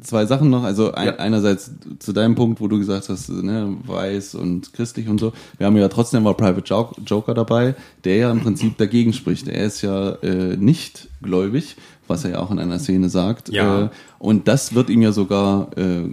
zwei 0.00 0.26
Sachen 0.26 0.50
noch. 0.50 0.64
Also 0.64 0.92
ein, 0.92 1.06
ja. 1.06 1.16
einerseits 1.16 1.70
zu 1.98 2.12
deinem 2.12 2.34
Punkt, 2.34 2.60
wo 2.60 2.68
du 2.68 2.78
gesagt 2.78 3.08
hast, 3.08 3.28
ne, 3.28 3.76
weiß 3.84 4.34
und 4.36 4.72
christlich 4.72 5.08
und 5.08 5.18
so. 5.18 5.32
Wir 5.58 5.66
haben 5.66 5.76
ja 5.76 5.88
trotzdem 5.88 6.22
mal 6.22 6.34
Private 6.34 6.86
Joker 7.06 7.34
dabei, 7.34 7.74
der 8.04 8.16
ja 8.16 8.30
im 8.30 8.40
Prinzip 8.40 8.78
dagegen 8.78 9.12
spricht. 9.12 9.48
Er 9.48 9.64
ist 9.64 9.82
ja 9.82 10.12
äh, 10.22 10.56
nicht 10.56 11.08
gläubig, 11.22 11.76
was 12.08 12.24
er 12.24 12.32
ja 12.32 12.38
auch 12.40 12.50
in 12.50 12.58
einer 12.58 12.78
Szene 12.78 13.08
sagt. 13.08 13.48
Ja. 13.48 13.84
Äh, 13.84 13.88
und 14.18 14.48
das 14.48 14.74
wird 14.74 14.88
ihm 14.90 15.02
ja 15.02 15.12
sogar 15.12 15.68
äh, 15.76 16.08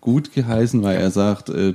gut 0.00 0.32
geheißen, 0.32 0.82
weil 0.82 0.98
er 0.98 1.10
sagt, 1.10 1.48
äh, 1.48 1.74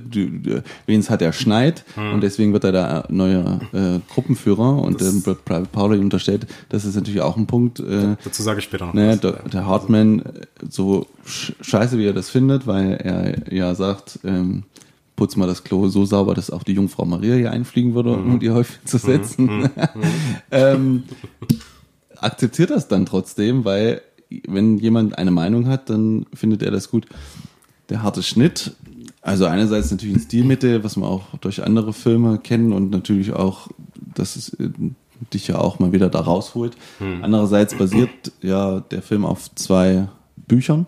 Wenz 0.85 1.09
hat 1.09 1.21
er 1.21 1.33
schneit 1.33 1.83
hm. 1.95 2.13
und 2.13 2.21
deswegen 2.21 2.53
wird 2.53 2.63
er 2.63 2.71
der 2.71 3.05
neue 3.09 3.59
äh, 3.73 3.99
Gruppenführer 4.13 4.81
und 4.81 5.01
ähm, 5.01 5.21
Private 5.23 5.69
Pauli 5.71 5.99
unterstellt, 5.99 6.47
das 6.69 6.85
ist 6.85 6.95
natürlich 6.95 7.21
auch 7.21 7.37
ein 7.37 7.47
Punkt. 7.47 7.79
Äh, 7.79 8.15
dazu 8.23 8.43
sage 8.43 8.59
ich 8.59 8.65
später 8.65 8.85
noch. 8.85 8.93
Ne, 8.93 9.17
der, 9.17 9.43
der 9.51 9.65
Hartmann, 9.65 10.19
äh, 10.19 10.23
so 10.69 11.07
scheiße 11.25 11.97
wie 11.97 12.05
er 12.05 12.13
das 12.13 12.29
findet, 12.29 12.67
weil 12.67 12.93
er 12.93 13.53
ja 13.53 13.75
sagt, 13.75 14.19
ähm, 14.23 14.63
putz 15.21 15.35
mal 15.35 15.45
das 15.45 15.63
Klo 15.63 15.87
so 15.87 16.03
sauber, 16.03 16.33
dass 16.33 16.49
auch 16.49 16.63
die 16.63 16.73
Jungfrau 16.73 17.05
Maria 17.05 17.35
hier 17.35 17.51
einfliegen 17.51 17.93
würde, 17.93 18.17
mhm. 18.17 18.33
um 18.33 18.39
die 18.39 18.49
Häufchen 18.49 18.85
zu 18.85 18.97
setzen. 18.97 19.45
Mhm. 19.45 19.69
Mhm. 19.93 20.03
ähm, 20.51 21.03
akzeptiert 22.21 22.69
das 22.69 22.87
dann 22.87 23.05
trotzdem, 23.05 23.65
weil 23.65 24.01
wenn 24.47 24.77
jemand 24.77 25.17
eine 25.17 25.31
Meinung 25.31 25.67
hat, 25.67 25.89
dann 25.89 26.25
findet 26.33 26.63
er 26.63 26.71
das 26.71 26.89
gut. 26.89 27.05
Der 27.89 28.03
harte 28.03 28.23
Schnitt, 28.23 28.75
also 29.21 29.45
einerseits 29.45 29.91
natürlich 29.91 30.15
ein 30.15 30.21
Stilmittel, 30.21 30.83
was 30.83 30.95
wir 30.95 31.05
auch 31.05 31.23
durch 31.41 31.63
andere 31.63 31.93
Filme 31.93 32.37
kennen 32.37 32.71
und 32.71 32.89
natürlich 32.89 33.33
auch, 33.33 33.67
dass 34.15 34.35
es 34.35 34.55
dich 35.33 35.47
ja 35.47 35.57
auch 35.57 35.79
mal 35.79 35.91
wieder 35.91 36.09
da 36.09 36.21
rausholt. 36.21 36.75
Hm. 36.99 37.23
Andererseits 37.23 37.75
basiert 37.75 38.09
ja 38.41 38.79
der 38.79 39.01
Film 39.01 39.25
auf 39.25 39.53
zwei 39.55 40.07
Büchern. 40.47 40.87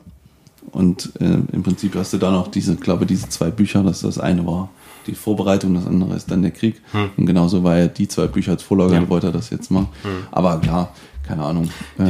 Und 0.71 1.11
äh, 1.19 1.37
im 1.51 1.61
Prinzip 1.61 1.93
hast 1.95 2.13
du 2.13 2.17
da 2.17 2.31
noch 2.31 2.47
diese, 2.47 2.75
glaube 2.75 3.05
diese 3.05 3.29
zwei 3.29 3.51
Bücher, 3.51 3.83
das, 3.83 4.01
das 4.01 4.17
eine 4.17 4.45
war 4.47 4.69
die 5.05 5.13
Vorbereitung, 5.13 5.73
das 5.73 5.85
andere 5.85 6.15
ist 6.15 6.31
dann 6.31 6.41
der 6.41 6.51
Krieg. 6.51 6.81
Hm. 6.91 7.09
Und 7.17 7.25
genauso 7.25 7.63
war 7.63 7.77
er 7.77 7.87
die 7.89 8.07
zwei 8.07 8.27
Bücher 8.27 8.53
als 8.53 8.63
Vorlage, 8.63 8.93
ja. 8.93 9.09
wollte 9.09 9.27
er 9.27 9.33
das 9.33 9.49
jetzt 9.49 9.69
machen. 9.69 9.89
Hm. 10.03 10.11
Aber 10.31 10.59
klar, 10.59 10.93
keine 11.27 11.43
Ahnung. 11.43 11.69
Äh, 11.97 12.03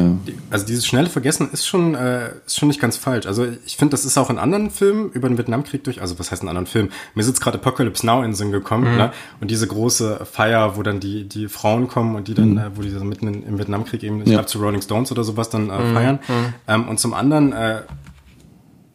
also 0.49 0.65
dieses 0.65 0.87
schnelle 0.87 1.09
Vergessen 1.09 1.49
ist 1.51 1.67
schon, 1.67 1.93
äh, 1.93 2.31
ist 2.45 2.57
schon 2.57 2.67
nicht 2.67 2.81
ganz 2.81 2.97
falsch. 2.97 3.27
Also 3.27 3.47
ich 3.65 3.77
finde, 3.77 3.91
das 3.91 4.05
ist 4.05 4.17
auch 4.17 4.29
in 4.29 4.39
anderen 4.39 4.71
Filmen 4.71 5.11
über 5.11 5.27
den 5.27 5.37
Vietnamkrieg 5.37 5.83
durch, 5.83 6.01
also 6.01 6.17
was 6.17 6.31
heißt 6.31 6.41
in 6.41 6.49
anderen 6.49 6.65
Filmen? 6.65 6.91
Mir 7.13 7.21
ist 7.21 7.27
jetzt 7.27 7.41
gerade 7.41 7.59
Apocalypse 7.59 8.05
Now 8.05 8.17
in 8.17 8.29
den 8.29 8.35
Sinn 8.35 8.51
gekommen, 8.51 8.91
mhm. 8.91 8.97
ne? 8.97 9.11
Und 9.39 9.51
diese 9.51 9.67
große 9.67 10.25
Feier, 10.25 10.77
wo 10.77 10.83
dann 10.83 10.99
die, 10.99 11.27
die 11.27 11.47
Frauen 11.47 11.87
kommen 11.87 12.15
und 12.15 12.27
die 12.27 12.33
dann, 12.33 12.51
mhm. 12.51 12.57
äh, 12.57 12.75
wo 12.75 12.81
die 12.81 12.89
so 12.89 13.03
mitten 13.03 13.27
in, 13.27 13.43
im 13.43 13.59
Vietnamkrieg 13.59 14.03
eben, 14.03 14.21
ich 14.21 14.27
ja. 14.27 14.33
glaube 14.33 14.47
zu 14.47 14.59
Rolling 14.59 14.81
Stones 14.81 15.11
oder 15.11 15.23
sowas 15.23 15.49
dann 15.49 15.69
äh, 15.69 15.79
mhm. 15.79 15.93
feiern. 15.93 16.19
Mhm. 16.27 16.53
Ähm, 16.67 16.87
und 16.87 16.99
zum 16.99 17.13
anderen 17.13 17.53
äh, 17.53 17.81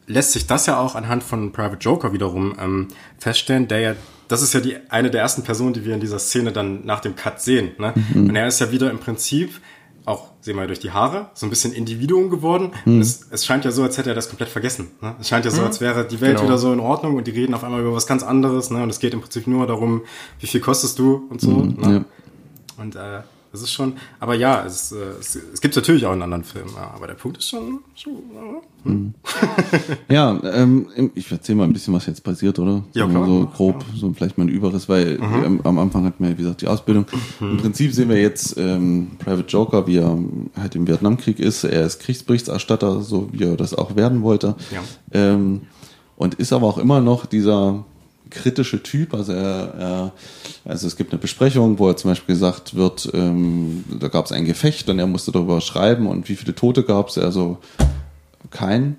lässt 0.09 0.33
sich 0.33 0.47
das 0.47 0.67
ja 0.67 0.81
auch 0.81 0.97
anhand 0.97 1.23
von 1.23 1.53
Private 1.53 1.79
Joker 1.79 2.13
wiederum 2.13 2.57
ähm, 2.61 2.89
feststellen, 3.19 3.69
der 3.69 3.81
ja 3.81 3.95
das 4.29 4.43
ist 4.43 4.53
ja 4.53 4.61
die 4.61 4.77
eine 4.91 5.11
der 5.11 5.23
ersten 5.23 5.43
Personen, 5.43 5.73
die 5.73 5.87
wir 5.87 5.95
in 5.95 6.01
dieser 6.01 6.19
Szene 6.19 6.53
dann 6.53 6.85
nach 6.85 7.01
dem 7.01 7.17
Cut 7.17 7.41
sehen. 7.41 7.71
Ne? 7.79 7.95
Mhm. 8.13 8.29
Und 8.29 8.37
er 8.37 8.47
ist 8.47 8.61
ja 8.61 8.71
wieder 8.71 8.91
im 8.91 8.99
Prinzip 8.99 9.59
auch, 10.09 10.31
sehen 10.41 10.57
wir 10.57 10.67
durch 10.67 10.81
die 10.81 10.91
Haare, 10.91 11.31
so 11.35 11.47
ein 11.47 11.51
bisschen 11.51 11.73
Individuum 11.73 12.31
geworden. 12.31 12.73
Mhm. 12.85 13.01
Es, 13.01 13.29
es, 13.31 13.45
scheint 13.45 13.65
ja 13.65 13.71
so, 13.71 13.83
als 13.83 13.99
hätte 13.99 14.11
er 14.11 14.15
das 14.15 14.29
komplett 14.29 14.49
vergessen. 14.49 14.89
Ne? 15.01 15.15
Es 15.21 15.29
scheint 15.29 15.45
ja 15.45 15.51
so, 15.51 15.59
hm. 15.59 15.67
als 15.67 15.81
wäre 15.81 16.07
die 16.07 16.21
Welt 16.21 16.37
genau. 16.37 16.49
wieder 16.49 16.59
so 16.59 16.73
in 16.73 16.81
Ordnung 16.81 17.17
und 17.17 17.27
die 17.27 17.31
reden 17.31 17.55
auf 17.55 17.63
einmal 17.63 17.81
über 17.81 17.95
was 17.95 18.07
ganz 18.07 18.23
anderes. 18.23 18.71
Ne? 18.71 18.83
Und 18.83 18.91
es 18.91 19.01
geht 19.01 19.13
im 19.13 19.21
Prinzip 19.21 19.47
nur 19.47 19.67
darum, 19.67 20.03
wie 20.41 20.47
viel 20.47 20.61
kostest 20.61 20.99
du 20.99 21.27
und 21.29 21.41
so. 21.41 21.51
Mhm, 21.51 21.77
ne? 21.81 21.93
ja. 21.93 22.05
Und 22.83 22.97
äh, 22.97 23.21
das 23.59 23.69
ist 23.69 23.73
schon, 23.73 23.95
aber 24.21 24.35
ja, 24.35 24.65
es, 24.65 24.93
äh, 24.93 24.97
es, 25.19 25.37
es 25.37 25.61
gibt 25.61 25.75
natürlich 25.75 26.07
auch 26.07 26.13
in 26.13 26.23
anderen 26.23 26.45
Filmen, 26.45 26.71
aber 26.77 27.09
der 27.09 27.15
Punkt 27.15 27.39
ist 27.39 27.49
schon. 27.49 27.81
schon 27.97 28.13
hm. 28.85 29.15
ja, 30.09 30.39
ähm, 30.45 31.11
ich 31.15 31.31
erzähle 31.33 31.59
mal 31.59 31.65
ein 31.65 31.73
bisschen, 31.73 31.93
was 31.93 32.07
jetzt 32.07 32.23
passiert, 32.23 32.59
oder? 32.59 32.85
Ja, 32.95 33.09
klar. 33.09 33.27
So 33.27 33.47
grob, 33.47 33.85
so 33.97 34.13
vielleicht 34.13 34.39
mal 34.39 34.45
ein 34.45 34.49
Überriss, 34.49 34.89
weil 34.89 35.19
mhm. 35.19 35.59
wir, 35.59 35.67
am 35.67 35.79
Anfang 35.79 36.05
hatten 36.05 36.23
wir, 36.23 36.31
wie 36.31 36.43
gesagt, 36.43 36.63
die 36.63 36.69
Ausbildung. 36.69 37.07
Mhm. 37.41 37.51
Im 37.51 37.57
Prinzip 37.57 37.93
sehen 37.93 38.09
wir 38.09 38.21
jetzt 38.21 38.57
ähm, 38.57 39.11
Private 39.19 39.49
Joker, 39.49 39.87
wie 39.87 39.97
er 39.97 40.17
halt 40.57 40.77
im 40.77 40.87
Vietnamkrieg 40.87 41.41
ist. 41.41 41.65
Er 41.65 41.85
ist 41.85 42.01
Kriegsberichterstatter, 42.01 43.03
so 43.03 43.29
wie 43.33 43.43
er 43.43 43.57
das 43.57 43.75
auch 43.75 43.97
werden 43.97 44.23
wollte. 44.23 44.55
Ja. 44.71 44.81
Ähm, 45.13 45.63
und 46.17 46.35
ist 46.35 46.53
aber 46.53 46.67
auch 46.67 46.79
immer 46.79 47.01
noch 47.01 47.27
dieser 47.27 47.85
kritische 48.31 48.83
Typ. 48.83 49.15
Also 49.15 49.33
er, 49.33 49.75
er, 49.79 50.13
also 50.65 50.87
es 50.87 50.97
gibt 50.97 51.13
eine 51.13 51.21
Besprechung, 51.21 51.79
wo 51.79 51.89
er 51.89 51.97
zum 51.97 52.11
Beispiel 52.11 52.35
gesagt 52.35 52.75
wird, 52.75 53.11
ähm, 53.15 53.85
da 54.01 54.09
gab 54.09 54.27
es 54.27 54.33
ein 54.33 54.45
Gefecht 54.45 54.89
und 54.89 54.99
er 54.99 55.07
musste 55.07 55.33
darüber 55.33 55.61
schreiben 55.61 56.07
und 56.07 56.29
wie 56.29 56.37
viele 56.37 56.55
Tote 56.55 56.83
gab 56.83 57.09
es. 57.09 57.19
Also 57.19 57.59
kein. 58.51 58.97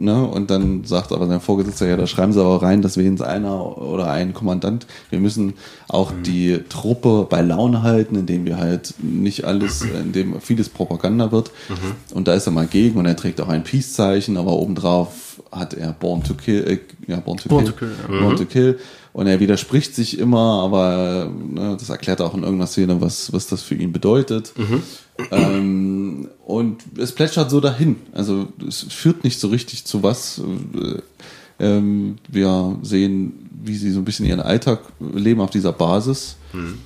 Ne? 0.00 0.26
Und 0.26 0.50
dann 0.50 0.84
sagt 0.84 1.12
aber 1.12 1.26
sein 1.26 1.42
Vorgesetzter, 1.42 1.86
ja, 1.86 1.96
da 1.98 2.06
schreiben 2.06 2.32
sie 2.32 2.40
aber 2.40 2.62
rein, 2.62 2.80
dass 2.80 2.96
wenigstens 2.96 3.20
einer 3.20 3.76
oder 3.76 4.10
ein 4.10 4.32
Kommandant, 4.32 4.86
wir 5.10 5.20
müssen 5.20 5.52
auch 5.88 6.12
mhm. 6.12 6.22
die 6.22 6.60
Truppe 6.70 7.26
bei 7.28 7.42
Laune 7.42 7.82
halten, 7.82 8.14
indem 8.16 8.46
wir 8.46 8.56
halt 8.56 8.94
nicht 8.98 9.44
alles, 9.44 9.82
indem 9.82 10.40
vieles 10.40 10.70
Propaganda 10.70 11.32
wird. 11.32 11.50
Mhm. 11.68 12.14
Und 12.16 12.28
da 12.28 12.32
ist 12.32 12.46
er 12.46 12.52
mal 12.52 12.66
gegen 12.66 12.98
und 12.98 13.04
er 13.04 13.16
trägt 13.16 13.42
auch 13.42 13.48
ein 13.48 13.62
Peace-Zeichen, 13.62 14.38
aber 14.38 14.52
obendrauf 14.52 15.29
hat 15.52 15.74
er 15.74 15.92
Born 15.92 16.22
to 16.22 16.34
Kill, 16.34 16.64
äh, 16.66 16.78
ja, 17.10 17.20
Born 17.20 17.38
to 17.38 17.48
Born 17.48 17.64
Kill, 17.64 17.72
to 17.72 17.78
kill, 17.78 17.94
ja. 18.02 18.20
Born 18.20 18.32
mhm. 18.34 18.38
to 18.38 18.44
Kill. 18.44 18.78
Und 19.12 19.26
er 19.26 19.40
widerspricht 19.40 19.94
sich 19.94 20.18
immer, 20.18 20.62
aber 20.62 21.28
ne, 21.28 21.76
das 21.78 21.88
erklärt 21.88 22.20
auch 22.20 22.34
in 22.34 22.42
irgendeiner 22.42 22.68
Szene, 22.68 23.00
was, 23.00 23.32
was 23.32 23.48
das 23.48 23.62
für 23.62 23.74
ihn 23.74 23.92
bedeutet. 23.92 24.52
Mhm. 24.56 24.82
Ähm, 25.32 26.28
und 26.46 26.84
es 26.96 27.12
plätschert 27.12 27.50
so 27.50 27.60
dahin. 27.60 27.96
Also 28.12 28.48
es 28.66 28.82
führt 28.82 29.24
nicht 29.24 29.40
so 29.40 29.48
richtig 29.48 29.84
zu 29.84 30.02
was. 30.02 30.40
Ähm, 31.58 32.16
wir 32.28 32.78
sehen, 32.82 33.50
wie 33.62 33.76
sie 33.76 33.90
so 33.90 33.98
ein 33.98 34.04
bisschen 34.04 34.26
ihren 34.26 34.40
Alltag 34.40 34.80
leben 35.00 35.40
auf 35.40 35.50
dieser 35.50 35.72
Basis. 35.72 36.36
Mhm. 36.52 36.78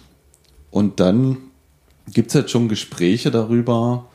Und 0.70 1.00
dann 1.00 1.36
gibt 2.12 2.30
es 2.30 2.34
halt 2.34 2.50
schon 2.50 2.68
Gespräche 2.68 3.30
darüber 3.30 4.06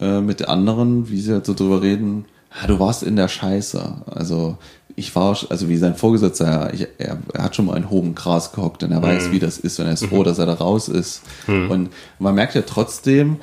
äh, 0.00 0.20
mit 0.20 0.48
anderen, 0.48 1.08
wie 1.10 1.20
sie 1.20 1.32
halt 1.32 1.46
so 1.46 1.54
drüber 1.54 1.80
reden, 1.80 2.26
ja, 2.60 2.66
du 2.66 2.78
warst 2.78 3.02
in 3.02 3.16
der 3.16 3.28
Scheiße. 3.28 4.02
Also 4.06 4.58
ich 4.96 5.14
war, 5.16 5.36
also 5.50 5.68
wie 5.68 5.76
sein 5.76 5.96
Vorgesetzter, 5.96 6.72
ich, 6.72 6.86
er, 6.98 7.18
er, 7.32 7.44
hat 7.44 7.56
schon 7.56 7.66
mal 7.66 7.76
in 7.76 7.90
hohem 7.90 8.14
Gras 8.14 8.52
gehockt 8.52 8.82
und 8.84 8.92
er 8.92 9.00
mhm. 9.00 9.04
weiß, 9.04 9.32
wie 9.32 9.40
das 9.40 9.58
ist 9.58 9.80
und 9.80 9.86
er 9.86 9.92
ist 9.92 10.06
froh, 10.06 10.20
mhm. 10.20 10.24
dass 10.24 10.38
er 10.38 10.46
da 10.46 10.54
raus 10.54 10.88
ist. 10.88 11.22
Mhm. 11.48 11.70
Und 11.70 11.90
man 12.18 12.34
merkt 12.34 12.54
ja 12.54 12.62
trotzdem, 12.62 13.38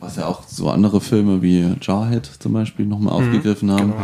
was 0.00 0.16
ja 0.16 0.26
auch 0.26 0.42
so 0.46 0.70
andere 0.70 1.00
Filme 1.00 1.40
wie 1.40 1.76
Jarhead 1.80 2.28
zum 2.38 2.52
Beispiel 2.52 2.86
nochmal 2.86 3.20
mhm. 3.20 3.26
aufgegriffen 3.26 3.70
haben, 3.70 3.92
genau. 3.92 4.02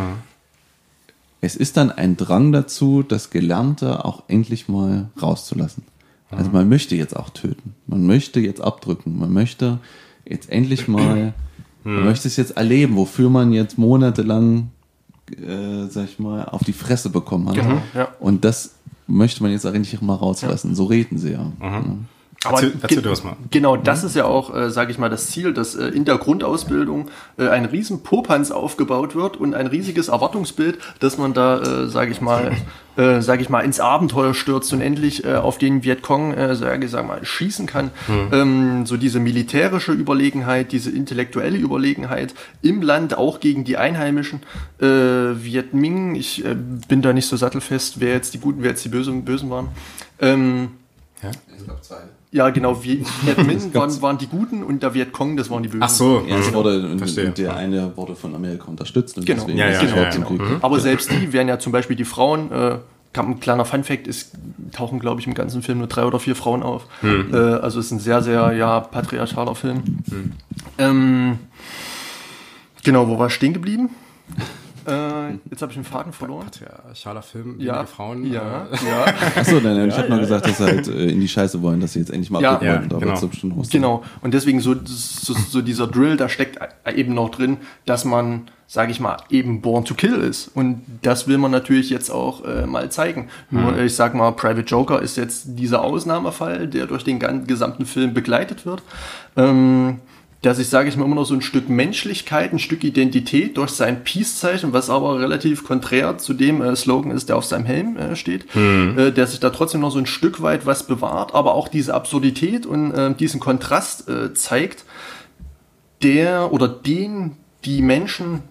es 1.40 1.56
ist 1.56 1.76
dann 1.76 1.90
ein 1.90 2.16
Drang 2.16 2.52
dazu, 2.52 3.02
das 3.02 3.30
Gelernte 3.30 4.04
auch 4.04 4.22
endlich 4.28 4.68
mal 4.68 5.08
rauszulassen. 5.20 5.82
Also 6.30 6.50
man 6.50 6.68
möchte 6.68 6.96
jetzt 6.96 7.14
auch 7.14 7.30
töten, 7.30 7.74
man 7.86 8.06
möchte 8.06 8.40
jetzt 8.40 8.60
abdrücken, 8.60 9.18
man 9.18 9.32
möchte 9.32 9.78
jetzt 10.24 10.50
endlich 10.50 10.88
mal, 10.88 11.32
man 11.84 12.00
mhm. 12.00 12.04
möchte 12.04 12.28
es 12.28 12.36
jetzt 12.36 12.56
erleben, 12.56 12.96
wofür 12.96 13.30
man 13.30 13.52
jetzt 13.52 13.78
monatelang 13.78 14.70
äh, 15.30 15.86
sag 15.88 16.04
ich 16.04 16.18
mal, 16.18 16.44
auf 16.44 16.64
die 16.64 16.72
Fresse 16.72 17.10
bekommen 17.10 17.48
hat. 17.48 17.54
Genau, 17.54 17.80
ja. 17.94 18.08
Und 18.20 18.44
das 18.44 18.74
möchte 19.06 19.42
man 19.42 19.52
jetzt 19.52 19.66
eigentlich 19.66 20.00
mal 20.00 20.14
rauslassen. 20.14 20.70
Ja. 20.70 20.74
So 20.74 20.84
reden 20.84 21.18
sie 21.18 21.32
ja. 21.32 21.52
Mhm. 21.60 22.06
Aber 22.44 22.62
erzähl, 22.62 22.74
erzähl 22.80 23.02
du 23.02 23.08
das 23.08 23.24
mal. 23.24 23.36
Genau, 23.50 23.76
das 23.76 24.02
mhm. 24.02 24.08
ist 24.08 24.16
ja 24.16 24.24
auch, 24.24 24.54
äh, 24.54 24.70
sage 24.70 24.90
ich 24.90 24.98
mal, 24.98 25.08
das 25.08 25.28
Ziel, 25.28 25.52
dass 25.52 25.74
äh, 25.74 25.86
in 25.88 26.04
der 26.04 26.18
Grundausbildung 26.18 27.10
äh, 27.38 27.48
ein 27.48 27.64
riesen 27.64 28.02
Popanz 28.02 28.50
aufgebaut 28.50 29.14
wird 29.14 29.36
und 29.36 29.54
ein 29.54 29.66
riesiges 29.66 30.08
Erwartungsbild, 30.08 30.78
dass 31.00 31.18
man 31.18 31.34
da, 31.34 31.60
äh, 31.60 31.88
sage 31.88 32.10
ich 32.10 32.20
mal, 32.20 32.52
äh, 32.96 33.20
sage 33.22 33.42
ich 33.42 33.48
mal, 33.48 33.60
ins 33.60 33.80
Abenteuer 33.80 34.34
stürzt 34.34 34.72
und 34.72 34.80
endlich 34.80 35.24
äh, 35.24 35.34
auf 35.34 35.58
den 35.58 35.84
Vietcong, 35.84 36.34
äh, 36.34 36.54
sage 36.54 36.84
ich 36.84 36.90
sag 36.90 37.06
mal, 37.06 37.24
schießen 37.24 37.66
kann. 37.66 37.90
Mhm. 38.08 38.28
Ähm, 38.32 38.86
so 38.86 38.96
diese 38.96 39.20
militärische 39.20 39.92
Überlegenheit, 39.92 40.72
diese 40.72 40.90
intellektuelle 40.90 41.58
Überlegenheit 41.58 42.34
im 42.62 42.82
Land, 42.82 43.16
auch 43.16 43.40
gegen 43.40 43.64
die 43.64 43.76
Einheimischen. 43.76 44.42
Äh, 44.80 44.86
Viet 44.86 45.74
Minh, 45.74 46.14
ich 46.14 46.44
äh, 46.44 46.54
bin 46.54 47.02
da 47.02 47.12
nicht 47.12 47.26
so 47.26 47.36
sattelfest, 47.36 48.00
wer 48.00 48.12
jetzt 48.12 48.34
die 48.34 48.38
Guten, 48.38 48.62
wer 48.62 48.70
jetzt 48.70 48.84
die 48.84 48.90
Bösen, 48.90 49.24
Bösen 49.24 49.50
waren. 49.50 49.68
Ähm, 50.20 50.70
ja? 51.22 51.30
Ich 51.56 51.64
glaube 51.64 51.80
zwei. 51.80 52.02
Ja, 52.34 52.50
genau. 52.50 52.82
Viet 52.82 53.06
Minh 53.46 53.72
waren, 53.74 54.02
waren, 54.02 54.18
die 54.18 54.26
Guten 54.26 54.64
und 54.64 54.82
der 54.82 54.92
Vietcong, 54.92 55.36
das 55.36 55.50
waren 55.50 55.62
die 55.62 55.68
Bösen. 55.68 55.84
Ach 55.84 55.88
so, 55.88 56.24
ja, 56.26 56.36
das 56.36 56.52
wurde, 56.52 56.98
Verstehe. 56.98 57.30
der 57.30 57.56
eine 57.56 57.96
wurde 57.96 58.16
von 58.16 58.34
Amerika 58.34 58.64
unterstützt. 58.64 59.16
Und 59.16 59.24
genau. 59.24 59.42
Deswegen 59.42 59.56
ja, 59.56 59.70
ja, 59.70 59.80
genau. 59.80 59.96
Ja, 59.98 60.10
ja, 60.10 60.18
mhm. 60.18 60.58
Aber 60.60 60.80
selbst 60.80 61.12
die 61.12 61.32
wären 61.32 61.46
ja 61.46 61.60
zum 61.60 61.70
Beispiel 61.70 61.94
die 61.94 62.04
Frauen, 62.04 62.50
äh, 62.50 62.78
ein 63.16 63.38
kleiner 63.38 63.64
Funfact, 63.64 64.08
es 64.08 64.32
tauchen, 64.72 64.98
glaube 64.98 65.20
ich, 65.20 65.28
im 65.28 65.34
ganzen 65.34 65.62
Film 65.62 65.78
nur 65.78 65.86
drei 65.86 66.06
oder 66.06 66.18
vier 66.18 66.34
Frauen 66.34 66.64
auf. 66.64 66.88
Mhm. 67.02 67.30
Äh, 67.32 67.36
also 67.36 67.78
es 67.78 67.86
ist 67.86 67.92
ein 67.92 68.00
sehr, 68.00 68.20
sehr 68.20 68.52
ja, 68.52 68.80
patriarchaler 68.80 69.54
Film. 69.54 70.02
Mhm. 70.06 70.32
Ähm, 70.78 71.38
genau, 72.82 73.06
wo 73.06 73.16
war 73.16 73.28
ich 73.28 73.34
stehen 73.34 73.52
geblieben? 73.52 73.90
Äh, 74.86 75.38
jetzt 75.50 75.62
habe 75.62 75.72
ich 75.72 75.76
den 75.76 75.84
Faden 75.84 76.12
verloren. 76.12 76.46
Patriarchaler 76.46 77.22
Film, 77.22 77.56
ja, 77.58 77.84
Frauen. 77.86 78.24
Ja, 78.24 78.66
äh. 78.66 78.76
ja. 78.86 79.04
Achso, 79.36 79.60
nein, 79.60 79.76
nein, 79.76 79.88
ich 79.88 79.94
ja, 79.94 79.98
habe 79.98 80.08
ja. 80.08 80.14
nur 80.14 80.20
gesagt, 80.20 80.46
dass 80.46 80.58
sie 80.58 80.64
halt 80.64 80.88
äh, 80.88 81.10
in 81.10 81.20
die 81.20 81.28
Scheiße 81.28 81.62
wollen, 81.62 81.80
dass 81.80 81.94
sie 81.94 82.00
jetzt 82.00 82.10
endlich 82.10 82.30
mal 82.30 82.42
ja, 82.42 82.60
ja 82.62 82.78
wollen. 82.78 82.88
Da 82.88 82.98
genau. 82.98 83.62
genau. 83.70 84.02
Und 84.22 84.34
deswegen 84.34 84.60
so, 84.60 84.74
so, 84.84 85.34
so 85.34 85.62
dieser 85.62 85.86
Drill, 85.86 86.16
da 86.16 86.28
steckt 86.28 86.58
eben 86.94 87.14
noch 87.14 87.30
drin, 87.30 87.58
dass 87.86 88.04
man 88.04 88.48
sage 88.66 88.90
ich 88.90 88.98
mal, 88.98 89.18
eben 89.30 89.60
Born 89.60 89.84
to 89.84 89.94
Kill 89.94 90.14
ist. 90.14 90.48
Und 90.48 90.82
das 91.02 91.28
will 91.28 91.38
man 91.38 91.50
natürlich 91.50 91.90
jetzt 91.90 92.10
auch 92.10 92.44
äh, 92.44 92.66
mal 92.66 92.90
zeigen. 92.90 93.28
Nur, 93.50 93.72
mhm. 93.72 93.80
ich 93.80 93.94
sag 93.94 94.14
mal, 94.14 94.32
Private 94.32 94.66
Joker 94.66 95.00
ist 95.00 95.16
jetzt 95.16 95.44
dieser 95.46 95.84
Ausnahmefall, 95.84 96.66
der 96.66 96.86
durch 96.86 97.04
den 97.04 97.20
gesamten 97.46 97.86
Film 97.86 98.14
begleitet 98.14 98.64
wird. 98.66 98.82
Ähm, 99.36 100.00
der 100.44 100.54
sich, 100.54 100.68
sage 100.68 100.88
ich 100.88 100.96
mal, 100.96 101.04
immer 101.04 101.14
noch 101.14 101.24
so 101.24 101.34
ein 101.34 101.42
Stück 101.42 101.68
Menschlichkeit, 101.68 102.52
ein 102.52 102.58
Stück 102.58 102.84
Identität 102.84 103.56
durch 103.56 103.70
sein 103.70 104.04
Peace-Zeichen, 104.04 104.72
was 104.72 104.90
aber 104.90 105.18
relativ 105.18 105.64
konträr 105.64 106.18
zu 106.18 106.34
dem 106.34 106.60
äh, 106.60 106.76
Slogan 106.76 107.10
ist, 107.10 107.28
der 107.28 107.36
auf 107.36 107.44
seinem 107.44 107.64
Helm 107.64 107.96
äh, 107.96 108.14
steht, 108.14 108.54
mhm. 108.54 108.94
äh, 108.98 109.10
der 109.10 109.26
sich 109.26 109.40
da 109.40 109.50
trotzdem 109.50 109.80
noch 109.80 109.90
so 109.90 109.98
ein 109.98 110.06
Stück 110.06 110.42
weit 110.42 110.66
was 110.66 110.86
bewahrt, 110.86 111.34
aber 111.34 111.54
auch 111.54 111.68
diese 111.68 111.94
Absurdität 111.94 112.66
und 112.66 112.92
äh, 112.92 113.14
diesen 113.14 113.40
Kontrast 113.40 114.08
äh, 114.08 114.34
zeigt, 114.34 114.84
der 116.02 116.52
oder 116.52 116.68
den 116.68 117.36
die 117.64 117.80
Menschen 117.80 118.42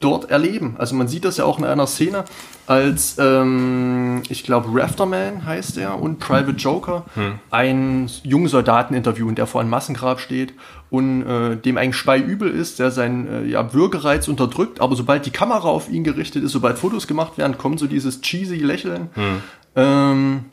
dort 0.00 0.30
erleben. 0.30 0.76
Also 0.78 0.94
man 0.94 1.08
sieht 1.08 1.24
das 1.24 1.38
ja 1.38 1.44
auch 1.44 1.58
in 1.58 1.64
einer 1.64 1.86
Szene, 1.86 2.24
als 2.66 3.16
ähm, 3.18 4.22
ich 4.28 4.44
glaube 4.44 4.68
Rafterman 4.72 5.44
heißt 5.44 5.76
er 5.78 6.00
und 6.00 6.20
Private 6.20 6.52
Joker 6.52 7.04
hm. 7.14 7.38
einen 7.50 8.10
jungen 8.22 8.48
Soldaten 8.48 8.94
interviewen, 8.94 9.34
der 9.34 9.46
vor 9.46 9.60
einem 9.60 9.70
Massengrab 9.70 10.20
steht 10.20 10.54
und 10.90 11.26
äh, 11.26 11.56
dem 11.56 11.76
eigentlich 11.76 11.96
speiübel 11.96 12.48
ist, 12.48 12.78
der 12.78 12.90
seinen 12.90 13.28
äh, 13.28 13.44
ja, 13.46 13.72
Würgereiz 13.72 14.28
unterdrückt, 14.28 14.80
aber 14.80 14.94
sobald 14.94 15.26
die 15.26 15.30
Kamera 15.30 15.68
auf 15.68 15.88
ihn 15.88 16.04
gerichtet 16.04 16.44
ist, 16.44 16.52
sobald 16.52 16.78
Fotos 16.78 17.06
gemacht 17.08 17.36
werden, 17.36 17.58
kommt 17.58 17.80
so 17.80 17.86
dieses 17.86 18.20
cheesy 18.20 18.58
Lächeln. 18.58 19.08
Hm. 19.14 19.42
Ähm, 19.74 20.44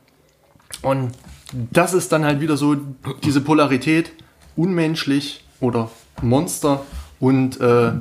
und 0.82 1.12
das 1.72 1.94
ist 1.94 2.12
dann 2.12 2.26
halt 2.26 2.42
wieder 2.42 2.58
so 2.58 2.76
diese 3.24 3.42
Polarität, 3.42 4.12
unmenschlich 4.56 5.44
oder 5.60 5.92
Monster 6.22 6.82
und 7.20 7.60
äh, 7.62 7.92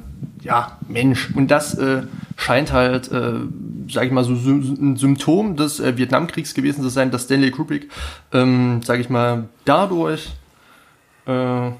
ja, 0.43 0.79
Mensch. 0.89 1.31
Und 1.35 1.51
das 1.51 1.75
äh, 1.75 2.03
scheint 2.37 2.73
halt, 2.73 3.11
äh, 3.11 3.33
sage 3.89 4.07
ich 4.07 4.13
mal, 4.13 4.25
so 4.25 4.33
ein 4.33 4.97
Symptom 4.97 5.57
des 5.57 5.81
äh, 5.81 5.97
Vietnamkriegs 5.97 6.55
gewesen 6.55 6.83
zu 6.83 6.89
sein, 6.89 7.11
dass 7.11 7.25
Stanley 7.25 7.51
Kubrick, 7.51 7.91
ähm, 8.33 8.83
sage 8.83 9.01
ich 9.01 9.09
mal, 9.09 9.49
dadurch 9.65 10.33
äh, 11.27 11.71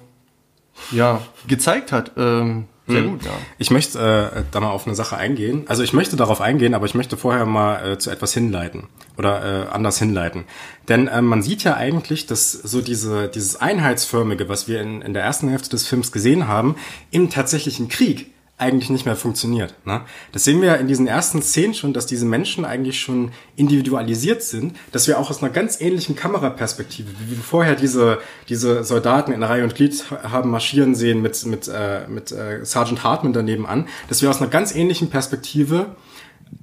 ja, 0.93 1.21
gezeigt 1.47 1.93
hat. 1.93 2.13
Ähm, 2.17 2.67
sehr 2.87 3.03
hm. 3.03 3.13
gut, 3.13 3.25
ja. 3.25 3.31
Ich 3.57 3.71
möchte 3.71 4.33
äh, 4.35 4.43
da 4.51 4.61
mal 4.61 4.71
auf 4.71 4.87
eine 4.87 4.95
Sache 4.95 5.17
eingehen. 5.17 5.65
Also 5.69 5.83
ich 5.83 5.95
möchte 5.95 6.17
darauf 6.17 6.41
eingehen, 6.41 6.75
aber 6.75 6.85
ich 6.85 6.95
möchte 6.95 7.17
vorher 7.17 7.47
mal 7.47 7.93
äh, 7.93 7.99
zu 7.99 8.11
etwas 8.11 8.35
hinleiten 8.35 8.89
oder 9.17 9.69
äh, 9.69 9.69
anders 9.71 9.99
hinleiten. 9.99 10.45
Denn 10.89 11.09
äh, 11.09 11.23
man 11.23 11.43
sieht 11.43 11.65
ja 11.65 11.77
eigentlich, 11.77 12.27
dass 12.27 12.53
so 12.53 12.83
diese, 12.83 13.29
dieses 13.29 13.57
Einheitsförmige, 13.57 14.51
was 14.51 14.69
wir 14.69 14.83
in, 14.83 15.01
in 15.01 15.15
der 15.15 15.23
ersten 15.23 15.49
Hälfte 15.49 15.71
des 15.71 15.87
Films 15.87 16.13
gesehen 16.13 16.47
haben, 16.47 16.77
im 17.11 17.31
tatsächlichen 17.31 17.89
Krieg 17.89 18.31
eigentlich 18.57 18.89
nicht 18.89 19.05
mehr 19.05 19.17
funktioniert. 19.17 19.75
Ne? 19.85 20.03
Das 20.31 20.45
sehen 20.45 20.61
wir 20.61 20.69
ja 20.69 20.75
in 20.75 20.87
diesen 20.87 21.09
ersten 21.09 21.43
Szenen 21.43 21.75
schon, 21.75 21.93
dass 21.93 22.07
diese 22.07 22.25
Menschen 22.25 22.65
eigentlich 22.65 23.01
schon 23.01 23.33
individualisiert 23.57 24.43
sind, 24.43 24.77
dass 24.93 25.09
wir 25.09 25.19
auch 25.19 25.29
aus 25.29 25.43
einer 25.43 25.53
ganz 25.53 25.81
ähnlichen 25.81 26.15
Kameraperspektive, 26.15 27.09
wie 27.19 27.37
wir 27.37 27.43
vorher 27.43 27.75
diese, 27.75 28.19
diese 28.49 28.85
Soldaten 28.85 29.33
in 29.33 29.43
Reihe 29.43 29.65
und 29.65 29.75
Glied 29.75 30.05
haben 30.23 30.51
marschieren 30.51 30.95
sehen 30.95 31.21
mit, 31.21 31.45
mit, 31.47 31.67
äh, 31.67 32.07
mit 32.09 32.31
äh, 32.31 32.65
Sergeant 32.65 33.03
Hartman 33.03 33.33
daneben 33.33 33.67
an, 33.67 33.89
dass 34.09 34.23
wir 34.23 34.31
aus 34.31 34.41
einer 34.41 34.51
ganz 34.51 34.73
ähnlichen 34.73 35.11
Perspektive 35.11 35.97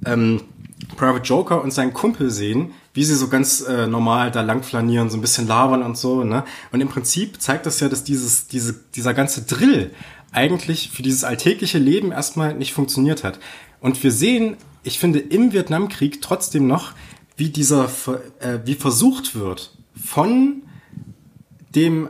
ähm, 0.06 0.40
Private 0.96 1.22
Joker 1.22 1.62
und 1.62 1.72
seinen 1.72 1.92
Kumpel 1.92 2.30
sehen, 2.30 2.72
wie 2.94 3.04
sie 3.04 3.14
so 3.14 3.28
ganz 3.28 3.60
äh, 3.60 3.86
normal 3.86 4.30
da 4.30 4.42
lang 4.42 4.62
flanieren, 4.62 5.10
so 5.10 5.16
ein 5.16 5.20
bisschen 5.20 5.46
labern 5.46 5.82
und 5.82 5.96
so, 5.96 6.24
ne? 6.24 6.44
Und 6.72 6.80
im 6.80 6.88
Prinzip 6.88 7.40
zeigt 7.40 7.66
das 7.66 7.80
ja, 7.80 7.88
dass 7.88 8.04
dieses, 8.04 8.48
diese, 8.48 8.74
dieser 8.94 9.14
ganze 9.14 9.42
Drill 9.42 9.92
eigentlich 10.32 10.90
für 10.90 11.02
dieses 11.02 11.24
alltägliche 11.24 11.78
Leben 11.78 12.12
erstmal 12.12 12.54
nicht 12.54 12.72
funktioniert 12.72 13.22
hat. 13.24 13.38
Und 13.80 14.02
wir 14.02 14.10
sehen, 14.10 14.56
ich 14.82 14.98
finde, 14.98 15.18
im 15.18 15.52
Vietnamkrieg 15.52 16.20
trotzdem 16.22 16.66
noch, 16.66 16.92
wie 17.36 17.50
dieser, 17.50 17.84
äh, 18.40 18.58
wie 18.64 18.74
versucht 18.74 19.34
wird, 19.34 19.76
von 19.94 20.62
dem 21.74 22.08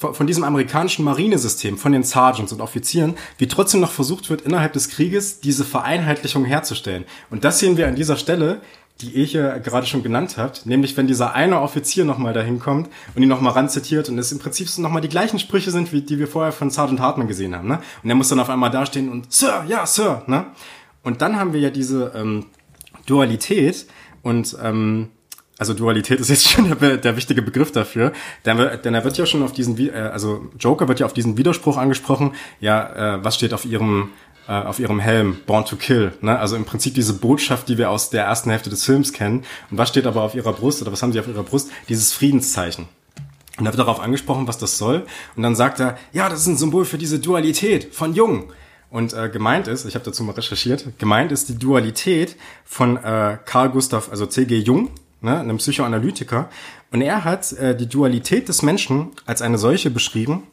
von 0.00 0.26
diesem 0.26 0.44
amerikanischen 0.44 1.04
Marinesystem, 1.04 1.76
von 1.76 1.92
den 1.92 2.04
Sergeants 2.04 2.52
und 2.52 2.62
Offizieren, 2.62 3.16
wie 3.36 3.48
trotzdem 3.48 3.80
noch 3.80 3.92
versucht 3.92 4.30
wird, 4.30 4.40
innerhalb 4.40 4.72
des 4.72 4.88
Krieges 4.88 5.40
diese 5.40 5.62
Vereinheitlichung 5.62 6.46
herzustellen. 6.46 7.04
Und 7.28 7.44
das 7.44 7.58
sehen 7.58 7.76
wir 7.76 7.86
an 7.86 7.96
dieser 7.96 8.16
Stelle, 8.16 8.62
die 9.00 9.10
ihr 9.10 9.24
hier 9.24 9.60
gerade 9.60 9.86
schon 9.86 10.02
genannt 10.02 10.36
habt, 10.36 10.66
nämlich 10.66 10.96
wenn 10.96 11.06
dieser 11.06 11.34
eine 11.34 11.60
Offizier 11.60 12.04
nochmal 12.04 12.32
dahin 12.32 12.58
kommt 12.58 12.88
und 13.14 13.22
ihn 13.22 13.28
nochmal 13.28 13.52
ranzitiert 13.52 14.08
und 14.08 14.18
es 14.18 14.32
im 14.32 14.38
Prinzip 14.38 14.68
so 14.68 14.82
nochmal 14.82 15.02
die 15.02 15.08
gleichen 15.08 15.38
Sprüche 15.38 15.70
sind, 15.70 15.92
wie 15.92 16.02
die 16.02 16.18
wir 16.18 16.28
vorher 16.28 16.52
von 16.52 16.70
Sergeant 16.70 17.00
Hartman 17.00 17.28
gesehen 17.28 17.54
haben. 17.54 17.68
Ne? 17.68 17.80
Und 18.02 18.10
er 18.10 18.16
muss 18.16 18.28
dann 18.28 18.40
auf 18.40 18.50
einmal 18.50 18.70
dastehen 18.70 19.08
und 19.10 19.32
Sir, 19.32 19.64
ja, 19.68 19.86
Sir. 19.86 20.22
Ne? 20.26 20.46
Und 21.02 21.22
dann 21.22 21.38
haben 21.38 21.52
wir 21.52 21.60
ja 21.60 21.70
diese 21.70 22.12
ähm, 22.14 22.46
Dualität 23.06 23.86
und 24.22 24.56
ähm, 24.62 25.08
also 25.58 25.74
Dualität 25.74 26.20
ist 26.20 26.30
jetzt 26.30 26.48
schon 26.50 26.78
der, 26.78 26.96
der 26.96 27.16
wichtige 27.16 27.42
Begriff 27.42 27.70
dafür, 27.72 28.12
denn, 28.44 28.58
denn 28.82 28.94
er 28.94 29.04
wird 29.04 29.18
ja 29.18 29.26
schon 29.26 29.42
auf 29.42 29.52
diesen, 29.52 29.78
äh, 29.78 29.92
also 29.92 30.50
Joker 30.58 30.88
wird 30.88 31.00
ja 31.00 31.06
auf 31.06 31.12
diesen 31.12 31.36
Widerspruch 31.36 31.76
angesprochen, 31.76 32.32
ja, 32.60 33.16
äh, 33.16 33.24
was 33.24 33.36
steht 33.36 33.52
auf 33.52 33.64
ihrem 33.64 34.10
äh, 34.48 34.52
auf 34.52 34.78
ihrem 34.78 35.00
Helm, 35.00 35.38
Born 35.46 35.64
to 35.64 35.76
Kill. 35.76 36.12
Ne? 36.20 36.38
Also 36.38 36.56
im 36.56 36.64
Prinzip 36.64 36.94
diese 36.94 37.14
Botschaft, 37.14 37.68
die 37.68 37.78
wir 37.78 37.90
aus 37.90 38.10
der 38.10 38.24
ersten 38.24 38.50
Hälfte 38.50 38.70
des 38.70 38.84
Films 38.84 39.12
kennen. 39.12 39.44
Und 39.70 39.78
was 39.78 39.88
steht 39.88 40.06
aber 40.06 40.22
auf 40.22 40.34
ihrer 40.34 40.52
Brust 40.52 40.82
oder 40.82 40.92
was 40.92 41.02
haben 41.02 41.12
sie 41.12 41.20
auf 41.20 41.28
ihrer 41.28 41.42
Brust? 41.42 41.70
Dieses 41.88 42.12
Friedenszeichen. 42.12 42.88
Und 43.58 43.64
da 43.64 43.72
wird 43.72 43.78
darauf 43.78 44.00
angesprochen, 44.00 44.48
was 44.48 44.58
das 44.58 44.78
soll. 44.78 45.06
Und 45.36 45.42
dann 45.42 45.54
sagt 45.54 45.80
er, 45.80 45.98
ja, 46.12 46.28
das 46.28 46.40
ist 46.40 46.46
ein 46.46 46.56
Symbol 46.56 46.84
für 46.84 46.98
diese 46.98 47.18
Dualität 47.18 47.94
von 47.94 48.14
Jung. 48.14 48.52
Und 48.90 49.12
äh, 49.12 49.28
gemeint 49.28 49.68
ist, 49.68 49.84
ich 49.84 49.94
habe 49.94 50.04
dazu 50.04 50.24
mal 50.24 50.32
recherchiert, 50.32 50.98
gemeint 50.98 51.30
ist 51.30 51.48
die 51.48 51.58
Dualität 51.58 52.36
von 52.64 52.96
äh, 52.96 53.38
Carl 53.44 53.70
Gustav, 53.70 54.08
also 54.10 54.26
C.G. 54.26 54.58
Jung, 54.58 54.90
ne, 55.20 55.38
einem 55.38 55.58
Psychoanalytiker. 55.58 56.48
Und 56.90 57.02
er 57.02 57.24
hat 57.24 57.52
äh, 57.52 57.76
die 57.76 57.88
Dualität 57.88 58.48
des 58.48 58.62
Menschen 58.62 59.10
als 59.26 59.42
eine 59.42 59.58
solche 59.58 59.90
beschrieben, 59.90 60.44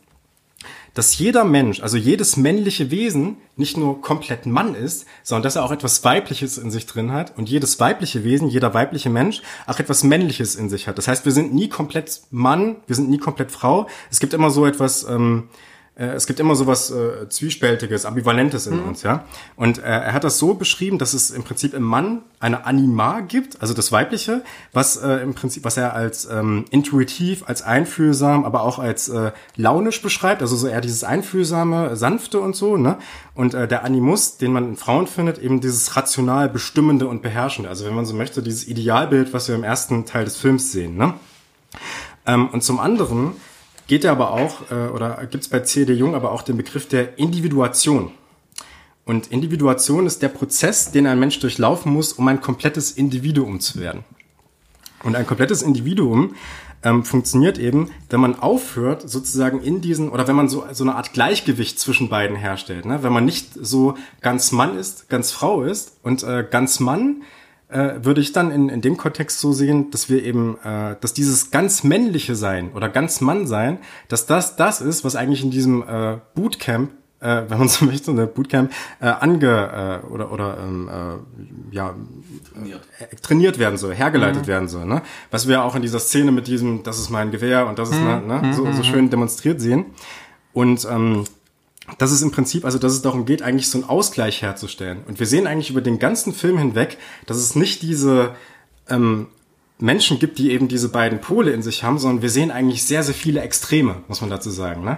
dass 0.97 1.19
jeder 1.19 1.43
Mensch, 1.43 1.79
also 1.81 1.95
jedes 1.95 2.37
männliche 2.37 2.89
Wesen, 2.89 3.37
nicht 3.55 3.77
nur 3.77 4.01
komplett 4.01 4.47
Mann 4.47 4.73
ist, 4.73 5.05
sondern 5.21 5.43
dass 5.43 5.55
er 5.55 5.63
auch 5.63 5.71
etwas 5.71 6.03
Weibliches 6.03 6.57
in 6.57 6.71
sich 6.71 6.87
drin 6.87 7.11
hat 7.11 7.37
und 7.37 7.49
jedes 7.49 7.79
weibliche 7.79 8.23
Wesen, 8.23 8.49
jeder 8.49 8.73
weibliche 8.73 9.11
Mensch 9.11 9.43
auch 9.67 9.79
etwas 9.79 10.03
Männliches 10.03 10.55
in 10.55 10.69
sich 10.69 10.87
hat. 10.87 10.97
Das 10.97 11.07
heißt, 11.07 11.23
wir 11.23 11.31
sind 11.31 11.53
nie 11.53 11.69
komplett 11.69 12.21
Mann, 12.31 12.77
wir 12.87 12.95
sind 12.95 13.11
nie 13.11 13.19
komplett 13.19 13.51
Frau. 13.51 13.85
Es 14.09 14.19
gibt 14.19 14.33
immer 14.33 14.49
so 14.49 14.65
etwas, 14.65 15.03
ähm, 15.07 15.49
äh, 15.97 16.05
es 16.07 16.27
gibt 16.27 16.39
immer 16.39 16.55
so 16.55 16.67
was 16.67 16.91
äh, 16.91 17.27
Zwiespältiges, 17.29 18.05
Ambivalentes 18.05 18.67
in 18.67 18.81
mhm. 18.81 18.89
uns, 18.89 19.03
ja. 19.03 19.25
Und 19.55 19.79
äh, 19.79 19.81
er 19.81 20.13
hat 20.13 20.23
das 20.23 20.37
so 20.37 20.53
beschrieben, 20.53 20.97
dass 20.97 21.13
es 21.13 21.31
im 21.31 21.43
Prinzip 21.43 21.73
im 21.73 21.83
Mann 21.83 22.21
eine 22.39 22.65
Anima 22.65 23.21
gibt, 23.21 23.61
also 23.61 23.73
das 23.73 23.91
Weibliche, 23.91 24.43
was 24.73 24.97
äh, 24.97 25.23
im 25.23 25.33
Prinzip, 25.33 25.63
was 25.63 25.77
er 25.77 25.93
als 25.93 26.27
ähm, 26.29 26.65
intuitiv, 26.69 27.43
als 27.47 27.63
einfühlsam, 27.63 28.45
aber 28.45 28.61
auch 28.61 28.77
als 28.79 29.09
äh, 29.09 29.31
launisch 29.55 30.01
beschreibt, 30.01 30.41
also 30.41 30.55
so 30.55 30.67
eher 30.67 30.81
dieses 30.81 31.03
einfühlsame, 31.03 31.95
sanfte 31.95 32.39
und 32.39 32.55
so, 32.55 32.77
ne? 32.77 32.97
Und 33.33 33.53
äh, 33.53 33.67
der 33.67 33.83
Animus, 33.83 34.37
den 34.37 34.51
man 34.51 34.69
in 34.69 34.77
Frauen 34.77 35.07
findet, 35.07 35.39
eben 35.39 35.61
dieses 35.61 35.95
rational 35.95 36.49
bestimmende 36.49 37.07
und 37.07 37.21
beherrschende, 37.21 37.69
also 37.69 37.85
wenn 37.85 37.95
man 37.95 38.05
so 38.05 38.13
möchte, 38.13 38.43
dieses 38.43 38.67
Idealbild, 38.67 39.33
was 39.33 39.47
wir 39.47 39.55
im 39.55 39.63
ersten 39.63 40.05
Teil 40.05 40.25
des 40.25 40.37
Films 40.37 40.71
sehen, 40.71 40.95
ne? 40.95 41.13
Ähm, 42.27 42.49
und 42.49 42.61
zum 42.61 42.79
anderen 42.79 43.33
geht 43.87 44.03
er 44.03 44.11
aber 44.11 44.31
auch, 44.31 44.69
äh, 44.71 44.89
oder 44.89 45.25
gibt 45.29 45.43
es 45.43 45.49
bei 45.49 45.61
C.D. 45.61 45.93
Jung 45.93 46.15
aber 46.15 46.31
auch 46.31 46.41
den 46.41 46.57
Begriff 46.57 46.87
der 46.87 47.17
Individuation. 47.17 48.11
Und 49.05 49.27
Individuation 49.27 50.05
ist 50.05 50.21
der 50.21 50.27
Prozess, 50.27 50.91
den 50.91 51.07
ein 51.07 51.19
Mensch 51.19 51.39
durchlaufen 51.39 51.93
muss, 51.93 52.11
um 52.13 52.27
ein 52.27 52.41
komplettes 52.41 52.91
Individuum 52.91 53.61
zu 53.61 53.79
werden. 53.79 54.03
Und 55.03 55.15
ein 55.15 55.25
komplettes 55.25 55.61
Individuum 55.61 56.35
ähm, 56.83 57.03
funktioniert 57.03 57.57
eben, 57.57 57.91
wenn 58.09 58.19
man 58.19 58.37
aufhört, 58.37 59.09
sozusagen 59.09 59.61
in 59.61 59.81
diesen, 59.81 60.09
oder 60.09 60.27
wenn 60.27 60.35
man 60.35 60.49
so, 60.49 60.65
so 60.71 60.83
eine 60.83 60.95
Art 60.95 61.13
Gleichgewicht 61.13 61.79
zwischen 61.79 62.09
beiden 62.09 62.35
herstellt. 62.35 62.85
Ne? 62.85 63.01
Wenn 63.01 63.13
man 63.13 63.25
nicht 63.25 63.49
so 63.53 63.95
ganz 64.21 64.51
Mann 64.51 64.77
ist, 64.77 65.09
ganz 65.09 65.31
Frau 65.31 65.63
ist 65.63 65.97
und 66.03 66.23
äh, 66.23 66.45
ganz 66.49 66.79
Mann 66.79 67.23
äh, 67.69 67.95
würde 68.01 68.21
ich 68.21 68.31
dann 68.31 68.51
in, 68.51 68.69
in 68.69 68.81
dem 68.81 68.97
Kontext 68.97 69.39
so 69.39 69.51
sehen, 69.51 69.91
dass 69.91 70.09
wir 70.09 70.23
eben, 70.23 70.57
äh, 70.63 70.95
dass 71.01 71.13
dieses 71.13 71.51
ganz 71.51 71.83
männliche 71.83 72.35
Sein 72.35 72.71
oder 72.73 72.89
ganz 72.89 73.21
Mann 73.21 73.47
sein, 73.47 73.79
dass 74.07 74.25
das 74.25 74.55
das 74.55 74.81
ist, 74.81 75.03
was 75.03 75.15
eigentlich 75.15 75.43
in 75.43 75.51
diesem 75.51 75.83
äh, 75.83 76.17
Bootcamp 76.35 76.91
äh, 77.19 77.43
wenn 77.49 77.57
man 77.57 77.67
so 77.67 77.85
möchte, 77.85 78.11
eine 78.11 78.27
Bootcamp 78.27 78.71
äh, 79.01 79.07
ange 79.07 80.01
äh, 80.03 80.07
oder 80.07 80.31
oder 80.31 80.57
ähm, 80.61 80.87
äh, 80.87 81.75
ja 81.75 81.95
trainiert. 82.53 82.81
Äh, 82.99 83.15
trainiert 83.15 83.59
werden 83.59 83.77
soll, 83.77 83.95
hergeleitet 83.95 84.43
mhm. 84.43 84.47
werden 84.47 84.67
soll, 84.67 84.85
ne? 84.85 85.01
Was 85.31 85.47
wir 85.47 85.63
auch 85.63 85.75
in 85.75 85.81
dieser 85.81 85.99
Szene 85.99 86.31
mit 86.31 86.47
diesem, 86.47 86.83
das 86.83 86.99
ist 86.99 87.09
mein 87.09 87.31
Gewehr 87.31 87.67
und 87.67 87.79
das 87.79 87.89
ist 87.89 87.99
mhm. 87.99 88.27
ne, 88.27 88.41
ne, 88.41 88.53
so, 88.53 88.65
so 88.65 88.79
mhm. 88.79 88.83
schön 88.83 89.09
demonstriert 89.09 89.59
sehen. 89.59 89.85
Und 90.53 90.87
ähm, 90.89 91.25
dass 91.97 92.11
es 92.11 92.21
im 92.21 92.31
Prinzip, 92.31 92.65
also 92.65 92.77
dass 92.77 92.93
es 92.93 93.01
darum 93.01 93.25
geht, 93.25 93.41
eigentlich 93.41 93.69
so 93.69 93.77
einen 93.77 93.89
Ausgleich 93.89 94.41
herzustellen. 94.41 95.03
Und 95.07 95.19
wir 95.19 95.25
sehen 95.25 95.47
eigentlich 95.47 95.69
über 95.69 95.81
den 95.81 95.99
ganzen 95.99 96.33
Film 96.33 96.57
hinweg, 96.57 96.97
dass 97.25 97.37
es 97.37 97.55
nicht 97.55 97.81
diese 97.81 98.35
ähm, 98.89 99.27
Menschen 99.79 100.19
gibt, 100.19 100.37
die 100.39 100.51
eben 100.51 100.67
diese 100.67 100.89
beiden 100.89 101.21
Pole 101.21 101.51
in 101.51 101.61
sich 101.61 101.83
haben, 101.83 101.99
sondern 101.99 102.21
wir 102.21 102.29
sehen 102.29 102.51
eigentlich 102.51 102.83
sehr, 102.83 103.03
sehr 103.03 103.13
viele 103.13 103.41
Extreme, 103.41 104.01
muss 104.07 104.21
man 104.21 104.29
dazu 104.29 104.49
sagen. 104.49 104.83
Ne? 104.83 104.97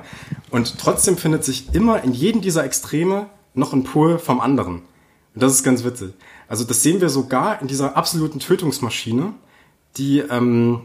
Und 0.50 0.80
trotzdem 0.80 1.18
findet 1.18 1.44
sich 1.44 1.74
immer 1.74 2.04
in 2.04 2.14
jedem 2.14 2.42
dieser 2.42 2.64
Extreme 2.64 3.28
noch 3.54 3.74
ein 3.74 3.84
Pol 3.84 4.20
vom 4.20 4.40
anderen. 4.40 4.82
Und 5.36 5.44
das 5.44 5.54
ist 5.54 5.64
ganz 5.64 5.84
witzig. 5.84 6.14
Also 6.48 6.64
das 6.64 6.82
sehen 6.82 7.02
wir 7.02 7.10
sogar 7.10 7.62
in 7.62 7.68
dieser 7.68 7.98
absoluten 7.98 8.40
Tötungsmaschine, 8.40 9.34
die, 9.98 10.20
ähm, 10.20 10.82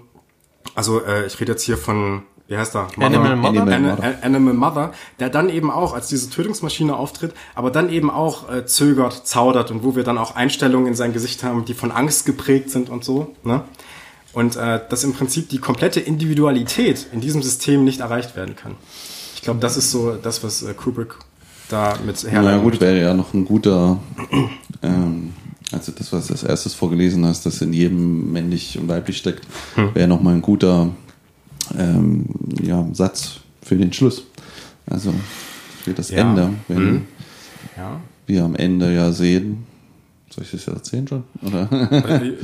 also 0.74 1.02
äh, 1.02 1.26
ich 1.26 1.40
rede 1.40 1.52
jetzt 1.52 1.62
hier 1.62 1.78
von 1.78 2.22
wie 2.54 2.58
heißt 2.58 2.76
er? 2.76 2.86
Mother, 2.96 3.06
Animal 3.06 3.36
Mother? 3.36 3.62
Animal 3.62 3.80
Mother. 3.80 4.14
Animal 4.22 4.54
Mother, 4.54 4.92
der 5.18 5.28
dann 5.28 5.48
eben 5.48 5.72
auch 5.72 5.92
als 5.92 6.06
diese 6.06 6.30
Tötungsmaschine 6.30 6.96
auftritt, 6.96 7.34
aber 7.56 7.72
dann 7.72 7.90
eben 7.90 8.10
auch 8.10 8.48
äh, 8.48 8.64
zögert, 8.64 9.26
zaudert 9.26 9.72
und 9.72 9.82
wo 9.82 9.96
wir 9.96 10.04
dann 10.04 10.18
auch 10.18 10.36
Einstellungen 10.36 10.86
in 10.86 10.94
sein 10.94 11.12
Gesicht 11.12 11.42
haben, 11.42 11.64
die 11.64 11.74
von 11.74 11.90
Angst 11.90 12.26
geprägt 12.26 12.70
sind 12.70 12.90
und 12.90 13.04
so. 13.04 13.34
Ne? 13.42 13.62
Und 14.32 14.54
äh, 14.54 14.80
dass 14.88 15.02
im 15.02 15.14
Prinzip 15.14 15.48
die 15.48 15.58
komplette 15.58 15.98
Individualität 15.98 17.06
in 17.12 17.20
diesem 17.20 17.42
System 17.42 17.82
nicht 17.82 18.00
erreicht 18.00 18.36
werden 18.36 18.54
kann. 18.54 18.76
Ich 19.34 19.42
glaube, 19.42 19.58
das 19.58 19.76
ist 19.76 19.90
so 19.90 20.14
das, 20.14 20.44
was 20.44 20.62
äh, 20.62 20.74
Kubrick 20.74 21.16
da 21.68 21.98
mit 22.06 22.22
herleitet. 22.22 22.58
Na 22.58 22.62
gut, 22.62 22.80
wäre 22.80 23.00
ja 23.00 23.14
noch 23.14 23.34
ein 23.34 23.44
guter, 23.44 23.98
ähm, 24.82 25.32
also 25.72 25.90
das, 25.90 26.12
was 26.12 26.28
du 26.28 26.34
als 26.34 26.44
erstes 26.44 26.74
vorgelesen 26.74 27.26
hast, 27.26 27.46
dass 27.46 27.60
in 27.60 27.72
jedem 27.72 28.30
männlich 28.32 28.78
und 28.78 28.86
weiblich 28.86 29.16
steckt, 29.16 29.44
hm. 29.74 29.92
wäre 29.94 30.06
nochmal 30.06 30.34
ein 30.34 30.42
guter 30.42 30.90
ähm, 31.78 32.26
ja, 32.62 32.86
Satz 32.92 33.40
für 33.62 33.76
den 33.76 33.92
Schluss. 33.92 34.24
Also 34.86 35.14
für 35.82 35.92
das 35.92 36.10
ja. 36.10 36.18
Ende. 36.18 36.50
Wenn 36.68 36.84
mhm. 36.84 37.06
ja. 37.76 38.00
wir 38.26 38.44
am 38.44 38.56
Ende 38.56 38.94
ja 38.94 39.12
sehen, 39.12 39.66
soll 40.30 40.44
ich 40.44 40.50
das 40.50 40.66
ja 40.66 40.72
erzählen 40.72 41.06
schon? 41.06 41.24
Oder? 41.42 41.68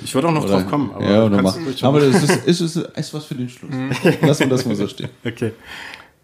Ich 0.05 0.15
würde 0.15 0.29
auch 0.29 0.33
noch 0.33 0.45
oder, 0.45 0.61
drauf 0.61 0.67
kommen. 0.69 0.91
Aber, 0.95 1.11
ja, 1.11 1.25
oder 1.25 1.43
mach, 1.43 1.57
aber 1.83 2.01
das 2.01 2.23
ist, 2.23 2.47
ist, 2.47 2.61
ist, 2.61 2.77
ist, 2.77 3.15
was 3.15 3.25
für 3.25 3.35
den 3.35 3.49
Schluss. 3.49 3.71
Mhm. 3.73 3.91
Lass 4.23 4.41
uns 4.41 4.51
das 4.51 4.65
mal 4.65 4.77
so 4.77 4.87
stehen. 4.87 5.09
Okay. 5.25 5.53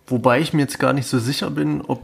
wobei 0.06 0.40
ich 0.40 0.52
mir 0.52 0.62
jetzt 0.62 0.78
gar 0.78 0.92
nicht 0.92 1.06
so 1.06 1.18
sicher 1.18 1.50
bin, 1.50 1.82
ob 1.82 2.02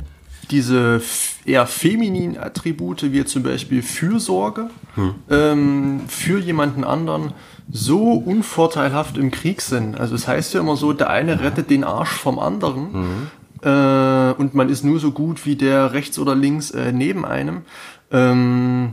diese 0.50 1.00
eher 1.44 1.66
femininen 1.66 2.36
Attribute, 2.36 3.12
wie 3.12 3.24
zum 3.24 3.42
Beispiel 3.42 3.82
Fürsorge 3.82 4.70
hm. 4.94 5.14
ähm, 5.30 6.00
für 6.08 6.38
jemanden 6.38 6.84
anderen, 6.84 7.32
so 7.72 8.12
unvorteilhaft 8.12 9.16
im 9.16 9.30
Krieg 9.30 9.62
sind. 9.62 9.98
Also 9.98 10.14
es 10.14 10.22
das 10.22 10.28
heißt 10.28 10.54
ja 10.54 10.60
immer 10.60 10.76
so, 10.76 10.92
der 10.92 11.08
eine 11.08 11.40
rettet 11.40 11.70
den 11.70 11.84
Arsch 11.84 12.12
vom 12.12 12.38
anderen 12.38 12.92
mhm. 12.92 13.66
äh, 13.66 14.32
und 14.34 14.54
man 14.54 14.68
ist 14.68 14.84
nur 14.84 15.00
so 15.00 15.10
gut 15.10 15.46
wie 15.46 15.56
der 15.56 15.94
rechts 15.94 16.18
oder 16.18 16.34
links 16.34 16.70
äh, 16.70 16.92
neben 16.92 17.24
einem. 17.24 17.62
Ähm, 18.10 18.92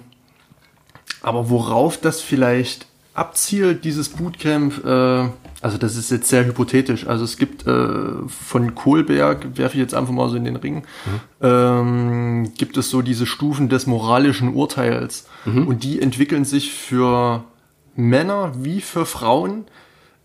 aber 1.22 1.50
worauf 1.50 1.98
das 1.98 2.22
vielleicht 2.22 2.88
abzielt, 3.14 3.84
dieses 3.84 4.08
Bootcamp, 4.08 4.86
äh, 4.86 5.28
also 5.62 5.78
das 5.78 5.98
ist 5.98 6.10
jetzt 6.10 6.30
sehr 6.30 6.46
hypothetisch. 6.46 7.06
Also 7.06 7.26
es 7.26 7.36
gibt 7.36 7.68
äh, 7.68 7.90
von 8.28 8.76
Kohlberg, 8.76 9.58
werfe 9.58 9.76
ich 9.76 9.82
jetzt 9.82 9.94
einfach 9.94 10.14
mal 10.14 10.30
so 10.30 10.38
in 10.38 10.46
den 10.46 10.56
Ring, 10.56 10.76
mhm. 10.76 11.20
ähm, 11.42 12.52
gibt 12.58 12.78
es 12.78 12.90
so 12.90 13.02
diese 13.02 13.26
Stufen 13.26 13.68
des 13.68 13.88
moralischen 13.88 14.54
Urteils. 14.54 15.28
Mhm. 15.44 15.68
Und 15.68 15.84
die 15.84 16.02
entwickeln 16.02 16.46
sich 16.46 16.72
für 16.72 17.44
Männer 18.00 18.54
wie 18.58 18.82
für 18.82 19.06
Frauen 19.06 19.66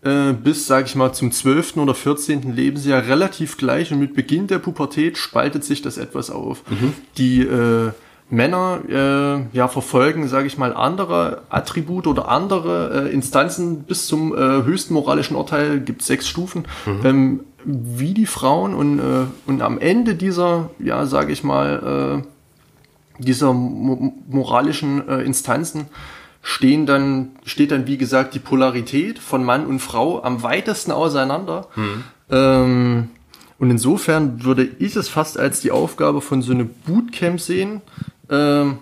äh, 0.01 0.33
bis, 0.33 0.67
sage 0.67 0.85
ich 0.85 0.95
mal, 0.95 1.13
zum 1.13 1.31
12. 1.31 1.77
oder 1.77 1.95
14. 1.95 2.55
Lebensjahr 2.55 3.05
relativ 3.07 3.57
gleich 3.57 3.91
und 3.91 3.99
mit 3.99 4.13
Beginn 4.13 4.47
der 4.47 4.59
Pubertät 4.59 5.17
spaltet 5.17 5.63
sich 5.63 5.81
das 5.81 5.97
etwas 5.97 6.29
auf. 6.29 6.63
Mhm. 6.69 6.93
Die 7.17 7.41
äh, 7.41 7.91
Männer 8.29 8.79
äh, 8.87 9.57
ja 9.57 9.67
verfolgen, 9.67 10.27
sage 10.27 10.47
ich 10.47 10.57
mal, 10.57 10.73
andere 10.73 11.43
Attribute 11.49 12.07
oder 12.07 12.29
andere 12.29 13.07
äh, 13.07 13.13
Instanzen 13.13 13.83
bis 13.83 14.07
zum 14.07 14.33
äh, 14.33 14.63
höchsten 14.63 14.93
moralischen 14.93 15.35
Urteil, 15.35 15.79
gibt 15.79 16.01
sechs 16.01 16.27
Stufen, 16.27 16.65
mhm. 16.85 17.01
ähm, 17.03 17.39
wie 17.65 18.13
die 18.13 18.25
Frauen 18.25 18.73
und, 18.73 18.99
äh, 18.99 19.25
und 19.47 19.61
am 19.61 19.79
Ende 19.79 20.15
dieser, 20.15 20.69
ja, 20.79 21.05
sage 21.05 21.33
ich 21.33 21.43
mal, 21.43 22.23
äh, 22.23 23.23
dieser 23.23 23.53
mo 23.53 24.13
moralischen 24.27 25.07
äh, 25.07 25.21
Instanzen 25.21 25.87
stehen 26.45 26.85
dann, 26.85 27.29
steht 27.43 27.71
dann, 27.71 27.87
wie 27.87 27.97
gesagt, 27.97 28.35
die 28.35 28.39
Polarität 28.39 29.17
von 29.17 29.43
Mann 29.43 29.65
und 29.65 29.79
Frau 29.79 30.21
am 30.23 30.43
weitesten 30.43 30.91
auseinander. 30.91 31.67
Mhm. 31.75 32.03
Ähm, 32.29 33.09
und 33.57 33.71
insofern 33.71 34.43
würde 34.43 34.69
ich 34.77 34.95
es 34.95 35.09
fast 35.09 35.39
als 35.39 35.61
die 35.61 35.71
Aufgabe 35.71 36.21
von 36.21 36.43
so 36.43 36.51
einem 36.51 36.69
Bootcamp 36.85 37.41
sehen, 37.41 37.81
ähm, 38.29 38.77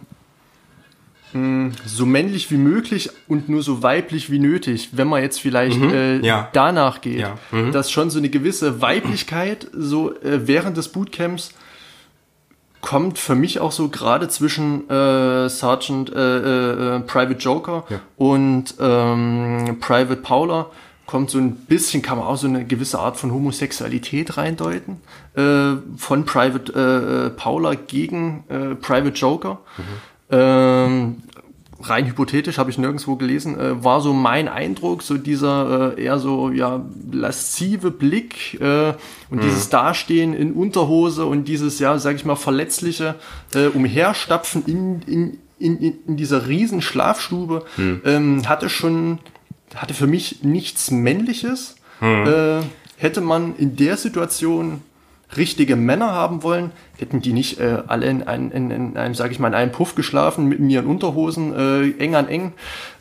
hm, 1.31 1.71
so 1.85 2.05
männlich 2.05 2.51
wie 2.51 2.57
möglich 2.57 3.09
und 3.29 3.47
nur 3.47 3.63
so 3.63 3.81
weiblich 3.81 4.29
wie 4.29 4.39
nötig, 4.39 4.89
wenn 4.91 5.07
man 5.07 5.21
jetzt 5.21 5.39
vielleicht 5.39 5.79
mhm, 5.79 5.93
äh, 5.93 6.17
ja. 6.17 6.49
danach 6.51 6.99
geht, 6.99 7.21
ja. 7.21 7.37
mhm. 7.51 7.71
dass 7.71 7.89
schon 7.89 8.09
so 8.09 8.19
eine 8.19 8.27
gewisse 8.27 8.81
Weiblichkeit 8.81 9.67
so 9.71 10.13
äh, 10.19 10.47
während 10.47 10.75
des 10.75 10.89
Bootcamps 10.89 11.53
kommt 12.83 13.17
für 13.17 13.33
mich 13.33 13.61
auch 13.61 13.71
so 13.71 13.87
gerade 13.87 14.27
zwischen 14.27 14.89
äh, 14.89 15.47
Sergeant 15.47 16.13
äh, 16.13 16.19
äh, 16.19 16.97
äh, 16.97 16.99
Private 16.99 17.39
Joker 17.39 17.85
ja. 17.89 18.01
und 18.17 18.75
ähm, 18.77 19.77
Private 19.79 20.17
Paula 20.17 20.65
kommt 21.05 21.29
so 21.29 21.37
ein 21.37 21.55
bisschen, 21.55 22.01
kann 22.01 22.17
man 22.17 22.27
auch 22.27 22.35
so 22.35 22.47
eine 22.47 22.65
gewisse 22.65 22.99
Art 22.99 23.15
von 23.15 23.31
Homosexualität 23.31 24.35
reindeuten, 24.35 24.97
äh, 25.35 25.77
von 25.95 26.25
Private 26.25 26.73
äh, 26.75 27.27
äh 27.27 27.29
Paula 27.29 27.75
gegen 27.75 28.43
äh, 28.49 28.75
Private 28.75 29.15
Joker. 29.15 29.59
Mhm. 29.77 29.83
Ähm, 30.29 31.23
rein 31.83 32.07
hypothetisch, 32.07 32.57
habe 32.57 32.69
ich 32.69 32.77
nirgendwo 32.77 33.15
gelesen, 33.15 33.59
äh, 33.59 33.83
war 33.83 34.01
so 34.01 34.13
mein 34.13 34.47
Eindruck, 34.47 35.03
so 35.03 35.17
dieser 35.17 35.95
äh, 35.97 36.03
eher 36.03 36.19
so 36.19 36.49
ja 36.49 36.85
laszive 37.11 37.91
Blick 37.91 38.59
äh, 38.59 38.93
und 39.29 39.37
mhm. 39.37 39.41
dieses 39.41 39.69
Dastehen 39.69 40.33
in 40.33 40.53
Unterhose 40.53 41.25
und 41.25 41.47
dieses 41.47 41.79
ja, 41.79 41.97
sag 41.99 42.15
ich 42.15 42.25
mal, 42.25 42.35
verletzliche 42.35 43.15
äh, 43.53 43.67
Umherstapfen 43.67 44.63
in, 44.65 45.01
in, 45.03 45.37
in, 45.59 45.93
in 46.07 46.17
dieser 46.17 46.47
riesen 46.47 46.81
Schlafstube 46.81 47.65
mhm. 47.77 48.01
ähm, 48.05 48.49
hatte 48.49 48.69
schon, 48.69 49.19
hatte 49.75 49.93
für 49.93 50.07
mich 50.07 50.43
nichts 50.43 50.91
Männliches. 50.91 51.75
Mhm. 51.99 52.27
Äh, 52.27 52.61
hätte 52.97 53.21
man 53.21 53.55
in 53.57 53.75
der 53.75 53.97
Situation 53.97 54.81
richtige 55.37 55.75
Männer 55.75 56.11
haben 56.11 56.43
wollen, 56.43 56.71
hätten 56.97 57.21
die 57.21 57.33
nicht 57.33 57.59
äh, 57.59 57.83
alle 57.87 58.07
in, 58.07 58.23
ein, 58.23 58.51
in, 58.51 58.71
in 58.71 58.97
einem, 58.97 59.15
sag 59.15 59.31
ich 59.31 59.39
mal, 59.39 59.49
in 59.49 59.53
einem 59.53 59.71
Puff 59.71 59.95
geschlafen 59.95 60.47
mit 60.47 60.59
mir 60.59 60.81
in 60.81 60.87
Unterhosen, 60.87 61.53
äh, 61.53 61.91
eng 62.03 62.15
an 62.15 62.27
eng. 62.27 62.53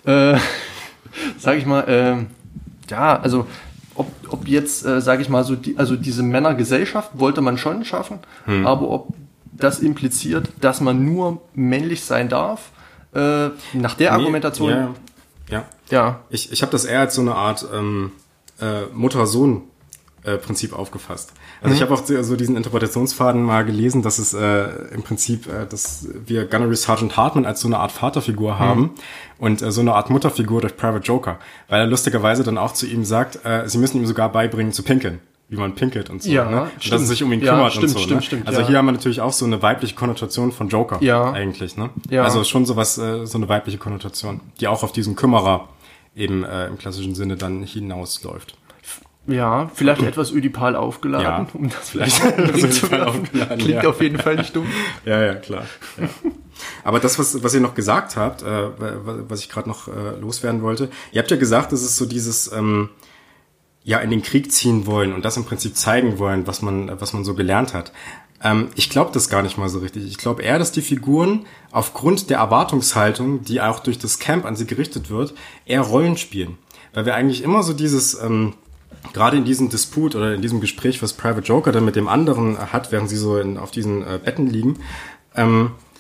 Äh, 0.05 0.39
sag 1.39 1.59
ich 1.59 1.67
mal, 1.67 1.83
äh, 1.83 2.91
ja, 2.91 3.19
also 3.21 3.47
ob, 3.95 4.11
ob 4.29 4.49
jetzt, 4.49 4.85
äh, 4.87 5.01
sage 5.01 5.23
ich 5.23 5.29
mal, 5.29 5.45
so 5.45 5.57
die, 5.57 5.77
also 5.79 5.97
diese 5.97 6.23
Männergesellschaft 6.23 7.11
wollte 7.15 7.41
man 7.41 7.59
schon 7.59 7.85
schaffen, 7.85 8.21
hm. 8.45 8.67
aber 8.67 8.89
ob 8.89 9.09
das 9.53 9.81
impliziert, 9.81 10.49
dass 10.61 10.81
man 10.81 11.05
nur 11.05 11.43
männlich 11.55 12.05
sein 12.05 12.29
darf, 12.29 12.71
äh, 13.15 13.49
nach 13.75 13.95
der 13.95 14.11
nee, 14.11 14.19
Argumentation. 14.19 14.71
Ja, 14.71 14.95
ja. 15.51 15.65
ja. 15.91 16.21
Ich, 16.31 16.51
ich 16.53 16.63
habe 16.63 16.73
das 16.73 16.85
eher 16.85 17.01
als 17.01 17.15
so 17.15 17.21
eine 17.21 17.35
Art 17.35 17.67
ähm, 17.73 18.13
äh, 18.61 18.87
Mutter-Sohn-Prinzip 18.93 20.73
aufgefasst. 20.73 21.33
Also 21.63 21.69
mhm. 21.69 21.75
ich 21.77 21.83
habe 21.83 21.95
auch 21.95 22.25
so 22.25 22.37
diesen 22.37 22.57
Interpretationsfaden 22.57 23.43
mal 23.43 23.65
gelesen, 23.65 24.03
dass 24.03 24.19
es 24.19 24.35
äh, 24.35 24.65
im 24.93 25.03
Prinzip, 25.03 25.47
äh, 25.47 25.67
dass 25.67 26.09
wir 26.27 26.47
Gunnery 26.47 26.75
Sergeant 26.75 27.17
Hartman 27.17 27.47
als 27.47 27.61
so 27.61 27.69
eine 27.69 27.79
Art 27.79 27.93
Vaterfigur 27.93 28.55
mhm. 28.55 28.59
haben 28.59 28.91
und 29.39 29.63
äh, 29.63 29.71
so 29.71 29.81
eine 29.81 29.95
Art 29.95 30.11
Mutterfigur 30.11 30.61
durch 30.61 30.77
Private 30.77 31.05
Joker, 31.05 31.39
weil 31.69 31.81
er 31.81 31.87
lustigerweise 31.87 32.43
dann 32.43 32.59
auch 32.59 32.73
zu 32.73 32.87
ihm 32.87 33.05
sagt, 33.05 33.45
äh, 33.45 33.69
sie 33.69 33.79
müssen 33.79 33.99
ihm 33.99 34.07
sogar 34.07 34.31
beibringen 34.31 34.73
zu 34.73 34.83
pinkeln 34.83 35.21
wie 35.53 35.59
man 35.59 35.75
pinkelt 35.75 36.09
und 36.09 36.23
so, 36.23 36.31
ja, 36.31 36.49
ne? 36.49 36.63
Und 36.63 36.93
dass 36.93 37.03
er 37.03 37.07
sich 37.07 37.23
um 37.23 37.31
ihn 37.31 37.41
kümmert 37.41 37.59
ja, 37.59 37.71
stimmt, 37.71 37.85
und 37.85 37.89
so. 37.91 37.99
Stimmt, 37.99 38.21
ne? 38.21 38.27
stimmt, 38.27 38.49
also 38.49 38.61
ja. 38.63 38.69
hier 38.69 38.79
haben 38.79 38.87
wir 38.87 38.93
natürlich 38.93 39.21
auch 39.21 39.35
so 39.35 39.45
eine 39.45 39.61
weibliche 39.61 39.95
Konnotation 39.95 40.51
von 40.51 40.71
Joker 40.71 40.97
ja. 41.03 41.31
eigentlich, 41.31 41.77
ne? 41.77 41.91
Ja. 42.09 42.25
Also 42.25 42.43
schon 42.45 42.65
sowas, 42.65 42.97
äh, 42.97 43.27
so 43.27 43.37
eine 43.37 43.51
weibliche 43.51 43.77
Konnotation, 43.77 44.41
die 44.61 44.67
auch 44.67 44.83
auf 44.83 44.93
diesen 44.93 45.15
Kümmerer 45.15 45.69
eben 46.17 46.43
äh, 46.43 46.69
im 46.69 46.79
klassischen 46.79 47.15
Sinne 47.15 47.37
dann 47.37 47.65
hinausläuft. 47.65 48.57
Ja, 49.27 49.71
vielleicht 49.73 50.03
etwas 50.03 50.33
ödipal 50.33 50.75
aufgeladen, 50.75 51.25
ja, 51.25 51.47
um 51.55 51.69
das 51.69 51.91
vielleicht 51.91 52.17
zu 52.73 52.87
aufgeladen, 52.87 53.59
Klingt 53.59 53.83
ja. 53.85 53.89
auf 53.89 54.01
jeden 54.01 54.19
Fall 54.19 54.37
nicht 54.37 54.55
dumm. 54.57 54.67
Ja, 55.05 55.23
ja, 55.23 55.35
klar. 55.35 55.65
Ja. 56.01 56.09
Aber 56.85 56.99
das, 56.99 57.19
was, 57.19 57.43
was 57.43 57.55
ihr 57.55 57.61
noch 57.61 57.75
gesagt 57.75 58.17
habt, 58.17 58.43
äh, 58.43 58.47
was 59.29 59.41
ich 59.41 59.49
gerade 59.49 59.69
noch 59.69 59.89
äh, 59.89 60.19
loswerden 60.21 60.63
wollte, 60.63 60.91
ihr 61.13 61.21
habt 61.21 61.31
ja 61.31 61.37
gesagt, 61.37 61.73
es 61.73 61.83
ist 61.83 61.97
so 61.97 62.07
dieses 62.07 62.51
ähm, 62.53 62.91
ja 63.85 63.99
in 63.99 64.11
den 64.11 64.23
Krieg 64.23 64.53
ziehen 64.53 64.87
wollen 64.87 65.13
und 65.13 65.25
das 65.25 65.37
im 65.37 65.45
Prinzip 65.45 65.77
zeigen 65.77 66.19
wollen, 66.19 66.47
was 66.47 66.63
man, 66.63 67.01
was 67.01 67.13
man 67.13 67.25
so 67.25 67.35
gelernt 67.35 67.75
hat. 67.75 67.93
Ähm, 68.43 68.71
ich 68.75 68.91
glaube 68.91 69.13
das 69.13 69.29
gar 69.29 69.43
nicht 69.43 69.57
mal 69.57 69.69
so 69.69 69.79
richtig. 69.79 70.05
Ich 70.05 70.19
glaube 70.19 70.43
eher, 70.43 70.59
dass 70.59 70.73
die 70.73 70.83
Figuren 70.83 71.47
aufgrund 71.71 72.29
der 72.29 72.39
Erwartungshaltung, 72.39 73.45
die 73.45 73.61
auch 73.61 73.81
durch 73.81 73.99
das 73.99 74.19
Camp 74.19 74.45
an 74.45 74.57
sie 74.57 74.67
gerichtet 74.67 75.11
wird, 75.11 75.35
eher 75.65 75.83
Rollen 75.83 76.17
spielen. 76.17 76.59
Weil 76.93 77.07
wir 77.07 77.15
eigentlich 77.15 77.43
immer 77.43 77.63
so 77.63 77.73
dieses 77.73 78.21
ähm, 78.21 78.55
gerade 79.13 79.37
in 79.37 79.45
diesem 79.45 79.69
Disput 79.69 80.15
oder 80.15 80.35
in 80.35 80.43
diesem 80.43 80.61
Gespräch, 80.61 81.03
was 81.03 81.13
Private 81.13 81.47
Joker 81.47 81.73
dann 81.73 81.85
mit 81.85 81.97
dem 81.97 82.09
anderen 82.09 82.59
hat, 82.73 82.93
während 82.93 83.09
sie 83.09 83.17
so 83.17 83.39
in, 83.39 83.59
auf 83.59 83.71
diesen 83.71 84.03
äh, 84.03 84.19
Betten 84.23 84.47
liegen, 84.47 84.79
ähm, 85.35 85.73
äh, 85.73 85.92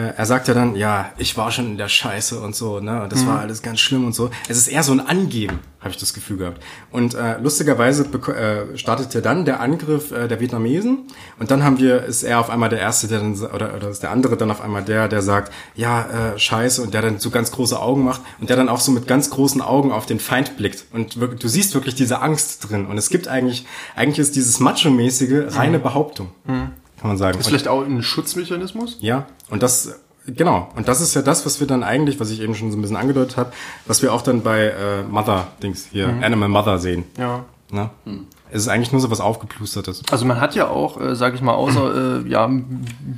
er 0.00 0.26
sagt 0.26 0.46
ja 0.48 0.54
dann, 0.54 0.76
ja, 0.76 1.10
ich 1.16 1.36
war 1.36 1.50
schon 1.50 1.66
in 1.66 1.78
der 1.78 1.88
Scheiße 1.88 2.38
und 2.40 2.54
so, 2.54 2.80
ne, 2.80 3.02
und 3.02 3.12
das 3.12 3.22
mhm. 3.22 3.28
war 3.28 3.40
alles 3.40 3.62
ganz 3.62 3.80
schlimm 3.80 4.04
und 4.04 4.14
so. 4.14 4.30
Es 4.48 4.58
ist 4.58 4.68
eher 4.68 4.82
so 4.82 4.92
ein 4.92 5.00
Angeben, 5.00 5.60
habe 5.80 5.90
ich 5.90 5.96
das 5.96 6.12
Gefühl 6.12 6.36
gehabt. 6.36 6.62
Und 6.90 7.14
äh, 7.14 7.38
lustigerweise 7.38 8.04
äh, 8.04 8.76
startet 8.76 9.14
ja 9.14 9.20
dann 9.22 9.44
der 9.44 9.60
Angriff 9.60 10.12
äh, 10.12 10.28
der 10.28 10.40
Vietnamesen 10.40 11.04
und 11.38 11.50
dann 11.50 11.64
haben 11.64 11.78
wir, 11.78 12.04
ist 12.04 12.22
er 12.22 12.40
auf 12.40 12.50
einmal 12.50 12.68
der 12.68 12.80
Erste, 12.80 13.08
der 13.08 13.20
dann, 13.20 13.34
oder, 13.36 13.74
oder 13.74 13.88
ist 13.88 14.02
der 14.02 14.10
andere 14.10 14.36
dann 14.36 14.50
auf 14.50 14.60
einmal 14.60 14.84
der, 14.84 15.08
der 15.08 15.22
sagt, 15.22 15.52
ja, 15.74 16.34
äh, 16.34 16.38
Scheiße, 16.38 16.82
und 16.82 16.92
der 16.92 17.02
dann 17.02 17.18
so 17.18 17.30
ganz 17.30 17.50
große 17.50 17.78
Augen 17.80 18.04
macht 18.04 18.20
und 18.40 18.50
der 18.50 18.56
dann 18.56 18.68
auch 18.68 18.80
so 18.80 18.92
mit 18.92 19.06
ganz 19.06 19.30
großen 19.30 19.62
Augen 19.62 19.92
auf 19.92 20.06
den 20.06 20.20
Feind 20.20 20.56
blickt. 20.56 20.84
Und 20.92 21.20
wirklich, 21.20 21.40
du 21.40 21.48
siehst 21.48 21.74
wirklich 21.74 21.94
diese 21.94 22.20
Angst 22.20 22.68
drin. 22.68 22.86
Und 22.86 22.98
es 22.98 23.08
gibt 23.08 23.28
eigentlich, 23.28 23.66
eigentlich 23.94 24.18
ist 24.18 24.36
dieses 24.36 24.60
Macho-mäßige 24.60 25.56
reine 25.56 25.78
mhm. 25.78 25.82
Behauptung. 25.82 26.28
Mhm 26.44 26.72
kann 26.98 27.08
man 27.08 27.16
sagen. 27.16 27.38
Ist 27.38 27.48
vielleicht 27.48 27.68
auch 27.68 27.84
ein 27.84 28.02
Schutzmechanismus? 28.02 28.98
Ja, 29.00 29.26
und 29.50 29.62
das, 29.62 30.00
genau. 30.26 30.70
Und 30.76 30.88
das 30.88 31.00
ist 31.00 31.14
ja 31.14 31.22
das, 31.22 31.46
was 31.46 31.60
wir 31.60 31.66
dann 31.66 31.82
eigentlich, 31.82 32.20
was 32.20 32.30
ich 32.30 32.40
eben 32.40 32.54
schon 32.54 32.70
so 32.70 32.78
ein 32.78 32.82
bisschen 32.82 32.96
angedeutet 32.96 33.36
habe, 33.36 33.52
was 33.86 34.02
wir 34.02 34.12
auch 34.12 34.22
dann 34.22 34.42
bei 34.42 34.68
äh, 34.68 35.02
Mother-Dings 35.02 35.88
hier, 35.92 36.08
mhm. 36.08 36.22
Animal 36.22 36.48
Mother 36.48 36.78
sehen. 36.78 37.04
Ja. 37.18 37.44
Na? 37.70 37.90
Mhm. 38.04 38.26
Es 38.50 38.62
ist 38.62 38.68
eigentlich 38.68 38.92
nur 38.92 39.00
so 39.00 39.10
was 39.10 39.20
aufgeplustertes. 39.20 40.02
Also 40.10 40.24
man 40.24 40.40
hat 40.40 40.54
ja 40.54 40.68
auch, 40.68 41.00
äh, 41.00 41.16
sage 41.16 41.36
ich 41.36 41.42
mal, 41.42 41.54
außer 41.54 42.24
äh, 42.24 42.28
ja, 42.28 42.50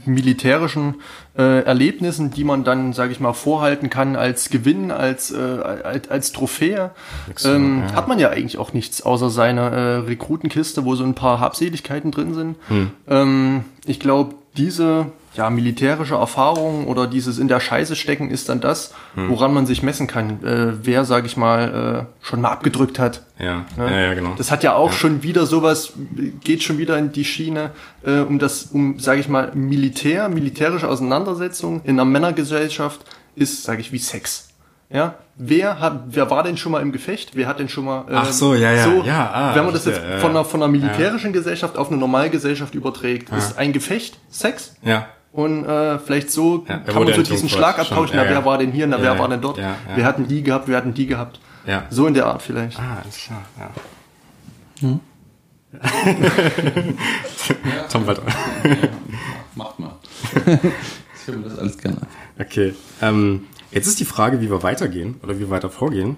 militärischen 0.05 0.97
äh, 1.37 1.63
Erlebnissen, 1.63 2.31
die 2.31 2.45
man 2.45 2.65
dann, 2.65 2.93
sage 2.93 3.13
ich 3.13 3.21
mal, 3.21 3.33
vorhalten 3.33 3.91
kann 3.91 4.17
als 4.17 4.51
Gewinn, 4.51 4.91
als, 4.91 5.31
äh, 5.31 5.39
als, 5.39 6.09
als 6.09 6.33
Trophäe, 6.33 6.91
ähm, 7.45 7.85
ja. 7.87 7.95
hat 7.95 8.09
man 8.09 8.19
ja 8.19 8.31
eigentlich 8.31 8.59
auch 8.59 8.73
nichts 8.73 9.03
außer 9.03 9.31
seiner 9.31 9.71
äh, 9.71 9.97
Rekrutenkiste, 9.99 10.85
wo 10.85 10.95
so 10.95 11.05
ein 11.05 11.15
paar 11.15 11.41
Habseligkeiten 11.41 12.11
drin 12.11 12.35
sind. 12.35 12.57
Hm. 12.69 12.91
Ähm, 13.07 13.65
ich 13.87 14.01
glaube, 14.01 14.35
diese 14.57 15.07
ja, 15.39 15.51
militärische 15.51 16.17
Erfahrung 16.17 16.89
oder 16.89 17.07
dieses 17.07 17.39
in 17.39 17.47
der 17.47 17.61
Scheiße 17.61 17.95
stecken 17.95 18.29
ist 18.29 18.49
dann 18.49 18.61
das, 18.61 18.93
hm. 19.15 19.31
woran 19.31 19.55
man 19.55 19.67
sich 19.67 19.85
messen 19.85 20.09
kann, 20.09 20.43
äh, 20.45 20.73
wer, 20.85 21.05
sage 21.05 21.27
ich 21.27 21.37
mal, 21.37 22.09
äh, 22.11 22.27
schon 22.27 22.41
mal 22.41 22.51
abgedrückt 22.51 22.99
hat. 22.99 23.23
Ja, 23.39 23.65
ne? 23.77 23.89
ja, 23.89 24.01
ja, 24.01 24.15
genau. 24.15 24.35
Das 24.37 24.51
hat 24.51 24.65
ja 24.65 24.75
auch 24.75 24.91
ja. 24.91 24.97
schon 24.97 25.23
wieder 25.23 25.47
sowas, 25.47 25.93
geht 26.43 26.65
schon 26.65 26.79
wieder 26.79 26.99
in 26.99 27.13
die 27.13 27.25
Schiene, 27.25 27.71
äh, 28.05 28.19
um 28.19 28.41
das, 28.41 28.65
um, 28.73 28.99
sage 28.99 29.21
ich 29.21 29.29
mal, 29.29 29.53
Militär, 29.55 30.29
militärische 30.29 30.89
Auseinandersetzung 30.89 31.83
in 31.85 32.01
einer 32.01 32.05
Männergesellschaft 32.05 33.01
ist, 33.37 33.63
sage 33.63 33.81
ich, 33.81 33.93
wie 33.93 33.99
Sex. 33.99 34.49
Ja, 34.91 35.17
wer 35.37 35.79
hat, 35.79 36.01
wer 36.09 36.31
war 36.31 36.43
denn 36.43 36.57
schon 36.57 36.73
mal 36.73 36.81
im 36.81 36.91
Gefecht? 36.91 37.33
Wer 37.35 37.47
hat 37.47 37.61
denn 37.61 37.69
schon 37.69 37.85
mal? 37.85 38.07
Ähm, 38.09 38.17
Ach 38.17 38.33
so, 38.33 38.55
ja, 38.55 38.73
ja, 38.73 38.85
so, 38.85 39.03
ja. 39.05 39.31
Ah, 39.33 39.55
wenn 39.55 39.65
man 39.65 39.75
das 39.75 39.85
jetzt 39.85 40.01
ja, 40.03 40.19
von 40.19 40.31
einer 40.31 40.47
von 40.47 40.63
einer 40.63 40.73
militärischen 40.73 41.27
ja. 41.27 41.33
Gesellschaft 41.33 41.77
auf 41.77 41.89
eine 41.89 41.99
Normalgesellschaft 41.99 42.75
überträgt, 42.75 43.31
ist 43.31 43.57
ein 43.59 43.75
Gefecht 43.75 44.19
Sex? 44.31 44.75
Ja. 44.83 45.07
Und 45.33 45.65
äh, 45.65 45.99
vielleicht 45.99 46.31
so 46.31 46.65
ja, 46.69 46.79
kann 46.79 47.05
man 47.05 47.15
so 47.15 47.23
diesen 47.23 47.49
Schlag 47.49 47.79
austauschen. 47.79 48.17
Na, 48.17 48.25
wer 48.25 48.45
war 48.45 48.59
denn 48.59 48.73
hier? 48.73 48.87
Na, 48.87 49.01
wer 49.01 49.19
war 49.19 49.29
denn 49.29 49.41
dort? 49.41 49.59
Wir 49.59 50.05
hatten 50.05 50.27
die 50.27 50.43
gehabt, 50.43 50.69
wir 50.69 50.77
hatten 50.77 50.95
die 50.95 51.07
gehabt. 51.07 51.41
Ja. 51.67 51.85
So 51.91 52.07
in 52.07 52.15
der 52.15 52.27
Art 52.27 52.43
vielleicht. 52.43 52.79
Ah, 52.79 53.03
alles 53.03 53.17
klar. 53.17 53.43
Ja. 53.59 53.71
Hm? 54.81 55.01
Tom 57.93 58.07
weiter. 58.07 58.23
Macht 59.55 59.79
mal. 59.79 59.97
ich 60.45 61.27
höre 61.27 61.37
mir 61.37 61.45
das 61.45 61.59
alles 61.59 61.77
gerne 61.77 61.99
Okay. 62.39 62.75
Ähm, 63.03 63.45
Jetzt 63.71 63.87
ist 63.87 64.01
die 64.01 64.05
Frage, 64.05 64.41
wie 64.41 64.51
wir 64.51 64.63
weitergehen 64.63 65.17
oder 65.23 65.37
wie 65.37 65.41
wir 65.41 65.51
weiter 65.51 65.69
vorgehen. 65.69 66.17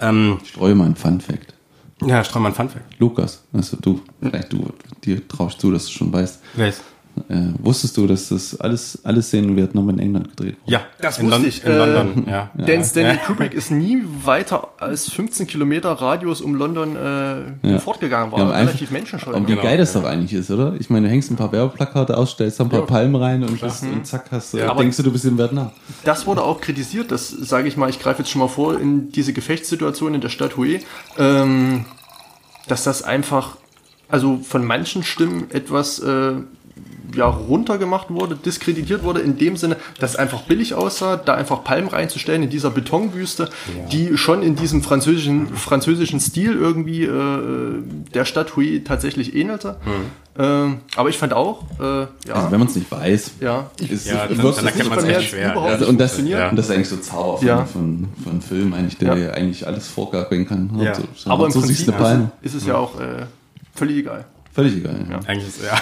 Ähm, 0.00 0.40
streue 0.44 0.74
mal 0.74 0.86
ein 0.86 0.96
Fun 0.96 1.20
Fact. 1.20 1.54
Ja, 2.02 2.24
streue 2.24 2.42
mal 2.42 2.48
ein 2.48 2.54
Fun 2.54 2.68
Fact. 2.68 2.98
Lukas, 2.98 3.44
also 3.52 3.76
du, 3.76 4.00
vielleicht 4.20 4.52
du, 4.52 4.72
dir 5.04 5.26
traust 5.28 5.62
du, 5.62 5.70
dass 5.70 5.86
du 5.86 5.92
schon 5.92 6.12
weißt. 6.12 6.40
Weiß. 6.54 6.80
Äh, 7.28 7.52
wusstest 7.58 7.96
du, 7.96 8.06
dass 8.06 8.28
das 8.28 8.58
alles, 8.60 8.98
alles 9.04 9.28
Szenen 9.28 9.50
in 9.50 9.56
Vietnam 9.56 9.88
in 9.90 9.98
England 9.98 10.30
gedreht 10.30 10.56
wurde? 10.60 10.72
Ja, 10.72 10.82
das 11.00 11.18
in 11.18 11.30
wusste 11.30 11.46
ich. 11.46 11.64
In 11.64 11.72
äh, 11.72 11.76
London, 11.76 12.24
ja. 12.28 12.50
Denn 12.54 12.84
Stanley 12.84 13.16
ja. 13.16 13.20
Kubrick 13.24 13.54
ist 13.54 13.70
nie 13.70 14.02
weiter 14.24 14.68
als 14.78 15.10
15 15.10 15.46
Kilometer 15.46 15.92
Radius 15.92 16.40
um 16.40 16.54
London 16.54 16.96
äh, 16.96 17.68
ja. 17.72 17.78
fortgegangen, 17.78 18.32
war 18.32 18.38
ja, 18.38 18.50
relativ 18.50 18.90
menschenscheu. 18.90 19.32
Und 19.32 19.48
wie 19.48 19.52
genau. 19.52 19.62
geil 19.62 19.78
das 19.78 19.92
doch 19.92 20.04
eigentlich 20.04 20.32
ist, 20.32 20.50
oder? 20.50 20.74
Ich 20.78 20.90
meine, 20.90 21.06
du 21.06 21.12
hängst 21.12 21.30
ein 21.30 21.36
paar 21.36 21.52
Werbeplakate 21.52 22.16
aus, 22.16 22.32
stellst 22.32 22.60
ein 22.60 22.68
paar 22.68 22.86
Palmen 22.86 23.16
rein 23.16 23.42
und, 23.42 23.60
bist, 23.60 23.82
und 23.82 24.06
zack, 24.06 24.26
hast, 24.30 24.54
ja, 24.54 24.74
denkst 24.74 24.96
du, 24.96 25.02
du 25.02 25.12
bist 25.12 25.24
in 25.24 25.38
Vietnam. 25.38 25.70
Das 26.04 26.26
wurde 26.26 26.42
auch 26.42 26.60
kritisiert, 26.60 27.10
das 27.10 27.28
sage 27.28 27.68
ich 27.68 27.76
mal, 27.76 27.90
ich 27.90 28.00
greife 28.00 28.22
jetzt 28.22 28.30
schon 28.30 28.40
mal 28.40 28.48
vor, 28.48 28.78
in 28.78 29.10
diese 29.12 29.32
Gefechtssituation 29.32 30.14
in 30.14 30.20
der 30.20 30.28
Stadt 30.28 30.56
Hue, 30.56 30.80
ähm, 31.18 31.84
dass 32.68 32.84
das 32.84 33.02
einfach 33.02 33.56
also 34.10 34.38
von 34.38 34.64
manchen 34.64 35.02
Stimmen 35.02 35.50
etwas 35.50 36.00
äh, 36.00 36.32
ja, 37.14 37.26
runtergemacht 37.26 38.10
wurde, 38.10 38.36
diskreditiert 38.36 39.02
wurde, 39.02 39.20
in 39.20 39.36
dem 39.38 39.56
Sinne, 39.56 39.76
dass 39.98 40.12
es 40.12 40.16
einfach 40.16 40.42
billig 40.42 40.74
aussah, 40.74 41.16
da 41.16 41.34
einfach 41.34 41.64
Palmen 41.64 41.88
reinzustellen 41.88 42.42
in 42.42 42.50
dieser 42.50 42.70
Betonwüste, 42.70 43.44
ja. 43.76 43.86
die 43.86 44.16
schon 44.16 44.42
in 44.42 44.56
diesem 44.56 44.82
französischen, 44.82 45.48
französischen 45.48 46.20
Stil 46.20 46.54
irgendwie 46.54 47.04
äh, 47.04 47.82
der 48.14 48.24
Stadt 48.24 48.56
Huy 48.56 48.84
tatsächlich 48.84 49.34
ähnelte. 49.34 49.76
Mhm. 49.84 50.42
Äh, 50.42 50.76
aber 50.96 51.08
ich 51.08 51.18
fand 51.18 51.32
auch, 51.32 51.64
äh, 51.80 51.82
ja. 51.82 52.08
Also 52.34 52.50
wenn 52.52 52.60
man 52.60 52.68
es 52.68 52.76
nicht 52.76 52.90
weiß, 52.90 53.32
ja, 53.40 53.70
ist 53.88 54.06
ja, 54.06 54.26
dann, 54.26 54.38
dann 54.38 54.88
man 54.88 54.98
es 54.98 55.04
echt 55.04 55.30
schwer. 55.30 55.54
Ja, 55.54 55.60
also, 55.60 55.86
und, 55.86 56.00
das, 56.00 56.20
ja. 56.22 56.50
und 56.50 56.56
das 56.56 56.66
ist 56.66 56.72
eigentlich 56.72 56.88
so 56.88 56.96
Zauber 56.98 57.38
von, 57.38 57.46
ja. 57.46 57.64
von, 57.64 58.08
von 58.22 58.40
Film, 58.40 58.72
eigentlich, 58.72 58.96
der 58.98 59.16
ja. 59.16 59.30
eigentlich 59.32 59.66
alles 59.66 59.88
vorgabeln 59.88 60.46
kann. 60.46 60.70
Ja. 60.80 60.94
So, 60.94 61.02
so 61.16 61.30
aber 61.30 61.46
im 61.46 61.52
so 61.52 61.60
Prinzip 61.60 61.88
ist, 61.88 62.28
ist 62.42 62.54
es 62.54 62.66
ja 62.66 62.76
auch 62.76 62.98
äh, 63.00 63.26
völlig 63.74 63.98
egal. 63.98 64.24
Völlig 64.52 64.76
egal. 64.76 65.06
Ja. 65.08 65.20
Eigentlich 65.26 65.48
ist 65.48 65.62
ja. 65.62 65.80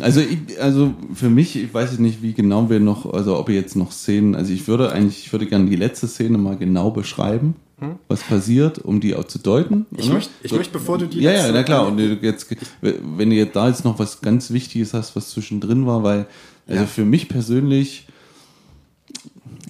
Also, 0.00 0.20
ich, 0.20 0.60
also 0.60 0.94
für 1.14 1.28
mich, 1.28 1.56
ich 1.56 1.72
weiß 1.72 1.98
nicht, 1.98 2.22
wie 2.22 2.32
genau 2.32 2.68
wir 2.70 2.80
noch, 2.80 3.12
also 3.12 3.38
ob 3.38 3.48
ihr 3.48 3.54
jetzt 3.54 3.76
noch 3.76 3.92
Szenen, 3.92 4.34
also 4.34 4.52
ich 4.52 4.66
würde 4.66 4.92
eigentlich, 4.92 5.26
ich 5.26 5.32
würde 5.32 5.46
gerne 5.46 5.68
die 5.68 5.76
letzte 5.76 6.06
Szene 6.06 6.38
mal 6.38 6.56
genau 6.56 6.90
beschreiben, 6.90 7.54
hm? 7.78 7.96
was 8.08 8.22
passiert, 8.22 8.78
um 8.78 9.00
die 9.00 9.14
auch 9.14 9.24
zu 9.24 9.38
deuten. 9.38 9.84
Ich, 9.96 10.10
möchte, 10.10 10.30
ich 10.42 10.50
so, 10.50 10.56
möchte, 10.56 10.72
bevor 10.72 10.96
du 10.96 11.06
die. 11.06 11.20
Ja, 11.20 11.32
ja, 11.32 11.52
na 11.52 11.62
klar. 11.62 11.86
Und 11.86 11.98
jetzt, 11.98 12.54
wenn 12.80 13.30
du 13.30 13.36
jetzt 13.36 13.54
da 13.54 13.68
jetzt 13.68 13.84
noch 13.84 13.98
was 13.98 14.22
ganz 14.22 14.50
Wichtiges 14.50 14.94
hast, 14.94 15.14
was 15.14 15.30
zwischendrin 15.30 15.86
war, 15.86 16.02
weil, 16.02 16.26
also 16.66 16.80
ja. 16.82 16.86
für 16.86 17.04
mich 17.04 17.28
persönlich, 17.28 18.06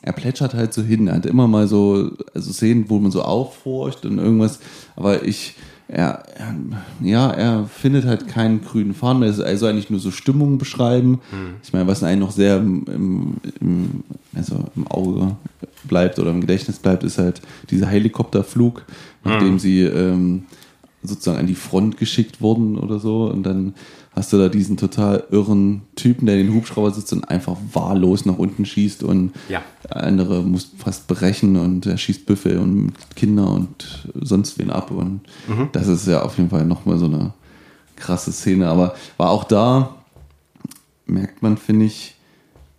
er 0.02 0.12
plätschert 0.12 0.54
halt 0.54 0.72
so 0.72 0.82
hin. 0.82 1.08
Er 1.08 1.16
hat 1.16 1.26
immer 1.26 1.48
mal 1.48 1.66
so 1.66 2.12
also 2.32 2.52
Szenen, 2.52 2.88
wo 2.88 3.00
man 3.00 3.10
so 3.10 3.22
aufhorcht 3.22 4.06
und 4.06 4.18
irgendwas. 4.18 4.60
Aber 4.94 5.24
ich, 5.24 5.56
er, 5.88 6.24
ja, 7.00 7.30
er 7.30 7.66
findet 7.66 8.06
halt 8.06 8.26
keinen 8.26 8.62
grünen 8.62 8.94
Faden. 8.94 9.22
Er 9.22 9.56
soll 9.56 9.70
eigentlich 9.70 9.90
nur 9.90 10.00
so 10.00 10.10
Stimmungen 10.10 10.58
beschreiben. 10.58 11.20
Mhm. 11.30 11.54
Ich 11.62 11.72
meine, 11.72 11.86
was 11.86 12.02
einem 12.02 12.20
noch 12.20 12.32
sehr 12.32 12.56
im, 12.56 13.36
im, 13.60 14.02
also 14.34 14.64
im 14.74 14.86
Auge 14.88 15.36
bleibt 15.84 16.18
oder 16.18 16.30
im 16.30 16.40
Gedächtnis 16.40 16.78
bleibt, 16.78 17.04
ist 17.04 17.18
halt 17.18 17.40
dieser 17.70 17.86
Helikopterflug, 17.86 18.84
nachdem 19.22 19.54
mhm. 19.54 19.58
sie 19.60 19.82
ähm, 19.82 20.44
sozusagen 21.04 21.38
an 21.38 21.46
die 21.46 21.54
Front 21.54 21.98
geschickt 21.98 22.40
wurden 22.40 22.78
oder 22.78 22.98
so. 22.98 23.30
Und 23.30 23.44
dann 23.44 23.74
hast 24.16 24.32
du 24.32 24.38
da 24.38 24.48
diesen 24.48 24.78
total 24.78 25.24
irren 25.30 25.82
Typen, 25.94 26.24
der 26.24 26.36
den 26.36 26.54
Hubschrauber 26.54 26.90
sitzt 26.90 27.12
und 27.12 27.24
einfach 27.28 27.56
wahllos 27.74 28.24
nach 28.24 28.38
unten 28.38 28.64
schießt 28.64 29.02
und 29.02 29.32
ja. 29.50 29.60
andere 29.90 30.42
muss 30.42 30.70
fast 30.78 31.06
brechen 31.06 31.56
und 31.56 31.84
er 31.84 31.98
schießt 31.98 32.24
Büffel 32.24 32.58
und 32.58 32.94
Kinder 33.14 33.50
und 33.50 34.08
sonst 34.14 34.58
wen 34.58 34.70
ab. 34.70 34.90
Und 34.90 35.20
mhm. 35.46 35.68
das 35.72 35.86
ist 35.86 36.08
ja 36.08 36.22
auf 36.22 36.38
jeden 36.38 36.48
Fall 36.48 36.64
nochmal 36.64 36.98
so 36.98 37.04
eine 37.04 37.34
krasse 37.94 38.32
Szene. 38.32 38.68
Aber 38.68 38.94
war 39.18 39.28
auch 39.28 39.44
da, 39.44 39.96
merkt 41.04 41.42
man, 41.42 41.58
finde 41.58 41.84
ich, 41.84 42.14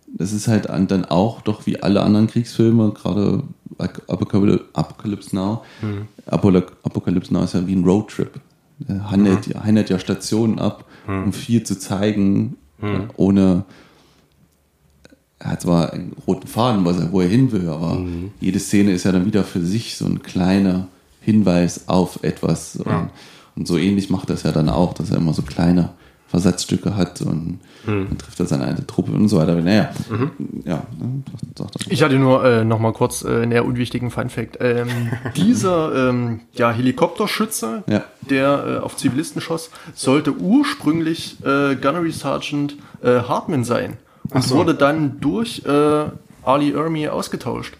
das 0.08 0.32
ist 0.32 0.48
halt 0.48 0.66
dann 0.68 1.04
auch 1.04 1.42
doch 1.42 1.66
wie 1.66 1.80
alle 1.80 2.02
anderen 2.02 2.26
Kriegsfilme, 2.26 2.90
gerade 2.90 3.44
Apocalypse 3.76 5.36
Now. 5.36 5.62
Mhm. 5.82 6.08
Apocalypse 6.26 7.32
Now 7.32 7.44
ist 7.44 7.54
ja 7.54 7.64
wie 7.64 7.76
ein 7.76 7.84
Roadtrip. 7.84 8.40
Er 8.86 9.10
handelt, 9.10 9.48
mhm. 9.48 9.64
handelt 9.64 9.90
ja 9.90 9.98
Stationen 9.98 10.58
ab 10.58 10.84
hm. 11.08 11.24
um 11.24 11.32
viel 11.32 11.62
zu 11.64 11.78
zeigen, 11.78 12.56
hm. 12.80 13.10
ohne 13.16 13.64
er 15.40 15.52
hat 15.52 15.62
zwar 15.62 15.92
einen 15.92 16.14
roten 16.26 16.48
Faden, 16.48 16.84
was 16.84 16.98
er, 16.98 17.12
wo 17.12 17.20
er 17.20 17.28
hin 17.28 17.52
will, 17.52 17.68
aber 17.68 17.94
mhm. 17.94 18.32
jede 18.40 18.58
Szene 18.58 18.92
ist 18.92 19.04
ja 19.04 19.12
dann 19.12 19.24
wieder 19.24 19.44
für 19.44 19.64
sich 19.64 19.96
so 19.96 20.04
ein 20.04 20.22
kleiner 20.22 20.88
Hinweis 21.20 21.88
auf 21.88 22.22
etwas. 22.22 22.80
Ja. 22.84 23.00
Und, 23.00 23.10
und, 23.54 23.68
so 23.68 23.78
ähnlich 23.78 24.10
macht 24.10 24.30
das 24.30 24.42
ja 24.42 24.50
dann 24.50 24.68
auch, 24.68 24.94
dass 24.94 25.10
er 25.10 25.18
immer 25.18 25.34
so 25.34 25.42
kleine 25.42 25.90
Versatzstücke 26.28 26.94
hat 26.94 27.22
und 27.22 27.58
mhm. 27.86 28.08
dann 28.08 28.18
trifft 28.18 28.38
er 28.38 28.46
seine 28.46 28.64
alte 28.64 28.86
Truppe 28.86 29.12
und 29.12 29.28
so 29.28 29.38
weiter. 29.38 29.54
Naja, 29.54 29.90
mhm. 30.10 30.30
ja. 30.64 30.82
Ne, 30.98 31.22
doch, 31.54 31.70
doch, 31.70 31.80
ich 31.88 32.02
hatte 32.02 32.18
nur 32.18 32.44
äh, 32.44 32.64
noch 32.64 32.78
mal 32.78 32.92
kurz 32.92 33.24
äh, 33.24 33.42
einen 33.42 33.52
eher 33.52 33.64
unwichtigen 33.64 34.10
Fun-Fact. 34.10 34.58
Ähm, 34.60 34.88
dieser 35.36 36.10
ähm, 36.10 36.40
ja, 36.52 36.70
Helikopterschütze, 36.70 37.82
ja. 37.86 38.04
der 38.28 38.64
äh, 38.66 38.84
auf 38.84 38.96
Zivilisten 38.96 39.40
schoss, 39.40 39.70
sollte 39.94 40.34
ursprünglich 40.36 41.38
äh, 41.44 41.76
Gunnery 41.76 42.12
Sergeant 42.12 42.76
äh, 43.02 43.20
Hartman 43.20 43.64
sein 43.64 43.96
und 44.30 44.44
so. 44.44 44.56
wurde 44.56 44.74
dann 44.74 45.20
durch 45.20 45.62
äh, 45.64 46.04
Ali 46.44 46.72
Ermi 46.72 47.08
ausgetauscht. 47.08 47.74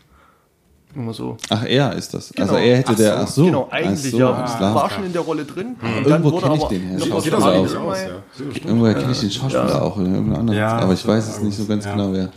Immer 0.95 1.13
so. 1.13 1.37
Ach, 1.51 1.65
er 1.65 1.93
ist 1.95 2.15
das. 2.15 2.31
Genau. 2.31 2.49
Also 2.49 2.57
er 2.65 2.77
hätte 2.79 2.93
ach 2.93 2.97
der. 2.97 3.19
Ach 3.19 3.29
so. 3.29 3.45
Genau, 3.45 3.69
eigentlich 3.71 4.11
so, 4.11 4.19
ja. 4.19 4.57
Klar. 4.57 4.75
War 4.75 4.91
schon 4.91 5.05
in 5.05 5.13
der 5.13 5.23
Rolle 5.23 5.45
drin. 5.45 5.77
Mhm. 5.81 6.07
Irgendwo 6.07 6.39
kenne 6.39 6.57
ich 6.57 6.65
den 6.65 6.99
ja. 6.99 7.07
Schauspieler 7.07 7.39
auch. 7.39 7.75
Aus, 7.75 7.75
ja. 7.75 8.45
Irgendwoher 8.65 8.95
kenne 8.95 9.13
ich 9.13 9.21
den 9.21 9.31
Schauspieler 9.31 9.69
ja. 9.69 9.83
auch. 9.83 9.99
In 9.99 10.49
ja, 10.53 10.79
aber 10.79 10.95
ich 10.95 11.07
weiß 11.07 11.29
es 11.29 11.41
nicht 11.41 11.57
so 11.57 11.67
ganz 11.67 11.85
genau, 11.85 12.13
wer. 12.13 12.31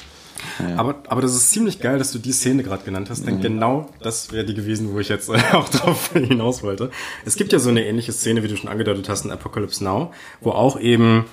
Ja. 0.59 0.75
Aber, 0.77 0.95
aber 1.07 1.21
das 1.21 1.33
ist 1.33 1.51
ziemlich 1.51 1.79
geil, 1.79 1.97
dass 1.97 2.11
du 2.11 2.19
die 2.19 2.31
Szene 2.31 2.63
gerade 2.63 2.83
genannt 2.83 3.09
hast, 3.09 3.25
denn 3.25 3.37
mhm. 3.37 3.41
genau 3.41 3.89
das 4.01 4.31
wäre 4.31 4.45
die 4.45 4.53
gewesen, 4.53 4.93
wo 4.93 4.99
ich 4.99 5.09
jetzt 5.09 5.29
auch 5.53 5.69
drauf 5.69 6.11
hinaus 6.13 6.63
wollte. 6.63 6.89
Es 7.25 7.35
gibt 7.35 7.53
ja 7.53 7.59
so 7.59 7.69
eine 7.69 7.85
ähnliche 7.85 8.11
Szene, 8.11 8.43
wie 8.43 8.47
du 8.47 8.57
schon 8.57 8.69
angedeutet 8.69 9.07
hast, 9.09 9.25
in 9.25 9.31
Apocalypse 9.31 9.83
Now, 9.83 10.11
wo 10.41 10.51
auch 10.51 10.79
eben 10.79 11.25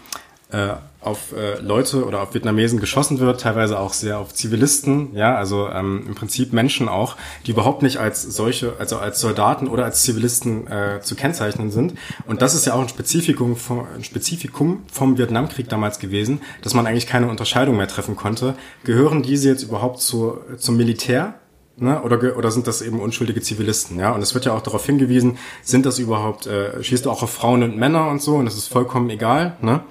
äh, 0.50 0.74
auf 1.00 1.32
äh, 1.32 1.60
Leute 1.60 2.04
oder 2.04 2.22
auf 2.22 2.34
Vietnamesen 2.34 2.80
geschossen 2.80 3.20
wird, 3.20 3.40
teilweise 3.40 3.78
auch 3.78 3.92
sehr 3.92 4.18
auf 4.18 4.34
Zivilisten, 4.34 5.14
ja, 5.14 5.36
also 5.36 5.68
ähm, 5.68 6.04
im 6.08 6.14
Prinzip 6.14 6.52
Menschen 6.52 6.88
auch, 6.88 7.16
die 7.46 7.52
überhaupt 7.52 7.82
nicht 7.82 7.98
als 7.98 8.22
solche, 8.22 8.74
also 8.78 8.98
als 8.98 9.20
Soldaten 9.20 9.68
oder 9.68 9.84
als 9.84 10.02
Zivilisten 10.02 10.66
äh, 10.66 11.00
zu 11.00 11.14
kennzeichnen 11.14 11.70
sind. 11.70 11.94
Und 12.26 12.42
das 12.42 12.54
ist 12.54 12.66
ja 12.66 12.74
auch 12.74 12.80
ein 12.80 12.88
Spezifikum, 12.88 13.56
vom, 13.56 13.86
ein 13.94 14.02
Spezifikum 14.02 14.82
vom 14.90 15.18
Vietnamkrieg 15.18 15.68
damals 15.68 15.98
gewesen, 15.98 16.40
dass 16.62 16.74
man 16.74 16.86
eigentlich 16.86 17.06
keine 17.06 17.28
Unterscheidung 17.28 17.76
mehr 17.76 17.88
treffen 17.88 18.16
konnte. 18.16 18.54
Gehören 18.84 19.22
diese 19.22 19.50
jetzt 19.50 19.62
überhaupt 19.62 20.00
zu, 20.00 20.38
zum 20.56 20.76
Militär? 20.76 21.34
Ne? 21.76 22.02
Oder, 22.02 22.36
oder 22.36 22.50
sind 22.50 22.66
das 22.66 22.82
eben 22.82 23.00
unschuldige 23.00 23.40
Zivilisten? 23.40 24.00
Ja, 24.00 24.10
und 24.10 24.20
es 24.20 24.34
wird 24.34 24.44
ja 24.44 24.52
auch 24.52 24.62
darauf 24.62 24.84
hingewiesen, 24.84 25.38
sind 25.62 25.86
das 25.86 26.00
überhaupt, 26.00 26.48
äh, 26.48 26.82
schießt 26.82 27.06
auch 27.06 27.22
auf 27.22 27.30
Frauen 27.30 27.62
und 27.62 27.76
Männer 27.76 28.08
und 28.08 28.20
so, 28.20 28.34
und 28.34 28.46
das 28.46 28.56
ist 28.56 28.66
vollkommen 28.66 29.10
egal. 29.10 29.56
Ne? 29.60 29.82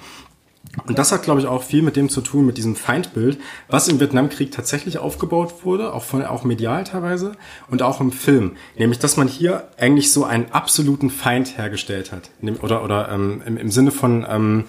Und 0.86 1.00
das 1.00 1.12
hat, 1.12 1.24
glaube 1.24 1.40
ich, 1.40 1.48
auch 1.48 1.64
viel 1.64 1.82
mit 1.82 1.96
dem 1.96 2.10
zu 2.10 2.22
tun, 2.22 2.46
mit 2.46 2.58
diesem 2.58 2.76
Feindbild, 2.76 3.40
was 3.68 3.88
im 3.88 4.00
Vietnamkrieg 4.00 4.52
tatsächlich 4.52 5.00
aufgebaut 5.00 5.66
wurde, 5.66 5.94
auch 5.94 6.04
von, 6.04 6.24
auch 6.24 6.44
medial 6.44 6.84
teilweise 6.84 7.34
und 7.70 7.82
auch 7.82 8.00
im 8.00 8.12
Film. 8.12 8.56
Nämlich, 8.78 9.00
dass 9.00 9.18
man 9.18 9.28
hier 9.28 9.70
eigentlich 9.78 10.12
so 10.12 10.24
einen 10.24 10.52
absoluten 10.52 11.10
Feind 11.10 11.58
hergestellt 11.58 12.12
hat. 12.12 12.30
Oder, 12.62 12.84
oder 12.84 13.10
ähm, 13.10 13.42
im, 13.46 13.58
im 13.58 13.72
Sinne 13.72 13.92
von, 13.92 14.26
ähm, 14.30 14.66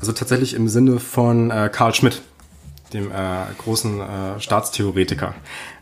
Also 0.00 0.12
tatsächlich 0.12 0.54
im 0.54 0.68
Sinne 0.68 1.00
von 1.00 1.50
äh, 1.50 1.68
Karl 1.72 1.94
Schmidt, 1.94 2.22
dem 2.92 3.10
äh, 3.10 3.44
großen 3.58 4.00
äh, 4.00 4.40
Staatstheoretiker. 4.40 5.34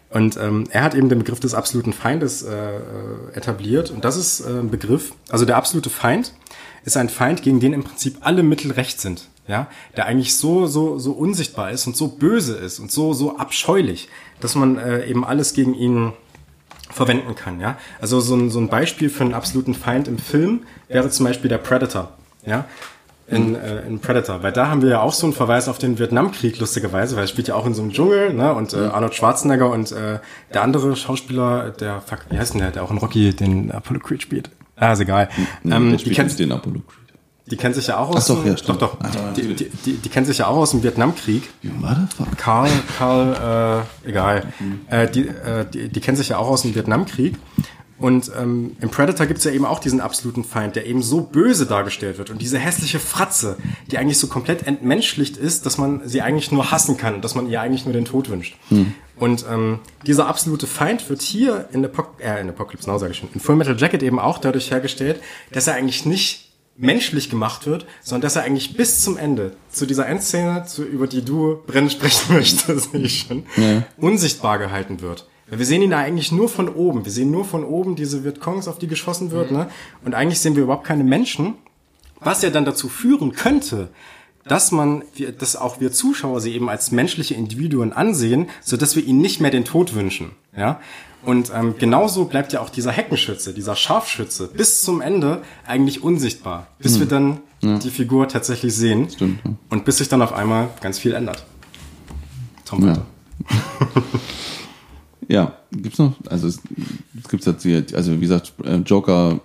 Und 0.09 0.37
ähm, 0.37 0.65
er 0.71 0.83
hat 0.83 0.95
eben 0.95 1.09
den 1.09 1.19
Begriff 1.19 1.41
des 1.41 1.55
absoluten 1.55 1.93
Feindes 1.93 2.43
äh, 2.43 2.77
äh 2.77 2.81
etabliert. 3.35 3.91
Und 3.91 4.05
das 4.05 4.17
ist 4.17 4.41
äh, 4.41 4.61
ein 4.61 4.71
Begriff, 4.71 5.13
also 5.29 5.45
der 5.45 5.57
absolute 5.57 5.91
Feind 5.91 6.33
ist 6.85 6.97
ein 6.97 7.09
Feind, 7.09 7.43
gegen 7.43 7.61
den 7.61 7.73
im 7.73 7.85
Prinzip 7.85 8.19
alle 8.21 8.43
Mittel 8.43 8.73
recht 8.73 9.01
sind. 9.01 9.29
Ja, 9.49 9.69
der 9.97 10.07
eigentlich 10.07 10.37
so, 10.37 10.67
so, 10.67 10.99
so 10.99 11.13
unsichtbar 11.13 11.71
ist 11.71 11.87
und 11.87 11.97
so 11.97 12.09
böse 12.09 12.57
ist 12.57 12.81
und 12.81 12.91
so, 12.91 13.13
so 13.13 13.37
abscheulich, 13.37 14.09
dass 14.41 14.57
man 14.57 14.77
äh, 14.77 15.07
eben 15.07 15.25
alles 15.25 15.55
gegen 15.55 15.75
ihn 15.75 16.13
verwenden 16.91 17.35
kann. 17.37 17.61
Ja, 17.61 17.79
also 18.01 18.21
so 18.21 18.35
ein, 18.35 18.51
so 18.51 18.59
ein 18.59 18.69
Beispiel 18.69 19.09
für 19.09 19.25
einen 19.25 19.35
absoluten 19.35 19.75
Feind 19.75 20.09
im 20.09 20.19
Film 20.19 20.63
wäre 20.89 21.11
zum 21.11 21.27
Beispiel 21.27 21.49
der 21.49 21.59
Predator. 21.59 22.13
Ja, 22.45 22.65
in, 23.29 23.57
äh, 23.57 23.81
in 23.87 23.99
Predator, 23.99 24.43
weil 24.43 24.53
da 24.53 24.69
haben 24.69 24.83
wir 24.83 24.91
ja 24.91 25.01
auch 25.01 25.13
so 25.13 25.27
einen 25.27 25.33
Verweis 25.33 25.69
auf 25.69 25.79
den 25.79 25.99
Vietnamkrieg, 25.99 26.59
lustigerweise, 26.61 27.17
weil 27.17 27.25
es 27.25 27.31
spielt 27.31 27.49
ja 27.49 27.55
auch 27.57 27.67
in 27.67 27.75
so 27.75 27.83
einem 27.83 27.93
Dschungel, 27.93 28.33
ne, 28.33 28.55
und 28.55 28.73
äh, 28.73 28.87
Arnold 28.87 29.15
Schwarzenegger 29.15 29.71
und 29.71 29.91
äh, 29.91 30.21
der 30.55 30.63
andere 30.63 30.95
Schauspieler, 30.95 31.71
der, 31.71 32.01
fuck, 32.03 32.21
wie 32.31 32.39
heißt 32.39 32.55
denn 32.55 32.61
der, 32.61 32.71
der 32.71 32.85
auch 32.85 32.91
in 32.91 32.99
Rocky 32.99 33.35
den 33.35 33.73
Apollo 33.73 34.01
Creed 34.01 34.23
spielt? 34.23 34.51
Ah, 34.77 34.93
ist 34.93 35.01
egal. 35.01 35.29
ähm, 35.65 35.97
die 35.97 36.11
kennt, 36.11 36.39
den 36.39 36.53
Apollo 36.53 36.83
Creed. 36.87 37.06
Die 37.49 37.57
kennt 37.57 37.77
sich 37.77 37.87
ja 37.87 37.99
auch 37.99 38.09
aus. 38.09 38.29
Ach 38.29 38.35
doch, 38.35 38.45
ja, 38.45 38.57
stimmt. 38.57 38.83
Doch, 38.83 38.99
doch. 38.99 39.01
Ah, 39.01 39.33
die, 39.37 39.55
die, 39.55 39.71
die, 39.85 39.93
die 39.99 40.09
kennt 40.09 40.27
sich 40.27 40.39
ja 40.39 40.49
auch 40.49 40.57
aus 40.57 40.73
dem 40.73 40.83
Vietnamkrieg. 40.83 41.49
Motherfucker. 41.63 42.37
Karl, 42.37 42.71
Karl, 42.99 43.85
äh, 44.05 44.09
egal. 44.09 44.53
Mhm. 44.59 44.81
Äh, 44.89 45.09
die, 45.09 45.29
äh, 45.29 45.65
die, 45.73 45.89
die 45.89 46.01
kennt 46.01 46.19
sich 46.19 46.31
ja 46.31 46.39
auch 46.39 46.49
aus 46.49 46.63
dem 46.63 46.75
Vietnamkrieg. 46.75 47.37
Und 47.99 48.31
ähm, 48.39 48.77
im 48.81 48.91
Predator 48.91 49.27
gibt's 49.27 49.45
ja 49.45 49.53
eben 49.53 49.65
auch 49.65 49.79
diesen 49.79 50.01
absoluten 50.01 50.45
Feind, 50.45 50.77
der 50.77 50.87
eben 50.87 51.03
so 51.03 51.23
böse 51.23 51.67
dargestellt 51.67 52.19
wird. 52.19 52.31
Und 52.31 52.43
diese 52.43 52.59
hässliche 52.59 52.99
Fratze, 52.99 53.57
die 53.91 53.97
eigentlich 53.97 54.19
so 54.19 54.27
komplett 54.27 54.67
entmenschlicht 54.67 55.37
ist, 55.39 55.65
dass 55.65 55.79
man 55.79 56.07
sie 56.07 56.21
eigentlich 56.21 56.53
nur 56.53 56.71
hassen 56.71 56.99
kann, 56.99 57.23
dass 57.23 57.35
man 57.35 57.49
ihr 57.49 57.61
eigentlich 57.61 57.87
nur 57.87 57.95
den 57.95 58.05
Tod 58.05 58.29
wünscht. 58.29 58.57
Hm. 58.69 58.93
Und 59.17 59.47
ähm, 59.51 59.79
dieser 60.07 60.27
absolute 60.27 60.67
Feind 60.67 61.09
wird 61.09 61.23
hier 61.23 61.69
in, 61.73 61.85
Apoc 61.85 62.21
äh, 62.21 62.39
in 62.39 62.51
Apocalypse 62.51 62.91
Now, 62.91 62.99
sage 62.99 63.13
ich 63.13 63.19
schon, 63.19 63.31
in 63.33 63.41
Full 63.41 63.57
Metal 63.57 63.77
Jacket 63.79 64.03
eben 64.03 64.19
auch 64.19 64.39
dadurch 64.39 64.71
hergestellt, 64.71 65.21
dass 65.53 65.67
er 65.67 65.75
eigentlich 65.75 66.05
nicht 66.05 66.46
menschlich 66.79 67.31
gemacht 67.31 67.67
wird, 67.67 67.87
sondern 68.03 68.23
dass 68.23 68.37
er 68.37 68.45
eigentlich 68.45 68.77
bis 68.77 69.01
zum 69.01 69.17
Ende, 69.17 69.53
zu 69.71 69.87
dieser 69.87 70.07
Endszene, 70.07 70.65
zu, 70.67 70.85
über 70.85 71.07
die 71.07 71.25
du 71.25 71.59
brennend 71.67 71.93
sprechen 71.93 72.35
möchtest, 72.35 72.93
sehe 72.93 73.01
ich 73.01 73.27
schon, 73.29 73.45
ja. 73.57 73.85
unsichtbar 73.97 74.59
gehalten 74.59 75.01
wird. 75.01 75.27
Wir 75.49 75.65
sehen 75.65 75.83
ihn 75.83 75.91
da 75.91 75.99
eigentlich 75.99 76.33
nur 76.33 76.49
von 76.49 76.69
oben. 76.69 77.05
Wir 77.05 77.13
sehen 77.13 77.31
nur 77.31 77.45
von 77.45 77.65
oben 77.65 77.95
diese 77.95 78.25
Vietcongs, 78.25 78.67
auf 78.67 78.79
die 78.79 78.89
geschossen 78.89 79.31
wird. 79.31 79.53
Mhm. 79.53 79.59
Ne? 79.59 79.71
Und 80.05 80.15
eigentlich 80.15 80.41
sehen 80.41 80.57
wir 80.57 80.65
überhaupt 80.65 80.87
keine 80.87 81.05
Menschen. 81.05 81.55
Was 82.19 82.43
ja 82.43 82.51
dann 82.51 82.65
dazu 82.65 82.89
führen 82.89 83.33
könnte, 83.33 83.89
dass 84.45 84.73
man, 84.73 85.05
dass 85.39 85.57
auch 85.57 85.81
wir 85.81 85.93
Zuschauer 85.93 86.41
sie 86.41 86.55
eben 86.55 86.69
als 86.69 86.91
menschliche 86.91 87.35
Individuen 87.35 87.93
ansehen, 87.93 88.49
so 88.63 88.77
dass 88.77 88.97
wir 88.97 89.05
ihnen 89.05 89.21
nicht 89.21 89.41
mehr 89.41 89.51
den 89.51 89.65
Tod 89.65 89.95
wünschen. 89.95 90.33
Ja. 90.57 90.81
Und 91.27 91.53
ähm, 91.55 91.75
genauso 91.79 92.25
bleibt 92.27 92.53
ja 92.53 92.61
auch 92.61 92.71
dieser 92.71 92.93
Heckenschütze, 92.93 93.53
dieser 93.53 93.75
Scharfschütze 93.77 94.49
bis 94.49 94.83
zum 94.83 95.01
Ende 95.01 95.43
eigentlich 95.67 96.03
unsichtbar, 96.03 96.69
bis 96.79 96.95
mhm. 96.95 97.01
wir 97.01 97.07
dann 97.07 97.39
ja. 97.63 97.79
die 97.79 97.91
Figur 97.91 98.29
tatsächlich 98.29 98.75
sehen 98.75 99.11
Stimmt, 99.11 99.41
ja. 99.45 99.51
und 99.69 99.85
bis 99.85 99.99
sich 99.99 100.09
dann 100.09 100.23
auf 100.23 100.33
einmal 100.33 100.69
ganz 100.81 100.99
viel 100.99 101.15
ändert. 101.15 101.45
Tom 102.65 102.87
ja. 102.87 102.99
Ja, 105.29 105.55
gibt's 105.73 105.99
noch? 105.99 106.15
Also 106.29 106.47
es, 106.47 106.61
es 107.21 107.29
gibt 107.29 107.45
jetzt 107.45 107.63
hier, 107.63 107.85
also 107.95 108.13
wie 108.13 108.21
gesagt, 108.21 108.53
äh, 108.65 108.77
Joker 108.77 109.41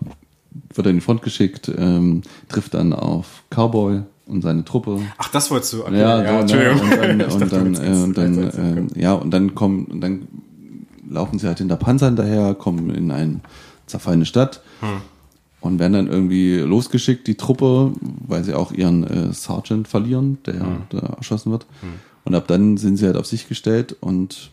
wird 0.74 0.88
in 0.88 0.96
die 0.96 1.02
Front 1.02 1.24
geschickt, 1.24 1.72
ähm, 1.76 2.22
trifft 2.50 2.74
dann 2.76 2.94
auf 2.94 3.44
Cowboy 3.50 4.02
und 4.28 4.42
seine 4.42 4.64
Truppe. 4.64 5.00
Ach, 5.18 5.30
das 5.30 5.50
wolltest 5.50 5.74
du? 5.74 5.82
Okay, 5.82 6.00
ja, 6.00 6.22
ja, 6.22 6.48
so, 6.48 6.56
ne, 6.56 6.72
und 6.74 6.92
dann, 6.92 7.22
und 7.42 7.52
dann, 7.52 7.76
äh, 7.76 8.04
und 8.04 8.18
dann 8.18 8.90
äh, 8.96 9.00
ja, 9.02 9.14
und 9.14 9.32
dann 9.32 9.56
kommen, 9.56 9.86
und 9.86 10.02
dann 10.02 10.28
laufen 11.12 11.40
sie 11.40 11.48
halt 11.48 11.60
hinter 11.60 11.76
Panzer 11.76 12.08
hinterher, 12.08 12.56
kommen 12.56 12.90
in 12.90 13.12
eine 13.12 13.42
zerfallene 13.86 14.26
Stadt 14.26 14.62
hm. 14.80 15.02
und 15.60 15.80
werden 15.80 15.94
dann 15.94 16.08
irgendwie 16.08 16.58
losgeschickt, 16.58 17.28
die 17.28 17.36
Truppe, 17.36 17.94
weil 18.00 18.44
sie 18.44 18.54
auch 18.54 18.72
ihren 18.72 19.04
äh, 19.04 19.34
Sergeant 19.34 19.88
verlieren, 19.88 20.40
der, 20.46 20.62
hm. 20.62 20.84
der 20.92 21.02
erschossen 21.02 21.52
wird. 21.52 21.66
Hm. 21.82 21.94
Und 22.24 22.36
ab 22.36 22.48
dann 22.48 22.78
sind 22.78 22.98
sie 22.98 23.06
halt 23.06 23.18
auf 23.18 23.26
sich 23.26 23.48
gestellt 23.48 23.96
und 24.00 24.52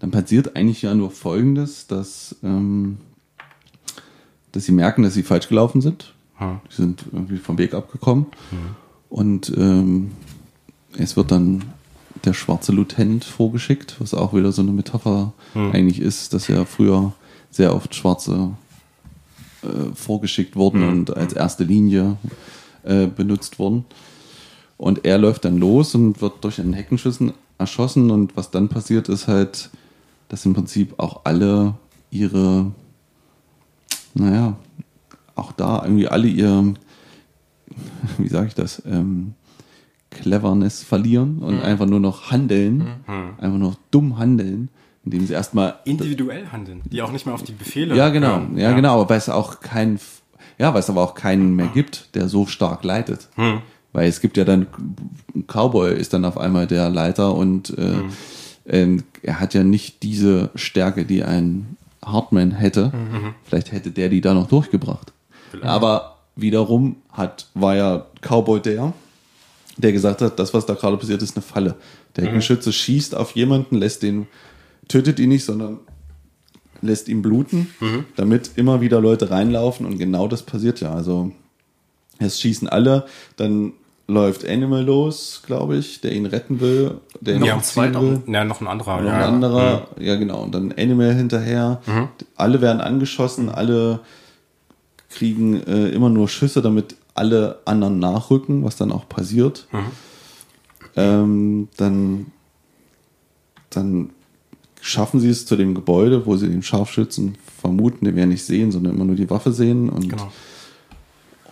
dann 0.00 0.10
passiert 0.10 0.56
eigentlich 0.56 0.82
ja 0.82 0.94
nur 0.94 1.10
Folgendes, 1.10 1.86
dass, 1.86 2.36
ähm, 2.42 2.98
dass 4.52 4.64
sie 4.64 4.72
merken, 4.72 5.02
dass 5.02 5.14
sie 5.14 5.22
falsch 5.22 5.48
gelaufen 5.48 5.80
sind. 5.80 6.14
Hm. 6.36 6.60
Die 6.70 6.74
sind 6.74 7.04
irgendwie 7.12 7.36
vom 7.36 7.58
Weg 7.58 7.74
abgekommen. 7.74 8.26
Hm. 8.50 8.58
Und 9.10 9.52
ähm, 9.56 10.12
es 10.96 11.16
wird 11.16 11.30
dann 11.30 11.62
der 12.24 12.34
schwarze 12.34 12.72
Lieutenant 12.72 13.24
vorgeschickt, 13.24 13.96
was 13.98 14.14
auch 14.14 14.34
wieder 14.34 14.52
so 14.52 14.62
eine 14.62 14.72
Metapher 14.72 15.32
hm. 15.52 15.72
eigentlich 15.72 16.00
ist, 16.00 16.34
dass 16.34 16.48
ja 16.48 16.64
früher 16.64 17.12
sehr 17.50 17.74
oft 17.74 17.94
Schwarze 17.94 18.52
äh, 19.62 19.94
vorgeschickt 19.94 20.56
wurden 20.56 20.82
hm. 20.82 20.88
und 20.88 21.16
als 21.16 21.32
erste 21.32 21.64
Linie 21.64 22.16
äh, 22.82 23.06
benutzt 23.06 23.58
wurden. 23.58 23.84
Und 24.76 25.04
er 25.04 25.18
läuft 25.18 25.44
dann 25.44 25.58
los 25.58 25.94
und 25.94 26.22
wird 26.22 26.42
durch 26.42 26.60
einen 26.60 26.72
Heckenschüssen 26.72 27.32
erschossen 27.58 28.10
und 28.10 28.36
was 28.36 28.50
dann 28.50 28.68
passiert 28.68 29.08
ist 29.08 29.28
halt, 29.28 29.70
dass 30.28 30.46
im 30.46 30.54
Prinzip 30.54 30.94
auch 30.98 31.20
alle 31.24 31.74
ihre, 32.10 32.72
naja, 34.14 34.56
auch 35.34 35.52
da 35.52 35.82
irgendwie 35.82 36.08
alle 36.08 36.28
ihr, 36.28 36.74
wie 38.18 38.28
sage 38.28 38.48
ich 38.48 38.54
das, 38.54 38.82
ähm, 38.86 39.34
Cleverness 40.10 40.82
verlieren 40.82 41.38
und 41.38 41.56
mhm. 41.56 41.62
einfach 41.62 41.86
nur 41.86 42.00
noch 42.00 42.30
handeln, 42.30 42.78
mhm. 43.06 43.34
einfach 43.38 43.58
nur 43.58 43.76
dumm 43.90 44.18
handeln, 44.18 44.68
indem 45.04 45.26
sie 45.26 45.32
erstmal 45.32 45.76
individuell 45.84 46.48
handeln, 46.48 46.82
die 46.84 47.00
auch 47.02 47.12
nicht 47.12 47.26
mehr 47.26 47.34
auf 47.34 47.42
die 47.42 47.52
Befehle. 47.52 47.94
Ja, 47.94 48.08
genau, 48.08 48.28
hören. 48.28 48.56
ja, 48.56 48.70
ja, 48.70 48.76
genau, 48.76 49.00
aber 49.00 49.10
weil 49.10 49.18
es 49.18 49.28
auch 49.28 49.60
kein, 49.60 49.98
ja, 50.58 50.74
weil 50.74 50.80
es 50.80 50.90
aber 50.90 51.02
auch 51.02 51.14
keinen 51.14 51.54
mehr 51.54 51.68
gibt, 51.68 52.14
der 52.14 52.28
so 52.28 52.46
stark 52.46 52.84
leitet. 52.84 53.28
Mhm. 53.36 53.62
Weil 53.92 54.08
es 54.08 54.20
gibt 54.20 54.36
ja 54.36 54.44
dann, 54.44 54.68
Cowboy 55.48 55.94
ist 55.94 56.12
dann 56.12 56.24
auf 56.24 56.38
einmal 56.38 56.66
der 56.68 56.90
Leiter 56.90 57.34
und 57.34 57.76
äh, 57.76 57.82
mhm 57.82 58.10
ähm, 58.70 59.02
er 59.22 59.40
hat 59.40 59.54
ja 59.54 59.64
nicht 59.64 60.02
diese 60.02 60.50
Stärke, 60.54 61.04
die 61.04 61.22
ein 61.24 61.76
Hartman 62.04 62.52
hätte. 62.52 62.92
Mhm. 62.94 63.34
Vielleicht 63.44 63.72
hätte 63.72 63.90
der 63.90 64.08
die 64.08 64.20
da 64.20 64.32
noch 64.32 64.48
durchgebracht. 64.48 65.12
Vielleicht. 65.50 65.68
Aber 65.68 66.18
wiederum 66.36 66.96
hat, 67.12 67.46
war 67.54 67.76
ja 67.76 68.06
Cowboy 68.20 68.60
der, 68.60 68.92
der 69.80 69.92
gesagt 69.92 70.22
hat, 70.22 70.38
das, 70.38 70.54
was 70.54 70.66
da 70.66 70.74
gerade 70.74 70.96
passiert, 70.96 71.22
ist 71.22 71.36
eine 71.36 71.42
Falle. 71.42 71.76
Der 72.16 72.24
Heckenschütze 72.24 72.70
mhm. 72.70 72.74
schießt 72.74 73.14
auf 73.14 73.32
jemanden, 73.32 73.76
lässt 73.76 74.02
den, 74.02 74.26
tötet 74.88 75.18
ihn 75.18 75.28
nicht, 75.28 75.44
sondern 75.44 75.78
lässt 76.82 77.08
ihn 77.08 77.22
bluten, 77.22 77.68
mhm. 77.80 78.04
damit 78.16 78.52
immer 78.56 78.80
wieder 78.80 79.00
Leute 79.00 79.30
reinlaufen 79.30 79.86
und 79.86 79.98
genau 79.98 80.28
das 80.28 80.42
passiert 80.42 80.80
ja. 80.80 80.92
Also 80.92 81.32
es 82.18 82.40
schießen 82.40 82.68
alle, 82.68 83.06
dann 83.36 83.72
läuft 84.06 84.46
Animal 84.46 84.82
los, 84.82 85.42
glaube 85.46 85.76
ich, 85.76 86.00
der 86.00 86.12
ihn 86.12 86.26
retten 86.26 86.60
will, 86.60 87.00
der 87.20 87.36
ihn 87.36 87.44
ja, 87.44 87.54
noch 87.54 87.62
zweiter, 87.62 88.02
will. 88.02 88.20
Ja, 88.26 88.44
noch 88.44 88.60
ein 88.60 88.66
anderer. 88.66 89.00
Noch 89.00 89.12
ein 89.12 89.22
anderer, 89.22 89.88
mhm. 89.96 90.04
ja 90.04 90.16
genau. 90.16 90.42
Und 90.42 90.54
dann 90.54 90.72
Animal 90.72 91.14
hinterher. 91.14 91.80
Mhm. 91.86 92.08
Alle 92.36 92.60
werden 92.60 92.80
angeschossen, 92.80 93.48
alle 93.48 94.00
kriegen 95.10 95.62
äh, 95.62 95.88
immer 95.88 96.08
nur 96.08 96.28
Schüsse, 96.28 96.62
damit 96.62 96.96
alle 97.20 97.60
anderen 97.66 97.98
nachrücken, 97.98 98.64
was 98.64 98.76
dann 98.76 98.90
auch 98.90 99.08
passiert. 99.08 99.68
Mhm. 99.70 99.78
Ähm, 100.96 101.68
dann, 101.76 102.26
dann 103.68 104.10
schaffen 104.80 105.20
sie 105.20 105.28
es 105.28 105.44
zu 105.44 105.56
dem 105.56 105.74
Gebäude, 105.74 106.24
wo 106.26 106.36
sie 106.36 106.48
den 106.48 106.62
Scharfschützen 106.62 107.36
vermuten, 107.60 108.06
den 108.06 108.16
wir 108.16 108.26
nicht 108.26 108.44
sehen, 108.44 108.72
sondern 108.72 108.94
immer 108.94 109.04
nur 109.04 109.16
die 109.16 109.28
Waffe 109.28 109.52
sehen. 109.52 109.90
Und, 109.90 110.08
genau. 110.08 110.32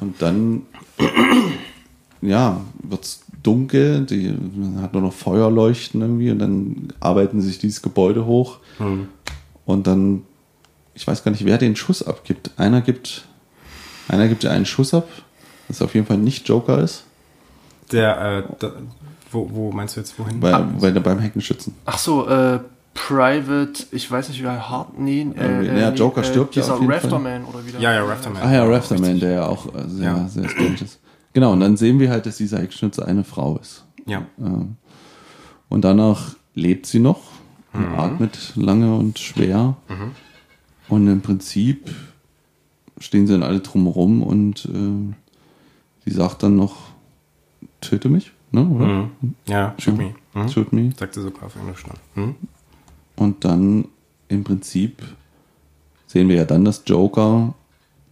und 0.00 0.20
dann 0.22 0.62
ja, 2.22 2.60
wird 2.82 3.04
es 3.04 3.20
dunkel, 3.42 4.06
die 4.06 4.34
hat 4.80 4.94
nur 4.94 5.02
noch 5.02 5.12
Feuerleuchten 5.12 6.00
irgendwie 6.00 6.30
und 6.30 6.38
dann 6.38 6.88
arbeiten 6.98 7.40
sich 7.40 7.58
dieses 7.58 7.82
Gebäude 7.82 8.26
hoch 8.26 8.58
mhm. 8.78 9.08
und 9.64 9.86
dann, 9.86 10.22
ich 10.94 11.06
weiß 11.06 11.22
gar 11.22 11.30
nicht, 11.30 11.44
wer 11.44 11.58
den 11.58 11.76
Schuss 11.76 12.02
abgibt. 12.02 12.50
Einer 12.56 12.80
gibt, 12.80 13.28
einer 14.08 14.28
gibt 14.28 14.42
ja 14.42 14.50
einen 14.50 14.66
Schuss 14.66 14.92
ab, 14.94 15.08
das 15.68 15.82
auf 15.82 15.94
jeden 15.94 16.06
Fall 16.06 16.18
nicht 16.18 16.48
Joker 16.48 16.82
ist. 16.82 17.04
Der, 17.92 18.20
äh, 18.20 18.42
da, 18.58 18.72
wo, 19.30 19.48
wo 19.52 19.72
meinst 19.72 19.96
du 19.96 20.00
jetzt 20.00 20.18
wohin? 20.18 20.40
Bei, 20.40 20.52
ah, 20.54 20.68
bei, 20.80 20.90
beim 20.90 21.18
Heckenschützen. 21.18 21.74
Ach 21.84 21.98
so, 21.98 22.26
äh, 22.28 22.60
Private, 22.94 23.84
ich 23.92 24.10
weiß 24.10 24.28
nicht, 24.28 24.42
wie 24.42 24.46
er 24.46 24.68
hart, 24.68 24.98
nee, 24.98 25.26
äh, 25.36 25.66
äh, 25.66 25.80
ja, 25.80 25.92
Joker 25.92 26.22
äh, 26.22 26.24
stirbt 26.24 26.56
ja 26.56 26.64
auf 26.64 26.80
jeden 26.80 26.92
Rafterman 26.92 27.44
Fall. 27.44 27.54
oder 27.54 27.66
wieder. 27.66 27.78
Ja, 27.78 27.94
ja, 27.94 28.04
Rafterman. 28.04 28.42
Ah 28.42 28.52
ja, 28.52 28.64
Rafterman, 28.64 29.20
der 29.20 29.30
ja 29.30 29.46
auch 29.46 29.72
äh, 29.74 29.88
sehr, 29.88 30.04
ja. 30.04 30.28
sehr 30.28 30.48
strange 30.48 30.78
ist. 30.82 30.98
Genau, 31.32 31.52
und 31.52 31.60
dann 31.60 31.76
sehen 31.76 32.00
wir 32.00 32.10
halt, 32.10 32.26
dass 32.26 32.38
dieser 32.38 32.58
Hexschnitzer 32.58 33.06
eine 33.06 33.22
Frau 33.22 33.58
ist. 33.58 33.84
Ja. 34.06 34.26
Und 35.68 35.84
danach 35.84 36.34
lebt 36.54 36.86
sie 36.86 36.98
noch, 36.98 37.20
mhm. 37.72 37.94
atmet 37.94 38.52
lange 38.56 38.96
und 38.96 39.18
schwer. 39.18 39.76
Mhm. 39.88 40.12
Und 40.88 41.06
im 41.06 41.20
Prinzip 41.20 41.90
stehen 42.98 43.26
sie 43.26 43.34
dann 43.34 43.42
alle 43.42 43.60
drumherum 43.60 44.22
und 44.22 44.64
äh, 44.64 45.14
sie 46.08 46.16
sagt 46.16 46.42
dann 46.42 46.56
noch, 46.56 46.76
töte 47.80 48.08
mich, 48.08 48.32
ne, 48.50 48.66
oder? 48.66 48.86
Mhm. 48.86 49.10
Ja, 49.46 49.74
shoot 49.78 49.96
me. 49.96 50.14
Mhm. 50.34 50.48
Shoot 50.48 50.72
me. 50.72 50.92
Sagt 50.96 51.14
sie 51.14 51.22
sogar 51.22 51.44
auf 51.44 51.56
Englisch 51.56 51.84
dann. 51.84 52.24
Mhm. 52.24 52.34
Und 53.16 53.44
dann 53.44 53.88
im 54.28 54.44
Prinzip 54.44 55.02
sehen 56.06 56.28
wir 56.28 56.36
ja 56.36 56.44
dann, 56.44 56.64
dass 56.64 56.82
Joker 56.86 57.54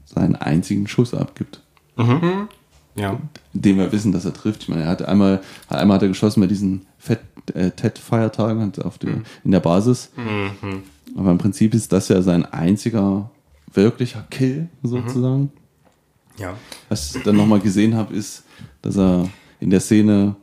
seinen 0.05 0.37
einzigen 0.37 0.87
Schuss 0.87 1.15
abgibt. 1.15 1.63
Mhm. 1.97 2.49
Ja. 2.95 3.19
Den 3.53 3.79
wir 3.79 3.93
wissen, 3.93 4.13
dass 4.13 4.25
er 4.25 4.33
trifft. 4.33 4.63
Ich 4.63 4.69
meine, 4.69 4.83
er 4.83 4.89
hat 4.89 5.03
einmal, 5.03 5.43
einmal 5.69 5.97
hat 5.97 6.03
er 6.03 6.09
geschossen 6.09 6.41
bei 6.41 6.47
diesen 6.47 6.87
Fett, 6.99 7.21
äh, 7.55 7.71
TED-Feiertagen 7.71 8.73
auf 8.83 8.99
der, 8.99 9.17
mhm. 9.17 9.25
in 9.45 9.51
der 9.51 9.61
Basis. 9.61 10.11
Mhm. 10.17 10.83
Aber 11.17 11.31
im 11.31 11.39
Prinzip 11.39 11.75
ist 11.75 11.93
das 11.93 12.09
ja 12.09 12.23
sein 12.23 12.45
einziger 12.47 13.31
wirklicher 13.73 14.27
Kill, 14.31 14.69
sozusagen. 14.83 15.53
Ja. 16.39 16.57
Was 16.89 17.17
ich 17.17 17.23
dann 17.23 17.37
nochmal 17.37 17.61
gesehen 17.61 17.95
habe, 17.95 18.15
ist, 18.15 18.45
dass 18.83 18.97
er 18.97 19.29
in 19.61 19.71
der 19.71 19.81
Szene, 19.81 20.37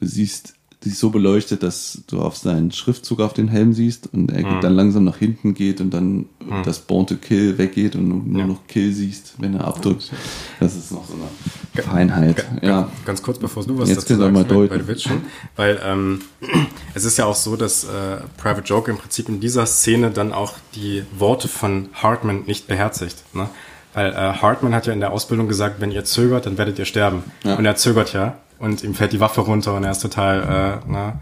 du 0.00 0.06
siehst, 0.06 0.54
sich 0.82 0.98
so 0.98 1.10
beleuchtet, 1.10 1.62
dass 1.62 2.02
du 2.08 2.20
auf 2.20 2.36
seinen 2.36 2.72
Schriftzug 2.72 3.20
auf 3.20 3.32
den 3.32 3.48
Helm 3.48 3.72
siehst 3.72 4.12
und 4.12 4.32
er 4.32 4.44
mhm. 4.44 4.60
dann 4.60 4.74
langsam 4.74 5.04
nach 5.04 5.16
hinten 5.16 5.54
geht 5.54 5.80
und 5.80 5.90
dann 5.90 6.26
mhm. 6.40 6.62
das 6.64 6.80
Born 6.80 7.06
to 7.06 7.16
Kill 7.16 7.56
weggeht 7.58 7.94
und 7.94 8.08
nur 8.08 8.40
ja. 8.40 8.46
noch 8.46 8.66
Kill 8.66 8.92
siehst, 8.92 9.34
wenn 9.38 9.54
er 9.54 9.64
abdrückt. 9.64 10.10
Das 10.58 10.74
ist 10.74 10.90
noch 10.90 11.06
so 11.06 11.14
eine 11.14 11.84
Feinheit. 11.84 12.36
Ganz, 12.36 12.62
ja. 12.62 12.90
ganz 13.04 13.22
kurz, 13.22 13.38
bevor 13.38 13.64
du 13.64 13.78
was 13.78 13.88
Jetzt 13.88 14.10
dazu 14.10 14.20
sagst, 14.20 14.32
mal 14.32 14.44
bei, 14.44 14.66
bei 14.66 14.86
Witchen, 14.88 15.22
weil 15.54 15.80
ähm, 15.84 16.20
es 16.94 17.04
ist 17.04 17.16
ja 17.16 17.26
auch 17.26 17.36
so, 17.36 17.56
dass 17.56 17.84
äh, 17.84 18.18
Private 18.36 18.66
Joke 18.66 18.90
im 18.90 18.98
Prinzip 18.98 19.28
in 19.28 19.40
dieser 19.40 19.66
Szene 19.66 20.10
dann 20.10 20.32
auch 20.32 20.54
die 20.74 21.04
Worte 21.16 21.46
von 21.46 21.90
Hartman 21.94 22.42
nicht 22.46 22.66
beherzigt. 22.66 23.22
Ne? 23.34 23.48
Weil 23.94 24.12
äh, 24.12 24.16
Hartman 24.16 24.74
hat 24.74 24.86
ja 24.86 24.92
in 24.92 25.00
der 25.00 25.12
Ausbildung 25.12 25.48
gesagt, 25.48 25.80
wenn 25.80 25.90
ihr 25.90 26.04
zögert, 26.04 26.46
dann 26.46 26.56
werdet 26.58 26.78
ihr 26.78 26.84
sterben. 26.84 27.24
Ja. 27.44 27.56
Und 27.56 27.64
er 27.64 27.76
zögert 27.76 28.12
ja 28.12 28.36
und 28.58 28.84
ihm 28.84 28.94
fällt 28.94 29.12
die 29.12 29.20
Waffe 29.20 29.40
runter 29.40 29.74
und 29.74 29.84
er 29.84 29.90
ist 29.90 30.00
total 30.00 30.80
äh, 30.84 30.86
na, 30.88 31.20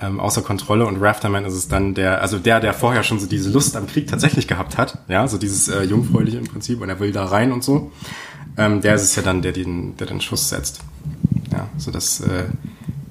ähm, 0.00 0.20
außer 0.20 0.42
Kontrolle 0.42 0.86
und 0.86 1.02
Rafterman 1.02 1.44
ist 1.44 1.54
es 1.54 1.66
dann 1.68 1.94
der, 1.94 2.22
also 2.22 2.38
der, 2.38 2.60
der 2.60 2.74
vorher 2.74 3.02
schon 3.02 3.18
so 3.18 3.26
diese 3.26 3.50
Lust 3.50 3.76
am 3.76 3.86
Krieg 3.86 4.06
tatsächlich 4.06 4.46
gehabt 4.46 4.78
hat, 4.78 4.98
ja, 5.08 5.26
so 5.26 5.36
dieses 5.36 5.68
äh, 5.68 5.82
Jungfräuliche 5.82 6.38
im 6.38 6.44
Prinzip 6.44 6.80
und 6.80 6.88
er 6.88 7.00
will 7.00 7.12
da 7.12 7.24
rein 7.24 7.50
und 7.50 7.64
so, 7.64 7.90
ähm, 8.56 8.82
der 8.82 8.94
ist 8.94 9.02
es 9.02 9.16
ja 9.16 9.22
dann, 9.22 9.42
der 9.42 9.52
den, 9.52 9.96
der 9.96 10.06
den 10.06 10.20
Schuss 10.20 10.48
setzt, 10.48 10.80
ja, 11.52 11.68
so 11.76 11.90
dass 11.90 12.20
äh, 12.20 12.44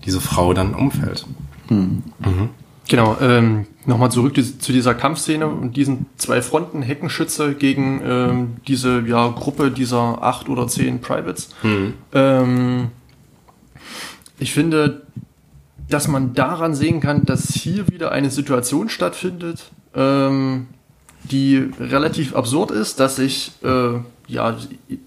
diese 0.06 0.22
Frau 0.22 0.54
dann 0.54 0.74
umfällt. 0.74 1.26
Hm. 1.68 2.04
Mhm. 2.20 2.50
Genau, 2.88 3.18
ähm, 3.20 3.66
nochmal 3.86 4.12
zurück 4.12 4.36
zu 4.36 4.72
dieser 4.72 4.94
Kampfszene 4.94 5.48
und 5.48 5.76
diesen 5.76 6.08
zwei 6.18 6.42
Fronten, 6.42 6.82
Heckenschütze 6.82 7.54
gegen 7.54 8.02
ähm, 8.06 8.58
diese 8.68 9.02
ja, 9.02 9.28
Gruppe 9.30 9.72
dieser 9.72 10.22
acht 10.22 10.50
oder 10.50 10.68
zehn 10.68 11.02
Privates. 11.02 11.50
Mhm. 11.64 11.94
Ähm, 12.14 12.88
ich 14.40 14.54
finde, 14.54 15.04
dass 15.90 16.08
man 16.08 16.34
daran 16.34 16.74
sehen 16.74 17.00
kann, 17.00 17.26
dass 17.26 17.54
hier 17.54 17.88
wieder 17.90 18.12
eine 18.12 18.30
Situation 18.30 18.90
stattfindet, 18.90 19.72
ähm, 19.94 20.68
die 21.24 21.70
relativ 21.80 22.36
absurd 22.36 22.72
ist, 22.72 23.00
dass 23.00 23.16
sich, 23.18 23.52
äh, 23.64 24.00
ja, 24.28 24.58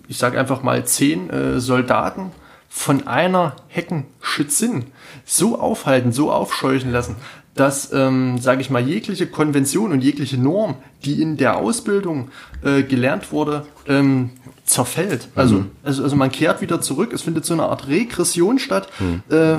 ich 0.08 0.18
sage 0.18 0.38
einfach 0.38 0.62
mal 0.62 0.84
zehn 0.84 1.30
äh, 1.30 1.60
Soldaten 1.60 2.30
von 2.68 3.06
einer 3.06 3.56
Heckenschützin 3.68 4.86
so 5.24 5.58
aufhalten, 5.58 6.12
so 6.12 6.30
aufscheuchen 6.30 6.92
lassen, 6.92 7.16
dass, 7.58 7.92
ähm, 7.92 8.38
sage 8.38 8.60
ich 8.60 8.70
mal, 8.70 8.86
jegliche 8.86 9.26
Konvention 9.26 9.92
und 9.92 10.02
jegliche 10.02 10.38
Norm, 10.38 10.76
die 11.04 11.20
in 11.20 11.36
der 11.36 11.56
Ausbildung 11.56 12.28
äh, 12.62 12.82
gelernt 12.82 13.32
wurde, 13.32 13.66
ähm, 13.86 14.30
zerfällt. 14.64 15.28
Also, 15.34 15.56
mhm. 15.56 15.70
also, 15.82 16.04
also 16.04 16.14
man 16.14 16.30
kehrt 16.30 16.60
wieder 16.60 16.80
zurück, 16.80 17.12
es 17.12 17.22
findet 17.22 17.44
so 17.44 17.54
eine 17.54 17.64
Art 17.64 17.88
Regression 17.88 18.58
statt. 18.58 18.88
Mhm. 19.00 19.22
Äh, 19.34 19.58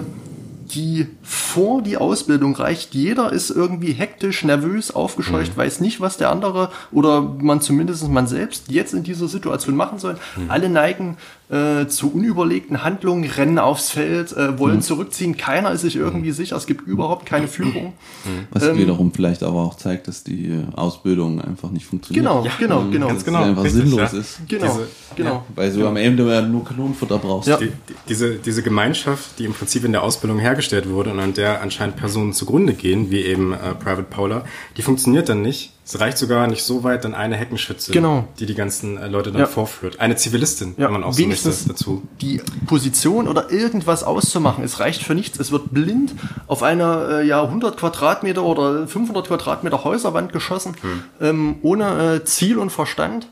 die 0.72 1.08
vor 1.24 1.82
die 1.82 1.98
Ausbildung 1.98 2.56
reicht. 2.56 2.94
Jeder 2.94 3.32
ist 3.32 3.50
irgendwie 3.50 3.92
hektisch, 3.92 4.44
nervös, 4.44 4.92
aufgescheucht, 4.92 5.56
mhm. 5.56 5.62
weiß 5.62 5.80
nicht, 5.80 6.00
was 6.00 6.18
der 6.18 6.30
andere 6.30 6.70
oder 6.92 7.22
man 7.22 7.60
zumindest 7.60 8.08
man 8.08 8.28
selbst 8.28 8.70
jetzt 8.70 8.94
in 8.94 9.02
dieser 9.02 9.28
Situation 9.28 9.76
machen 9.76 9.98
soll. 9.98 10.18
Mhm. 10.36 10.52
Alle 10.52 10.70
neigen 10.70 11.18
äh, 11.50 11.88
zu 11.88 12.14
unüberlegten 12.14 12.84
Handlungen, 12.84 13.28
rennen 13.30 13.58
aufs 13.58 13.90
Feld, 13.90 14.34
äh, 14.34 14.60
wollen 14.60 14.78
mhm. 14.78 14.82
zurückziehen. 14.82 15.36
Keiner 15.36 15.72
ist 15.72 15.82
sich 15.82 15.96
irgendwie 15.96 16.32
sicher. 16.32 16.56
Es 16.56 16.68
gibt 16.68 16.88
überhaupt 16.88 17.26
keine 17.26 17.48
Führung. 17.48 17.94
Mhm. 18.24 18.48
Was 18.52 18.64
ähm, 18.64 18.78
wiederum 18.78 19.12
vielleicht 19.12 19.42
aber 19.42 19.60
auch 19.60 19.76
zeigt, 19.76 20.08
dass 20.08 20.24
die 20.24 20.46
äh, 20.46 20.66
Ausbildung 20.76 21.42
einfach 21.42 21.72
nicht 21.72 21.88
funktioniert. 21.88 22.24
Genau, 22.24 22.46
ja, 22.46 22.52
genau, 22.60 22.86
genau. 22.92 23.08
Ganz 23.08 23.26
genau. 23.26 23.42
einfach 23.42 23.64
Richtig, 23.64 23.82
sinnlos 23.82 24.12
ja. 24.12 24.20
ist. 24.20 24.40
Genau, 24.48 24.66
diese, 24.66 24.88
genau. 25.16 25.32
Ja, 25.32 25.44
weil 25.56 25.74
du 25.74 25.88
am 25.88 25.98
Ende 25.98 26.48
nur 26.48 26.64
Kanonenfutter 26.64 27.18
brauchst. 27.18 27.50
Ja. 27.50 27.58
Die, 27.58 27.72
diese, 28.08 28.36
diese 28.36 28.62
Gemeinschaft, 28.62 29.40
die 29.40 29.46
im 29.46 29.54
Prinzip 29.54 29.84
in 29.86 29.92
der 29.92 30.04
Ausbildung 30.04 30.38
hergestellt 30.38 30.88
wurde 30.88 31.12
und 31.12 31.20
an 31.20 31.34
der 31.34 31.62
anscheinend 31.62 31.96
Personen 31.96 32.34
zugrunde 32.34 32.74
gehen, 32.74 33.10
wie 33.10 33.22
eben 33.22 33.54
äh, 33.54 33.74
Private 33.74 34.04
Paula, 34.04 34.44
die 34.78 34.84
funktioniert 34.84 35.30
dann 35.30 35.42
nicht 35.42 35.74
es 35.90 36.00
reicht 36.00 36.20
sogar 36.20 36.46
nicht 36.46 36.62
so 36.62 36.84
weit, 36.84 37.04
dann 37.04 37.16
eine 37.16 37.36
Heckenschütze, 37.36 37.92
genau. 37.92 38.28
die 38.38 38.46
die 38.46 38.54
ganzen 38.54 38.98
äh, 38.98 39.08
Leute 39.08 39.32
dann 39.32 39.42
ja. 39.42 39.48
vorführt. 39.48 40.00
Eine 40.00 40.16
Zivilistin, 40.16 40.76
ja. 40.78 40.86
wenn 40.86 40.94
man 40.94 41.04
auch 41.04 41.14
so 41.14 41.26
möchte, 41.26 41.52
dazu. 41.68 42.04
Die 42.22 42.44
Position 42.68 43.28
oder 43.28 43.52
irgendwas 43.52 44.04
auszumachen, 44.04 44.64
es 44.64 44.80
reicht 44.80 45.02
für 45.02 45.16
nichts. 45.16 45.40
Es 45.40 45.52
wird 45.52 45.74
blind 45.74 46.14
auf 46.46 46.62
einer 46.62 47.22
äh, 47.22 47.28
ja, 47.28 47.44
100 47.44 47.76
Quadratmeter 47.76 48.44
oder 48.44 48.88
500 48.88 49.26
Quadratmeter 49.26 49.84
Häuserwand 49.84 50.32
geschossen, 50.32 50.76
hm. 50.80 51.04
ähm, 51.22 51.56
ohne 51.64 52.18
äh, 52.18 52.24
Ziel 52.24 52.60
und 52.60 52.70
Verstand. 52.70 53.28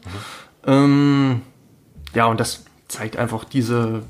Mhm. 0.66 0.72
Ähm, 0.72 1.42
ja, 2.16 2.26
und 2.26 2.40
das 2.40 2.64
zeigt 2.88 3.18
einfach 3.18 3.44
diese 3.44 4.02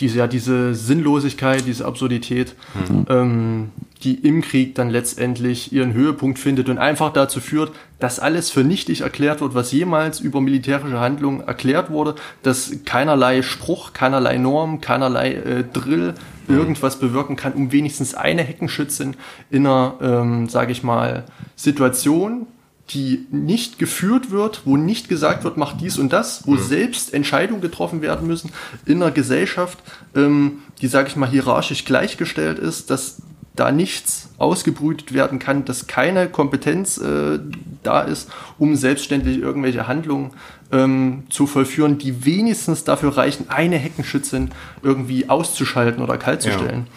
diese, 0.00 0.18
ja, 0.18 0.26
diese 0.26 0.74
Sinnlosigkeit, 0.74 1.66
diese 1.66 1.84
Absurdität, 1.84 2.54
mhm. 2.88 3.06
ähm, 3.08 3.70
die 4.02 4.14
im 4.14 4.42
Krieg 4.42 4.74
dann 4.74 4.90
letztendlich 4.90 5.72
ihren 5.72 5.94
Höhepunkt 5.94 6.38
findet 6.38 6.68
und 6.68 6.78
einfach 6.78 7.12
dazu 7.12 7.40
führt, 7.40 7.72
dass 7.98 8.20
alles 8.20 8.50
für 8.50 8.62
nichtig 8.62 9.00
erklärt 9.00 9.40
wird, 9.40 9.54
was 9.54 9.72
jemals 9.72 10.20
über 10.20 10.40
militärische 10.40 11.00
Handlungen 11.00 11.40
erklärt 11.40 11.90
wurde, 11.90 12.14
dass 12.42 12.84
keinerlei 12.84 13.42
Spruch, 13.42 13.94
keinerlei 13.94 14.36
Norm, 14.36 14.80
keinerlei 14.80 15.32
äh, 15.32 15.64
Drill 15.64 16.14
mhm. 16.46 16.58
irgendwas 16.58 16.98
bewirken 16.98 17.36
kann, 17.36 17.54
um 17.54 17.72
wenigstens 17.72 18.14
eine 18.14 18.42
Heckenschützin 18.42 19.16
in 19.50 19.66
einer, 19.66 19.94
ähm, 20.02 20.48
sage 20.48 20.72
ich 20.72 20.82
mal, 20.82 21.24
Situation, 21.56 22.46
die 22.90 23.26
nicht 23.30 23.78
geführt 23.78 24.30
wird, 24.30 24.62
wo 24.64 24.76
nicht 24.76 25.08
gesagt 25.08 25.42
wird, 25.42 25.56
mach 25.56 25.76
dies 25.76 25.98
und 25.98 26.12
das, 26.12 26.46
wo 26.46 26.52
mhm. 26.52 26.62
selbst 26.62 27.12
Entscheidungen 27.12 27.60
getroffen 27.60 28.00
werden 28.00 28.26
müssen 28.28 28.50
in 28.84 29.02
einer 29.02 29.10
Gesellschaft, 29.10 29.78
ähm, 30.14 30.58
die, 30.80 30.86
sage 30.86 31.08
ich 31.08 31.16
mal, 31.16 31.28
hierarchisch 31.28 31.84
gleichgestellt 31.84 32.58
ist, 32.58 32.90
dass 32.90 33.22
da 33.56 33.72
nichts 33.72 34.28
ausgebrütet 34.38 35.14
werden 35.14 35.38
kann, 35.38 35.64
dass 35.64 35.86
keine 35.86 36.28
Kompetenz 36.28 36.98
äh, 36.98 37.40
da 37.82 38.02
ist, 38.02 38.30
um 38.58 38.76
selbstständig 38.76 39.38
irgendwelche 39.38 39.88
Handlungen 39.88 40.32
ähm, 40.70 41.24
zu 41.30 41.46
vollführen, 41.46 41.98
die 41.98 42.24
wenigstens 42.24 42.84
dafür 42.84 43.16
reichen, 43.16 43.46
eine 43.48 43.76
Heckenschützin 43.76 44.50
irgendwie 44.82 45.28
auszuschalten 45.28 46.02
oder 46.02 46.18
kaltzustellen. 46.18 46.86
Ja. 46.86 46.92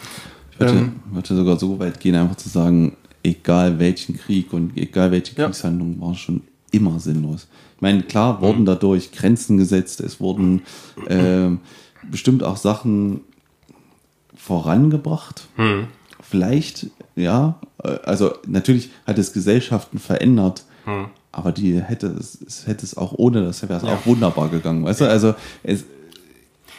Ich 0.51 0.59
würde, 0.59 0.73
ähm, 0.73 0.99
würde 1.11 1.35
sogar 1.35 1.57
so 1.57 1.79
weit 1.79 1.99
gehen, 1.99 2.15
einfach 2.15 2.35
zu 2.35 2.49
sagen, 2.49 2.97
egal 3.23 3.79
welchen 3.79 4.17
Krieg 4.17 4.53
und 4.53 4.77
egal 4.77 5.11
welche 5.11 5.35
ja. 5.35 5.45
Kriegshandlung, 5.45 5.99
war 5.99 6.15
schon 6.15 6.41
immer 6.71 6.99
sinnlos. 6.99 7.47
Ich 7.75 7.81
meine, 7.81 8.03
klar 8.03 8.41
wurden 8.41 8.61
mhm. 8.61 8.65
dadurch 8.65 9.11
Grenzen 9.11 9.57
gesetzt, 9.57 10.01
es 10.01 10.19
wurden 10.19 10.63
äh, 11.07 11.49
bestimmt 12.09 12.43
auch 12.43 12.57
Sachen 12.57 13.21
vorangebracht. 14.35 15.47
Mhm. 15.57 15.87
Vielleicht, 16.21 16.87
ja, 17.15 17.59
also 18.03 18.33
natürlich 18.45 18.91
hat 19.07 19.17
es 19.17 19.33
Gesellschaften 19.33 19.97
verändert, 19.97 20.63
mhm. 20.85 21.05
aber 21.31 21.51
die 21.51 21.81
hätte 21.81 22.07
es, 22.07 22.39
es 22.41 22.67
hätte 22.67 22.85
es 22.85 22.95
auch 22.95 23.13
ohne 23.13 23.43
das 23.43 23.63
wäre 23.63 23.77
es 23.77 23.83
ja. 23.83 23.95
auch 23.95 24.05
wunderbar 24.05 24.49
gegangen. 24.49 24.83
Weißt 24.83 25.01
du, 25.01 25.09
also 25.09 25.33
es, 25.63 25.85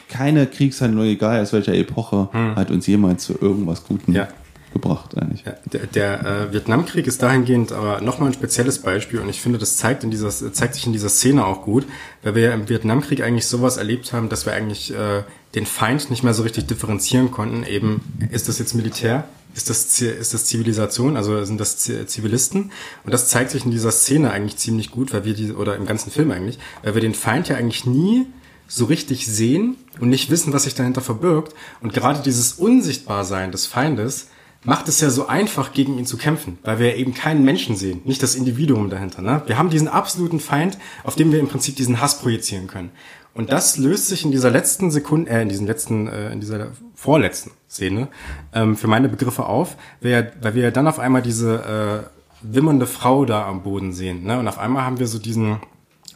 keine 0.08 0.46
Kriegshandlung, 0.46 1.04
egal 1.04 1.40
aus 1.40 1.52
welcher 1.52 1.74
Epoche, 1.74 2.28
hm. 2.32 2.56
hat 2.56 2.72
uns 2.72 2.88
jemals 2.88 3.24
zu 3.24 3.40
irgendwas 3.40 3.84
Guten 3.84 4.12
ja 4.12 4.26
gebracht 4.72 5.16
eigentlich. 5.16 5.44
Der, 5.72 5.86
der 5.86 6.26
äh, 6.26 6.52
Vietnamkrieg 6.52 7.06
ist 7.06 7.22
dahingehend 7.22 7.72
aber 7.72 8.00
nochmal 8.00 8.30
ein 8.30 8.34
spezielles 8.34 8.78
Beispiel 8.78 9.20
und 9.20 9.28
ich 9.28 9.40
finde, 9.40 9.58
das 9.58 9.76
zeigt, 9.76 10.04
in 10.04 10.10
dieser, 10.10 10.30
zeigt 10.30 10.74
sich 10.74 10.86
in 10.86 10.92
dieser 10.92 11.08
Szene 11.08 11.44
auch 11.44 11.62
gut, 11.62 11.86
weil 12.22 12.34
wir 12.34 12.42
ja 12.42 12.54
im 12.54 12.68
Vietnamkrieg 12.68 13.22
eigentlich 13.22 13.46
sowas 13.46 13.76
erlebt 13.76 14.12
haben, 14.12 14.28
dass 14.28 14.46
wir 14.46 14.52
eigentlich 14.52 14.94
äh, 14.94 15.22
den 15.54 15.66
Feind 15.66 16.10
nicht 16.10 16.22
mehr 16.22 16.34
so 16.34 16.42
richtig 16.42 16.66
differenzieren 16.66 17.30
konnten. 17.30 17.64
Eben, 17.64 18.02
ist 18.30 18.48
das 18.48 18.58
jetzt 18.58 18.74
Militär? 18.74 19.24
Ist 19.54 19.68
das, 19.68 20.00
ist 20.00 20.32
das 20.32 20.44
Zivilisation? 20.44 21.16
Also 21.16 21.44
sind 21.44 21.60
das 21.60 21.76
Zivilisten? 21.76 22.70
Und 23.04 23.12
das 23.12 23.28
zeigt 23.28 23.50
sich 23.50 23.64
in 23.64 23.72
dieser 23.72 23.90
Szene 23.90 24.30
eigentlich 24.30 24.56
ziemlich 24.58 24.92
gut, 24.92 25.12
weil 25.12 25.24
wir 25.24 25.34
die, 25.34 25.52
oder 25.52 25.74
im 25.74 25.86
ganzen 25.86 26.12
Film 26.12 26.30
eigentlich, 26.30 26.60
weil 26.84 26.94
wir 26.94 27.00
den 27.00 27.14
Feind 27.14 27.48
ja 27.48 27.56
eigentlich 27.56 27.84
nie 27.84 28.26
so 28.68 28.84
richtig 28.84 29.26
sehen 29.26 29.76
und 29.98 30.08
nicht 30.08 30.30
wissen, 30.30 30.52
was 30.52 30.62
sich 30.62 30.76
dahinter 30.76 31.00
verbirgt. 31.00 31.54
Und 31.80 31.92
gerade 31.92 32.22
dieses 32.22 32.52
Unsichtbarsein 32.52 33.50
des 33.50 33.66
Feindes 33.66 34.28
macht 34.64 34.88
es 34.88 35.00
ja 35.00 35.10
so 35.10 35.26
einfach, 35.26 35.72
gegen 35.72 35.98
ihn 35.98 36.06
zu 36.06 36.16
kämpfen, 36.16 36.58
weil 36.62 36.78
wir 36.78 36.96
eben 36.96 37.14
keinen 37.14 37.44
Menschen 37.44 37.76
sehen, 37.76 38.02
nicht 38.04 38.22
das 38.22 38.34
Individuum 38.34 38.90
dahinter. 38.90 39.22
Ne? 39.22 39.42
Wir 39.46 39.58
haben 39.58 39.70
diesen 39.70 39.88
absoluten 39.88 40.40
Feind, 40.40 40.78
auf 41.04 41.14
dem 41.14 41.32
wir 41.32 41.40
im 41.40 41.48
Prinzip 41.48 41.76
diesen 41.76 42.00
Hass 42.00 42.20
projizieren 42.20 42.66
können. 42.66 42.90
Und 43.32 43.52
das 43.52 43.76
löst 43.78 44.08
sich 44.08 44.24
in 44.24 44.32
dieser 44.32 44.50
letzten 44.50 44.90
Sekunde, 44.90 45.30
äh, 45.30 45.42
in 45.42 45.48
diesen 45.48 45.66
letzten, 45.66 46.08
äh, 46.08 46.32
in 46.32 46.40
dieser 46.40 46.72
vorletzten 46.94 47.52
Szene 47.68 48.08
ähm, 48.52 48.76
für 48.76 48.88
meine 48.88 49.08
Begriffe 49.08 49.46
auf, 49.46 49.76
weil, 50.00 50.32
wir 50.52 50.70
dann 50.72 50.88
auf 50.88 50.98
einmal 50.98 51.22
diese 51.22 52.04
äh, 52.04 52.10
wimmernde 52.42 52.86
Frau 52.86 53.24
da 53.24 53.46
am 53.46 53.62
Boden 53.62 53.92
sehen. 53.92 54.24
Ne? 54.24 54.38
Und 54.38 54.48
auf 54.48 54.58
einmal 54.58 54.82
haben 54.82 54.98
wir 54.98 55.06
so 55.06 55.18
diesen, 55.18 55.60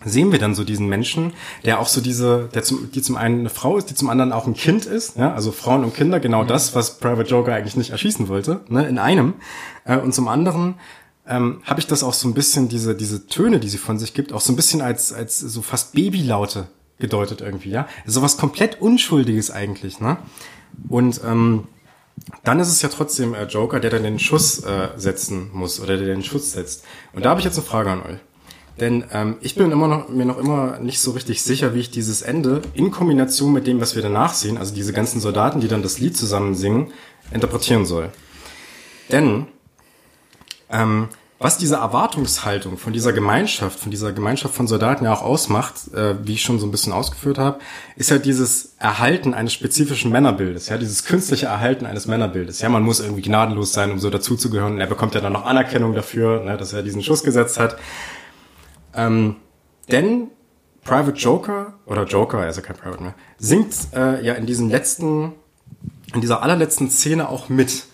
sehen 0.05 0.32
wir 0.32 0.39
dann 0.39 0.55
so 0.55 0.64
diesen 0.64 0.89
Menschen, 0.89 1.32
der 1.64 1.81
auch 1.81 1.89
so 1.89 2.01
diese, 2.01 2.48
der 2.55 2.62
zum, 2.62 2.90
die 2.93 3.02
zum 3.02 3.16
einen 3.16 3.40
eine 3.40 3.51
Frau 3.51 3.76
ist, 3.76 3.90
die 3.90 3.94
zum 3.94 4.09
anderen 4.09 4.32
auch 4.32 4.47
ein 4.47 4.55
Kind 4.55 4.86
ist, 4.86 5.16
ja? 5.16 5.32
also 5.32 5.52
Frauen 5.52 5.85
und 5.85 5.94
Kinder, 5.94 6.20
genau 6.20 6.44
das, 6.44 6.74
was 6.74 6.98
Private 6.98 7.28
Joker 7.28 7.55
eigentlich 7.55 7.76
nicht 7.76 7.90
erschießen 7.90 8.28
wollte, 8.28 8.60
ne? 8.68 8.86
in 8.86 8.98
einem. 8.98 9.35
Äh, 9.85 9.98
und 9.98 10.14
zum 10.14 10.28
anderen 10.28 10.74
ähm, 11.26 11.62
habe 11.64 11.81
ich 11.81 11.86
das 11.86 12.02
auch 12.02 12.14
so 12.14 12.28
ein 12.28 12.35
bisschen, 12.35 12.68
diese, 12.68 12.94
diese 12.94 13.26
Töne, 13.26 13.60
die 13.60 13.68
sie 13.68 13.78
von 13.78 13.98
sich 13.98 14.14
gibt, 14.14 14.32
auch 14.32 14.40
so 14.40 14.52
ein 14.52 14.56
bisschen 14.56 14.81
als, 14.81 15.12
als 15.12 15.39
so 15.39 15.62
fast 15.62 15.93
Babylaute 15.93 16.68
gedeutet 16.98 17.40
irgendwie, 17.40 17.70
ja. 17.70 17.89
So 18.06 18.22
was 18.22 18.36
komplett 18.36 18.81
Unschuldiges 18.81 19.51
eigentlich, 19.51 20.01
ne? 20.01 20.18
Und 20.89 21.20
ähm, 21.24 21.68
dann 22.44 22.60
ist 22.60 22.68
es 22.68 22.82
ja 22.82 22.89
trotzdem 22.89 23.35
äh, 23.35 23.44
Joker, 23.44 23.81
der 23.81 23.90
dann 23.90 24.02
den 24.02 24.18
Schuss 24.18 24.62
äh, 24.64 24.89
setzen 24.97 25.51
muss 25.52 25.81
oder 25.81 25.97
der 25.97 26.06
den 26.06 26.22
Schuss 26.22 26.52
setzt. 26.52 26.85
Und 27.12 27.24
da 27.24 27.31
habe 27.31 27.40
ich 27.40 27.44
jetzt 27.44 27.56
eine 27.56 27.66
Frage 27.66 27.90
an 27.90 28.02
euch. 28.02 28.18
Denn 28.80 29.05
ähm, 29.12 29.36
ich 29.40 29.55
bin 29.55 29.70
immer 29.70 29.86
noch, 29.86 30.09
mir 30.09 30.24
noch 30.24 30.38
immer 30.38 30.78
nicht 30.80 31.01
so 31.01 31.12
richtig 31.12 31.42
sicher, 31.42 31.74
wie 31.74 31.80
ich 31.80 31.90
dieses 31.90 32.22
Ende 32.22 32.60
in 32.74 32.90
Kombination 32.90 33.52
mit 33.52 33.66
dem, 33.66 33.80
was 33.80 33.94
wir 33.94 34.02
danach 34.02 34.34
sehen, 34.34 34.59
also 34.59 34.74
diese 34.74 34.92
ganzen 34.92 35.20
Soldaten, 35.20 35.60
die 35.60 35.68
dann 35.68 35.82
das 35.82 35.98
Lied 35.98 36.16
zusammen 36.16 36.55
singen, 36.55 36.92
interpretieren 37.32 37.86
soll. 37.86 38.10
Denn 39.12 39.46
ähm, 40.70 41.09
was 41.38 41.59
diese 41.59 41.76
Erwartungshaltung 41.76 42.78
von 42.78 42.92
dieser 42.92 43.12
Gemeinschaft, 43.12 43.78
von 43.78 43.90
dieser 43.90 44.12
Gemeinschaft 44.12 44.55
von 44.55 44.66
Soldaten 44.66 45.05
ja 45.05 45.12
auch 45.12 45.22
ausmacht, 45.22 45.92
äh, 45.92 46.14
wie 46.26 46.34
ich 46.34 46.42
schon 46.42 46.59
so 46.59 46.66
ein 46.66 46.70
bisschen 46.70 46.92
ausgeführt 46.92 47.38
habe, 47.38 47.59
ist 47.96 48.10
ja 48.10 48.18
dieses 48.18 48.76
Erhalten 48.78 49.34
eines 49.34 49.52
spezifischen 49.52 50.10
Männerbildes, 50.10 50.68
ja, 50.68 50.78
dieses 50.78 51.05
künstliche 51.05 51.46
Erhalten 51.46 51.86
eines 51.86 52.06
Männerbildes. 52.06 52.60
Ja, 52.60 52.68
man 52.70 52.82
muss 52.82 53.01
irgendwie 53.01 53.22
gnadenlos 53.22 53.72
sein, 53.72 53.90
um 53.90 53.98
so 53.98 54.10
dazuzugehören. 54.10 54.80
Er 54.80 54.86
bekommt 54.86 55.14
ja 55.14 55.20
dann 55.20 55.32
noch 55.32 55.44
Anerkennung 55.44 55.94
dafür, 55.94 56.42
ne, 56.42 56.56
dass 56.56 56.72
er 56.72 56.82
diesen 56.82 57.02
Schuss 57.02 57.22
gesetzt 57.22 57.60
hat. 57.60 57.76
Ähm, 58.94 59.36
denn 59.90 60.28
Private 60.84 61.16
Joker 61.16 61.74
oder 61.86 62.04
Joker, 62.04 62.42
er 62.42 62.50
ist 62.50 62.56
ja 62.56 62.62
kein 62.62 62.76
Private 62.76 63.02
mehr, 63.02 63.14
singt 63.38 63.74
äh, 63.94 64.24
ja 64.24 64.34
in 64.34 64.46
diesem 64.46 64.68
letzten, 64.68 65.32
in 66.12 66.20
dieser 66.20 66.42
allerletzten 66.42 66.90
Szene 66.90 67.28
auch 67.28 67.48
mit 67.48 67.84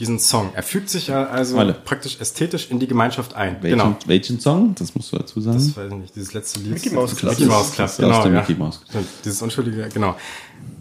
diesen 0.00 0.18
Song. 0.18 0.50
Er 0.54 0.62
fügt 0.62 0.88
sich 0.88 1.08
ja 1.08 1.26
also 1.26 1.58
Alle. 1.58 1.74
praktisch 1.74 2.18
ästhetisch 2.20 2.70
in 2.70 2.80
die 2.80 2.86
Gemeinschaft 2.86 3.34
ein. 3.34 3.58
Welchen, 3.60 3.78
genau. 3.78 3.96
welchen 4.06 4.40
Song? 4.40 4.74
Das 4.74 4.94
musst 4.94 5.12
du 5.12 5.18
dazu 5.18 5.40
sagen. 5.40 5.58
Das 5.58 5.76
weiß 5.76 5.92
ich 5.92 5.98
nicht. 5.98 6.16
Dieses 6.16 6.32
letzte 6.32 6.60
Lied. 6.60 6.72
Mickey 6.72 6.90
Mouse 6.90 7.14
Club. 7.14 7.32
Mickey 7.32 7.46
Mouse 7.46 7.72
Club, 7.72 7.90
genau. 7.98 8.24
Ja. 8.24 8.30
Mickey 8.30 8.54
Mouse. 8.54 8.80
Dieses 9.24 9.42
unschuldige, 9.42 9.88
genau. 9.92 10.16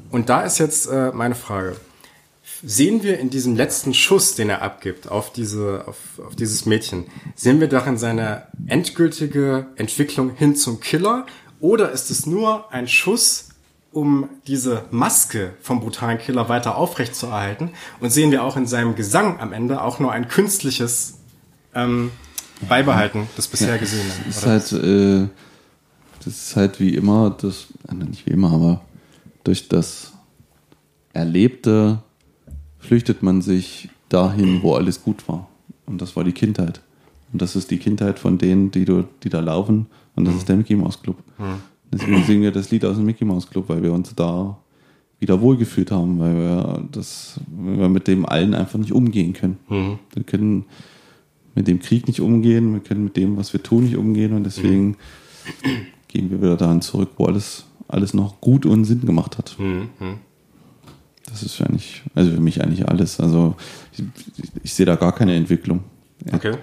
Und 0.10 0.30
da 0.30 0.41
ist 0.41 0.57
jetzt 0.57 0.88
äh, 0.88 1.11
meine 1.14 1.35
Frage. 1.35 1.76
Sehen 2.64 3.03
wir 3.03 3.19
in 3.19 3.30
diesem 3.30 3.56
letzten 3.56 3.94
Schuss, 3.94 4.36
den 4.36 4.49
er 4.49 4.61
abgibt 4.61 5.10
auf 5.10 5.31
diese, 5.31 5.84
auf, 5.88 5.98
auf 6.26 6.36
dieses 6.36 6.65
Mädchen, 6.65 7.06
sehen 7.36 7.60
wir 7.60 7.68
darin 7.68 7.98
seine 7.98 8.48
endgültige 8.68 9.68
Entwicklung 9.76 10.36
hin 10.36 10.56
zum 10.56 10.80
Killer? 10.80 11.26
Oder 11.61 11.91
ist 11.91 12.11
es 12.11 12.26
nur 12.26 12.72
ein 12.73 12.88
Schuss 12.88 13.49
um 13.91 14.30
diese 14.48 14.86
Maske 14.91 15.53
vom 15.61 15.80
brutalen 15.80 16.19
Killer 16.19 16.48
weiter 16.49 16.76
aufrechtzuerhalten. 16.76 17.72
Und 17.99 18.11
sehen 18.11 18.31
wir 18.31 18.44
auch 18.44 18.56
in 18.56 18.68
seinem 18.68 18.95
Gesang 18.95 19.40
am 19.40 19.53
Ende 19.53 19.81
auch 19.81 19.99
nur 19.99 20.11
ein 20.11 20.27
künstliches 20.27 21.15
ähm, 21.73 22.11
Beibehalten 22.68 23.27
des 23.38 23.48
bisher 23.48 23.69
ja, 23.69 23.77
Gesehenen. 23.77 24.11
Das 24.27 24.38
ist, 24.38 24.45
halt, 24.45 24.72
äh, 24.73 25.27
das 26.23 26.27
ist 26.27 26.56
halt 26.56 26.80
wie 26.80 26.94
immer, 26.95 27.36
das, 27.41 27.68
äh, 27.90 27.95
nicht 27.95 28.26
wie 28.26 28.31
immer, 28.31 28.52
aber 28.52 28.81
durch 29.44 29.69
das 29.69 30.14
Erlebte 31.14 32.03
flüchtet 32.80 33.22
man 33.22 33.41
sich 33.41 33.89
dahin, 34.10 34.64
wo 34.64 34.73
alles 34.73 35.03
gut 35.03 35.27
war. 35.27 35.47
Und 35.85 36.01
das 36.01 36.15
war 36.15 36.23
die 36.23 36.31
Kindheit. 36.31 36.81
Und 37.31 37.41
das 37.41 37.56
ist 37.56 37.69
die 37.69 37.77
Kindheit 37.77 38.19
von 38.19 38.38
denen, 38.38 38.72
die, 38.72 38.85
du, 38.85 39.06
die 39.23 39.30
da 39.30 39.39
laufen. 39.39 39.88
Und 40.15 40.26
das 40.26 40.34
mhm. 40.34 40.39
ist 40.39 40.49
der 40.49 40.56
Mickey 40.57 40.76
Mouse 40.76 41.01
Club. 41.01 41.18
Mhm. 41.38 41.61
Deswegen 41.91 42.23
singen 42.23 42.41
wir 42.41 42.51
das 42.51 42.72
Lied 42.72 42.85
aus 42.85 42.97
dem 42.97 43.06
Mickey 43.06 43.26
Mouse 43.26 43.49
Club, 43.49 43.65
weil 43.68 43.84
wir 43.84 43.93
uns 43.93 44.14
da 44.15 44.57
wieder 45.19 45.41
wohlgefühlt 45.41 45.91
haben, 45.91 46.19
weil 46.19 46.35
wir 46.35 46.84
das, 46.91 47.39
weil 47.47 47.77
wir 47.77 47.89
mit 47.89 48.07
dem 48.07 48.26
allen 48.26 48.53
einfach 48.53 48.80
nicht 48.80 48.93
umgehen 48.93 49.34
können. 49.34 49.57
Mhm. 49.68 49.99
Wir 50.14 50.23
können 50.23 50.65
mit 51.56 51.68
dem 51.68 51.80
Krieg 51.80 52.07
nicht 52.07 52.22
umgehen, 52.22 52.73
wir 52.73 52.80
können 52.80 53.03
mit 53.03 53.18
dem, 53.18 53.35
was 53.38 53.51
wir 53.51 53.61
tun, 53.61 53.84
nicht 53.84 53.97
umgehen 53.97 54.34
und 54.34 54.45
deswegen 54.45 54.88
mhm. 54.88 54.95
gehen 56.07 56.31
wir 56.31 56.41
wieder 56.41 56.56
dahin 56.56 56.81
zurück, 56.81 57.10
wo 57.18 57.26
alles, 57.26 57.65
alles 57.88 58.14
noch 58.14 58.39
gut 58.39 58.65
und 58.65 58.85
Sinn 58.85 59.01
gemacht 59.01 59.38
hat. 59.38 59.57
Mhm. 59.60 59.89
Das 61.30 61.43
ist 61.43 61.61
eigentlich, 61.61 62.03
also 62.15 62.31
für 62.31 62.41
mich 62.41 62.61
eigentlich 62.64 62.88
alles. 62.88 63.19
Also 63.19 63.56
ich, 63.91 64.03
ich, 64.64 64.73
sehe 64.73 64.85
da 64.85 64.95
gar 64.95 65.14
keine 65.14 65.35
Entwicklung. 65.35 65.84
Okay. 66.31 66.56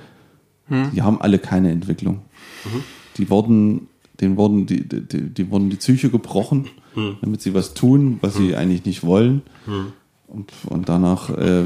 Die 0.69 1.03
haben 1.03 1.21
alle 1.21 1.39
keine 1.39 1.71
Entwicklung. 1.71 2.23
Mhm. 2.65 2.83
Die 3.17 3.31
wurden 3.31 3.89
denen 4.21 4.37
wurden 4.37 4.67
die, 4.67 4.89
die, 4.89 5.23
die 5.31 5.51
wurden 5.51 5.71
die 5.71 5.77
Psyche 5.77 6.11
gebrochen, 6.11 6.69
hm. 6.95 7.17
damit 7.21 7.43
sie 7.43 7.55
was 7.55 7.75
tun, 7.75 8.19
was 8.21 8.37
hm. 8.37 8.47
sie 8.47 8.57
eigentlich 8.57 8.85
nicht 8.85 9.05
wollen. 9.05 9.43
Hm. 9.67 9.93
Und, 10.27 10.53
und 10.67 10.89
danach 10.89 11.31
äh, 11.31 11.65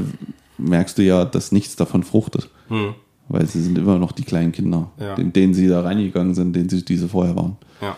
merkst 0.57 0.97
du 0.97 1.03
ja, 1.03 1.25
dass 1.25 1.51
nichts 1.51 1.75
davon 1.75 2.03
fruchtet. 2.03 2.49
Hm. 2.67 2.93
Weil 3.29 3.45
sie 3.47 3.61
sind 3.61 3.77
immer 3.77 3.97
noch 3.97 4.11
die 4.11 4.23
kleinen 4.23 4.51
Kinder, 4.51 4.91
ja. 4.99 5.15
in 5.15 5.31
denen 5.31 5.53
sie 5.53 5.67
da 5.67 5.81
reingegangen 5.81 6.35
sind, 6.35 6.55
denen 6.55 6.69
sie 6.69 6.83
diese 6.83 7.07
vorher 7.07 7.35
waren. 7.35 7.57
Ja. 7.81 7.95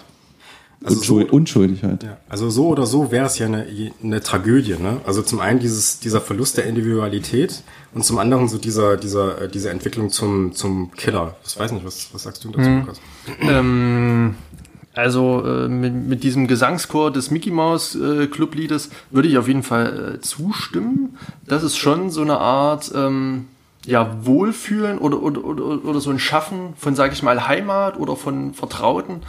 Also 0.83 0.97
Unschuld, 0.97 1.29
so, 1.29 1.35
Unschuldigkeit. 1.35 2.03
Ja, 2.03 2.17
also 2.27 2.49
so 2.49 2.67
oder 2.67 2.85
so 2.85 3.11
wäre 3.11 3.25
es 3.25 3.37
ja 3.39 3.45
eine, 3.45 3.65
eine 4.03 4.21
Tragödie. 4.21 4.75
Ne? 4.75 4.99
Also 5.05 5.21
zum 5.21 5.39
einen 5.39 5.59
dieses, 5.59 5.99
dieser 5.99 6.19
Verlust 6.19 6.57
der 6.57 6.65
Individualität 6.65 7.63
und 7.93 8.03
zum 8.03 8.17
anderen 8.17 8.49
so 8.49 8.57
dieser, 8.57 8.97
dieser, 8.97 9.43
äh, 9.43 9.49
diese 9.49 9.69
Entwicklung 9.69 10.09
zum, 10.09 10.53
zum 10.53 10.91
Killer. 10.91 11.35
Ich 11.45 11.57
weiß 11.57 11.71
nicht, 11.71 11.85
was, 11.85 12.09
was 12.13 12.23
sagst 12.23 12.43
du 12.43 12.49
dazu, 12.49 12.65
hm. 12.65 12.79
Lukas? 12.81 13.01
Ähm, 13.41 14.35
also 14.93 15.43
äh, 15.45 15.67
mit, 15.69 15.93
mit 15.93 16.23
diesem 16.23 16.47
Gesangschor 16.47 17.11
des 17.11 17.31
Mickey 17.31 17.49
Mouse 17.49 17.95
äh, 17.95 18.27
Clubliedes 18.27 18.89
würde 19.09 19.27
ich 19.27 19.37
auf 19.37 19.47
jeden 19.47 19.63
Fall 19.63 20.15
äh, 20.15 20.21
zustimmen. 20.21 21.17
Das 21.47 21.63
ist 21.63 21.77
schon 21.77 22.11
so 22.11 22.21
eine 22.21 22.37
Art 22.37 22.91
ähm, 22.93 23.47
ja, 23.85 24.17
Wohlfühlen 24.21 24.97
oder, 24.97 25.21
oder, 25.21 25.43
oder, 25.43 25.85
oder 25.85 25.99
so 25.99 26.09
ein 26.09 26.19
Schaffen 26.19 26.73
von, 26.77 26.95
sage 26.95 27.13
ich 27.13 27.23
mal, 27.23 27.47
Heimat 27.47 27.97
oder 27.99 28.15
von 28.15 28.53
Vertrauten 28.53 29.21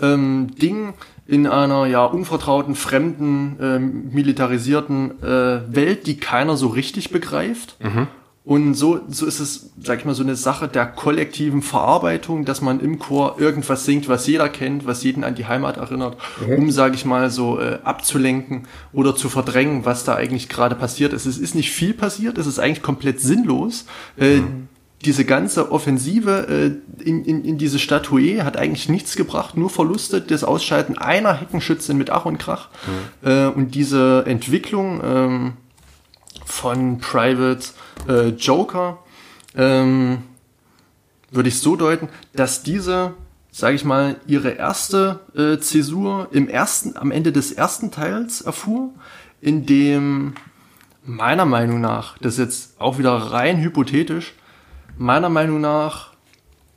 ähm, 0.00 0.48
Ding 0.60 0.94
in 1.26 1.46
einer 1.46 1.86
ja 1.86 2.04
unvertrauten, 2.04 2.74
fremden, 2.74 3.58
äh, 3.60 3.78
militarisierten 3.78 5.22
äh, 5.22 5.74
Welt, 5.74 6.06
die 6.06 6.18
keiner 6.18 6.56
so 6.56 6.68
richtig 6.68 7.10
begreift. 7.10 7.76
Mhm. 7.82 8.06
Und 8.44 8.74
so, 8.74 9.00
so 9.08 9.26
ist 9.26 9.40
es, 9.40 9.70
sag 9.82 9.98
ich 9.98 10.04
mal, 10.04 10.14
so 10.14 10.22
eine 10.22 10.36
Sache 10.36 10.68
der 10.68 10.86
kollektiven 10.86 11.62
Verarbeitung, 11.62 12.44
dass 12.44 12.60
man 12.60 12.78
im 12.78 13.00
Chor 13.00 13.40
irgendwas 13.40 13.84
singt, 13.84 14.08
was 14.08 14.24
jeder 14.28 14.48
kennt, 14.48 14.86
was 14.86 15.02
jeden 15.02 15.24
an 15.24 15.34
die 15.34 15.46
Heimat 15.46 15.78
erinnert, 15.78 16.16
mhm. 16.46 16.54
um, 16.54 16.70
sag 16.70 16.94
ich 16.94 17.04
mal, 17.04 17.28
so 17.28 17.58
äh, 17.58 17.80
abzulenken 17.82 18.68
oder 18.92 19.16
zu 19.16 19.28
verdrängen, 19.28 19.84
was 19.84 20.04
da 20.04 20.14
eigentlich 20.14 20.48
gerade 20.48 20.76
passiert 20.76 21.12
ist. 21.12 21.26
Es 21.26 21.38
ist 21.38 21.56
nicht 21.56 21.72
viel 21.72 21.92
passiert, 21.92 22.38
es 22.38 22.46
ist 22.46 22.60
eigentlich 22.60 22.84
komplett 22.84 23.20
sinnlos. 23.20 23.86
Äh, 24.16 24.36
mhm 24.36 24.68
diese 25.04 25.24
ganze 25.24 25.70
Offensive 25.70 26.80
äh, 26.98 27.02
in, 27.02 27.24
in, 27.24 27.44
in 27.44 27.58
diese 27.58 27.78
Statue 27.78 28.44
hat 28.44 28.56
eigentlich 28.56 28.88
nichts 28.88 29.14
gebracht, 29.16 29.56
nur 29.56 29.70
Verluste, 29.70 30.20
das 30.20 30.42
Ausschalten 30.42 30.96
einer 30.96 31.34
Heckenschützin 31.34 31.98
mit 31.98 32.10
Ach 32.10 32.24
und 32.24 32.38
Krach. 32.38 32.68
Mhm. 33.22 33.28
Äh, 33.28 33.46
und 33.48 33.74
diese 33.74 34.24
Entwicklung 34.26 35.00
ähm, 35.04 35.52
von 36.44 36.98
Private 36.98 37.68
äh, 38.08 38.28
Joker 38.28 38.98
ähm, 39.54 40.18
würde 41.30 41.48
ich 41.48 41.60
so 41.60 41.76
deuten, 41.76 42.08
dass 42.34 42.62
diese, 42.62 43.14
sage 43.50 43.76
ich 43.76 43.84
mal, 43.84 44.16
ihre 44.26 44.50
erste 44.50 45.20
äh, 45.36 45.58
Zäsur 45.58 46.28
im 46.30 46.48
ersten, 46.48 46.96
am 46.96 47.10
Ende 47.10 47.32
des 47.32 47.52
ersten 47.52 47.90
Teils 47.90 48.40
erfuhr, 48.40 48.90
in 49.40 49.66
dem 49.66 50.34
meiner 51.04 51.44
Meinung 51.44 51.80
nach, 51.80 52.18
das 52.18 52.34
ist 52.34 52.38
jetzt 52.38 52.80
auch 52.80 52.98
wieder 52.98 53.12
rein 53.12 53.60
hypothetisch, 53.60 54.34
meiner 54.98 55.28
Meinung 55.28 55.60
nach 55.60 56.12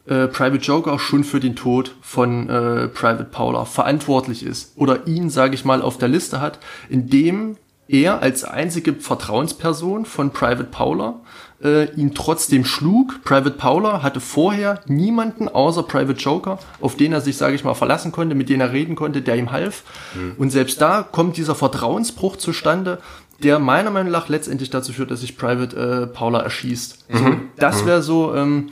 äh, 0.08 0.28
Private 0.28 0.64
Joker 0.64 1.00
schon 1.00 1.24
für 1.24 1.40
den 1.40 1.56
Tod 1.56 1.96
von 2.02 2.50
äh, 2.50 2.88
Private 2.88 3.26
Paula 3.26 3.66
verantwortlich 3.66 4.44
ist 4.44 4.74
oder 4.76 5.08
ihn, 5.08 5.30
sage 5.30 5.56
ich 5.56 5.66
mal, 5.66 5.82
auf 5.82 5.98
der 5.98 6.08
Liste 6.08 6.41
hat, 6.41 6.60
indem 6.90 7.58
er 7.88 8.22
als 8.22 8.44
einzige 8.44 8.94
Vertrauensperson 8.94 10.06
von 10.06 10.32
Private 10.32 10.66
Paula 10.66 11.22
äh, 11.64 11.91
ihn 11.96 12.14
trotzdem 12.14 12.64
schlug. 12.64 13.24
Private 13.24 13.52
Paula 13.52 14.04
hatte 14.04 14.20
vorher 14.20 14.82
niemanden 14.88 15.48
außer 15.48 15.84
Private 15.84 16.20
Joker, 16.20 16.60
auf 16.82 16.96
den 16.96 17.14
er 17.14 17.22
sich, 17.22 17.38
sage 17.38 17.56
ich 17.56 17.64
mal, 17.64 17.74
verlassen 17.74 18.12
konnte, 18.12 18.36
mit 18.36 18.50
dem 18.50 18.62
er 18.62 18.72
reden 18.72 18.96
konnte, 18.96 19.22
der 19.22 19.36
ihm 19.36 19.52
half. 19.52 19.84
Mhm. 20.16 20.36
Und 20.38 20.52
selbst 20.52 20.80
da 20.82 21.04
kommt 21.04 21.38
dieser 21.38 21.56
Vertrauensbruch 21.56 22.38
zustande, 22.38 23.00
der 23.44 23.60
meiner 23.60 23.91
Meinung 23.91 24.11
nach 24.11 24.30
letztendlich 24.30 24.70
dazu 24.70 24.94
führt, 24.94 25.11
dass 25.11 25.22
sich 25.22 25.38
Private 25.38 25.76
äh, 25.76 26.07
Paula 26.07 26.40
erschießt. 26.40 27.10
Mhm. 27.10 27.18
So, 27.18 27.36
das 27.57 27.84
mhm. 27.84 27.88
wäre 27.88 28.02
so 28.02 28.36
ähm, 28.36 28.70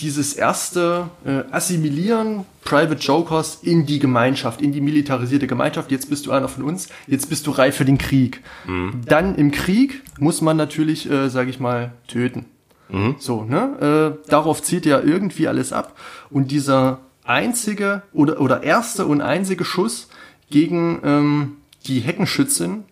dieses 0.00 0.34
erste 0.34 1.10
äh, 1.24 1.42
Assimilieren 1.52 2.44
Private 2.64 3.00
Jokers 3.00 3.58
in 3.62 3.86
die 3.86 3.98
Gemeinschaft, 3.98 4.60
in 4.60 4.72
die 4.72 4.80
militarisierte 4.80 5.46
Gemeinschaft. 5.46 5.90
Jetzt 5.90 6.08
bist 6.10 6.26
du 6.26 6.32
einer 6.32 6.48
von 6.48 6.64
uns, 6.64 6.88
jetzt 7.06 7.28
bist 7.28 7.46
du 7.46 7.50
reif 7.50 7.76
für 7.76 7.84
den 7.84 7.98
Krieg. 7.98 8.42
Mhm. 8.66 9.02
Dann 9.06 9.34
im 9.36 9.50
Krieg 9.50 10.02
muss 10.18 10.40
man 10.40 10.56
natürlich, 10.56 11.08
äh, 11.10 11.28
sage 11.28 11.50
ich 11.50 11.60
mal, 11.60 11.92
töten. 12.08 12.46
Mhm. 12.88 13.16
So, 13.18 13.44
ne? 13.44 14.16
Äh, 14.24 14.30
darauf 14.30 14.62
zieht 14.62 14.86
ja 14.86 15.00
irgendwie 15.00 15.46
alles 15.46 15.72
ab. 15.72 15.96
Und 16.30 16.50
dieser 16.50 17.00
einzige 17.24 18.02
oder, 18.12 18.40
oder 18.40 18.62
erste 18.62 19.06
und 19.06 19.20
einzige 19.20 19.64
Schuss 19.64 20.08
gegen 20.50 21.00
ähm, 21.04 21.56
die 21.86 22.00
Heckenschützin 22.00 22.84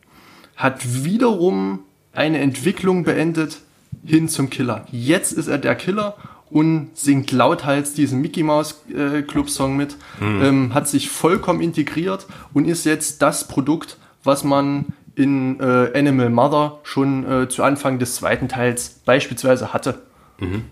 hat 0.62 1.04
wiederum 1.04 1.80
eine 2.12 2.38
Entwicklung 2.38 3.02
beendet 3.02 3.58
hin 4.04 4.28
zum 4.28 4.48
Killer. 4.48 4.86
Jetzt 4.92 5.32
ist 5.32 5.48
er 5.48 5.58
der 5.58 5.74
Killer 5.74 6.16
und 6.50 6.90
singt 6.94 7.32
lauthals 7.32 7.94
diesen 7.94 8.20
Mickey 8.20 8.44
Mouse 8.44 8.82
äh, 8.94 9.22
Club 9.22 9.50
Song 9.50 9.76
mit, 9.76 9.96
mhm. 10.20 10.42
ähm, 10.42 10.74
hat 10.74 10.86
sich 10.86 11.08
vollkommen 11.08 11.60
integriert 11.60 12.26
und 12.52 12.66
ist 12.66 12.84
jetzt 12.84 13.22
das 13.22 13.48
Produkt, 13.48 13.96
was 14.22 14.44
man 14.44 14.86
in 15.16 15.58
äh, 15.58 15.98
Animal 15.98 16.30
Mother 16.30 16.78
schon 16.84 17.28
äh, 17.28 17.48
zu 17.48 17.64
Anfang 17.64 17.98
des 17.98 18.14
zweiten 18.14 18.48
Teils 18.48 19.00
beispielsweise 19.04 19.72
hatte. 19.72 20.02
Mhm. 20.38 20.64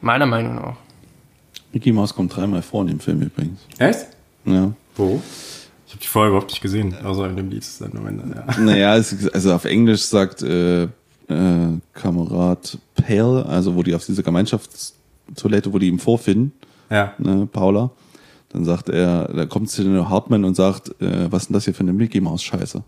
Meiner 0.00 0.26
Meinung 0.26 0.56
nach. 0.56 0.76
Mickey 1.72 1.92
Mouse 1.92 2.14
kommt 2.14 2.34
dreimal 2.34 2.62
vor 2.62 2.82
in 2.82 2.88
dem 2.88 3.00
Film 3.00 3.22
übrigens. 3.22 3.60
Echt? 3.78 4.06
Ja. 4.44 4.72
Wo? 4.96 5.22
Ich 5.98 6.00
habe 6.00 6.02
die 6.02 6.08
vorher 6.08 6.28
überhaupt 6.30 6.50
nicht 6.50 6.60
gesehen, 6.60 6.94
außer 7.04 7.28
in 7.28 7.36
dem 7.36 7.50
Lied 7.50 7.64
dann 7.80 7.96
am 7.96 8.06
Ende. 8.06 8.24
Ja. 8.34 8.58
Naja, 8.60 8.96
es, 8.96 9.28
also 9.30 9.54
auf 9.54 9.64
Englisch 9.64 10.02
sagt 10.02 10.42
äh, 10.42 10.84
äh, 10.84 10.88
Kamerad 11.94 12.78
Pale, 12.94 13.46
also 13.46 13.74
wo 13.76 13.82
die 13.82 13.94
auf 13.94 14.04
dieser 14.04 14.22
Gemeinschaftstoilette, 14.22 15.72
wo 15.72 15.78
die 15.78 15.88
ihn 15.88 15.98
vorfinden, 15.98 16.52
ja. 16.90 17.14
ne, 17.18 17.48
Paula, 17.50 17.90
dann 18.50 18.64
sagt 18.64 18.88
er, 18.88 19.28
da 19.28 19.46
kommt 19.46 19.70
zu 19.70 19.84
den 19.84 20.08
Hartmann 20.08 20.44
und 20.44 20.54
sagt, 20.54 20.90
äh, 21.00 21.30
was 21.30 21.44
ist 21.44 21.48
denn 21.48 21.54
das 21.54 21.64
hier 21.64 21.74
für 21.74 21.80
eine 21.80 21.92
Mickey 21.92 22.20
Maus 22.20 22.42
Scheiße? 22.42 22.82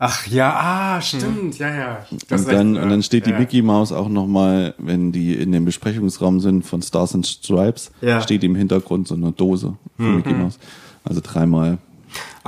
Ach 0.00 0.26
ja, 0.28 0.54
ah, 0.54 1.00
stimmt, 1.00 1.54
hm. 1.54 1.58
ja, 1.58 1.74
ja. 1.74 2.06
Das 2.28 2.44
und 2.44 2.52
dann, 2.52 2.74
recht, 2.74 2.84
und 2.84 2.90
dann 2.90 3.02
steht 3.02 3.26
die 3.26 3.30
ja. 3.30 3.38
Mickey 3.38 3.62
Maus 3.62 3.92
auch 3.92 4.08
nochmal, 4.08 4.74
wenn 4.78 5.12
die 5.12 5.34
in 5.34 5.52
dem 5.52 5.64
Besprechungsraum 5.64 6.40
sind 6.40 6.64
von 6.64 6.82
Stars 6.82 7.14
and 7.14 7.26
Stripes, 7.26 7.90
ja. 8.00 8.20
steht 8.20 8.42
im 8.44 8.54
Hintergrund 8.54 9.08
so 9.08 9.14
eine 9.14 9.32
Dose 9.32 9.76
von 9.96 10.08
mhm. 10.08 10.16
Mickey 10.16 10.34
Maus. 10.34 10.58
Also 11.04 11.20
dreimal 11.22 11.78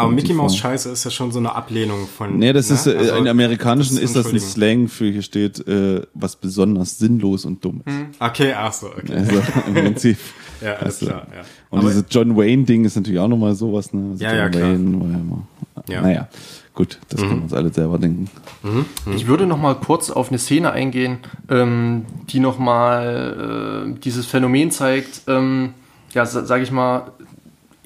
aber 0.03 0.13
Mickey 0.13 0.33
Mouse 0.33 0.57
Scheiße 0.57 0.91
ist 0.91 1.05
ja 1.05 1.11
schon 1.11 1.33
so 1.33 1.39
eine 1.39 1.55
Ablehnung 1.55 2.07
von. 2.07 2.39
Nee, 2.39 2.53
das 2.53 2.69
ne? 2.69 2.75
ist, 2.77 2.87
äh, 2.87 2.97
also, 2.97 3.15
in 3.17 3.29
amerikanischen 3.29 3.99
ist, 3.99 4.17
das 4.17 4.33
ein 4.33 4.41
Slang 4.41 4.89
für, 4.89 5.11
hier 5.11 5.23
steht, 5.23 5.67
äh, 5.67 6.03
was 6.15 6.37
besonders 6.37 6.99
sinnlos 6.99 7.45
und 7.45 7.65
dumm 7.65 7.83
ist. 7.85 7.93
Hm. 7.93 8.07
Okay, 8.19 8.53
ach 8.57 8.73
so, 8.73 8.89
okay. 8.89 9.15
Also 9.15 9.43
im 9.67 9.75
Prinzip. 9.75 10.19
ja, 10.61 10.75
alles 10.75 11.03
also, 11.03 11.07
klar, 11.07 11.27
ja. 11.35 11.43
Und 11.71 11.83
dieses 11.83 12.05
John 12.11 12.37
Wayne-Ding 12.37 12.85
ist 12.85 12.97
natürlich 12.97 13.21
auch 13.21 13.29
nochmal 13.29 13.55
sowas, 13.55 13.93
ne? 13.93 14.11
Also 14.13 14.25
ja, 14.25 14.35
ja, 14.35 14.49
klar. 14.49 14.71
Wayne, 14.71 15.43
ja. 15.89 16.03
Naja, 16.03 16.29
gut, 16.75 16.99
das 17.09 17.21
mhm. 17.21 17.25
können 17.27 17.39
wir 17.41 17.45
uns 17.45 17.55
alle 17.55 17.73
selber 17.73 17.99
denken. 17.99 18.29
Mhm. 18.63 18.87
Mhm. 19.05 19.13
Ich 19.15 19.27
würde 19.27 19.47
nochmal 19.47 19.77
kurz 19.77 20.11
auf 20.11 20.29
eine 20.29 20.39
Szene 20.39 20.73
eingehen, 20.73 21.19
ähm, 21.49 22.07
die 22.29 22.41
nochmal 22.41 23.87
äh, 23.97 24.01
dieses 24.01 24.27
Phänomen 24.27 24.71
zeigt, 24.71 25.23
ähm, 25.29 25.75
ja, 26.13 26.27
sage 26.27 26.63
ich 26.63 26.73
mal, 26.73 27.13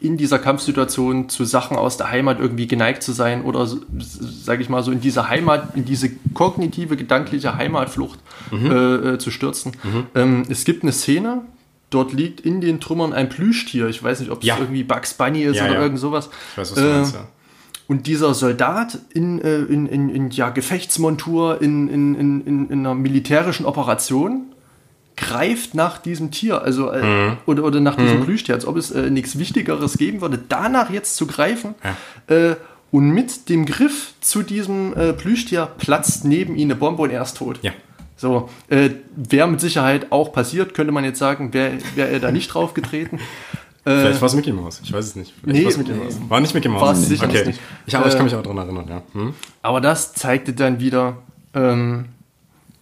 in 0.04 0.16
dieser 0.16 0.38
Kampfsituation 0.38 1.28
zu 1.28 1.44
Sachen 1.44 1.76
aus 1.76 1.96
der 1.96 2.10
Heimat 2.10 2.38
irgendwie 2.38 2.66
geneigt 2.66 3.02
zu 3.02 3.12
sein 3.12 3.42
oder, 3.42 3.66
sage 3.66 4.62
ich 4.62 4.68
mal, 4.68 4.82
so 4.82 4.92
in 4.92 5.00
diese 5.00 5.28
Heimat, 5.28 5.74
in 5.76 5.84
diese 5.84 6.10
kognitive, 6.34 6.96
gedankliche 6.96 7.56
Heimatflucht 7.56 8.18
mhm. 8.50 8.70
äh, 8.70 8.94
äh, 9.14 9.18
zu 9.18 9.30
stürzen. 9.30 9.72
Mhm. 9.82 10.06
Ähm, 10.14 10.42
es 10.48 10.64
gibt 10.64 10.82
eine 10.82 10.92
Szene, 10.92 11.42
dort 11.90 12.12
liegt 12.12 12.40
in 12.40 12.60
den 12.60 12.80
Trümmern 12.80 13.12
ein 13.12 13.28
Plüschtier. 13.28 13.88
Ich 13.88 14.02
weiß 14.02 14.20
nicht, 14.20 14.30
ob 14.30 14.40
es 14.40 14.46
ja. 14.46 14.58
irgendwie 14.58 14.84
Bugs 14.84 15.14
Bunny 15.14 15.42
ist 15.42 15.56
ja, 15.56 15.64
oder 15.64 15.74
ja. 15.74 15.80
irgend 15.80 15.98
sowas. 15.98 16.28
Ich 16.52 16.58
weiß, 16.58 16.72
was 16.72 16.82
du 16.82 16.88
meinst, 16.88 17.14
äh, 17.14 17.18
ja. 17.18 17.26
Und 17.86 18.06
dieser 18.06 18.32
Soldat 18.32 18.98
in, 19.12 19.40
äh, 19.42 19.56
in, 19.56 19.86
in, 19.86 20.08
in 20.08 20.30
ja, 20.30 20.48
Gefechtsmontur, 20.48 21.60
in, 21.60 21.88
in, 21.88 22.14
in, 22.14 22.40
in 22.68 22.70
einer 22.70 22.94
militärischen 22.94 23.66
Operation, 23.66 24.53
greift 25.16 25.74
nach 25.74 25.98
diesem 25.98 26.30
Tier, 26.30 26.62
also 26.62 26.90
äh, 26.90 27.02
mhm. 27.02 27.36
oder, 27.46 27.64
oder 27.64 27.80
nach 27.80 27.96
diesem 27.96 28.20
mhm. 28.20 28.24
Plüschtier, 28.24 28.54
als 28.54 28.66
ob 28.66 28.76
es 28.76 28.90
äh, 28.90 29.10
nichts 29.10 29.38
Wichtigeres 29.38 29.96
geben 29.96 30.20
würde, 30.20 30.38
danach 30.48 30.90
jetzt 30.90 31.16
zu 31.16 31.26
greifen. 31.26 31.74
Ja. 32.28 32.36
Äh, 32.36 32.56
und 32.90 33.10
mit 33.10 33.48
dem 33.48 33.66
Griff 33.66 34.14
zu 34.20 34.42
diesem 34.42 34.94
äh, 34.94 35.12
Plüschtier 35.12 35.68
platzt 35.78 36.24
neben 36.24 36.54
ihm 36.54 36.68
eine 36.68 36.76
Bombe 36.76 37.02
und 37.02 37.10
er 37.10 37.22
ist 37.22 37.36
tot. 37.36 37.58
Ja. 37.62 37.72
So, 38.16 38.48
äh, 38.68 38.90
wäre 39.16 39.48
mit 39.48 39.60
Sicherheit 39.60 40.12
auch 40.12 40.32
passiert, 40.32 40.74
könnte 40.74 40.92
man 40.92 41.02
jetzt 41.04 41.18
sagen, 41.18 41.52
wäre 41.52 41.78
wär 41.96 42.08
er 42.08 42.20
da 42.20 42.30
nicht 42.30 42.48
drauf 42.48 42.74
getreten. 42.74 43.18
Vielleicht 43.84 44.22
war 44.22 44.28
es 44.28 44.34
Mickey 44.34 44.50
Mouse, 44.50 44.80
ich 44.82 44.90
weiß 44.90 45.04
es 45.04 45.14
nicht. 45.14 45.34
Nee, 45.44 45.64
Mickey 45.64 45.92
Mouse. 45.92 46.18
War 46.28 46.40
nicht 46.40 46.54
Mickey 46.54 46.68
Mouse. 46.68 46.80
War 46.80 46.92
es 46.92 47.06
sicher 47.06 47.26
okay. 47.26 47.48
nicht. 47.48 47.60
Ich, 47.84 47.94
aber 47.94 48.06
ich 48.06 48.14
kann 48.14 48.24
mich 48.24 48.34
auch 48.34 48.42
daran 48.42 48.56
erinnern, 48.56 48.86
ja. 48.88 49.02
Hm? 49.12 49.34
Aber 49.60 49.82
das 49.82 50.14
zeigte 50.14 50.54
dann 50.54 50.80
wieder, 50.80 51.18
ähm, 51.52 52.06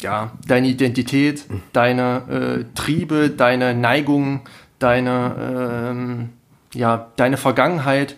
ja, 0.03 0.33
deine 0.47 0.69
Identität, 0.69 1.45
deine 1.73 2.65
äh, 2.69 2.74
Triebe, 2.74 3.31
deine 3.31 3.74
Neigungen, 3.74 4.41
deine, 4.79 5.91
ähm, 5.91 6.29
ja, 6.74 7.09
deine 7.16 7.37
Vergangenheit 7.37 8.16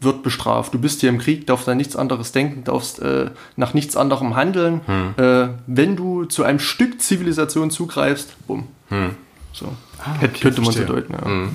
wird 0.00 0.22
bestraft. 0.22 0.74
Du 0.74 0.78
bist 0.78 1.00
hier 1.00 1.08
im 1.08 1.18
Krieg, 1.18 1.46
darfst 1.46 1.68
an 1.68 1.76
nichts 1.76 1.96
anderes 1.96 2.32
denken, 2.32 2.64
darfst 2.64 3.00
äh, 3.00 3.30
nach 3.56 3.74
nichts 3.74 3.96
anderem 3.96 4.36
handeln. 4.36 4.80
Hm. 4.86 5.14
Äh, 5.16 5.48
wenn 5.66 5.96
du 5.96 6.24
zu 6.24 6.44
einem 6.44 6.58
Stück 6.58 7.00
Zivilisation 7.00 7.70
zugreifst, 7.70 8.36
bumm. 8.46 8.66
Hm. 8.88 9.16
So. 9.52 9.66
Ah, 9.98 10.16
okay, 10.16 10.28
könnte 10.40 10.60
man 10.60 10.72
so 10.72 10.84
deuten. 10.84 11.12
Ja. 11.12 11.24
Hm. 11.24 11.50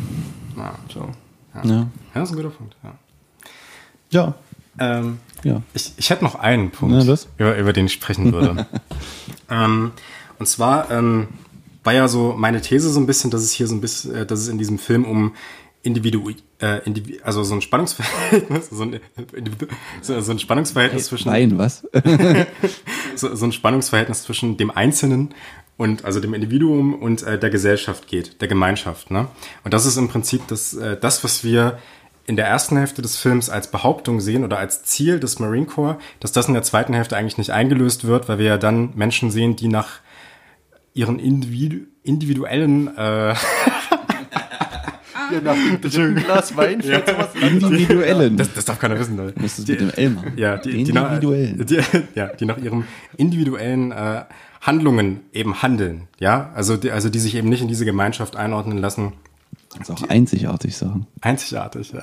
Ja. 0.58 0.76
So. 0.92 1.10
Ja. 1.54 1.70
ja. 1.70 1.88
ja, 2.16 2.24
ist 2.24 2.32
ein 2.32 2.36
guter 2.36 2.50
Punkt. 2.50 2.76
Ja. 2.84 2.94
ja. 4.10 4.34
Ähm, 4.80 5.20
ja. 5.44 5.62
Ich, 5.74 5.94
ich 5.98 6.10
hätte 6.10 6.24
noch 6.24 6.36
einen 6.36 6.72
Punkt, 6.72 7.04
ja, 7.04 7.16
über, 7.38 7.58
über 7.58 7.74
den 7.74 7.86
ich 7.86 7.94
sprechen 7.94 8.32
würde. 8.32 8.66
ähm, 9.50 9.92
und 10.40 10.48
zwar 10.48 10.90
ähm, 10.92 11.28
war 11.84 11.94
ja 11.94 12.08
so 12.08 12.34
meine 12.38 12.62
These 12.62 12.90
so 12.90 13.00
ein 13.00 13.06
bisschen, 13.06 13.32
dass 13.32 13.42
es 13.42 13.52
hier 13.52 13.68
so 13.68 13.76
ein 13.76 13.82
bisschen, 13.82 14.16
äh, 14.16 14.26
dass 14.26 14.40
es 14.40 14.48
in 14.48 14.58
diesem 14.58 14.78
Film 14.78 15.06
um 15.06 15.34
Individu, 15.84 16.30
äh, 16.62 16.84
Individu 16.86 17.24
also 17.24 17.44
so 17.44 17.56
ein 17.56 17.62
Spannungsverhältnis, 17.62 18.70
so 18.72 18.84
ein, 18.84 19.00
so, 20.02 20.22
so 20.22 20.32
ein 20.32 20.40
Spannungsverhältnis 20.40 21.08
zwischen. 21.08 21.30
Nein, 21.30 21.58
was? 21.58 21.88
so, 23.16 23.36
so 23.36 23.46
ein 23.46 23.52
Spannungsverhältnis 23.52 24.24
zwischen 24.24 24.58
dem 24.58 24.70
Einzelnen 24.70 25.34
und 25.78 26.06
also 26.06 26.20
dem 26.20 26.36
Individuum 26.36 26.94
und 26.94 27.24
äh, 27.24 27.40
der 27.40 27.50
Gesellschaft 27.50 28.08
geht, 28.08 28.42
der 28.42 28.48
Gemeinschaft. 28.48 29.10
Ne? 29.10 29.28
Und 29.64 29.74
das 29.74 29.88
ist 29.88 29.98
im 29.98 30.08
Prinzip 30.08 30.48
das, 30.48 30.76
äh, 30.76 30.98
das, 31.00 31.24
was 31.24 31.44
wir 31.44 31.80
in 32.26 32.36
der 32.36 32.48
ersten 32.48 32.78
Hälfte 32.78 33.02
des 33.02 33.18
Films 33.18 33.50
als 33.50 33.72
Behauptung 33.72 34.22
sehen 34.22 34.44
oder 34.44 34.58
als 34.58 34.84
Ziel 34.84 35.20
des 35.20 35.40
Marine 35.40 35.66
Corps, 35.66 35.98
dass 36.20 36.32
das 36.32 36.48
in 36.48 36.54
der 36.54 36.64
zweiten 36.64 36.94
Hälfte 36.94 37.18
eigentlich 37.18 37.38
nicht 37.38 37.52
eingelöst 37.52 38.06
wird, 38.06 38.30
weil 38.30 38.38
wir 38.38 38.46
ja 38.46 38.58
dann 38.58 38.92
Menschen 38.96 39.32
sehen, 39.32 39.56
die 39.56 39.68
nach 39.68 40.00
ihren 40.94 41.20
individu 41.20 41.88
individuellen 42.04 42.96
äh, 42.98 43.36
ja, 45.32 45.42
nach 45.44 45.54
dem 45.54 45.80
dritten 45.82 46.16
Glas 46.16 46.56
Wein 46.58 46.82
ja. 46.82 47.00
sowas 47.06 47.30
Individuellen. 47.36 48.38
Das, 48.38 48.54
das 48.54 48.66
darf 48.66 48.80
keiner 48.80 49.00
wissen, 49.00 49.18
Leute. 49.18 49.40
Musst 49.40 49.60
du 49.60 49.72
mit 49.72 49.80
dem 49.82 49.90
L 49.92 50.10
machen. 50.10 50.34
Ja, 50.36 50.58
die, 50.58 50.84
die, 50.84 50.94
nach, 50.94 51.20
die, 51.20 51.80
ja, 52.16 52.28
die 52.28 52.46
nach 52.46 52.58
ihrem 52.58 52.86
individuellen 53.18 53.92
äh, 53.92 54.24
Handlungen 54.62 55.22
eben 55.32 55.62
handeln. 55.62 56.08
Ja, 56.20 56.52
also 56.56 56.76
die, 56.76 56.92
also 56.92 57.10
die 57.10 57.20
sich 57.20 57.36
eben 57.36 57.50
nicht 57.50 57.62
in 57.62 57.68
diese 57.68 57.86
Gemeinschaft 57.86 58.36
einordnen 58.36 58.78
lassen 58.78 59.14
Kannst 59.74 59.92
auch 59.92 60.10
einzigartig 60.10 60.76
sagen. 60.76 61.08
Einzigartig, 61.22 61.94
ja. 61.94 62.02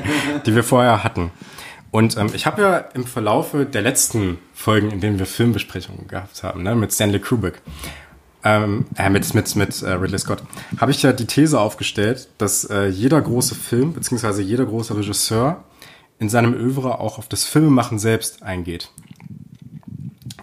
die 0.46 0.54
wir 0.54 0.62
vorher 0.62 1.02
hatten. 1.02 1.30
Und 1.90 2.16
ähm, 2.16 2.30
ich 2.34 2.46
habe 2.46 2.62
ja 2.62 2.76
im 2.94 3.04
Verlaufe 3.04 3.64
der 3.64 3.82
letzten 3.82 4.38
Folgen, 4.54 4.90
in 4.90 5.00
denen 5.00 5.18
wir 5.18 5.26
Filmbesprechungen 5.26 6.06
gehabt 6.06 6.42
haben, 6.42 6.62
ne, 6.62 6.74
mit 6.74 6.92
Stanley 6.92 7.18
Kubrick, 7.18 7.60
ähm, 8.44 8.86
äh, 8.96 9.10
mit, 9.10 9.34
mit, 9.34 9.56
mit 9.56 9.82
äh, 9.82 9.92
Ridley 9.92 10.18
Scott, 10.18 10.42
habe 10.78 10.90
ich 10.90 11.02
ja 11.02 11.12
die 11.12 11.26
These 11.26 11.58
aufgestellt, 11.58 12.28
dass 12.38 12.64
äh, 12.64 12.86
jeder 12.86 13.20
große 13.20 13.54
Film, 13.54 13.94
beziehungsweise 13.94 14.42
jeder 14.42 14.66
große 14.66 14.96
Regisseur 14.96 15.64
in 16.18 16.28
seinem 16.28 16.54
Övre 16.54 17.00
auch 17.00 17.18
auf 17.18 17.28
das 17.28 17.44
Filmemachen 17.44 17.98
selbst 17.98 18.42
eingeht. 18.42 18.90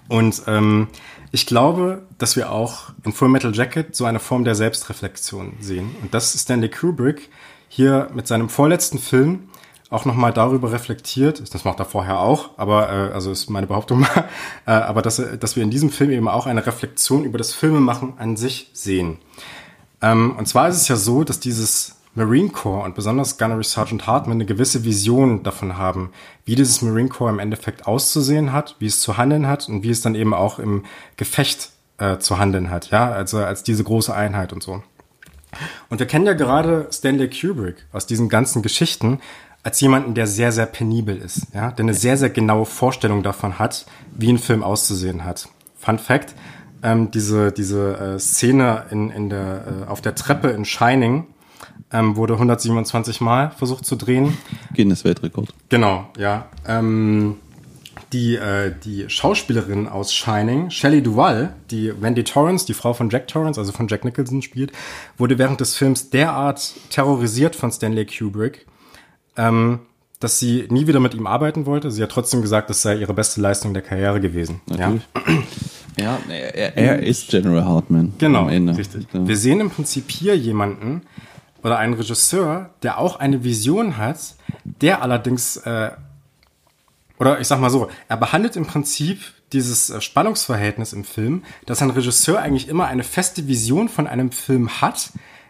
Und 0.08 0.44
ähm, 0.48 0.88
ich 1.32 1.46
glaube, 1.46 2.04
dass 2.18 2.36
wir 2.36 2.52
auch 2.52 2.92
in 3.04 3.12
Full 3.12 3.30
Metal 3.30 3.56
Jacket 3.56 3.96
so 3.96 4.06
eine 4.06 4.20
Form 4.20 4.44
der 4.44 4.56
Selbstreflexion 4.56 5.58
sehen. 5.60 5.96
Und 6.02 6.14
dass 6.14 6.34
Stanley 6.40 6.70
Kubrick 6.70 7.30
hier 7.68 8.10
mit 8.14 8.28
seinem 8.28 8.50
vorletzten 8.50 9.00
Film 9.00 9.50
auch 9.90 10.06
nochmal 10.06 10.34
darüber 10.34 10.72
reflektiert, 10.72 11.54
das 11.54 11.64
macht 11.64 11.80
er 11.80 11.86
vorher 11.86 12.20
auch, 12.20 12.58
aber 12.58 12.90
äh, 12.90 13.14
also 13.14 13.32
ist 13.32 13.50
meine 13.50 13.68
Behauptung 13.68 14.00
mal, 14.00 14.30
äh, 14.66 14.72
aber 14.72 15.02
dass, 15.02 15.22
dass 15.40 15.56
wir 15.56 15.64
in 15.64 15.70
diesem 15.70 15.90
Film 15.90 16.12
eben 16.12 16.28
auch 16.28 16.48
eine 16.48 16.66
Reflexion 16.66 17.24
über 17.24 17.38
das 17.38 17.54
Filmemachen 17.54 18.14
an 18.18 18.36
sich 18.36 18.72
sehen. 18.74 19.20
Ähm, 20.02 20.36
und 20.38 20.48
zwar 20.48 20.70
ist 20.70 20.78
es 20.78 20.88
ja 20.88 20.96
so, 20.96 21.24
dass 21.24 21.40
dieses 21.40 21.95
Marine 22.16 22.50
Corps 22.50 22.86
und 22.86 22.96
besonders 22.96 23.38
Gunnery 23.38 23.64
Sergeant 23.64 24.08
Hartman 24.08 24.38
eine 24.38 24.46
gewisse 24.46 24.86
Vision 24.86 25.44
davon 25.44 25.78
haben, 25.78 26.12
wie 26.46 26.56
dieses 26.56 26.82
Marine 26.82 27.10
Corps 27.10 27.30
im 27.30 27.40
Endeffekt 27.40 27.86
auszusehen 27.86 28.54
hat, 28.54 28.76
wie 28.80 28.86
es 28.86 29.02
zu 29.02 29.18
handeln 29.18 29.48
hat 29.48 29.68
und 29.68 29.84
wie 29.84 29.90
es 29.90 30.02
dann 30.02 30.16
eben 30.16 30.34
auch 30.34 30.58
im 30.58 30.86
Gefecht 31.18 31.72
äh, 31.98 32.18
zu 32.18 32.40
handeln 32.40 32.72
hat, 32.72 32.90
ja, 32.92 33.12
also 33.12 33.40
als 33.40 33.64
diese 33.64 33.84
große 33.84 34.14
Einheit 34.14 34.54
und 34.54 34.64
so. 34.64 34.82
Und 35.90 36.00
wir 36.00 36.08
kennen 36.08 36.26
ja 36.26 36.34
gerade 36.34 36.88
Stanley 36.92 37.30
Kubrick 37.30 37.86
aus 37.92 38.06
diesen 38.06 38.30
ganzen 38.30 38.62
Geschichten 38.62 39.20
als 39.64 39.82
jemanden, 39.82 40.14
der 40.14 40.28
sehr, 40.28 40.52
sehr 40.52 40.68
penibel 40.68 41.18
ist, 41.18 41.48
ja, 41.54 41.72
der 41.72 41.84
eine 41.84 41.94
sehr, 41.94 42.18
sehr 42.18 42.30
genaue 42.30 42.66
Vorstellung 42.66 43.24
davon 43.24 43.60
hat, 43.60 43.86
wie 44.14 44.32
ein 44.32 44.38
Film 44.38 44.64
auszusehen 44.64 45.26
hat. 45.26 45.50
Fun 45.78 46.00
Fact, 46.00 46.36
ähm, 46.84 47.12
diese, 47.12 47.52
diese 47.52 47.98
äh, 47.98 48.20
Szene 48.20 48.86
in, 48.92 49.10
in 49.10 49.30
der, 49.30 49.86
äh, 49.88 49.90
auf 49.90 50.02
der 50.02 50.16
Treppe 50.16 50.50
in 50.50 50.66
Shining 50.66 51.26
ähm, 51.92 52.16
wurde 52.16 52.34
127 52.34 53.22
Mal 53.22 53.52
versucht 53.52 53.86
zu 53.86 53.96
drehen. 53.96 54.38
Guinness 54.74 55.04
Weltrekord. 55.04 55.54
Genau, 55.70 56.10
ja. 56.18 56.48
Ähm, 56.68 57.38
die, 58.14 58.36
äh, 58.36 58.74
die 58.84 59.10
Schauspielerin 59.10 59.88
aus 59.88 60.14
Shining, 60.14 60.70
Shelley 60.70 61.02
Duvall, 61.02 61.54
die 61.72 61.92
Wendy 62.02 62.24
Torrance, 62.24 62.66
die 62.66 62.74
Frau 62.74 62.94
von 62.94 63.10
Jack 63.10 63.28
Torrance, 63.28 63.60
also 63.60 63.72
von 63.72 63.88
Jack 63.88 64.06
Nicholson 64.06 64.42
spielt, 64.42 64.72
wurde 65.18 65.38
während 65.38 65.60
des 65.60 65.76
Films 65.76 66.10
derart 66.10 66.74
terrorisiert 66.90 67.56
von 67.56 67.72
Stanley 67.72 68.06
Kubrick, 68.06 68.66
ähm, 69.38 69.80
dass 70.20 70.40
sie 70.40 70.66
nie 70.70 70.88
wieder 70.88 71.00
mit 71.00 71.14
ihm 71.14 71.28
arbeiten 71.28 71.66
wollte. 71.66 71.92
Sie 71.92 72.02
hat 72.02 72.12
trotzdem 72.12 72.42
gesagt, 72.42 72.70
das 72.70 72.82
sei 72.82 72.96
ihre 72.96 73.14
beste 73.14 73.42
Leistung 73.42 73.74
der 73.74 73.84
Karriere 73.84 74.22
gewesen. 74.22 74.62
Natürlich. 74.68 75.04
Ja, 75.98 76.20
ja 76.30 76.36
er, 76.54 76.78
er, 76.78 77.04
ist 77.04 77.30
General 77.30 77.66
Hartman. 77.66 78.14
Genau, 78.18 78.48
richtig. 78.48 79.08
Ja. 79.14 79.28
Wir 79.28 79.38
sehen 79.38 79.60
im 79.60 79.70
Prinzip 79.70 80.10
hier 80.10 80.38
jemanden 80.38 81.02
oder 81.66 81.80
einen 81.80 81.96
Regisseur, 81.96 82.70
der 82.84 83.00
auch 83.00 83.20
eine 83.20 83.44
Vision 83.44 83.98
hat, 83.98 84.36
der 84.64 85.02
allerdings 85.02 85.58
äh, 85.58 85.90
oder 87.18 87.40
ich 87.40 87.48
sag 87.48 87.60
mal 87.60 87.72
so, 87.72 87.90
er 88.08 88.18
behandelt 88.18 88.56
im 88.56 88.68
Prinzip 88.68 89.20
dieses 89.52 89.90
äh, 89.90 90.00
Spannungsverhältnis 90.00 90.94
im 90.94 91.04
Film, 91.04 91.44
dass 91.66 91.82
ein 91.82 91.90
Regisseur 91.90 92.40
eigentlich 92.40 92.68
immer 92.68 92.86
eine 92.86 93.04
feste 93.04 93.48
Vision 93.48 93.90
von 93.90 94.06
einem 94.06 94.32
Film 94.32 94.80
hat, 94.80 95.10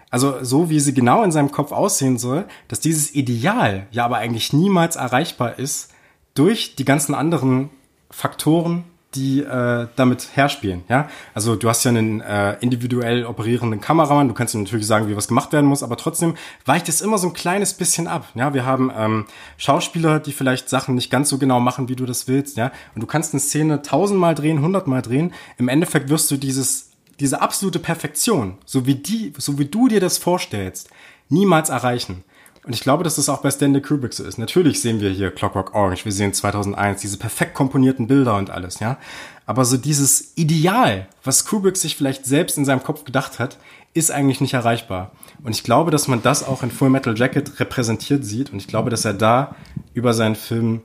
also 0.10 0.42
so 0.42 0.70
wie 0.70 0.80
sie 0.80 0.94
genau 0.94 1.22
in 1.22 1.34
seinem 1.34 1.52
Kopf 1.52 1.74
aussehen 1.74 2.18
soll, 2.18 2.46
dass 2.70 2.80
dieses 2.80 3.14
Ideal 3.14 3.88
ja 3.92 4.06
aber 4.06 4.16
eigentlich 4.16 4.54
niemals 4.54 4.96
erreichbar 4.96 5.60
ist 5.60 5.92
durch 6.34 6.78
die 6.78 6.86
ganzen 6.86 7.14
anderen 7.14 7.72
Faktoren, 8.10 8.86
die 9.16 9.42
äh, 9.42 9.88
damit 9.96 10.30
herspielen. 10.36 10.84
Ja, 10.90 11.10
also 11.34 11.56
du 11.56 11.70
hast 11.70 11.84
ja 11.84 11.90
einen 11.90 12.22
äh, 12.22 12.58
individuell 12.60 13.26
operierenden 13.26 13.82
Kameramann. 13.82 14.28
Du 14.28 14.34
kannst 14.34 14.54
ihm 14.54 14.64
natürlich 14.64 14.88
sagen, 14.88 15.08
wie 15.08 15.16
was 15.16 15.28
gemacht 15.28 15.54
werden 15.54 15.68
muss, 15.68 15.84
aber 15.84 15.98
trotzdem 15.98 16.36
weicht 16.66 16.90
es 16.90 17.02
immer 17.02 17.18
so 17.18 17.28
ein 17.28 17.34
kleines 17.34 17.74
bisschen 17.74 18.08
ab. 18.08 18.28
Ja, 18.36 18.54
wir 18.54 18.66
haben 18.66 18.92
ähm, 18.96 19.26
Schauspieler, 19.58 20.20
die 20.20 20.34
vielleicht 20.34 20.70
Sachen 20.70 20.96
nicht 20.96 21.10
ganz 21.10 21.30
so 21.30 21.38
genau 21.38 21.60
machen, 21.60 21.90
wie 21.90 21.96
du 21.96 22.06
das 22.06 22.28
willst. 22.28 22.58
Ja, 22.58 22.72
und 22.94 23.02
du 23.02 23.08
kannst 23.08 23.34
eine 23.34 23.40
Szene 23.40 23.82
tausendmal 23.82 24.36
drehen, 24.36 24.62
hundertmal 24.62 25.02
drehen. 25.02 25.34
Im 25.58 25.68
Endeffekt 25.68 26.10
wirst 26.10 26.30
du 26.32 26.38
dieses 26.38 26.92
diese 27.20 27.42
absolute 27.42 27.80
Perfektion, 27.80 28.58
so 28.66 28.86
wie 28.86 28.96
die, 28.96 29.34
so 29.38 29.58
wie 29.58 29.66
du 29.66 29.88
dir 29.88 30.00
das 30.00 30.18
vorstellst, 30.18 30.90
niemals 31.30 31.70
erreichen. 31.70 32.24
Und 32.66 32.74
ich 32.74 32.82
glaube, 32.82 33.04
dass 33.04 33.18
das 33.18 33.30
auch 33.30 33.42
bei 33.42 33.52
Stanley 33.52 33.82
Kubrick 33.82 34.14
so 34.14 34.24
ist. 34.24 34.40
Natürlich 34.40 34.82
sehen 34.82 35.00
wir 35.00 35.12
hier 35.12 35.30
Clockwork 35.30 35.76
Orange, 35.76 36.06
wir 36.06 36.12
sehen 36.12 36.34
2001 36.34 37.02
diese 37.02 37.18
perfekt 37.18 37.54
komponierten 37.54 38.08
Bilder 38.08 38.36
und 38.38 38.50
alles, 38.50 38.80
ja. 38.80 38.98
Aber 39.46 39.66
so 39.66 39.78
dieses 39.78 40.36
Ideal, 40.36 41.08
was 41.24 41.46
Kubrick 41.46 41.78
sich 41.78 41.96
vielleicht 41.96 42.26
selbst 42.26 42.58
in 42.58 42.66
seinem 42.66 42.82
Kopf 42.82 43.04
gedacht 43.04 43.38
hat, 43.38 43.58
ist 43.94 44.12
eigentlich 44.12 44.42
nicht 44.42 44.54
erreichbar. 44.54 45.12
Und 45.44 45.56
ich 45.56 45.64
glaube, 45.64 45.92
dass 45.92 46.08
man 46.08 46.24
das 46.24 46.46
auch 46.46 46.64
in 46.64 46.72
Full 46.72 46.90
Metal 46.90 47.18
Jacket 47.18 47.60
repräsentiert 47.60 48.26
sieht. 48.26 48.52
Und 48.52 48.58
ich 48.58 48.68
glaube, 48.68 48.90
dass 48.90 49.06
er 49.06 49.14
da 49.14 49.56
über 49.94 50.14
seinen 50.14 50.36
Film 50.36 50.82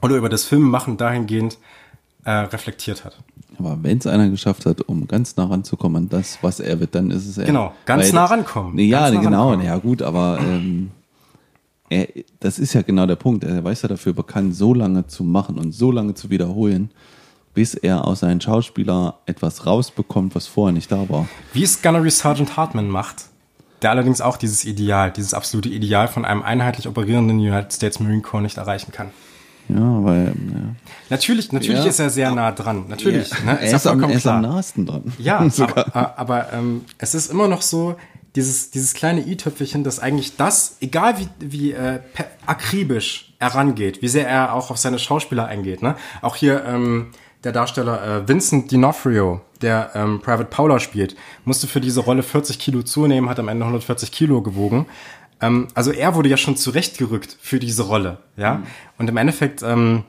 oder 0.00 0.16
über 0.16 0.28
das 0.28 0.44
Filmemachen 0.44 0.96
dahingehend 0.96 1.58
äh, 2.24 2.30
reflektiert 2.30 3.04
hat. 3.04 3.18
Aber 3.58 3.78
wenn 3.82 3.98
es 3.98 4.06
einer 4.06 4.28
geschafft 4.28 4.66
hat, 4.66 4.82
um 4.82 5.06
ganz 5.08 5.36
nah 5.36 5.46
ranzukommen 5.46 6.04
an 6.04 6.08
das, 6.08 6.38
was 6.42 6.60
er 6.60 6.78
wird, 6.80 6.94
dann 6.94 7.10
ist 7.10 7.26
es 7.26 7.38
er. 7.38 7.46
Genau, 7.46 7.74
ganz 7.84 8.06
Weil, 8.06 8.12
nah 8.12 8.24
rankommen. 8.26 8.74
Nee, 8.74 8.86
ja, 8.86 9.10
nah 9.10 9.20
genau, 9.20 9.48
rankommen. 9.50 9.66
ja 9.66 9.76
gut, 9.78 10.02
aber 10.02 10.38
ähm, 10.40 10.90
er, 11.88 12.08
das 12.40 12.58
ist 12.58 12.72
ja 12.72 12.82
genau 12.82 13.06
der 13.06 13.16
Punkt. 13.16 13.44
Er 13.44 13.62
weiß 13.62 13.82
ja 13.82 13.88
dafür 13.88 14.12
bekannt, 14.12 14.54
so 14.54 14.74
lange 14.74 15.06
zu 15.06 15.24
machen 15.24 15.58
und 15.58 15.72
so 15.72 15.90
lange 15.90 16.14
zu 16.14 16.30
wiederholen, 16.30 16.90
bis 17.54 17.74
er 17.74 18.06
aus 18.06 18.20
seinem 18.20 18.40
Schauspieler 18.40 19.18
etwas 19.26 19.66
rausbekommt, 19.66 20.34
was 20.34 20.46
vorher 20.46 20.72
nicht 20.72 20.90
da 20.92 21.08
war. 21.08 21.28
Wie 21.52 21.62
es 21.62 21.80
Gunnery 21.82 22.10
Sergeant 22.10 22.56
Hartman 22.56 22.88
macht, 22.88 23.26
der 23.82 23.90
allerdings 23.90 24.20
auch 24.20 24.36
dieses 24.36 24.64
Ideal, 24.64 25.10
dieses 25.10 25.34
absolute 25.34 25.68
Ideal 25.68 26.08
von 26.08 26.24
einem 26.24 26.42
einheitlich 26.42 26.88
operierenden 26.88 27.38
United 27.38 27.72
States 27.72 28.00
Marine 28.00 28.22
Corps 28.22 28.42
nicht 28.42 28.56
erreichen 28.56 28.92
kann. 28.92 29.10
Ja, 29.68 30.04
weil. 30.04 30.26
Ja. 30.26 30.74
Natürlich, 31.10 31.52
natürlich 31.52 31.82
ja. 31.82 31.86
ist 31.86 31.98
er 31.98 32.10
sehr 32.10 32.30
nah 32.32 32.52
dran. 32.52 32.84
Natürlich. 32.88 33.30
Ja. 33.30 33.54
Ne? 33.54 33.58
Ist 33.60 33.72
er, 33.72 33.76
ist 33.76 33.86
am, 33.86 34.02
er 34.02 34.10
ist 34.10 34.26
am 34.26 34.42
nahesten 34.42 34.86
dran. 34.86 35.12
Ja, 35.18 35.38
aber, 35.58 36.18
aber 36.18 36.52
ähm, 36.52 36.84
es 36.98 37.14
ist 37.14 37.30
immer 37.30 37.48
noch 37.48 37.62
so, 37.62 37.96
dieses, 38.36 38.70
dieses 38.70 38.94
kleine 38.94 39.26
i-Töpfelchen, 39.26 39.82
das 39.82 39.98
eigentlich 39.98 40.36
das, 40.36 40.76
egal 40.80 41.18
wie, 41.18 41.28
wie 41.40 41.72
äh, 41.72 42.00
akribisch 42.44 43.34
er 43.38 43.48
rangeht, 43.48 44.02
wie 44.02 44.08
sehr 44.08 44.28
er 44.28 44.52
auch 44.52 44.70
auf 44.70 44.76
seine 44.76 44.98
Schauspieler 44.98 45.46
eingeht. 45.46 45.82
Ne? 45.82 45.96
Auch 46.22 46.36
hier 46.36 46.64
ähm, 46.64 47.12
der 47.44 47.52
Darsteller 47.52 48.02
äh, 48.02 48.28
Vincent 48.28 48.70
D'Onofrio, 48.70 49.40
der 49.62 49.90
ähm, 49.94 50.20
Private 50.20 50.50
Paula 50.50 50.78
spielt, 50.78 51.16
musste 51.44 51.66
für 51.66 51.80
diese 51.80 52.00
Rolle 52.00 52.22
40 52.22 52.58
Kilo 52.58 52.82
zunehmen, 52.82 53.30
hat 53.30 53.38
am 53.38 53.48
Ende 53.48 53.64
140 53.64 54.12
Kilo 54.12 54.42
gewogen. 54.42 54.86
Ähm, 55.40 55.68
also 55.74 55.90
er 55.90 56.14
wurde 56.14 56.28
ja 56.28 56.36
schon 56.36 56.56
zurechtgerückt 56.56 57.36
für 57.40 57.58
diese 57.58 57.84
Rolle. 57.84 58.18
ja. 58.36 58.54
Mhm. 58.54 58.66
Und 58.98 59.08
im 59.08 59.16
Endeffekt 59.16 59.62
ähm, 59.62 60.04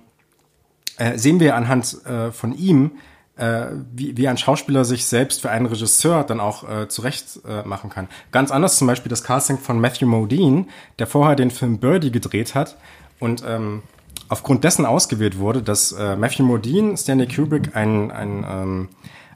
äh, 0.98 1.18
sehen 1.18 1.40
wir 1.40 1.56
anhand 1.56 2.06
äh, 2.06 2.32
von 2.32 2.54
ihm, 2.54 2.92
äh, 3.38 3.68
wie, 3.94 4.18
wie 4.18 4.28
ein 4.28 4.38
Schauspieler 4.38 4.86
sich 4.86 5.06
selbst 5.06 5.42
für 5.42 5.50
einen 5.50 5.66
Regisseur 5.66 6.24
dann 6.24 6.40
auch 6.40 6.68
äh, 6.68 6.88
zurecht 6.88 7.40
äh, 7.48 7.64
machen 7.64 7.90
kann. 7.90 8.08
Ganz 8.32 8.52
anders 8.52 8.78
zum 8.78 8.88
Beispiel 8.88 9.10
das 9.10 9.24
Casting 9.24 9.58
von 9.58 9.80
Matthew 9.80 10.08
Modine, 10.08 10.66
der 11.00 11.08
vorher 11.08 11.36
den 11.36 11.52
Film 11.52 11.80
Birdie 11.80 12.12
gedreht 12.12 12.56
hat 12.56 12.78
und 13.20 13.44
ähm, 13.48 13.84
aufgrund 14.30 14.64
dessen 14.64 14.86
ausgewählt 14.86 15.38
wurde, 15.40 15.62
dass 15.62 15.92
äh, 15.92 16.16
Matthew 16.16 16.44
Modine 16.44 16.98
Stanley 16.98 17.28
Kubrick 17.28 17.76
ein, 17.76 18.12
ein 18.12 18.46
ähm, 18.50 18.90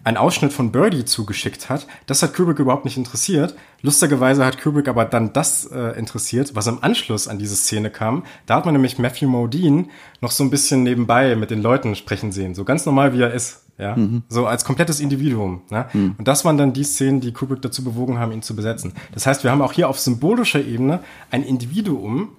einen 0.04 0.18
Ausschnitt 0.18 0.52
von 0.52 0.72
Birdie 0.72 1.06
zugeschickt 1.06 1.70
hat. 1.70 1.88
Das 2.08 2.24
hat 2.24 2.34
Kubrick 2.34 2.60
überhaupt 2.60 2.86
nicht 2.86 2.98
interessiert. 2.98 3.56
Lustigerweise 3.82 4.46
hat 4.46 4.60
Kubrick 4.60 4.88
aber 4.88 5.06
dann 5.06 5.34
das 5.34 5.66
äh, 5.66 5.98
interessiert, 5.98 6.56
was 6.56 6.68
im 6.68 6.84
Anschluss 6.84 7.28
an 7.28 7.38
diese 7.38 7.56
Szene 7.56 7.92
kam. 7.92 8.24
Da 8.46 8.56
hat 8.56 8.66
man 8.66 8.74
nämlich 8.74 8.98
Matthew 8.98 9.28
Modine 9.28 9.86
noch 10.20 10.32
so 10.32 10.44
ein 10.44 10.50
bisschen 10.50 10.84
nebenbei 10.84 11.36
mit 11.36 11.52
den 11.52 11.62
Leuten 11.62 11.96
sprechen 11.96 12.32
sehen. 12.32 12.56
So 12.56 12.64
ganz 12.64 12.86
normal, 12.86 13.14
wie 13.14 13.22
er 13.22 13.34
ist. 13.34 13.66
Ja, 13.82 13.96
mhm. 13.96 14.22
so 14.30 14.46
als 14.46 14.64
komplettes 14.64 15.00
Individuum. 15.00 15.64
Ne? 15.72 15.88
Mhm. 15.92 16.16
Und 16.20 16.28
das 16.28 16.46
waren 16.46 16.56
dann 16.56 16.72
die 16.72 16.84
Szenen, 16.84 17.20
die 17.20 17.34
Kubrick 17.34 17.64
dazu 17.64 17.84
bewogen 17.84 18.20
haben, 18.20 18.32
ihn 18.32 18.44
zu 18.44 18.56
besetzen. 18.56 18.94
Das 19.12 19.26
heißt, 19.26 19.44
wir 19.44 19.50
haben 19.50 19.64
auch 19.64 19.74
hier 19.74 19.90
auf 19.90 20.00
symbolischer 20.00 20.64
Ebene 20.64 21.00
ein 21.32 21.42
Individuum, 21.42 22.30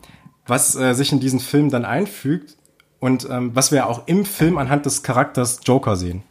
was 0.46 0.76
äh, 0.76 0.94
sich 0.94 1.10
in 1.10 1.18
diesen 1.18 1.40
Film 1.40 1.68
dann 1.68 1.84
einfügt 1.84 2.56
und 3.00 3.28
ähm, 3.28 3.50
was 3.54 3.72
wir 3.72 3.88
auch 3.88 4.06
im 4.06 4.24
Film 4.24 4.56
anhand 4.56 4.86
des 4.86 5.02
Charakters 5.02 5.58
Joker 5.64 5.96
sehen. 5.96 6.22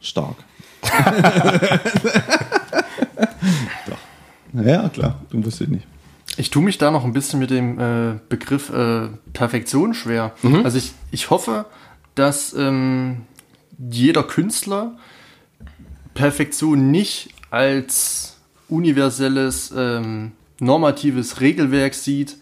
Stark. 0.00 0.36
Doch. 3.86 3.98
Ja, 4.54 4.90
klar, 4.90 5.18
du 5.30 5.42
wusstest 5.42 5.70
nicht. 5.70 5.86
Ich 6.36 6.50
tue 6.50 6.62
mich 6.62 6.76
da 6.76 6.90
noch 6.90 7.04
ein 7.04 7.14
bisschen 7.14 7.38
mit 7.38 7.48
dem 7.48 7.78
äh, 7.78 8.18
Begriff 8.28 8.68
äh, 8.68 9.08
Perfektion 9.32 9.94
schwer. 9.94 10.32
Mhm. 10.42 10.62
Also 10.62 10.76
ich, 10.76 10.92
ich 11.10 11.30
hoffe, 11.30 11.64
dass 12.14 12.52
ähm, 12.52 13.22
jeder 13.90 14.22
Künstler 14.22 14.96
Perfektion 16.14 16.90
nicht 16.90 17.30
als 17.50 18.36
universelles, 18.68 19.72
ähm, 19.76 20.32
normatives 20.60 21.40
Regelwerk 21.40 21.94
sieht, 21.94 22.36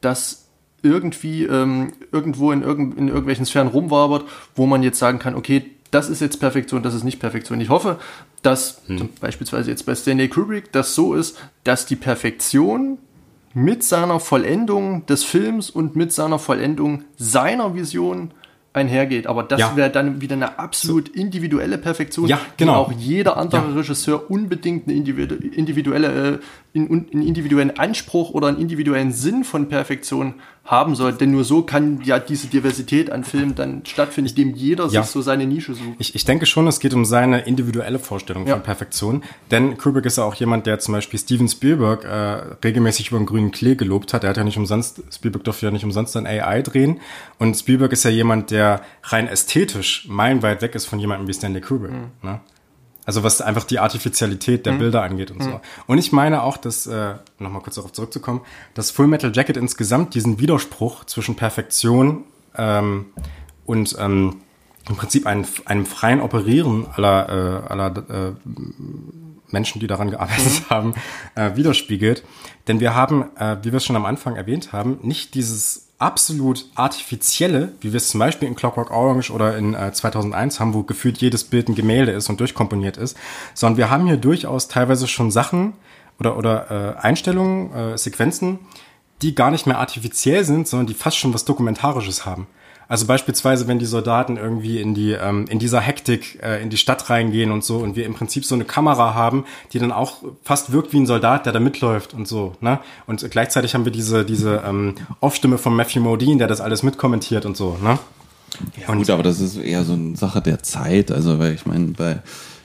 das 0.00 0.46
irgendwie 0.82 1.44
ähm, 1.44 1.92
irgendwo 2.12 2.52
in, 2.52 2.62
irgend, 2.62 2.96
in 2.96 3.08
irgendwelchen 3.08 3.46
Sphären 3.46 3.68
rumwabert, 3.68 4.24
wo 4.54 4.66
man 4.66 4.82
jetzt 4.82 4.98
sagen 4.98 5.18
kann, 5.18 5.34
okay, 5.34 5.70
das 5.90 6.08
ist 6.08 6.20
jetzt 6.20 6.38
Perfektion, 6.38 6.82
das 6.82 6.94
ist 6.94 7.04
nicht 7.04 7.20
Perfektion. 7.20 7.60
Ich 7.60 7.68
hoffe, 7.68 7.98
dass 8.42 8.82
hm. 8.86 9.08
beispielsweise 9.20 9.70
jetzt 9.70 9.86
bei 9.86 9.94
Stanley 9.94 10.28
Kubrick 10.28 10.72
das 10.72 10.94
so 10.94 11.14
ist, 11.14 11.38
dass 11.64 11.86
die 11.86 11.96
Perfektion 11.96 12.98
mit 13.54 13.82
seiner 13.82 14.20
Vollendung 14.20 15.06
des 15.06 15.24
Films 15.24 15.70
und 15.70 15.96
mit 15.96 16.12
seiner 16.12 16.38
Vollendung 16.38 17.04
seiner 17.16 17.74
Vision 17.74 18.32
einhergeht. 18.76 19.26
Aber 19.26 19.42
das 19.42 19.60
ja. 19.60 19.76
wäre 19.76 19.90
dann 19.90 20.20
wieder 20.20 20.34
eine 20.36 20.58
absolut 20.58 21.08
individuelle 21.08 21.78
Perfektion, 21.78 22.28
ja, 22.28 22.40
genau. 22.56 22.84
die 22.84 22.94
auch 22.94 23.00
jeder 23.00 23.36
andere 23.36 23.68
ja. 23.68 23.74
Regisseur 23.74 24.30
unbedingt 24.30 24.86
eine 24.86 24.96
individuelle, 24.96 26.34
äh, 26.34 26.38
einen 26.76 27.22
individuellen 27.22 27.78
Anspruch 27.78 28.30
oder 28.30 28.48
einen 28.48 28.58
individuellen 28.58 29.12
Sinn 29.12 29.44
von 29.44 29.68
Perfektion 29.68 30.34
haben 30.66 30.94
soll. 30.94 31.12
Denn 31.12 31.30
nur 31.30 31.44
so 31.44 31.62
kann 31.62 32.00
ja 32.02 32.18
diese 32.18 32.48
Diversität 32.48 33.10
an 33.10 33.24
Filmen 33.24 33.54
dann 33.54 33.82
stattfinden, 33.86 34.30
indem 34.30 34.54
jeder 34.54 34.86
ja. 34.88 35.02
sich 35.02 35.12
so 35.12 35.22
seine 35.22 35.46
Nische 35.46 35.74
sucht. 35.74 35.96
Ich, 35.98 36.14
ich 36.14 36.24
denke 36.24 36.46
schon, 36.46 36.66
es 36.66 36.80
geht 36.80 36.92
um 36.92 37.04
seine 37.04 37.40
individuelle 37.40 37.98
Vorstellung 37.98 38.46
ja. 38.46 38.54
von 38.54 38.62
Perfektion. 38.62 39.22
Denn 39.50 39.78
Kubrick 39.78 40.04
ist 40.06 40.18
ja 40.18 40.24
auch 40.24 40.34
jemand, 40.34 40.66
der 40.66 40.78
zum 40.78 40.92
Beispiel 40.92 41.18
Steven 41.18 41.48
Spielberg 41.48 42.04
äh, 42.04 42.56
regelmäßig 42.64 43.08
über 43.08 43.18
den 43.18 43.26
grünen 43.26 43.52
Klee 43.52 43.76
gelobt 43.76 44.12
hat. 44.12 44.24
Er 44.24 44.30
hat 44.30 44.36
ja 44.36 44.44
nicht 44.44 44.58
umsonst, 44.58 45.02
Spielberg 45.12 45.44
durfte 45.44 45.66
ja 45.66 45.72
nicht 45.72 45.84
umsonst 45.84 46.16
ein 46.16 46.26
AI 46.26 46.62
drehen. 46.62 47.00
Und 47.38 47.56
Spielberg 47.56 47.92
ist 47.92 48.04
ja 48.04 48.10
jemand, 48.10 48.50
der 48.50 48.82
rein 49.04 49.28
ästhetisch 49.28 50.06
meilenweit 50.08 50.62
weg 50.62 50.74
ist 50.74 50.86
von 50.86 50.98
jemandem 50.98 51.28
wie 51.28 51.34
Stanley 51.34 51.60
Kubrick. 51.60 51.92
Mhm. 51.92 52.10
Ne? 52.22 52.40
Also 53.06 53.22
was 53.22 53.40
einfach 53.40 53.64
die 53.64 53.78
Artificialität 53.78 54.66
der 54.66 54.74
mhm. 54.74 54.78
Bilder 54.78 55.02
angeht 55.02 55.30
und 55.30 55.42
so. 55.42 55.50
Mhm. 55.50 55.60
Und 55.86 55.98
ich 55.98 56.12
meine 56.12 56.42
auch, 56.42 56.56
dass, 56.56 56.86
äh, 56.86 57.14
nochmal 57.38 57.62
kurz 57.62 57.76
darauf 57.76 57.92
zurückzukommen, 57.92 58.40
dass 58.74 58.90
Full 58.90 59.06
Metal 59.06 59.30
Jacket 59.34 59.56
insgesamt 59.56 60.14
diesen 60.14 60.40
Widerspruch 60.40 61.04
zwischen 61.04 61.36
Perfektion 61.36 62.24
ähm, 62.56 63.06
und 63.64 63.96
ähm, 63.98 64.36
im 64.88 64.96
Prinzip 64.96 65.26
einem, 65.26 65.44
einem 65.64 65.86
freien 65.86 66.20
Operieren 66.20 66.86
aller, 66.94 67.28
äh, 67.28 67.72
aller 67.72 67.96
äh, 68.08 68.32
Menschen, 69.50 69.80
die 69.80 69.86
daran 69.86 70.10
gearbeitet 70.10 70.62
mhm. 70.62 70.70
haben, 70.70 70.94
äh, 71.36 71.56
widerspiegelt. 71.56 72.24
Denn 72.66 72.80
wir 72.80 72.94
haben, 72.94 73.36
äh, 73.36 73.56
wie 73.62 73.72
wir 73.72 73.76
es 73.76 73.84
schon 73.84 73.96
am 73.96 74.06
Anfang 74.06 74.36
erwähnt 74.36 74.72
haben, 74.72 74.98
nicht 75.02 75.34
dieses 75.34 75.85
absolut 75.98 76.66
artifizielle, 76.74 77.72
wie 77.80 77.92
wir 77.92 77.96
es 77.96 78.10
zum 78.10 78.20
Beispiel 78.20 78.48
in 78.48 78.54
Clockwork 78.54 78.90
Orange 78.90 79.30
oder 79.30 79.56
in 79.56 79.74
äh, 79.74 79.92
2001 79.92 80.60
haben, 80.60 80.74
wo 80.74 80.82
gefühlt 80.82 81.18
jedes 81.18 81.44
Bild 81.44 81.68
ein 81.68 81.74
Gemälde 81.74 82.12
ist 82.12 82.28
und 82.28 82.38
durchkomponiert 82.38 82.96
ist, 82.96 83.16
sondern 83.54 83.78
wir 83.78 83.90
haben 83.90 84.06
hier 84.06 84.18
durchaus 84.18 84.68
teilweise 84.68 85.08
schon 85.08 85.30
Sachen 85.30 85.72
oder, 86.18 86.36
oder 86.36 86.70
äh, 86.70 87.00
Einstellungen, 87.00 87.72
äh, 87.72 87.98
Sequenzen, 87.98 88.58
die 89.22 89.34
gar 89.34 89.50
nicht 89.50 89.66
mehr 89.66 89.78
artifiziell 89.78 90.44
sind, 90.44 90.68
sondern 90.68 90.86
die 90.86 90.94
fast 90.94 91.16
schon 91.16 91.32
was 91.32 91.46
Dokumentarisches 91.46 92.26
haben. 92.26 92.46
Also 92.88 93.06
beispielsweise, 93.06 93.66
wenn 93.66 93.78
die 93.78 93.86
Soldaten 93.86 94.36
irgendwie 94.36 94.80
in 94.80 94.94
die 94.94 95.12
ähm, 95.12 95.46
in 95.48 95.58
dieser 95.58 95.80
Hektik 95.80 96.38
äh, 96.42 96.62
in 96.62 96.70
die 96.70 96.76
Stadt 96.76 97.10
reingehen 97.10 97.50
und 97.50 97.64
so 97.64 97.78
und 97.78 97.96
wir 97.96 98.06
im 98.06 98.14
Prinzip 98.14 98.44
so 98.44 98.54
eine 98.54 98.64
Kamera 98.64 99.14
haben, 99.14 99.44
die 99.72 99.78
dann 99.78 99.92
auch 99.92 100.18
fast 100.42 100.72
wirkt 100.72 100.92
wie 100.92 101.00
ein 101.00 101.06
Soldat, 101.06 101.46
der 101.46 101.52
da 101.52 101.60
mitläuft 101.60 102.14
und 102.14 102.28
so. 102.28 102.54
Ne? 102.60 102.78
Und 103.06 103.28
gleichzeitig 103.30 103.74
haben 103.74 103.84
wir 103.84 103.92
diese 103.92 104.24
diese 104.24 104.62
ähm, 104.66 104.94
Off-Stimme 105.20 105.58
von 105.58 105.74
Matthew 105.74 106.00
Modine, 106.00 106.38
der 106.38 106.46
das 106.46 106.60
alles 106.60 106.82
mitkommentiert 106.82 107.44
und 107.44 107.56
so. 107.56 107.76
Ne? 107.82 107.98
Ja, 108.80 108.88
und 108.88 108.98
gut, 108.98 109.10
aber 109.10 109.22
das 109.22 109.40
ist 109.40 109.56
eher 109.56 109.84
so 109.84 109.94
eine 109.94 110.16
Sache 110.16 110.40
der 110.40 110.62
Zeit. 110.62 111.10
Also 111.10 111.38
weil 111.38 111.54
ich 111.54 111.66
meine, 111.66 111.86
bei 111.88 112.20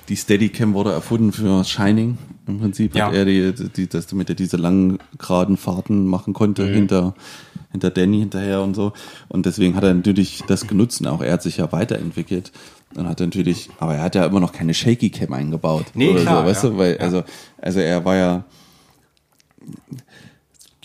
die 0.09 0.17
Steadicam 0.17 0.73
wurde 0.73 0.91
erfunden 0.91 1.31
für 1.31 1.63
Shining. 1.63 2.17
Im 2.47 2.59
Prinzip 2.59 2.95
ja. 2.95 3.07
hat 3.07 3.13
er 3.13 3.25
die, 3.25 3.53
die, 3.53 3.87
das, 3.87 4.07
damit 4.07 4.29
er 4.29 4.35
diese 4.35 4.57
langen 4.57 4.99
geraden 5.17 5.57
Fahrten 5.57 6.05
machen 6.05 6.33
konnte 6.33 6.65
mhm. 6.65 6.73
hinter 6.73 7.13
hinter 7.71 7.89
Danny 7.89 8.19
hinterher 8.19 8.61
und 8.61 8.75
so. 8.75 8.93
Und 9.29 9.45
deswegen 9.45 9.75
hat 9.75 9.83
er 9.83 9.93
natürlich 9.93 10.43
das 10.47 10.67
genutzt 10.67 11.01
und 11.01 11.07
auch 11.07 11.21
er 11.21 11.33
hat 11.33 11.43
sich 11.43 11.57
ja 11.57 11.71
weiterentwickelt. 11.71 12.51
Und 12.95 13.07
hat 13.07 13.21
natürlich, 13.21 13.69
aber 13.79 13.95
er 13.95 14.03
hat 14.03 14.15
ja 14.15 14.25
immer 14.25 14.41
noch 14.41 14.51
keine 14.51 14.73
Shaky 14.73 15.11
Cam 15.11 15.31
eingebaut. 15.31 15.85
Nee, 15.93 16.09
oder 16.09 16.21
klar, 16.21 16.41
so, 16.41 16.49
weißt 16.49 16.63
ja. 16.63 16.69
du, 16.69 16.77
weil, 16.77 16.93
ja. 16.95 16.99
also, 16.99 17.23
also 17.61 17.79
er 17.79 18.03
war 18.03 18.15
ja, 18.17 18.43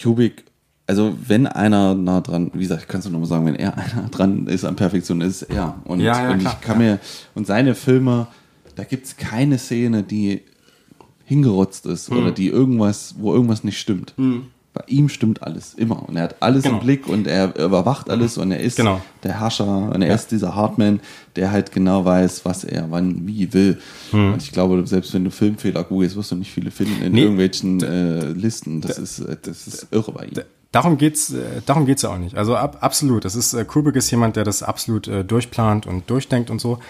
Cubic, 0.01 0.45
also 0.87 1.17
wenn 1.27 1.49
einer 1.49 1.95
nah 1.95 2.21
dran, 2.21 2.53
wie 2.55 2.61
gesagt, 2.61 2.83
ich 2.83 2.89
kann 2.89 3.01
es 3.01 3.09
nur 3.09 3.19
mal 3.19 3.27
sagen, 3.27 3.45
wenn 3.47 3.57
er 3.57 3.77
einer 3.77 4.09
dran 4.09 4.47
ist 4.47 4.65
an 4.65 4.77
Perfektion, 4.77 5.21
ist 5.21 5.43
er. 5.43 5.81
Und, 5.85 5.99
ja, 5.99 6.23
ja, 6.23 6.31
und 6.31 6.39
klar, 6.39 6.57
ich 6.61 6.67
kann 6.67 6.79
mir, 6.79 7.01
und 7.35 7.47
seine 7.49 7.75
Filme, 7.75 8.29
da 8.77 8.85
gibt's 8.85 9.17
keine 9.17 9.59
Szene, 9.59 10.05
die 10.05 10.43
hingerotzt 11.25 11.87
ist 11.87 12.09
hm. 12.09 12.19
oder 12.19 12.31
die 12.31 12.47
irgendwas, 12.47 13.17
wo 13.19 13.35
irgendwas 13.35 13.65
nicht 13.65 13.81
stimmt. 13.81 14.15
Hm 14.17 14.47
bei 14.77 14.85
ihm 14.89 15.09
stimmt 15.09 15.43
alles 15.43 15.73
immer 15.73 16.07
und 16.07 16.17
er 16.17 16.25
hat 16.25 16.37
alles 16.41 16.65
genau. 16.65 16.77
im 16.77 16.83
Blick 16.83 17.07
und 17.09 17.27
er 17.27 17.59
überwacht 17.59 18.11
alles 18.11 18.37
und 18.37 18.53
er 18.53 18.61
ist 18.61 18.77
genau. 18.77 19.01
der 19.23 19.41
Herrscher 19.41 19.91
und 19.95 20.03
er 20.03 20.09
ja. 20.09 20.15
ist 20.15 20.31
dieser 20.31 20.55
Hardman, 20.55 21.01
der 21.35 21.51
halt 21.51 21.73
genau 21.73 22.05
weiß, 22.05 22.45
was 22.45 22.63
er 22.63 22.91
wann 22.91 23.27
wie 23.27 23.55
will. 23.55 23.79
Hm. 24.11 24.35
Und 24.35 24.43
ich 24.43 24.53
glaube, 24.53 24.87
selbst 24.87 25.15
wenn 25.15 25.25
du 25.25 25.31
Filmfehler 25.31 25.83
googelst, 25.83 26.15
wirst 26.15 26.31
du 26.31 26.37
nicht 26.37 26.53
viele 26.53 26.71
finden 26.71 27.03
in 27.03 27.13
nee. 27.13 27.23
irgendwelchen 27.23 27.83
äh, 27.83 28.27
Listen. 28.27 28.83
Das 28.83 28.99
ist 28.99 29.21
äh, 29.21 29.39
das 29.41 29.67
ist 29.67 29.87
irre 29.93 30.13
bei 30.13 30.27
ihm. 30.27 30.35
Darum 30.73 30.99
geht's, 30.99 31.33
äh, 31.33 31.63
darum 31.65 31.87
geht's 31.87 32.03
ja 32.03 32.11
auch 32.11 32.19
nicht. 32.19 32.37
Also 32.37 32.55
ab, 32.55 32.79
absolut. 32.83 33.25
Das 33.25 33.35
ist 33.35 33.55
äh, 33.55 33.65
Kubrick 33.65 33.97
ist 33.97 34.11
jemand, 34.11 34.37
der 34.37 34.45
das 34.45 34.63
absolut 34.63 35.09
äh, 35.09 35.25
durchplant 35.25 35.87
und 35.87 36.11
durchdenkt 36.11 36.51
und 36.51 36.61
so 36.61 36.81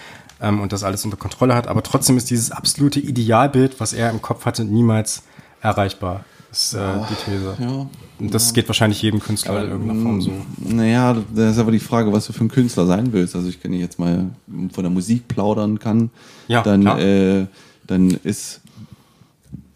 ähm, 0.41 0.59
und 0.59 0.73
das 0.73 0.83
alles 0.83 1.05
unter 1.05 1.15
Kontrolle 1.15 1.55
hat. 1.55 1.69
Aber 1.69 1.83
trotzdem 1.83 2.17
ist 2.17 2.29
dieses 2.29 2.51
absolute 2.51 2.99
Idealbild, 2.99 3.79
was 3.79 3.93
er 3.93 4.09
im 4.09 4.21
Kopf 4.21 4.43
hatte, 4.43 4.65
niemals 4.65 5.23
erreichbar 5.61 6.25
ist 6.57 6.73
äh, 6.73 6.93
die 7.09 7.31
These. 7.31 7.57
Ja. 7.59 7.87
Das 8.19 8.47
ja. 8.47 8.53
geht 8.53 8.67
wahrscheinlich 8.67 9.01
jedem 9.01 9.19
Künstler 9.19 9.51
aber, 9.51 9.63
in 9.63 9.71
irgendeiner 9.71 10.01
Form 10.01 10.21
so. 10.21 10.31
Naja, 10.57 11.15
das 11.33 11.53
ist 11.53 11.59
aber 11.59 11.71
die 11.71 11.79
Frage, 11.79 12.11
was 12.11 12.25
du 12.27 12.33
für 12.33 12.43
ein 12.43 12.49
Künstler 12.49 12.85
sein 12.85 13.13
willst. 13.13 13.35
Also 13.35 13.47
ich 13.47 13.61
kann 13.61 13.73
jetzt 13.73 13.99
mal 13.99 14.31
von 14.71 14.83
der 14.83 14.91
Musik 14.91 15.27
plaudern 15.27 15.79
kann, 15.79 16.09
ja, 16.47 16.63
dann, 16.63 16.85
äh, 16.85 17.45
dann 17.85 18.11
ist 18.23 18.61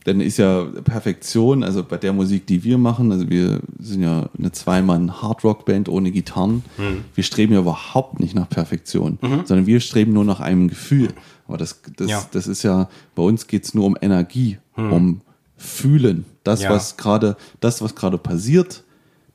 dann 0.04 0.20
ist 0.20 0.38
ja 0.38 0.64
Perfektion, 0.84 1.64
also 1.64 1.84
bei 1.84 1.98
der 1.98 2.12
Musik, 2.12 2.48
die 2.48 2.64
wir 2.64 2.80
machen, 2.80 3.12
also 3.12 3.30
wir 3.30 3.60
sind 3.80 4.02
ja 4.02 4.30
eine 4.36 4.52
Zweimann 4.52 5.22
Hardrock-Band 5.22 5.90
ohne 5.90 6.12
Gitarren. 6.12 6.64
Mhm. 6.78 7.06
Wir 7.14 7.24
streben 7.24 7.54
ja 7.54 7.60
überhaupt 7.60 8.20
nicht 8.20 8.34
nach 8.34 8.50
Perfektion, 8.50 9.20
mhm. 9.22 9.42
sondern 9.46 9.68
wir 9.68 9.80
streben 9.80 10.14
nur 10.14 10.26
nach 10.26 10.40
einem 10.40 10.70
Gefühl. 10.70 11.10
Aber 11.48 11.58
das, 11.58 11.82
das, 11.98 12.32
das 12.32 12.48
ist 12.48 12.64
ja, 12.64 12.90
bei 13.14 13.22
uns 13.22 13.46
geht's 13.46 13.76
nur 13.76 13.86
um 13.86 13.96
Energie, 14.02 14.58
mhm. 14.76 14.92
um 14.92 15.22
fühlen. 15.62 16.26
Das, 16.44 16.64
ja. 16.64 16.72
was 16.72 16.98
gerade, 16.98 17.38
das, 17.60 17.82
was 17.82 17.96
gerade 17.96 18.18
passiert, 18.18 18.84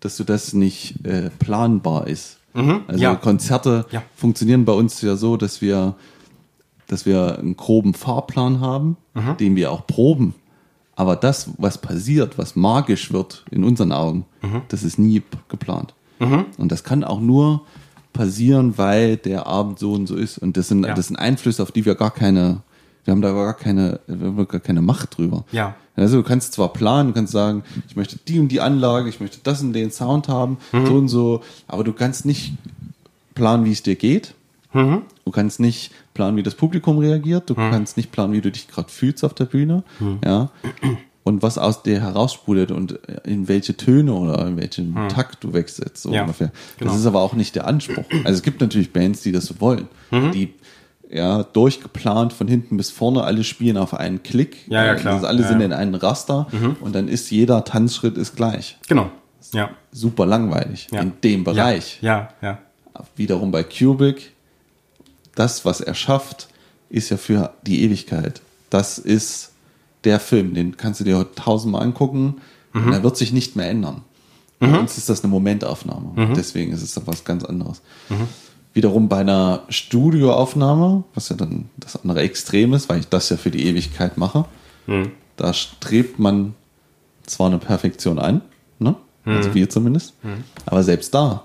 dass 0.00 0.16
du 0.16 0.24
das 0.24 0.52
nicht 0.52 1.06
äh, 1.06 1.30
planbar 1.38 2.06
ist. 2.06 2.38
Mhm. 2.54 2.82
Also 2.86 3.02
ja. 3.02 3.14
Konzerte 3.14 3.86
ja. 3.90 4.02
funktionieren 4.14 4.64
bei 4.64 4.72
uns 4.72 5.00
ja 5.02 5.16
so, 5.16 5.36
dass 5.36 5.60
wir, 5.60 5.94
dass 6.88 7.06
wir 7.06 7.38
einen 7.38 7.56
groben 7.56 7.94
Fahrplan 7.94 8.60
haben, 8.60 8.96
mhm. 9.14 9.36
den 9.36 9.56
wir 9.56 9.70
auch 9.70 9.86
proben. 9.86 10.34
Aber 10.96 11.14
das, 11.14 11.50
was 11.58 11.78
passiert, 11.78 12.38
was 12.38 12.56
magisch 12.56 13.12
wird 13.12 13.44
in 13.50 13.64
unseren 13.64 13.92
Augen, 13.92 14.24
mhm. 14.42 14.62
das 14.68 14.82
ist 14.82 14.98
nie 14.98 15.22
geplant. 15.48 15.94
Mhm. 16.18 16.46
Und 16.56 16.72
das 16.72 16.84
kann 16.84 17.04
auch 17.04 17.20
nur 17.20 17.62
passieren, 18.14 18.78
weil 18.78 19.18
der 19.18 19.46
Abend 19.46 19.78
so 19.78 19.92
und 19.92 20.06
so 20.06 20.16
ist. 20.16 20.38
Und 20.38 20.56
das 20.56 20.68
sind, 20.68 20.82
das 20.82 21.08
sind 21.08 21.16
Einflüsse, 21.16 21.62
auf 21.62 21.70
die 21.70 21.84
wir 21.84 21.94
gar 21.94 22.10
keine 22.10 22.62
wir 23.06 23.12
haben 23.12 23.22
da 23.22 23.32
gar 23.32 23.54
keine, 23.54 24.00
wir 24.06 24.26
haben 24.26 24.48
gar 24.48 24.60
keine 24.60 24.82
Macht 24.82 25.16
drüber. 25.16 25.44
Ja. 25.52 25.76
Also 25.94 26.18
du 26.18 26.22
kannst 26.24 26.52
zwar 26.52 26.72
planen, 26.72 27.08
du 27.08 27.14
kannst 27.14 27.32
sagen, 27.32 27.62
ich 27.88 27.96
möchte 27.96 28.18
die 28.28 28.38
und 28.38 28.48
die 28.48 28.60
Anlage, 28.60 29.08
ich 29.08 29.20
möchte 29.20 29.38
das 29.42 29.62
und 29.62 29.72
den 29.72 29.90
Sound 29.90 30.28
haben, 30.28 30.58
mhm. 30.72 30.86
so 30.86 30.94
und 30.94 31.08
so, 31.08 31.42
aber 31.68 31.84
du 31.84 31.92
kannst 31.92 32.26
nicht 32.26 32.52
planen, 33.34 33.64
wie 33.64 33.72
es 33.72 33.82
dir 33.82 33.94
geht. 33.94 34.34
Mhm. 34.72 35.02
Du 35.24 35.30
kannst 35.30 35.60
nicht 35.60 35.92
planen, 36.14 36.36
wie 36.36 36.42
das 36.42 36.54
Publikum 36.54 36.98
reagiert. 36.98 37.48
Du 37.48 37.54
mhm. 37.54 37.70
kannst 37.70 37.96
nicht 37.96 38.12
planen, 38.12 38.32
wie 38.32 38.40
du 38.40 38.50
dich 38.50 38.68
gerade 38.68 38.90
fühlst 38.90 39.24
auf 39.24 39.34
der 39.34 39.46
Bühne. 39.46 39.84
Mhm. 40.00 40.18
Ja. 40.24 40.50
Und 41.24 41.42
was 41.42 41.58
aus 41.58 41.82
dir 41.82 42.00
heraussprudelt 42.00 42.70
und 42.70 42.92
in 43.24 43.48
welche 43.48 43.76
Töne 43.76 44.12
oder 44.12 44.46
in 44.46 44.56
welchen 44.56 44.90
mhm. 44.90 45.08
Takt 45.08 45.42
du 45.42 45.52
wechselst, 45.52 46.02
so 46.02 46.12
ja, 46.12 46.22
ungefähr. 46.22 46.52
Genau. 46.78 46.90
Das 46.90 47.00
ist 47.00 47.06
aber 47.06 47.20
auch 47.20 47.34
nicht 47.34 47.54
der 47.54 47.66
Anspruch. 47.66 48.04
Also 48.24 48.36
es 48.36 48.42
gibt 48.42 48.60
natürlich 48.60 48.92
Bands, 48.92 49.22
die 49.22 49.32
das 49.32 49.46
so 49.46 49.60
wollen. 49.60 49.88
Mhm. 50.10 50.32
Die 50.32 50.54
ja, 51.10 51.42
durchgeplant 51.42 52.32
von 52.32 52.48
hinten 52.48 52.76
bis 52.76 52.90
vorne, 52.90 53.22
alle 53.24 53.44
spielen 53.44 53.76
auf 53.76 53.94
einen 53.94 54.22
Klick. 54.22 54.68
Ja, 54.68 54.84
ja, 54.84 54.94
klar. 54.94 55.14
Also 55.14 55.26
alle 55.26 55.42
ja, 55.42 55.48
sind 55.48 55.60
ja. 55.60 55.66
in 55.66 55.72
einem 55.72 55.94
Raster 55.94 56.46
mhm. 56.52 56.76
und 56.80 56.94
dann 56.94 57.08
ist 57.08 57.30
jeder 57.30 57.64
Tanzschritt 57.64 58.16
ist 58.16 58.36
gleich. 58.36 58.78
Genau. 58.88 59.10
Ja. 59.52 59.70
Super 59.92 60.26
langweilig 60.26 60.88
ja. 60.90 61.00
in 61.00 61.12
dem 61.22 61.44
Bereich. 61.44 61.98
Ja, 62.00 62.30
ja. 62.42 62.58
Wiederum 63.14 63.50
bei 63.50 63.62
Cubic, 63.62 64.32
das, 65.34 65.64
was 65.64 65.80
er 65.80 65.94
schafft, 65.94 66.48
ist 66.88 67.10
ja 67.10 67.16
für 67.16 67.52
die 67.66 67.82
Ewigkeit. 67.82 68.40
Das 68.70 68.98
ist 68.98 69.52
der 70.04 70.18
Film, 70.18 70.54
den 70.54 70.76
kannst 70.76 71.00
du 71.00 71.04
dir 71.04 71.26
tausendmal 71.34 71.82
angucken 71.82 72.36
mhm. 72.72 72.86
und 72.86 72.92
er 72.92 73.02
wird 73.02 73.16
sich 73.16 73.32
nicht 73.32 73.54
mehr 73.56 73.68
ändern. 73.68 74.02
Mhm. 74.60 74.72
Bei 74.72 74.78
uns 74.78 74.96
ist 74.96 75.08
das 75.08 75.22
eine 75.22 75.30
Momentaufnahme. 75.30 76.12
Mhm. 76.14 76.34
Deswegen 76.34 76.72
ist 76.72 76.82
es 76.82 77.00
was 77.06 77.24
ganz 77.24 77.44
anderes. 77.44 77.82
Mhm. 78.08 78.28
Wiederum 78.76 79.08
bei 79.08 79.20
einer 79.20 79.62
Studioaufnahme, 79.70 81.04
was 81.14 81.30
ja 81.30 81.36
dann 81.36 81.70
das 81.78 81.96
andere 81.96 82.20
Extrem 82.20 82.74
ist, 82.74 82.90
weil 82.90 83.00
ich 83.00 83.08
das 83.08 83.30
ja 83.30 83.38
für 83.38 83.50
die 83.50 83.64
Ewigkeit 83.64 84.18
mache, 84.18 84.44
mhm. 84.86 85.12
da 85.38 85.54
strebt 85.54 86.18
man 86.18 86.54
zwar 87.24 87.46
eine 87.46 87.56
Perfektion 87.56 88.18
an, 88.18 88.42
ne? 88.78 88.94
also 89.24 89.48
mhm. 89.48 89.54
wir 89.54 89.70
zumindest, 89.70 90.12
mhm. 90.22 90.44
aber 90.66 90.82
selbst 90.82 91.14
da 91.14 91.44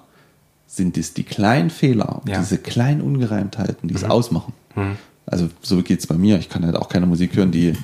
sind 0.67 0.97
es 0.97 1.13
die 1.13 1.23
kleinen 1.23 1.69
Fehler, 1.69 2.21
ja. 2.27 2.39
diese 2.39 2.57
kleinen 2.57 2.99
Ungereimtheiten, 2.99 3.87
die 3.87 3.95
es 3.95 4.03
mhm. 4.03 4.11
ausmachen. 4.11 4.51
Mhm. 4.75 4.97
Also 5.25 5.47
so 5.61 5.81
geht 5.83 6.01
es 6.01 6.07
bei 6.07 6.15
mir. 6.15 6.37
Ich 6.37 6.49
kann 6.49 6.65
halt 6.65 6.75
auch 6.75 6.89
keine 6.89 7.05
Musik 7.05 7.37
hören, 7.37 7.51
die, 7.51 7.75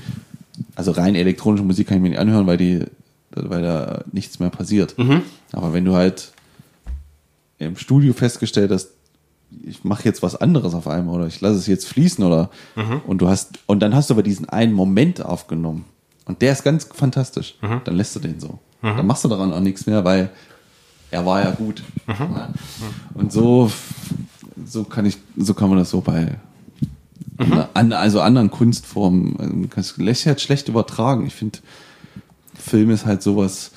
also 0.75 0.91
rein 0.91 1.15
elektronische 1.15 1.63
Musik 1.63 1.87
kann 1.87 1.99
ich 1.99 2.03
mir 2.03 2.09
nicht 2.09 2.19
anhören, 2.19 2.47
weil 2.47 2.57
die, 2.57 2.83
weil 3.31 3.61
da 3.61 4.03
nichts 4.11 4.39
mehr 4.39 4.49
passiert. 4.49 4.97
Mhm. 4.97 5.21
Aber 5.53 5.71
wenn 5.71 5.85
du 5.85 5.95
halt 5.95 6.33
im 7.59 7.77
Studio 7.77 8.11
festgestellt 8.11 8.71
hast, 8.71 8.89
ich 9.63 9.84
mache 9.84 10.03
jetzt 10.05 10.23
was 10.23 10.35
anderes 10.35 10.73
auf 10.73 10.88
einmal 10.88 11.15
oder 11.15 11.27
ich 11.27 11.41
lasse 11.41 11.57
es 11.57 11.67
jetzt 11.67 11.88
fließen 11.88 12.23
oder 12.23 12.49
mhm. 12.75 13.01
und 13.05 13.19
du 13.19 13.27
hast 13.27 13.59
und 13.65 13.79
dann 13.79 13.95
hast 13.95 14.09
du 14.09 14.13
aber 14.13 14.23
diesen 14.23 14.49
einen 14.49 14.73
Moment 14.73 15.23
aufgenommen 15.23 15.85
und 16.25 16.41
der 16.41 16.51
ist 16.51 16.63
ganz 16.63 16.89
fantastisch. 16.93 17.55
Mhm. 17.61 17.81
Dann 17.85 17.95
lässt 17.95 18.15
du 18.15 18.19
den 18.19 18.39
so. 18.39 18.59
Mhm. 18.81 18.97
Dann 18.97 19.07
machst 19.07 19.23
du 19.23 19.29
daran 19.29 19.53
auch 19.53 19.59
nichts 19.59 19.85
mehr, 19.85 20.03
weil 20.03 20.29
er 21.09 21.25
war 21.25 21.41
ja 21.41 21.51
gut. 21.51 21.84
Mhm. 22.05 22.35
Und 23.13 23.31
so 23.31 23.71
so 24.65 24.84
kann 24.84 25.05
ich 25.05 25.17
so 25.38 25.53
kann 25.53 25.69
man 25.69 25.77
das 25.77 25.89
so 25.89 26.01
bei 26.01 26.38
mhm. 27.38 27.93
also 27.93 28.21
anderen 28.21 28.51
Kunstformen 28.51 29.69
kannst 29.69 29.97
du 29.97 30.13
schlecht 30.13 30.67
übertragen. 30.67 31.25
Ich 31.25 31.35
finde 31.35 31.59
Film 32.55 32.89
ist 32.89 33.05
halt 33.05 33.23
sowas 33.23 33.71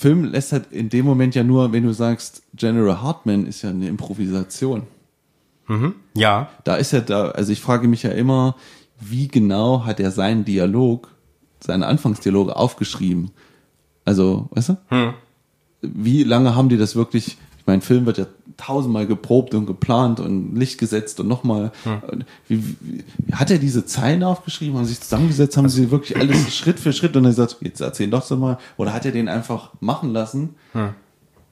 Film 0.00 0.24
lässt 0.24 0.52
halt 0.52 0.72
in 0.72 0.88
dem 0.88 1.04
Moment 1.04 1.34
ja 1.34 1.44
nur, 1.44 1.72
wenn 1.72 1.82
du 1.82 1.92
sagst, 1.92 2.42
General 2.54 3.02
Hartman 3.02 3.44
ist 3.44 3.60
ja 3.60 3.68
eine 3.68 3.86
Improvisation. 3.86 4.84
Mhm. 5.68 5.94
Ja. 6.14 6.48
Da 6.64 6.76
ist 6.76 6.94
er 6.94 7.02
da, 7.02 7.28
also 7.32 7.52
ich 7.52 7.60
frage 7.60 7.86
mich 7.86 8.02
ja 8.04 8.10
immer, 8.10 8.56
wie 8.98 9.28
genau 9.28 9.84
hat 9.84 10.00
er 10.00 10.10
seinen 10.10 10.46
Dialog, 10.46 11.14
seine 11.62 11.86
Anfangsdialoge 11.86 12.56
aufgeschrieben? 12.56 13.30
Also, 14.06 14.48
weißt 14.52 14.70
du? 14.70 14.76
Hm. 14.88 15.12
Wie 15.82 16.24
lange 16.24 16.54
haben 16.54 16.70
die 16.70 16.78
das 16.78 16.96
wirklich? 16.96 17.36
Ich 17.58 17.66
meine, 17.66 17.82
Film 17.82 18.06
wird 18.06 18.16
ja 18.16 18.26
tausendmal 18.60 19.06
geprobt 19.06 19.54
und 19.54 19.66
geplant 19.66 20.20
und 20.20 20.54
Licht 20.56 20.78
gesetzt 20.78 21.20
und 21.20 21.28
nochmal. 21.28 21.72
Hm. 21.84 22.24
Wie, 22.48 22.76
wie, 22.80 23.04
hat 23.32 23.50
er 23.50 23.58
diese 23.58 23.86
Zeilen 23.86 24.22
aufgeschrieben, 24.22 24.76
haben 24.76 24.84
sich 24.84 25.00
zusammengesetzt, 25.00 25.56
haben 25.56 25.68
sie 25.68 25.90
wirklich 25.90 26.16
alles 26.16 26.54
Schritt 26.56 26.78
für 26.78 26.92
Schritt 26.92 27.16
und 27.16 27.24
dann 27.24 27.32
gesagt, 27.32 27.56
jetzt 27.60 27.80
erzähl 27.80 28.08
doch 28.08 28.22
so 28.22 28.36
mal. 28.36 28.58
Oder 28.76 28.92
hat 28.92 29.04
er 29.04 29.12
den 29.12 29.28
einfach 29.28 29.70
machen 29.80 30.12
lassen? 30.12 30.54
Hm 30.72 30.94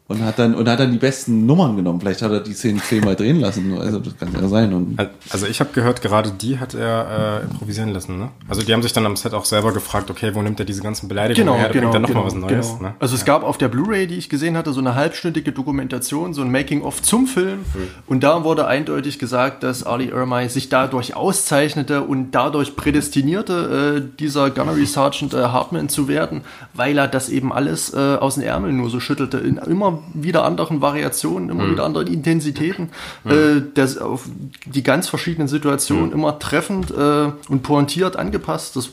und 0.09 0.24
hat 0.24 0.39
dann 0.39 0.55
und 0.55 0.66
hat 0.66 0.80
dann 0.80 0.90
die 0.90 0.97
besten 0.97 1.44
Nummern 1.44 1.76
genommen. 1.76 2.01
Vielleicht 2.01 2.22
hat 2.22 2.32
er 2.32 2.40
die 2.40 2.55
Szenen 2.55 2.80
zehnmal 2.80 3.14
drehen 3.14 3.40
lassen. 3.40 3.78
Also 3.78 3.98
das 3.98 4.16
kann 4.16 4.32
ja 4.32 4.48
sein. 4.48 4.72
Und 4.72 4.98
also 5.28 5.47
ich 5.47 5.60
habe 5.60 5.70
gehört, 5.74 6.01
gerade 6.01 6.30
die 6.30 6.59
hat 6.59 6.72
er 6.72 7.43
äh, 7.43 7.44
improvisieren 7.44 7.90
lassen. 7.90 8.18
Ne? 8.18 8.30
Also 8.48 8.62
die 8.62 8.72
haben 8.72 8.82
sich 8.82 8.94
dann 8.94 9.05
am 9.05 9.16
Set 9.16 9.35
auch 9.35 9.44
selber 9.44 9.72
gefragt, 9.72 10.10
okay, 10.10 10.35
wo 10.35 10.40
nimmt 10.40 10.59
er 10.60 10.64
diese 10.64 10.80
ganzen 10.80 11.09
Beleidigungen 11.09 11.47
genau, 11.47 11.59
her? 11.59 11.68
Da 11.68 11.72
genau, 11.74 11.90
bringt 11.90 12.09
er 12.09 12.14
nochmal 12.14 12.30
genau, 12.30 12.47
was 12.47 12.51
Neues. 12.51 12.68
Genau. 12.78 12.89
Ne? 12.89 12.94
Also 12.98 13.16
es 13.16 13.26
gab 13.26 13.43
auf 13.44 13.59
der 13.59 13.68
Blu-ray, 13.68 14.06
die 14.06 14.16
ich 14.16 14.30
gesehen 14.30 14.56
hatte, 14.56 14.72
so 14.72 14.80
eine 14.80 14.94
halbstündige 14.94 15.52
Dokumentation, 15.52 16.32
so 16.32 16.40
ein 16.40 16.51
Making-of 16.51 17.02
zum 17.02 17.26
Film. 17.26 17.66
Hm. 17.74 17.89
Und 18.06 18.24
da 18.24 18.44
wurde 18.44 18.66
eindeutig 18.66 19.18
gesagt, 19.18 19.62
dass 19.62 19.85
Ali 19.85 20.09
Ermey 20.09 20.48
sich 20.48 20.70
dadurch 20.70 21.16
auszeichnete 21.16 22.01
und 22.01 22.30
dadurch 22.30 22.76
prädestinierte, 22.76 23.98
äh, 23.98 24.18
dieser 24.18 24.48
Gunnery 24.48 24.86
Sergeant 24.86 25.35
äh, 25.35 25.43
Hartman 25.43 25.90
zu 25.90 26.09
werden, 26.09 26.40
weil 26.72 26.97
er 26.97 27.09
das 27.09 27.28
eben 27.28 27.52
alles 27.52 27.93
äh, 27.93 27.98
aus 27.98 28.36
den 28.36 28.44
Ärmeln 28.44 28.78
nur 28.78 28.89
so 28.89 29.01
schüttelte. 29.01 29.36
In 29.36 29.59
immer 29.59 29.98
wieder 30.15 30.45
anderen 30.45 30.81
Variationen, 30.81 31.51
immer 31.51 31.65
mhm. 31.65 31.73
wieder 31.73 31.85
anderen 31.85 32.07
Intensitäten, 32.07 32.91
mhm. 33.25 33.31
äh, 33.31 33.62
das 33.75 33.99
auf 33.99 34.25
die 34.66 34.83
ganz 34.83 35.09
verschiedenen 35.09 35.49
Situationen 35.49 36.09
mhm. 36.09 36.12
immer 36.12 36.39
treffend 36.39 36.91
äh, 36.91 37.33
und 37.49 37.62
pointiert 37.62 38.16
angepasst. 38.16 38.77
Das 38.77 38.91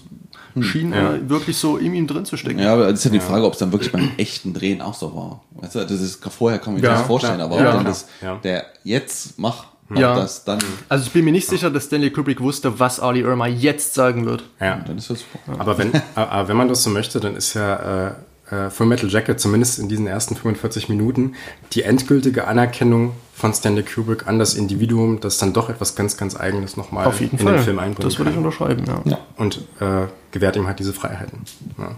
hm. 0.53 0.63
schien 0.63 0.93
ja. 0.93 1.15
äh, 1.15 1.29
wirklich 1.29 1.57
so 1.57 1.77
in 1.77 1.93
ihm 1.93 2.07
drin 2.07 2.25
zu 2.25 2.37
stecken. 2.37 2.59
Ja, 2.59 2.73
aber 2.73 2.89
das 2.89 2.99
ist 2.99 3.05
ja 3.05 3.11
die 3.11 3.19
Frage, 3.19 3.45
ob 3.45 3.53
es 3.53 3.59
dann 3.59 3.71
wirklich 3.71 3.91
beim 3.91 4.11
echten 4.17 4.53
Drehen 4.53 4.81
auch 4.81 4.93
so 4.93 5.13
war. 5.13 5.41
Weißt 5.51 5.75
du, 5.75 5.79
das 5.79 5.91
ist 5.91 6.23
vorher 6.23 6.59
kann 6.59 6.73
man 6.73 6.81
sich 6.81 6.89
ja, 6.89 6.97
das 6.97 7.07
vorstellen, 7.07 7.41
aber 7.41 7.59
ja, 7.59 7.83
das, 7.83 8.07
der 8.43 8.65
jetzt 8.83 9.37
macht 9.37 9.67
ja. 9.93 10.15
das 10.15 10.43
dann. 10.43 10.59
Also 10.89 11.05
ich 11.05 11.11
bin 11.11 11.25
mir 11.25 11.31
nicht 11.31 11.47
sicher, 11.47 11.69
dass 11.69 11.85
Stanley 11.85 12.11
Kubrick 12.11 12.41
wusste, 12.41 12.79
was 12.79 12.99
Ali 12.99 13.21
Irma 13.21 13.47
jetzt 13.47 13.93
sagen 13.93 14.25
wird. 14.25 14.43
Ja, 14.59 14.77
dann 14.85 14.97
ist 14.97 15.09
das 15.09 15.23
Aber 15.57 15.77
wenn, 15.77 15.91
aber 16.15 16.47
wenn 16.47 16.57
man 16.57 16.67
das 16.67 16.83
so 16.83 16.89
möchte, 16.89 17.19
dann 17.19 17.35
ist 17.35 17.53
ja 17.53 18.07
äh, 18.07 18.11
äh, 18.51 18.69
Full 18.69 18.85
Metal 18.85 19.09
Jacket, 19.09 19.39
zumindest 19.39 19.79
in 19.79 19.89
diesen 19.89 20.07
ersten 20.07 20.35
45 20.35 20.89
Minuten, 20.89 21.35
die 21.73 21.83
endgültige 21.83 22.47
Anerkennung 22.47 23.13
von 23.33 23.53
Stanley 23.53 23.83
Kubrick 23.83 24.27
an 24.27 24.39
das 24.39 24.53
Individuum, 24.53 25.19
das 25.19 25.37
dann 25.37 25.53
doch 25.53 25.69
etwas 25.69 25.95
ganz, 25.95 26.15
ganz 26.17 26.35
Eigenes 26.35 26.77
nochmal 26.77 27.11
in 27.19 27.37
Fall. 27.37 27.53
den 27.55 27.63
Film 27.63 27.79
einbringt. 27.79 28.05
Das 28.05 28.17
würde 28.17 28.31
ich 28.31 28.37
unterschreiben, 28.37 28.85
ja. 28.87 29.01
ja. 29.05 29.19
Und 29.35 29.57
äh, 29.79 30.07
gewährt 30.31 30.55
ihm 30.55 30.67
halt 30.67 30.79
diese 30.79 30.93
Freiheiten. 30.93 31.39
Ja. 31.77 31.91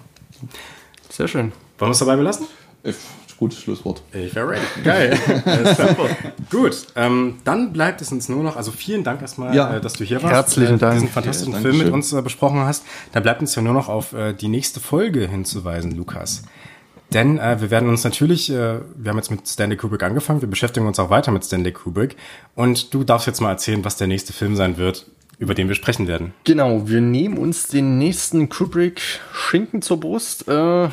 Sehr 1.09 1.27
schön. 1.27 1.51
Wollen 1.77 1.89
wir 1.89 1.93
es 1.93 1.99
dabei 1.99 2.15
belassen? 2.15 2.47
Gutes 3.37 3.59
Schlusswort. 3.59 4.01
Ich 4.13 4.33
wäre 4.33 4.49
ready. 4.49 4.61
Geil. 4.83 5.17
Gut, 6.49 6.87
ähm, 6.95 7.35
dann 7.43 7.71
bleibt 7.71 8.01
es 8.01 8.11
uns 8.11 8.29
nur 8.29 8.43
noch, 8.43 8.55
also 8.55 8.71
vielen 8.71 9.03
Dank 9.03 9.21
erstmal, 9.21 9.55
ja. 9.55 9.75
äh, 9.75 9.81
dass 9.81 9.93
du 9.93 10.03
hier 10.03 10.21
warst. 10.23 10.33
Herzlichen 10.33 10.75
äh, 10.75 10.79
Dank. 10.79 10.93
Diesen 10.95 11.09
fantastischen 11.09 11.53
ja, 11.53 11.59
Film 11.59 11.77
mit 11.77 11.89
uns 11.89 12.11
äh, 12.13 12.21
besprochen 12.21 12.61
hast. 12.61 12.83
Da 13.11 13.19
bleibt 13.19 13.41
uns 13.41 13.53
ja 13.53 13.61
nur 13.61 13.73
noch 13.73 13.89
auf 13.89 14.13
äh, 14.13 14.33
die 14.33 14.47
nächste 14.47 14.79
Folge 14.79 15.27
hinzuweisen, 15.27 15.91
Lukas. 15.91 16.43
Denn 17.13 17.37
äh, 17.37 17.61
wir 17.61 17.71
werden 17.71 17.89
uns 17.89 18.03
natürlich, 18.03 18.49
äh, 18.49 18.79
wir 18.95 19.09
haben 19.09 19.17
jetzt 19.17 19.31
mit 19.31 19.47
Stanley 19.47 19.77
Kubrick 19.77 20.03
angefangen, 20.03 20.41
wir 20.41 20.49
beschäftigen 20.49 20.87
uns 20.87 20.99
auch 20.99 21.09
weiter 21.09 21.31
mit 21.31 21.45
Stanley 21.45 21.71
Kubrick. 21.71 22.15
Und 22.55 22.93
du 22.93 23.03
darfst 23.03 23.27
jetzt 23.27 23.39
mal 23.39 23.51
erzählen, 23.51 23.85
was 23.85 23.97
der 23.97 24.07
nächste 24.07 24.33
Film 24.33 24.55
sein 24.55 24.77
wird, 24.77 25.05
über 25.39 25.53
den 25.53 25.67
wir 25.67 25.75
sprechen 25.75 26.07
werden. 26.07 26.33
Genau, 26.43 26.87
wir 26.87 27.01
nehmen 27.01 27.37
uns 27.37 27.67
den 27.67 27.97
nächsten 27.97 28.49
Kubrick-Schinken 28.49 29.81
zur 29.81 29.99
Brust. 29.99 30.47
Äh, 30.47 30.89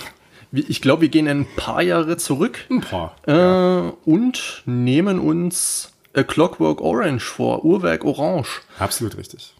ich 0.54 0.80
glaube, 0.80 1.02
wir 1.02 1.08
gehen 1.08 1.28
ein 1.28 1.46
paar 1.56 1.82
Jahre 1.82 2.16
zurück. 2.16 2.60
Ein 2.70 2.80
paar. 2.80 3.16
Äh, 3.26 3.32
ja. 3.32 3.92
Und 4.04 4.62
nehmen 4.66 5.18
uns 5.18 5.92
A 6.14 6.22
Clockwork 6.22 6.80
Orange 6.80 7.24
vor, 7.24 7.64
Uhrwerk 7.64 8.04
Orange. 8.04 8.62
Absolut 8.78 9.16
richtig. 9.16 9.54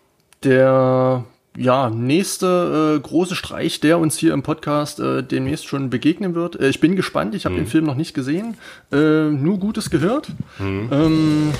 Der 0.44 1.24
ja, 1.56 1.90
nächste 1.90 2.96
äh, 2.96 3.00
große 3.00 3.34
Streich, 3.34 3.80
der 3.80 3.98
uns 3.98 4.18
hier 4.18 4.32
im 4.32 4.42
Podcast 4.42 4.98
äh, 5.00 5.22
demnächst 5.22 5.66
schon 5.66 5.90
begegnen 5.90 6.34
wird. 6.34 6.58
Äh, 6.58 6.68
ich 6.68 6.80
bin 6.80 6.96
gespannt, 6.96 7.34
ich 7.34 7.44
habe 7.44 7.54
mhm. 7.54 7.60
den 7.60 7.66
Film 7.66 7.84
noch 7.84 7.94
nicht 7.94 8.14
gesehen, 8.14 8.56
äh, 8.92 9.30
nur 9.30 9.58
Gutes 9.58 9.90
gehört. 9.90 10.28
Mhm. 10.58 10.88
Ähm, 10.90 11.52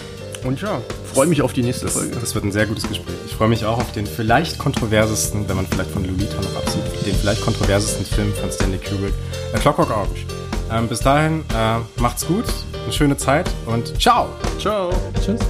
und 0.45 0.61
ja, 0.61 0.81
freue 1.12 1.27
mich 1.27 1.43
auf 1.43 1.53
die 1.53 1.62
nächste 1.62 1.87
das, 1.87 1.95
Folge. 1.95 2.16
Das 2.21 2.35
wird 2.35 2.45
ein 2.45 2.53
sehr 2.53 2.66
gutes 2.66 2.87
Gespräch. 2.87 3.15
Ich 3.27 3.35
freue 3.35 3.49
mich 3.49 3.65
auch 3.65 3.79
auf 3.79 3.93
den 3.93 4.07
vielleicht 4.07 4.59
kontroversesten, 4.59 5.49
wenn 5.49 5.57
man 5.57 5.66
vielleicht 5.66 5.91
von 5.91 6.05
Lolita 6.05 6.37
noch 6.37 6.57
absieht, 6.57 6.83
den 7.07 7.15
vielleicht 7.15 7.43
kontroversesten 7.43 8.05
Film 8.05 8.33
von 8.35 8.51
Stanley 8.51 8.79
Kubrick, 8.79 9.15
A 9.55 9.59
Clockwork 9.59 9.91
Orange. 9.91 10.27
Ähm, 10.71 10.89
bis 10.89 11.01
dahin, 11.01 11.45
äh, 11.55 11.79
macht's 12.01 12.27
gut, 12.27 12.45
eine 12.83 12.93
schöne 12.93 13.16
Zeit 13.16 13.51
und 13.66 14.01
ciao. 14.01 14.29
Ciao. 14.59 14.91
Tschüss. 15.25 15.41